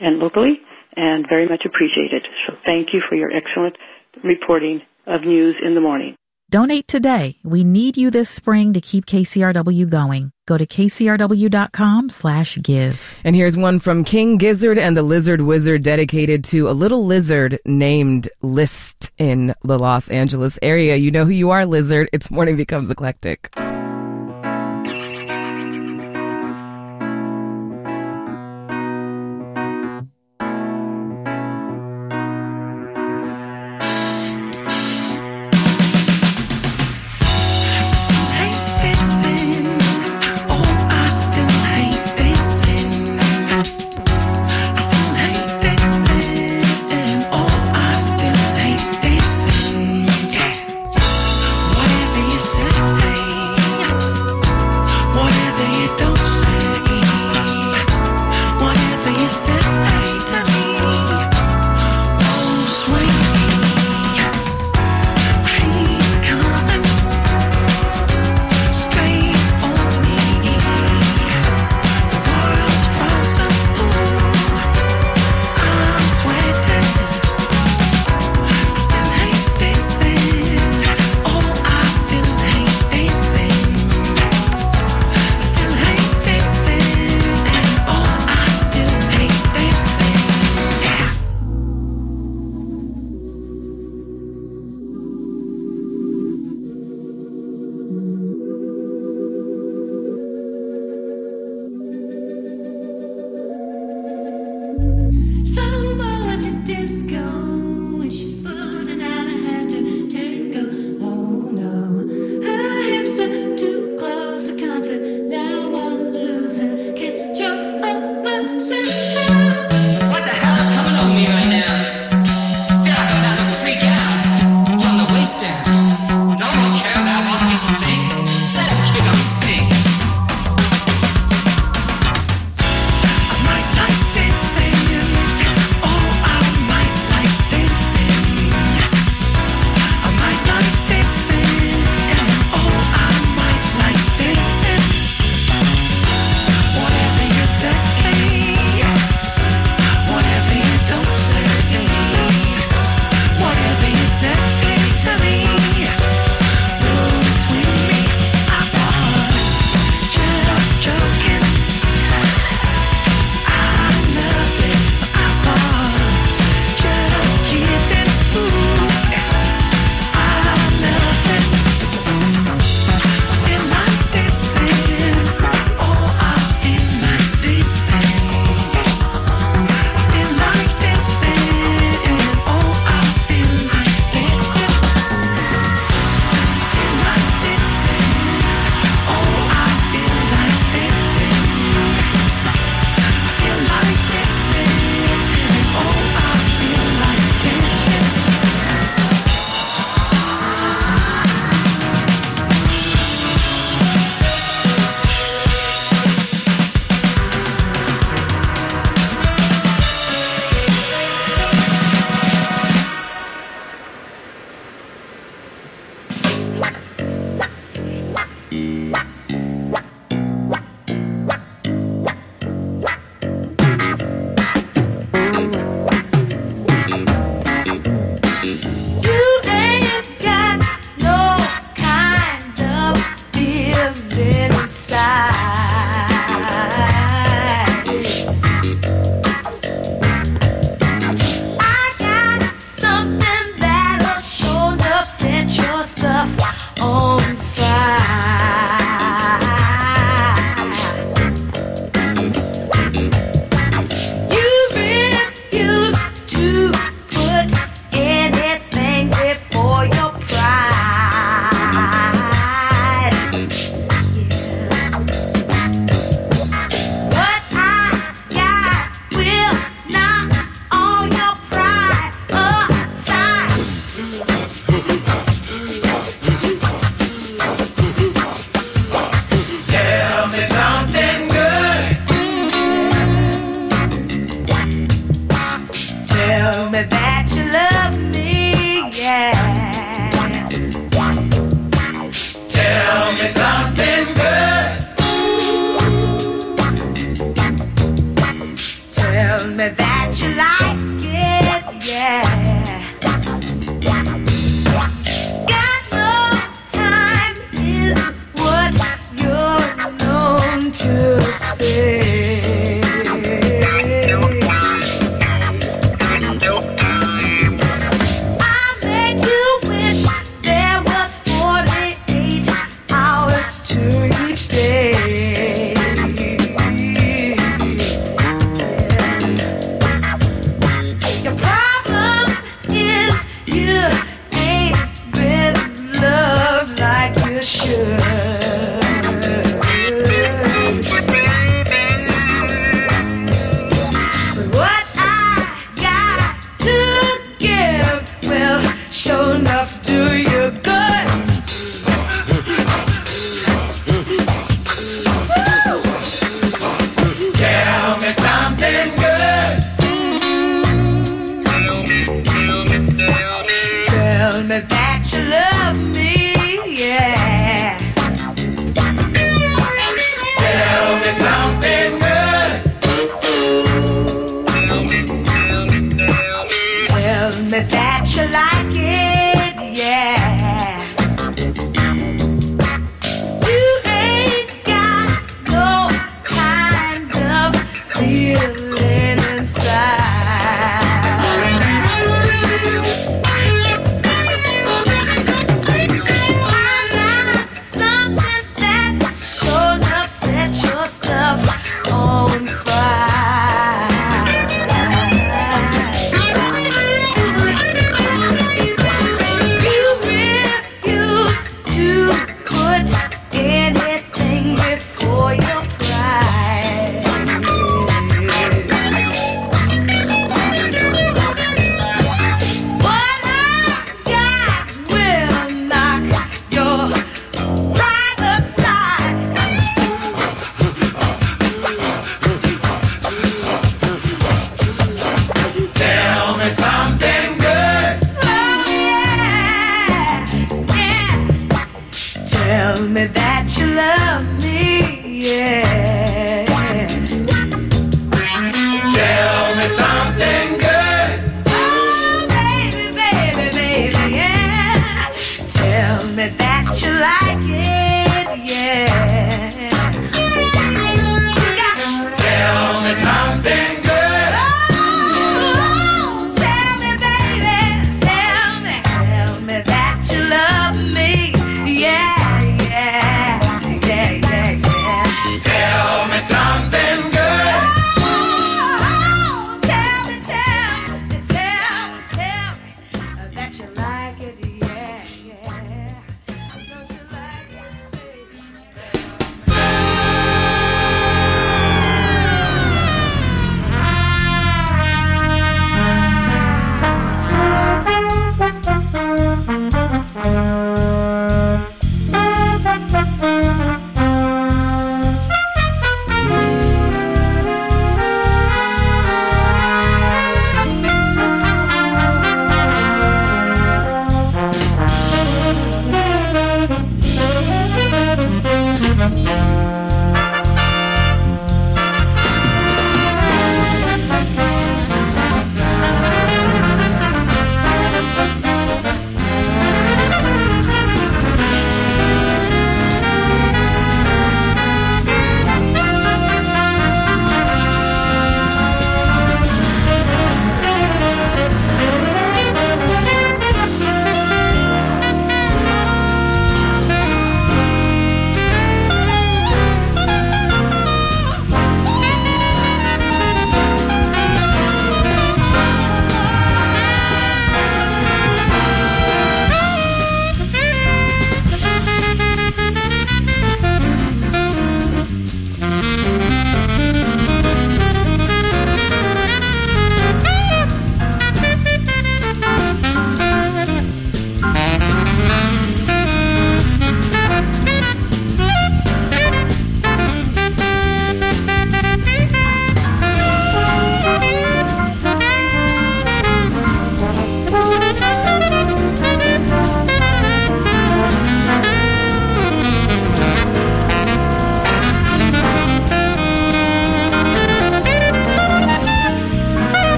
and 0.00 0.18
locally 0.18 0.60
and 0.96 1.26
very 1.28 1.48
much 1.48 1.64
appreciate 1.64 2.12
it. 2.12 2.24
So 2.46 2.54
thank 2.66 2.92
you 2.92 3.02
for 3.08 3.14
your 3.16 3.30
excellent 3.32 3.76
reporting 4.24 4.82
of 5.06 5.22
news 5.22 5.56
in 5.64 5.74
the 5.74 5.80
morning. 5.80 6.16
Donate 6.52 6.86
today. 6.86 7.38
We 7.42 7.64
need 7.64 7.96
you 7.96 8.10
this 8.10 8.28
spring 8.28 8.74
to 8.74 8.80
keep 8.82 9.06
KCRW 9.06 9.88
going. 9.88 10.32
Go 10.46 10.58
to 10.58 10.66
kcrw.com 10.66 12.10
slash 12.10 12.58
give. 12.62 13.18
And 13.24 13.34
here's 13.34 13.56
one 13.56 13.80
from 13.80 14.04
King 14.04 14.36
Gizzard 14.36 14.76
and 14.76 14.94
the 14.94 15.02
Lizard 15.02 15.40
Wizard 15.40 15.82
dedicated 15.82 16.44
to 16.44 16.68
a 16.68 16.72
little 16.72 17.06
lizard 17.06 17.58
named 17.64 18.28
List 18.42 19.12
in 19.16 19.54
the 19.62 19.78
Los 19.78 20.10
Angeles 20.10 20.58
area. 20.60 20.96
You 20.96 21.10
know 21.10 21.24
who 21.24 21.30
you 21.30 21.48
are, 21.48 21.64
Lizard. 21.64 22.10
It's 22.12 22.30
Morning 22.30 22.58
Becomes 22.58 22.90
Eclectic. 22.90 23.48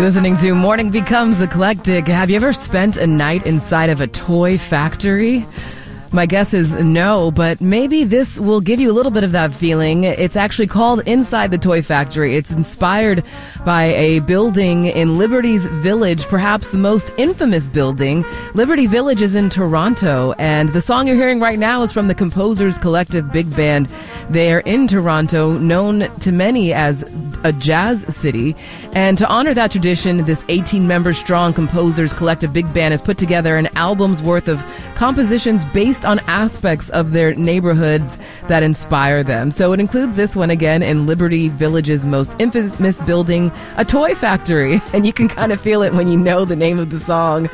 You're 0.00 0.08
listening 0.08 0.36
to 0.36 0.54
Morning 0.54 0.90
Becomes 0.90 1.42
Eclectic. 1.42 2.08
Have 2.08 2.30
you 2.30 2.36
ever 2.36 2.54
spent 2.54 2.96
a 2.96 3.06
night 3.06 3.44
inside 3.44 3.90
of 3.90 4.00
a 4.00 4.06
toy 4.06 4.56
factory? 4.56 5.46
My 6.10 6.24
guess 6.24 6.54
is 6.54 6.74
no, 6.74 7.30
but 7.30 7.60
maybe 7.60 8.02
this 8.02 8.40
will 8.40 8.62
give 8.62 8.80
you 8.80 8.90
a 8.90 8.94
little 8.94 9.12
bit 9.12 9.24
of 9.24 9.32
that 9.32 9.52
feeling. 9.52 10.04
It's 10.04 10.34
actually 10.34 10.68
called 10.68 11.06
Inside 11.06 11.52
the 11.52 11.58
Toy 11.58 11.82
Factory. 11.82 12.34
It's 12.34 12.50
inspired 12.50 13.22
by 13.64 13.84
a 13.84 14.18
building 14.20 14.86
in 14.86 15.18
Liberty's 15.18 15.66
Village, 15.66 16.24
perhaps 16.24 16.70
the 16.70 16.78
most 16.78 17.12
infamous 17.16 17.68
building. 17.68 18.24
Liberty 18.54 18.88
Village 18.88 19.22
is 19.22 19.36
in 19.36 19.50
Toronto, 19.50 20.32
and 20.38 20.70
the 20.70 20.80
song 20.80 21.06
you're 21.06 21.14
hearing 21.14 21.38
right 21.38 21.60
now 21.60 21.82
is 21.82 21.92
from 21.92 22.08
the 22.08 22.14
Composers 22.14 22.76
Collective 22.76 23.30
Big 23.30 23.54
Band. 23.54 23.86
They 24.30 24.52
are 24.52 24.60
in 24.60 24.88
Toronto, 24.88 25.58
known 25.58 26.10
to 26.20 26.32
many 26.32 26.72
as 26.72 27.04
a 27.44 27.52
jazz 27.52 28.04
city. 28.14 28.56
And 28.92 29.16
to 29.18 29.28
honor 29.28 29.54
that 29.54 29.70
tradition, 29.70 30.24
this 30.24 30.44
18 30.48 30.86
member 30.86 31.12
strong 31.12 31.52
Composers 31.52 32.12
Collective 32.12 32.52
Big 32.52 32.72
Band 32.72 32.92
has 32.92 33.02
put 33.02 33.18
together 33.18 33.56
an 33.56 33.66
album's 33.76 34.22
worth 34.22 34.48
of 34.48 34.62
compositions 34.94 35.64
based 35.66 36.04
on 36.04 36.18
aspects 36.20 36.90
of 36.90 37.12
their 37.12 37.34
neighborhoods 37.34 38.18
that 38.48 38.62
inspire 38.62 39.22
them. 39.22 39.50
So 39.50 39.72
it 39.72 39.80
includes 39.80 40.14
this 40.14 40.36
one 40.36 40.50
again 40.50 40.82
in 40.82 41.06
Liberty 41.06 41.48
Village's 41.48 42.06
most 42.06 42.36
infamous 42.38 43.00
building, 43.02 43.52
a 43.76 43.84
toy 43.84 44.14
factory. 44.14 44.80
And 44.92 45.06
you 45.06 45.12
can 45.12 45.28
kind 45.28 45.52
of 45.52 45.60
feel 45.60 45.82
it 45.82 45.94
when 45.94 46.08
you 46.08 46.16
know 46.16 46.44
the 46.44 46.56
name 46.56 46.78
of 46.78 46.90
the 46.90 46.98
song. 46.98 47.48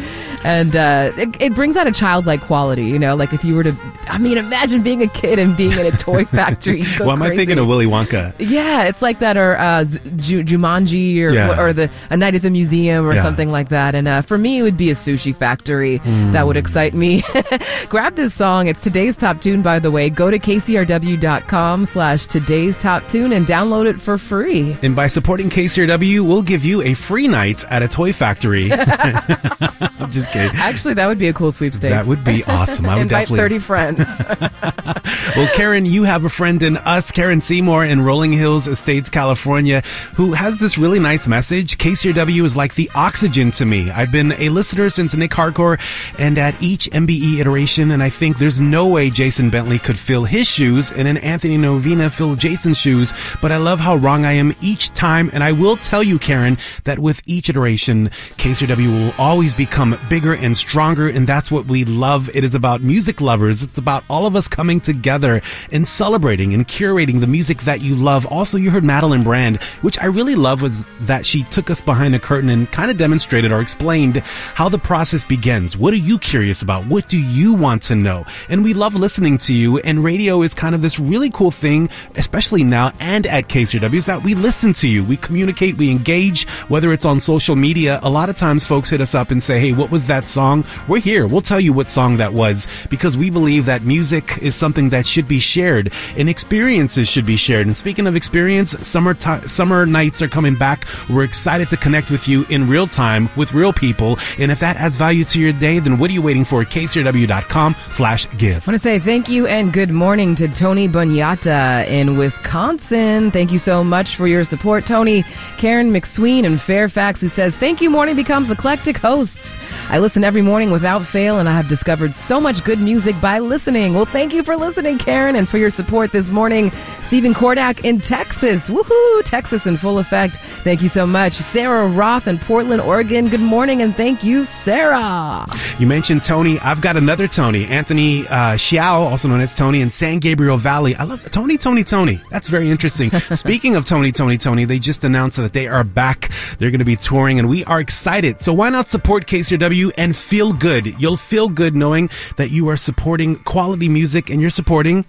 And 0.45 0.77
uh, 0.77 1.13
it, 1.17 1.41
it 1.41 1.55
brings 1.55 1.77
out 1.77 1.87
a 1.87 1.93
childlike 1.93 2.41
quality, 2.43 2.85
you 2.85 2.99
know, 2.99 3.17
like 3.17 3.33
if 3.33 3.45
you 3.45 3.55
were 3.57 3.65
to, 3.65 3.77
I 4.09 4.19
mean, 4.19 4.39
imagine 4.39 4.83
being 4.83 5.03
a 5.03 5.09
kid 5.09 5.39
and 5.39 5.57
being 5.57 5.73
in 5.73 5.87
a 5.87 5.91
toy 5.91 6.25
factory. 6.37 6.85
Well, 7.01 7.11
am 7.13 7.23
I 7.23 7.35
thinking 7.35 7.59
of 7.59 7.67
Willy 7.67 7.87
Wonka? 7.87 8.35
Yeah, 8.39 8.85
it's 8.85 9.03
like 9.03 9.19
that, 9.21 9.37
or 9.37 9.57
uh, 9.59 9.85
Z- 9.85 9.99
Jumanji, 10.45 11.19
or 11.23 11.33
Yeah. 11.33 11.61
or 11.61 11.73
the 11.73 11.91
a 12.11 12.17
night 12.17 12.35
at 12.37 12.43
the 12.43 12.51
museum, 12.51 13.05
or 13.07 13.15
Yeah. 13.15 13.23
something 13.23 13.51
like 13.51 13.71
that. 13.71 13.95
And 13.95 14.07
uh, 14.07 14.23
for 14.23 14.39
me, 14.39 14.59
it 14.59 14.63
would 14.63 14.77
be 14.77 14.91
a 14.91 14.95
sushi 14.95 15.35
factory 15.35 15.99
Mm. 16.01 16.33
that 16.33 16.47
would 16.47 16.57
excite 16.57 16.95
me. 16.95 17.23
Grab 17.89 18.15
this 18.17 18.33
song; 18.35 18.67
it's 18.69 18.81
today's 18.81 19.17
top 19.17 19.41
tune, 19.41 19.63
by 19.63 19.79
the 19.79 19.91
way. 19.91 20.11
Go 20.11 20.31
to 20.31 20.39
kcrw.com/slash 20.39 22.27
today's 22.27 22.79
top 22.79 23.09
tune 23.09 23.33
and 23.33 23.47
download 23.47 23.87
it 23.87 24.01
for 24.01 24.19
free. 24.19 24.77
And 24.83 24.95
by 24.95 25.07
supporting 25.07 25.49
KCRW, 25.51 26.21
we'll 26.27 26.43
give 26.43 26.65
you 26.65 26.83
a 26.83 26.95
free 26.95 27.27
night 27.29 27.65
at 27.71 27.83
a 27.83 27.89
toy 27.89 28.13
factory. 28.13 28.71
I'm 28.73 30.11
just 30.11 30.26
Actually, 30.35 30.95
that 30.95 31.07
would 31.07 31.19
be 31.19 31.29
a 31.29 31.33
cool 31.33 31.53
sweepstakes. 31.53 31.91
That 31.95 32.07
would 32.07 32.25
be 32.25 32.43
awesome. 32.45 32.87
I 32.87 32.97
would 32.99 33.09
definitely 33.09 33.17
Invite 33.17 33.29
definitely- 33.29 33.39
thirty 33.39 33.59
friends. 33.59 35.03
Well, 35.37 35.49
Karen, 35.55 35.85
you 35.85 36.05
have 36.05 36.25
a 36.25 36.29
friend 36.31 36.63
in 36.63 36.79
us, 36.79 37.13
Karen 37.13 37.41
Seymour 37.41 37.85
in 37.85 38.01
Rolling 38.03 38.33
Hills 38.33 38.67
Estates, 38.67 39.11
California, 39.11 39.83
who 40.15 40.33
has 40.33 40.59
this 40.59 40.79
really 40.79 40.99
nice 40.99 41.29
message. 41.29 41.77
KCRW 41.79 42.43
is 42.45 42.57
like 42.57 42.75
the 42.75 42.91
oxygen 42.95 43.51
to 43.53 43.65
me. 43.67 43.91
I've 43.91 44.11
been 44.11 44.33
a 44.33 44.49
listener 44.49 44.89
since 44.89 45.15
Nic 45.15 45.33
Harcourt 45.35 45.81
and 46.19 46.39
at 46.39 46.61
each 46.63 46.89
MBE 46.91 47.39
iteration, 47.39 47.91
and 47.91 48.03
I 48.03 48.09
think 48.09 48.39
there's 48.39 48.61
no 48.61 48.87
way 48.89 49.11
Jason 49.11 49.51
Bentley 49.51 49.79
could 49.79 49.99
fill 49.99 50.25
his 50.25 50.47
shoes 50.49 50.91
and 50.91 51.07
then 51.07 51.19
Anthony 51.19 51.59
Novena 51.59 52.09
fill 52.09 52.35
Jason's 52.35 52.79
shoes, 52.79 53.13
but 53.43 53.53
I 53.53 53.59
love 53.59 53.79
how 53.79 53.97
wrong 53.97 54.25
I 54.25 54.33
am 54.33 54.55
each 54.63 54.89
time, 54.95 55.31
and 55.35 55.45
I 55.45 55.53
will 55.53 55.77
tell 55.77 56.03
you, 56.03 56.19
Karen, 56.19 56.57
that 56.85 56.99
with 56.99 57.21
each 57.27 57.51
iteration, 57.51 58.09
KCRW 58.39 58.89
will 58.89 59.15
always 59.19 59.53
become 59.53 59.99
bigger 60.09 60.16
and 60.17 60.57
stronger, 60.57 61.09
and 61.09 61.27
that's 61.27 61.51
what 61.51 61.67
we 61.67 61.85
love. 61.85 62.31
It 62.35 62.43
is 62.43 62.55
about 62.55 62.81
music 62.81 63.21
lovers. 63.21 63.63
It's 63.63 63.77
about 63.77 64.03
all 64.09 64.27
of 64.27 64.35
us 64.35 64.49
coming 64.49 64.81
together 64.81 65.43
and 65.71 65.87
celebrating 65.87 66.55
and 66.55 66.67
curating 66.67 67.21
the 67.21 67.27
music 67.27 67.59
that 67.63 67.83
you 67.83 67.95
love. 67.95 68.25
Also, 68.27 68.57
you 68.57 68.71
heard 68.71 68.83
Madeline 68.83 69.23
Brand, 69.23 69.63
which 69.83 69.99
I 69.99 70.07
really 70.07 70.35
love 70.35 70.63
was 70.63 70.89
that 71.01 71.27
she 71.27 71.43
took 71.45 71.69
us 71.69 71.83
behind 71.83 72.15
a 72.15 72.19
curtain 72.19 72.49
and 72.49 72.71
kind 72.73 72.91
of 72.91 72.97
demonstrated 72.97 73.53
or 73.53 73.61
explained 73.61 74.17
how 74.55 74.71
the 74.71 74.79
process 74.79 75.23
begins. 75.23 75.77
What 75.77 75.93
are 75.93 75.99
you 75.99 76.19
curious 76.19 76.63
about? 76.63 76.87
What 76.87 77.11
do 77.11 77.21
you 77.21 77.53
want 77.53 77.83
to 77.83 77.95
know? 77.95 78.25
And 78.49 78.65
we 78.65 78.73
love 78.73 78.95
listening 78.95 79.37
to 79.39 79.53
you. 79.53 79.79
And 79.81 80.03
radio 80.03 80.41
is 80.41 80.55
kind 80.55 80.75
of 80.75 80.81
this 80.81 80.99
really 80.99 81.29
cool 81.29 81.51
thing, 81.51 81.91
especially 82.15 82.65
now 82.65 82.93
and 83.01 83.27
at 83.27 83.49
KCRW, 83.49 83.95
is 83.95 84.07
that 84.07 84.23
we 84.23 84.35
listen 84.35 84.73
to 84.75 84.89
you. 84.89 85.05
We 85.05 85.19
communicate, 85.19 85.77
we 85.77 85.91
engage, 85.91 86.49
whether 86.69 86.91
it's 86.93 87.05
on 87.05 87.21
social 87.21 87.55
media. 87.55 88.01
A 88.03 88.09
lot 88.09 88.31
of 88.31 88.37
times 88.37 88.65
folks 88.65 88.89
hit 88.89 89.03
us 89.03 89.15
up 89.15 89.31
and 89.31 89.43
say, 89.43 89.61
Hey, 89.61 89.73
what 89.73 89.91
was 89.91 90.06
that 90.07 90.29
song? 90.29 90.65
We're 90.89 91.01
here. 91.01 91.27
We'll 91.27 91.41
tell 91.41 91.61
you 91.61 91.73
what 91.73 91.91
song 91.91 92.17
that 92.19 92.33
was 92.33 92.67
because 92.91 93.17
we 93.17 93.31
believe 93.31 93.67
that 93.67 93.83
music 93.83 94.39
is 94.39 94.55
something 94.55 94.91
that 94.91 95.07
should 95.07 95.29
be 95.29 95.39
shared 95.39 95.93
and 96.17 96.29
experiences 96.29 97.09
should 97.09 97.27
be 97.27 97.37
shared. 97.37 97.67
And 97.67 97.77
speaking 97.77 98.07
of 98.07 98.17
experience, 98.17 98.73
summer 98.87 99.15
ti 99.15 99.47
summer 99.49 99.87
nights 99.87 100.23
are 100.23 100.29
coming 100.29 100.57
back. 100.57 100.87
We're 101.09 101.25
excited 101.25 101.71
to 101.71 101.77
connect 101.77 102.11
with 102.11 102.29
you 102.29 102.45
in 102.49 102.69
real 102.69 102.87
time 102.87 103.29
with 103.37 103.53
real 103.53 103.73
people. 103.73 104.19
And 104.39 104.51
if 104.51 104.61
that 104.61 104.77
adds 104.77 104.97
value 104.97 105.25
to 105.27 105.41
your 105.41 105.53
day, 105.53 105.79
then 105.79 105.99
what 105.99 106.11
are 106.11 106.15
you 106.15 106.23
waiting 106.23 106.45
for? 106.45 106.65
KCRW.com 106.65 107.75
slash 107.91 108.29
give. 108.39 108.67
I 108.67 108.71
want 108.71 108.75
to 108.75 108.79
say 108.79 108.99
thank 108.99 109.29
you 109.29 109.47
and 109.47 109.73
good 109.73 109.91
morning 109.91 110.35
to 110.37 110.49
Tony 110.49 110.89
Bunyata 110.89 111.85
in 111.89 112.17
Wisconsin. 112.17 113.31
Thank 113.31 113.53
you 113.53 113.59
so 113.59 113.83
much 113.85 114.17
for 114.17 114.27
your 114.27 114.45
support, 114.45 114.87
Tony. 114.87 115.25
Karen 115.59 115.91
McSween 115.93 116.45
in 116.45 116.59
Fairfax, 116.59 117.21
who 117.21 117.29
says, 117.29 117.57
Thank 117.57 117.81
you, 117.81 117.91
Morning 117.91 118.17
Becomes 118.17 118.51
Eclectic 118.51 118.97
hosts. 118.97 119.57
Listen 119.99 120.25
every 120.25 120.43
morning 120.43 120.71
without 120.71 121.07
fail, 121.07 121.39
and 121.39 121.49
I 121.49 121.53
have 121.53 121.69
discovered 121.69 122.15
so 122.15 122.41
much 122.41 122.65
good 122.65 122.81
music 122.81 123.15
by 123.21 123.39
listening. 123.39 123.95
Well, 123.95 124.05
thank 124.05 124.33
you 124.33 124.43
for 124.43 124.57
listening, 124.57 124.99
Karen, 124.99 125.37
and 125.37 125.49
for 125.49 125.59
your 125.59 125.71
support 125.71 126.13
this 126.13 126.29
morning. 126.29 126.73
Stephen 127.03 127.33
Kordak 127.33 127.85
in 127.85 128.01
Texas. 128.01 128.69
Woohoo! 128.69 129.25
Texas 129.25 129.67
in 129.67 129.77
full 129.77 130.01
effect. 130.01 130.39
Thank 130.65 130.83
you 130.83 130.89
so 130.89 131.07
much. 131.07 131.35
Sarah 131.35 131.87
Roth 131.87 132.27
in 132.27 132.39
Portland, 132.39 132.83
Oregon. 132.83 133.29
Good 133.29 133.41
morning, 133.41 133.81
and 133.81 133.95
thank 133.95 134.25
you, 134.25 134.43
Sarah. 134.43 135.47
You 135.79 135.87
mentioned 135.87 136.25
Tony. 136.25 136.59
I've 136.59 136.81
got 136.81 136.97
another 136.97 137.29
Tony, 137.29 137.67
Anthony 137.67 138.27
uh, 138.27 138.57
Xiao, 138.57 139.09
also 139.09 139.29
known 139.29 139.41
as 139.41 139.55
Tony 139.55 139.81
in 139.81 139.91
San 139.93 140.19
Gabriel 140.19 140.57
Valley. 140.57 140.97
I 140.97 141.05
love 141.05 141.31
Tony, 141.31 141.57
Tony, 141.57 141.85
Tony. 141.85 142.21
That's 142.31 142.49
very 142.49 142.71
interesting. 142.71 143.11
Speaking 143.35 143.77
of 143.77 143.85
Tony, 143.85 144.11
Tony, 144.11 144.37
Tony, 144.37 144.65
they 144.65 144.81
just 144.81 145.05
announced 145.05 145.37
that 145.37 145.53
they 145.53 145.69
are 145.69 145.85
back. 145.85 146.31
They're 146.59 146.71
going 146.71 146.81
to 146.81 146.85
be 146.85 146.97
touring, 146.97 147.39
and 147.39 147.49
we 147.49 147.65
are 147.67 147.79
excited. 147.79 148.43
So 148.43 148.53
why 148.53 148.71
not 148.71 148.89
support 148.89 149.27
KCRW 149.27 149.86
and 149.97 150.17
feel 150.17 150.53
good? 150.53 151.01
You'll 151.01 151.17
feel 151.17 151.49
good 151.49 151.75
knowing 151.75 152.11
that 152.37 152.51
you 152.51 152.69
are 152.69 152.77
supporting 152.77 153.37
quality 153.37 153.89
music 153.89 154.31
and 154.31 154.41
you're 154.41 154.51
supporting. 154.51 155.05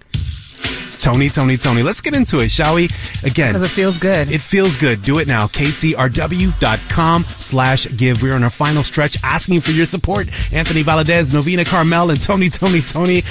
Tony, 0.98 1.30
Tony, 1.30 1.56
Tony. 1.56 1.82
Let's 1.82 2.00
get 2.00 2.14
into 2.14 2.38
it, 2.40 2.50
shall 2.50 2.74
we? 2.74 2.88
Again. 3.22 3.52
Because 3.52 3.62
it 3.62 3.70
feels 3.70 3.98
good. 3.98 4.30
It 4.30 4.40
feels 4.40 4.76
good. 4.76 5.02
Do 5.02 5.18
it 5.18 5.28
now. 5.28 5.46
KCRW.com 5.46 7.24
slash 7.24 7.86
give. 7.96 8.20
We're 8.20 8.34
on 8.34 8.42
our 8.42 8.50
final 8.50 8.82
stretch 8.82 9.16
asking 9.22 9.60
for 9.60 9.70
your 9.70 9.86
support. 9.86 10.28
Anthony 10.52 10.82
Valadez, 10.82 11.32
Novena 11.32 11.64
Carmel, 11.64 12.10
and 12.10 12.20
Tony, 12.20 12.50
Tony, 12.50 12.80
Tony. 12.80 13.22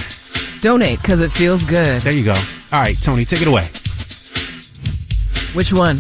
Donate 0.61 1.01
because 1.01 1.19
it 1.19 1.31
feels 1.31 1.63
good. 1.65 2.01
There 2.01 2.13
you 2.13 2.23
go. 2.23 2.33
All 2.33 2.79
right, 2.79 2.97
Tony, 3.01 3.25
take 3.25 3.41
it 3.41 3.47
away. 3.47 3.65
Which 5.53 5.73
one? 5.73 5.99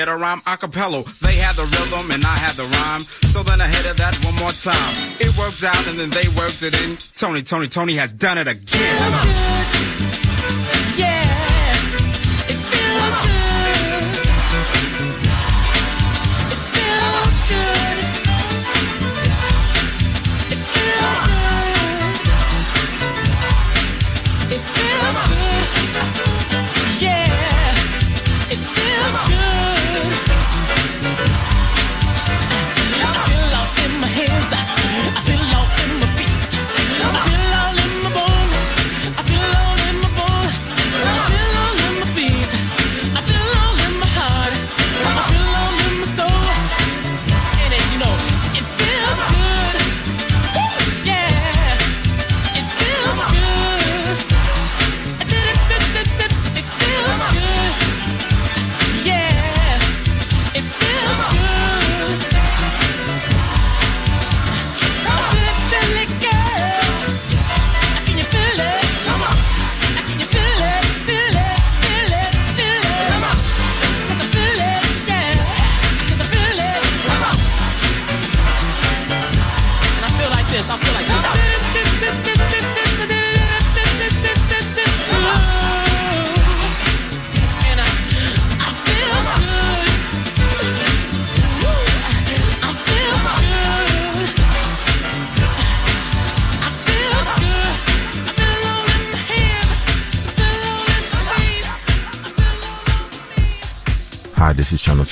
hit 0.00 0.08
a 0.08 0.16
rhyme 0.16 0.40
a 0.46 0.56
cappella. 0.56 1.04
They 1.20 1.36
had 1.36 1.56
the 1.56 1.64
rhythm 1.64 2.10
and 2.10 2.24
I 2.24 2.36
had 2.38 2.54
the 2.56 2.64
rhyme. 2.64 3.00
So 3.28 3.42
then 3.42 3.60
I 3.60 3.68
hit 3.68 3.84
it 3.84 3.98
that 3.98 4.16
one 4.24 4.34
more 4.36 4.50
time. 4.50 4.94
It 5.20 5.36
worked 5.36 5.62
out 5.62 5.86
and 5.88 6.00
then 6.00 6.08
they 6.08 6.26
worked 6.40 6.62
it 6.62 6.72
in. 6.72 6.96
Tony, 7.14 7.42
Tony, 7.42 7.68
Tony 7.68 7.96
has 7.96 8.12
done 8.12 8.38
it 8.38 8.48
again. 8.48 9.99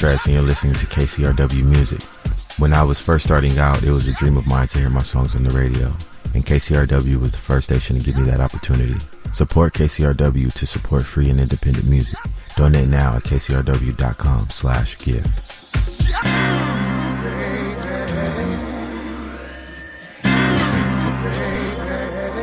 And 0.09 0.29
you're 0.29 0.43
listening 0.43 0.73
to 0.77 0.87
KCRW 0.87 1.65
Music. 1.65 2.01
When 2.59 2.73
I 2.73 2.83
was 2.83 2.99
first 2.99 3.27
starting 3.27 3.59
out, 3.59 3.83
it 3.83 3.91
was 3.91 4.09
a 4.09 4.15
dream 4.15 4.39
of 4.39 4.47
mine 4.47 4.67
to 4.69 4.79
hear 4.79 4.89
my 4.89 5.03
songs 5.03 5.37
on 5.37 5.43
the 5.43 5.51
radio, 5.51 5.95
and 6.33 6.47
KCRW 6.47 7.21
was 7.21 7.33
the 7.33 7.39
first 7.39 7.69
station 7.69 7.99
to 7.99 8.03
give 8.03 8.17
me 8.17 8.23
that 8.23 8.41
opportunity. 8.41 8.95
Support 9.33 9.75
KCRW 9.75 10.51
to 10.55 10.67
support 10.67 11.05
free 11.05 11.29
and 11.29 11.39
independent 11.39 11.87
music. 11.87 12.19
Donate 12.57 12.89
now 12.89 13.17
at 13.17 13.25
kcrw.com 13.25 14.49
slash 14.49 14.97
give. 14.97 15.27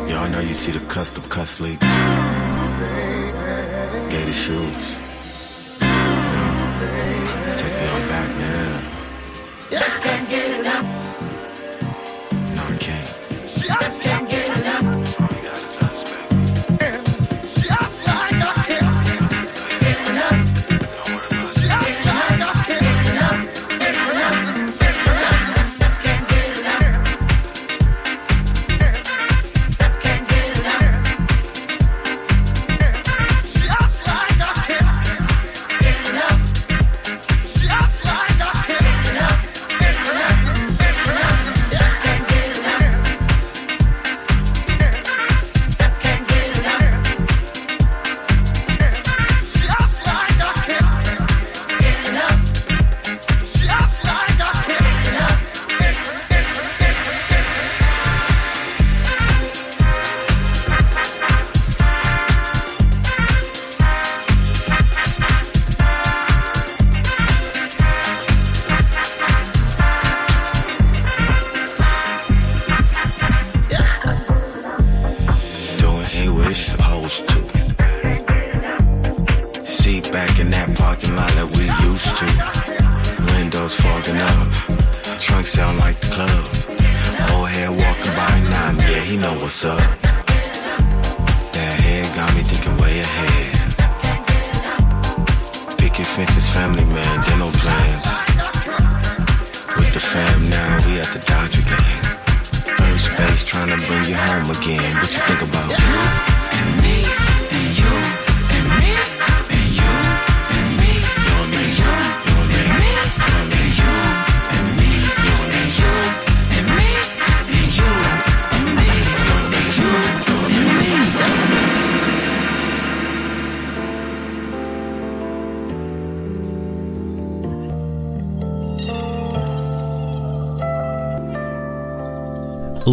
Y'all 0.07 0.29
know 0.29 0.39
you 0.39 0.53
see 0.53 0.71
the 0.71 0.85
cusp 0.87 1.17
of 1.17 1.59
leaks. 1.59 1.81
Gated 4.11 4.35
shoes. 4.35 5.04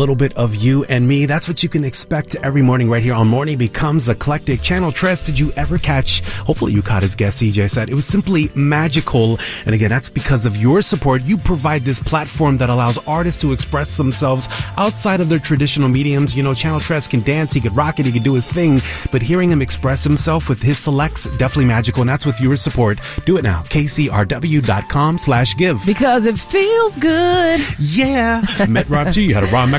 Little 0.03 0.17
bit 0.17 0.37
of 0.37 0.57
you 0.57 0.83
and 0.87 1.07
me. 1.07 1.27
That's 1.27 1.47
what 1.47 1.63
you 1.63 1.69
can 1.69 1.85
expect 1.85 2.35
every 2.35 2.61
morning 2.61 2.91
right 2.91 3.05
here 3.05 3.15
on 3.15 3.29
Morning 3.29 3.57
Becomes 3.57 4.09
Eclectic. 4.09 4.61
Channel 4.61 4.91
Tres, 4.91 5.25
did 5.25 5.39
you 5.39 5.53
ever 5.53 5.79
catch? 5.79 6.23
Hopefully 6.39 6.73
you 6.73 6.83
caught 6.83 7.05
his 7.05 7.15
guest 7.15 7.39
DJ 7.39 7.71
said. 7.71 7.89
It 7.89 7.95
was 7.95 8.05
simply 8.05 8.51
magical. 8.57 9.39
And 9.65 9.77
again, 9.77 9.91
that's 9.91 10.09
because 10.09 10.45
of 10.45 10.57
your 10.57 10.83
support. 10.83 11.23
You 11.23 11.37
provide 11.37 11.85
this 11.85 12.01
platform 12.01 12.59
that 12.59 12.69
allows 12.69 12.99
artists 13.07 13.41
to 13.43 13.53
express 13.53 13.97
themselves 13.97 14.49
outside 14.77 15.21
of 15.21 15.29
their 15.29 15.39
traditional 15.39 15.89
mediums. 15.89 16.35
You 16.35 16.43
know, 16.43 16.53
Channel 16.53 16.81
Tres 16.81 17.07
can 17.07 17.21
dance, 17.21 17.53
he 17.53 17.61
could 17.61 17.77
rock 17.77 18.01
it, 18.01 18.07
he 18.07 18.11
could 18.11 18.25
do 18.25 18.35
his 18.35 18.45
thing. 18.45 18.83
But 19.13 19.23
hearing 19.23 19.51
him 19.51 19.63
express 19.63 20.03
himself 20.03 20.49
with 20.49 20.61
his 20.61 20.79
selects, 20.79 21.27
definitely 21.39 21.67
magical. 21.67 22.01
And 22.01 22.11
that's 22.11 22.27
with 22.27 22.41
your 22.41 22.57
support. 22.57 22.99
Do 23.25 23.37
it 23.37 23.43
now. 23.45 23.63
KCRW.com 23.69 25.19
slash 25.19 25.57
give. 25.57 25.81
Because 25.87 26.27
it 26.27 26.41
feels 26.41 26.97
good. 26.97 27.61
Yeah. 27.79 28.45
Met 28.69 28.89
Rob 28.89 29.13
G. 29.13 29.23
You 29.23 29.35
had 29.35 29.45
a 29.45 29.53
Ron 29.53 29.71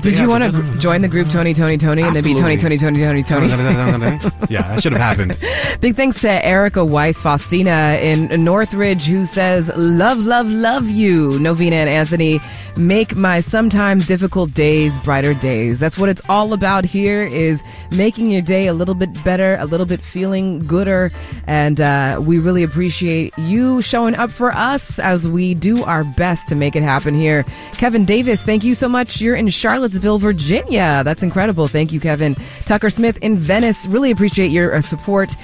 Did 0.00 0.18
you 0.18 0.28
want 0.28 0.44
to 0.44 0.78
join 0.78 1.02
the 1.02 1.08
group 1.08 1.28
Tony, 1.28 1.52
Tony, 1.52 1.76
Tony, 1.76 2.02
and 2.02 2.16
then 2.16 2.24
be 2.24 2.34
Tony, 2.34 2.56
Tony, 2.56 2.78
Tony, 2.78 2.98
Tony, 2.98 3.22
Tony? 3.22 3.48
yeah, 4.48 4.62
that 4.62 4.82
should 4.82 4.92
have 4.92 5.00
happened. 5.00 5.36
Big 5.80 5.94
thanks 5.94 6.20
to 6.22 6.46
Erica 6.46 6.84
Weiss 6.84 7.20
Faustina 7.20 7.98
in 8.00 8.28
Northridge 8.44 9.04
who 9.06 9.24
says, 9.26 9.70
Love, 9.76 10.20
love, 10.20 10.46
love 10.48 10.88
you. 10.88 11.38
Novena 11.38 11.76
and 11.76 11.90
Anthony, 11.90 12.40
make 12.78 13.16
my 13.16 13.40
sometimes 13.40 14.06
difficult 14.06 14.54
days 14.54 14.96
brighter 14.98 15.34
days. 15.34 15.80
That's 15.80 15.98
what 15.98 16.08
it's 16.08 16.22
all 16.28 16.52
about 16.52 16.84
here 16.84 17.26
is 17.26 17.62
making 17.90 18.30
your 18.30 18.40
day 18.40 18.68
a 18.68 18.72
little 18.72 18.94
bit 18.94 19.24
better, 19.24 19.56
a 19.58 19.66
little 19.66 19.84
bit 19.84 20.02
feeling 20.02 20.64
gooder. 20.66 21.10
And 21.46 21.80
uh, 21.80 22.20
we 22.22 22.38
really 22.38 22.62
appreciate 22.62 23.36
you 23.36 23.82
showing 23.82 24.14
up 24.14 24.30
for 24.30 24.52
us 24.52 24.98
as 25.00 25.28
we 25.28 25.54
do 25.54 25.82
our 25.84 26.04
best 26.04 26.46
to 26.48 26.54
make 26.54 26.76
it 26.76 26.82
happen 26.84 27.14
here. 27.14 27.44
Kevin 27.72 28.04
Davis, 28.04 28.42
thank 28.42 28.62
you 28.62 28.74
so 28.74 28.88
much. 28.88 29.20
You're 29.20 29.36
in 29.36 29.48
Charlottesville, 29.48 30.18
Virginia. 30.18 31.02
That's 31.04 31.22
incredible. 31.22 31.66
Thank 31.66 31.92
you, 31.92 31.98
Kevin. 31.98 32.36
Tucker 32.64 32.90
Smith 32.90 33.18
in 33.18 33.36
Venice, 33.36 33.86
really 33.86 34.12
appreciate 34.12 34.52
your 34.52 34.74
uh, 34.74 34.80
support. 34.80 35.34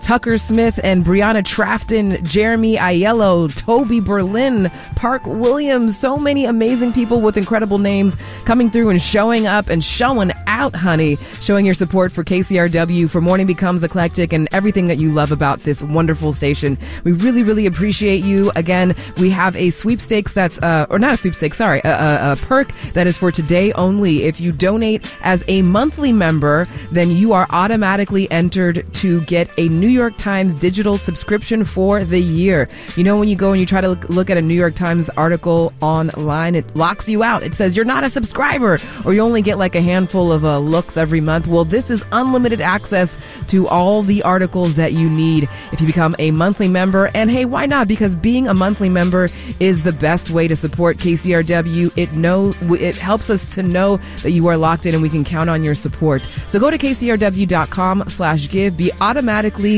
Tucker 0.00 0.38
Smith 0.38 0.80
and 0.82 1.04
Brianna 1.04 1.44
Trafton, 1.44 2.24
Jeremy 2.24 2.76
Aiello, 2.76 3.54
Toby 3.54 4.00
Berlin, 4.00 4.70
Park 4.96 5.22
Williams, 5.26 5.98
so 5.98 6.16
many 6.16 6.46
amazing 6.46 6.94
people 6.94 7.20
with 7.20 7.36
incredible 7.36 7.78
names 7.78 8.16
coming 8.46 8.70
through 8.70 8.88
and 8.88 9.02
showing 9.02 9.46
up 9.46 9.68
and 9.68 9.84
showing 9.84 10.32
out, 10.46 10.74
honey, 10.74 11.18
showing 11.40 11.66
your 11.66 11.74
support 11.74 12.10
for 12.10 12.24
KCRW, 12.24 13.10
for 13.10 13.20
Morning 13.20 13.46
Becomes 13.46 13.82
Eclectic, 13.82 14.32
and 14.32 14.48
everything 14.50 14.86
that 14.86 14.96
you 14.96 15.12
love 15.12 15.30
about 15.30 15.64
this 15.64 15.82
wonderful 15.82 16.32
station. 16.32 16.78
We 17.04 17.12
really, 17.12 17.42
really 17.42 17.66
appreciate 17.66 18.24
you. 18.24 18.50
Again, 18.56 18.96
we 19.18 19.28
have 19.28 19.54
a 19.56 19.68
sweepstakes 19.68 20.32
that's, 20.32 20.58
uh, 20.60 20.86
or 20.88 20.98
not 20.98 21.12
a 21.14 21.16
sweepstakes, 21.18 21.58
sorry, 21.58 21.82
a, 21.84 21.90
a, 21.90 22.32
a 22.32 22.36
perk 22.36 22.72
that 22.94 23.06
is 23.06 23.18
for 23.18 23.30
today 23.30 23.72
only. 23.72 24.24
If 24.24 24.40
you 24.40 24.52
donate 24.52 25.04
as 25.20 25.44
a 25.48 25.60
monthly 25.62 26.12
member, 26.12 26.66
then 26.90 27.10
you 27.10 27.34
are 27.34 27.46
automatically 27.50 28.30
entered 28.30 28.86
to 28.94 29.20
get 29.22 29.50
a 29.58 29.68
New 29.68 29.88
York 29.88 29.97
Times 29.98 30.54
digital 30.54 30.96
subscription 30.96 31.64
for 31.64 32.04
the 32.04 32.20
year. 32.20 32.68
You 32.96 33.04
know, 33.04 33.16
when 33.16 33.28
you 33.28 33.36
go 33.36 33.50
and 33.52 33.60
you 33.60 33.66
try 33.66 33.80
to 33.80 33.88
look, 33.88 34.08
look 34.08 34.30
at 34.30 34.36
a 34.36 34.42
New 34.42 34.54
York 34.54 34.74
Times 34.74 35.10
article 35.10 35.72
online, 35.80 36.54
it 36.54 36.76
locks 36.76 37.08
you 37.08 37.22
out. 37.22 37.42
It 37.42 37.54
says 37.54 37.76
you're 37.76 37.84
not 37.84 38.04
a 38.04 38.10
subscriber 38.10 38.78
or 39.04 39.14
you 39.14 39.20
only 39.20 39.42
get 39.42 39.58
like 39.58 39.74
a 39.74 39.82
handful 39.82 40.30
of 40.30 40.44
uh, 40.44 40.58
looks 40.58 40.96
every 40.96 41.20
month. 41.20 41.46
Well, 41.46 41.64
this 41.64 41.90
is 41.90 42.04
unlimited 42.12 42.60
access 42.60 43.16
to 43.48 43.66
all 43.68 44.02
the 44.02 44.22
articles 44.22 44.74
that 44.74 44.92
you 44.92 45.10
need 45.10 45.48
if 45.72 45.80
you 45.80 45.86
become 45.86 46.14
a 46.18 46.30
monthly 46.30 46.68
member. 46.68 47.10
And 47.14 47.30
hey, 47.30 47.44
why 47.44 47.66
not? 47.66 47.88
Because 47.88 48.14
being 48.14 48.46
a 48.48 48.54
monthly 48.54 48.88
member 48.88 49.30
is 49.60 49.82
the 49.82 49.92
best 49.92 50.30
way 50.30 50.48
to 50.48 50.56
support 50.56 50.98
KCRW. 50.98 51.92
It 51.96 52.12
know 52.12 52.54
it 52.74 52.96
helps 52.96 53.30
us 53.30 53.44
to 53.54 53.62
know 53.62 53.98
that 54.22 54.30
you 54.30 54.46
are 54.46 54.56
locked 54.56 54.86
in 54.86 54.94
and 54.94 55.02
we 55.02 55.08
can 55.08 55.24
count 55.24 55.50
on 55.50 55.62
your 55.62 55.74
support. 55.74 56.28
So 56.48 56.58
go 56.58 56.70
to 56.70 56.78
kcrw.com 56.78 58.04
slash 58.08 58.48
give. 58.48 58.76
Be 58.76 58.92
automatically 59.00 59.77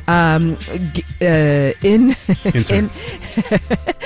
um, 0.07 0.57
g- 0.93 1.03
uh, 1.21 1.73
in 1.81 2.15
Enter. 2.45 2.75
in 2.75 2.89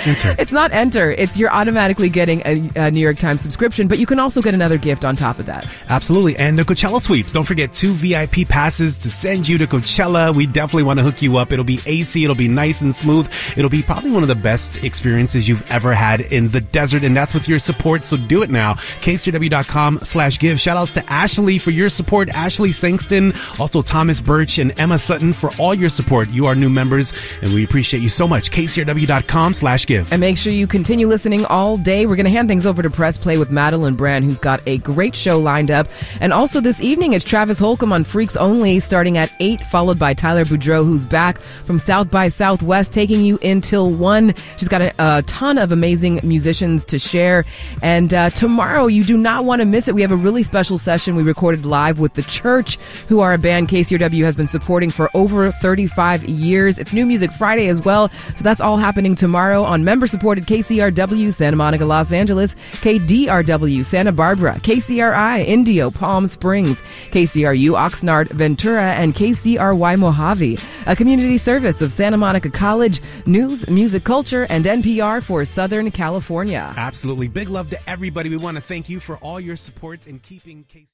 Enter. 0.05 0.35
it's 0.39 0.51
not 0.51 0.71
enter. 0.71 1.11
It's 1.11 1.37
you're 1.39 1.51
automatically 1.51 2.09
getting 2.09 2.41
a, 2.45 2.69
a 2.75 2.91
New 2.91 2.99
York 2.99 3.17
Times 3.17 3.41
subscription, 3.41 3.87
but 3.87 3.97
you 3.99 4.05
can 4.05 4.19
also 4.19 4.41
get 4.41 4.53
another 4.53 4.77
gift 4.77 5.03
on 5.05 5.15
top 5.15 5.39
of 5.39 5.45
that. 5.47 5.65
Absolutely. 5.89 6.35
And 6.37 6.59
the 6.59 6.63
Coachella 6.63 7.01
sweeps. 7.01 7.31
Don't 7.33 7.43
forget 7.45 7.73
two 7.73 7.93
VIP 7.93 8.47
passes 8.47 8.97
to 8.99 9.09
send 9.09 9.47
you 9.47 9.57
to 9.57 9.67
Coachella. 9.67 10.33
We 10.35 10.45
definitely 10.45 10.83
want 10.83 10.99
to 10.99 11.03
hook 11.03 11.21
you 11.21 11.37
up. 11.37 11.51
It'll 11.51 11.65
be 11.65 11.79
AC. 11.85 12.23
It'll 12.23 12.35
be 12.35 12.47
nice 12.47 12.81
and 12.81 12.93
smooth. 12.95 13.27
It'll 13.57 13.69
be 13.69 13.81
probably 13.83 14.11
one 14.11 14.21
of 14.23 14.27
the 14.29 14.35
best 14.35 14.83
experiences 14.83 15.47
you've 15.47 15.69
ever 15.71 15.93
had 15.93 16.21
in 16.21 16.49
the 16.49 16.61
desert. 16.61 17.03
And 17.03 17.15
that's 17.15 17.33
with 17.33 17.47
your 17.47 17.59
support. 17.59 18.05
So 18.05 18.17
do 18.17 18.43
it 18.43 18.49
now. 18.49 18.73
KCRW.com 18.75 19.99
slash 20.03 20.39
give. 20.39 20.59
Shout 20.59 20.77
outs 20.77 20.91
to 20.93 21.11
Ashley 21.11 21.57
for 21.57 21.71
your 21.71 21.89
support. 21.89 22.29
Ashley 22.29 22.69
Sangston, 22.69 23.59
also 23.59 23.81
Thomas 23.81 24.21
Birch 24.21 24.57
and 24.59 24.77
Emma 24.79 24.99
Sutton 24.99 25.33
for 25.33 25.51
all 25.57 25.73
your 25.73 25.84
support. 25.89 26.29
You 26.29 26.45
are 26.47 26.55
new 26.55 26.69
members 26.69 27.13
and 27.41 27.53
we 27.53 27.63
appreciate 27.63 28.01
you 28.01 28.09
so 28.09 28.27
much. 28.27 28.51
KCRW.com 28.51 29.53
slash 29.53 29.85
give. 29.85 30.11
And 30.11 30.19
make 30.19 30.37
sure 30.37 30.53
you 30.53 30.67
continue 30.67 31.07
listening 31.07 31.45
all 31.45 31.77
day. 31.77 32.05
We're 32.05 32.15
going 32.15 32.25
to 32.25 32.31
hand 32.31 32.47
things 32.47 32.65
over 32.65 32.81
to 32.81 32.89
Press 32.89 33.17
Play 33.17 33.37
with 33.37 33.51
Madeline 33.51 33.95
Brand, 33.95 34.25
who's 34.25 34.39
got 34.39 34.61
a 34.65 34.77
great 34.79 35.15
show 35.15 35.39
lined 35.39 35.71
up. 35.71 35.87
And 36.21 36.33
also 36.33 36.61
this 36.61 36.81
evening, 36.81 37.13
it's 37.13 37.25
Travis 37.25 37.59
Holcomb 37.59 37.93
on 37.93 38.03
Freaks 38.03 38.35
Only, 38.35 38.79
starting 38.79 39.17
at 39.17 39.31
8, 39.39 39.65
followed 39.67 39.99
by 39.99 40.13
Tyler 40.13 40.45
Boudreau, 40.45 40.85
who's 40.85 41.05
back 41.05 41.39
from 41.39 41.79
South 41.79 42.11
by 42.11 42.27
Southwest, 42.27 42.91
taking 42.91 43.23
you 43.23 43.37
until 43.43 43.91
1. 43.91 44.33
She's 44.57 44.67
got 44.67 44.81
a, 44.81 44.93
a 44.99 45.21
ton 45.23 45.57
of 45.57 45.71
amazing 45.71 46.19
musicians 46.23 46.85
to 46.85 46.99
share. 46.99 47.45
And 47.81 48.13
uh, 48.13 48.29
tomorrow, 48.31 48.87
you 48.87 49.03
do 49.03 49.17
not 49.17 49.45
want 49.45 49.61
to 49.61 49.65
miss 49.65 49.87
it. 49.87 49.95
We 49.95 50.01
have 50.01 50.11
a 50.11 50.15
really 50.15 50.43
special 50.43 50.77
session 50.77 51.15
we 51.15 51.23
recorded 51.23 51.65
live 51.65 51.99
with 51.99 52.13
The 52.13 52.23
Church, 52.23 52.77
who 53.07 53.19
are 53.19 53.33
a 53.33 53.37
band 53.37 53.69
KCRW 53.69 54.23
has 54.23 54.35
been 54.35 54.47
supporting 54.47 54.91
for 54.91 55.09
over 55.13 55.51
35 55.75 56.23
years. 56.29 56.77
It's 56.77 56.93
New 56.93 57.05
Music 57.05 57.33
Friday 57.33 57.67
as 57.67 57.81
well. 57.81 58.07
So 58.37 58.43
that's 58.43 58.61
all 58.61 58.77
happening 58.77 59.13
tomorrow 59.13 59.61
on 59.61 59.83
member 59.83 60.07
supported 60.07 60.45
KCRW, 60.45 61.33
Santa 61.33 61.57
Monica, 61.57 61.83
Los 61.83 62.13
Angeles, 62.13 62.55
KDRW, 62.75 63.83
Santa 63.83 64.13
Barbara, 64.13 64.53
KCRI, 64.59 65.45
Indio, 65.45 65.91
Palm 65.91 66.27
Springs, 66.27 66.81
KCRU, 67.11 67.71
Oxnard, 67.71 68.29
Ventura, 68.29 68.93
and 68.93 69.13
KCRY 69.13 69.99
Mojave, 69.99 70.57
a 70.85 70.95
community 70.95 71.37
service 71.37 71.81
of 71.81 71.91
Santa 71.91 72.15
Monica 72.15 72.49
College, 72.49 73.01
news, 73.25 73.67
music, 73.67 74.05
culture, 74.05 74.43
and 74.49 74.63
NPR 74.63 75.21
for 75.21 75.43
Southern 75.43 75.91
California. 75.91 76.73
Absolutely. 76.77 77.27
Big 77.27 77.49
love 77.49 77.69
to 77.71 77.89
everybody. 77.89 78.29
We 78.29 78.37
want 78.37 78.55
to 78.55 78.63
thank 78.63 78.87
you 78.87 79.01
for 79.01 79.17
all 79.17 79.41
your 79.41 79.57
support 79.57 80.07
in 80.07 80.19
keeping 80.19 80.63
KC. 80.73 80.83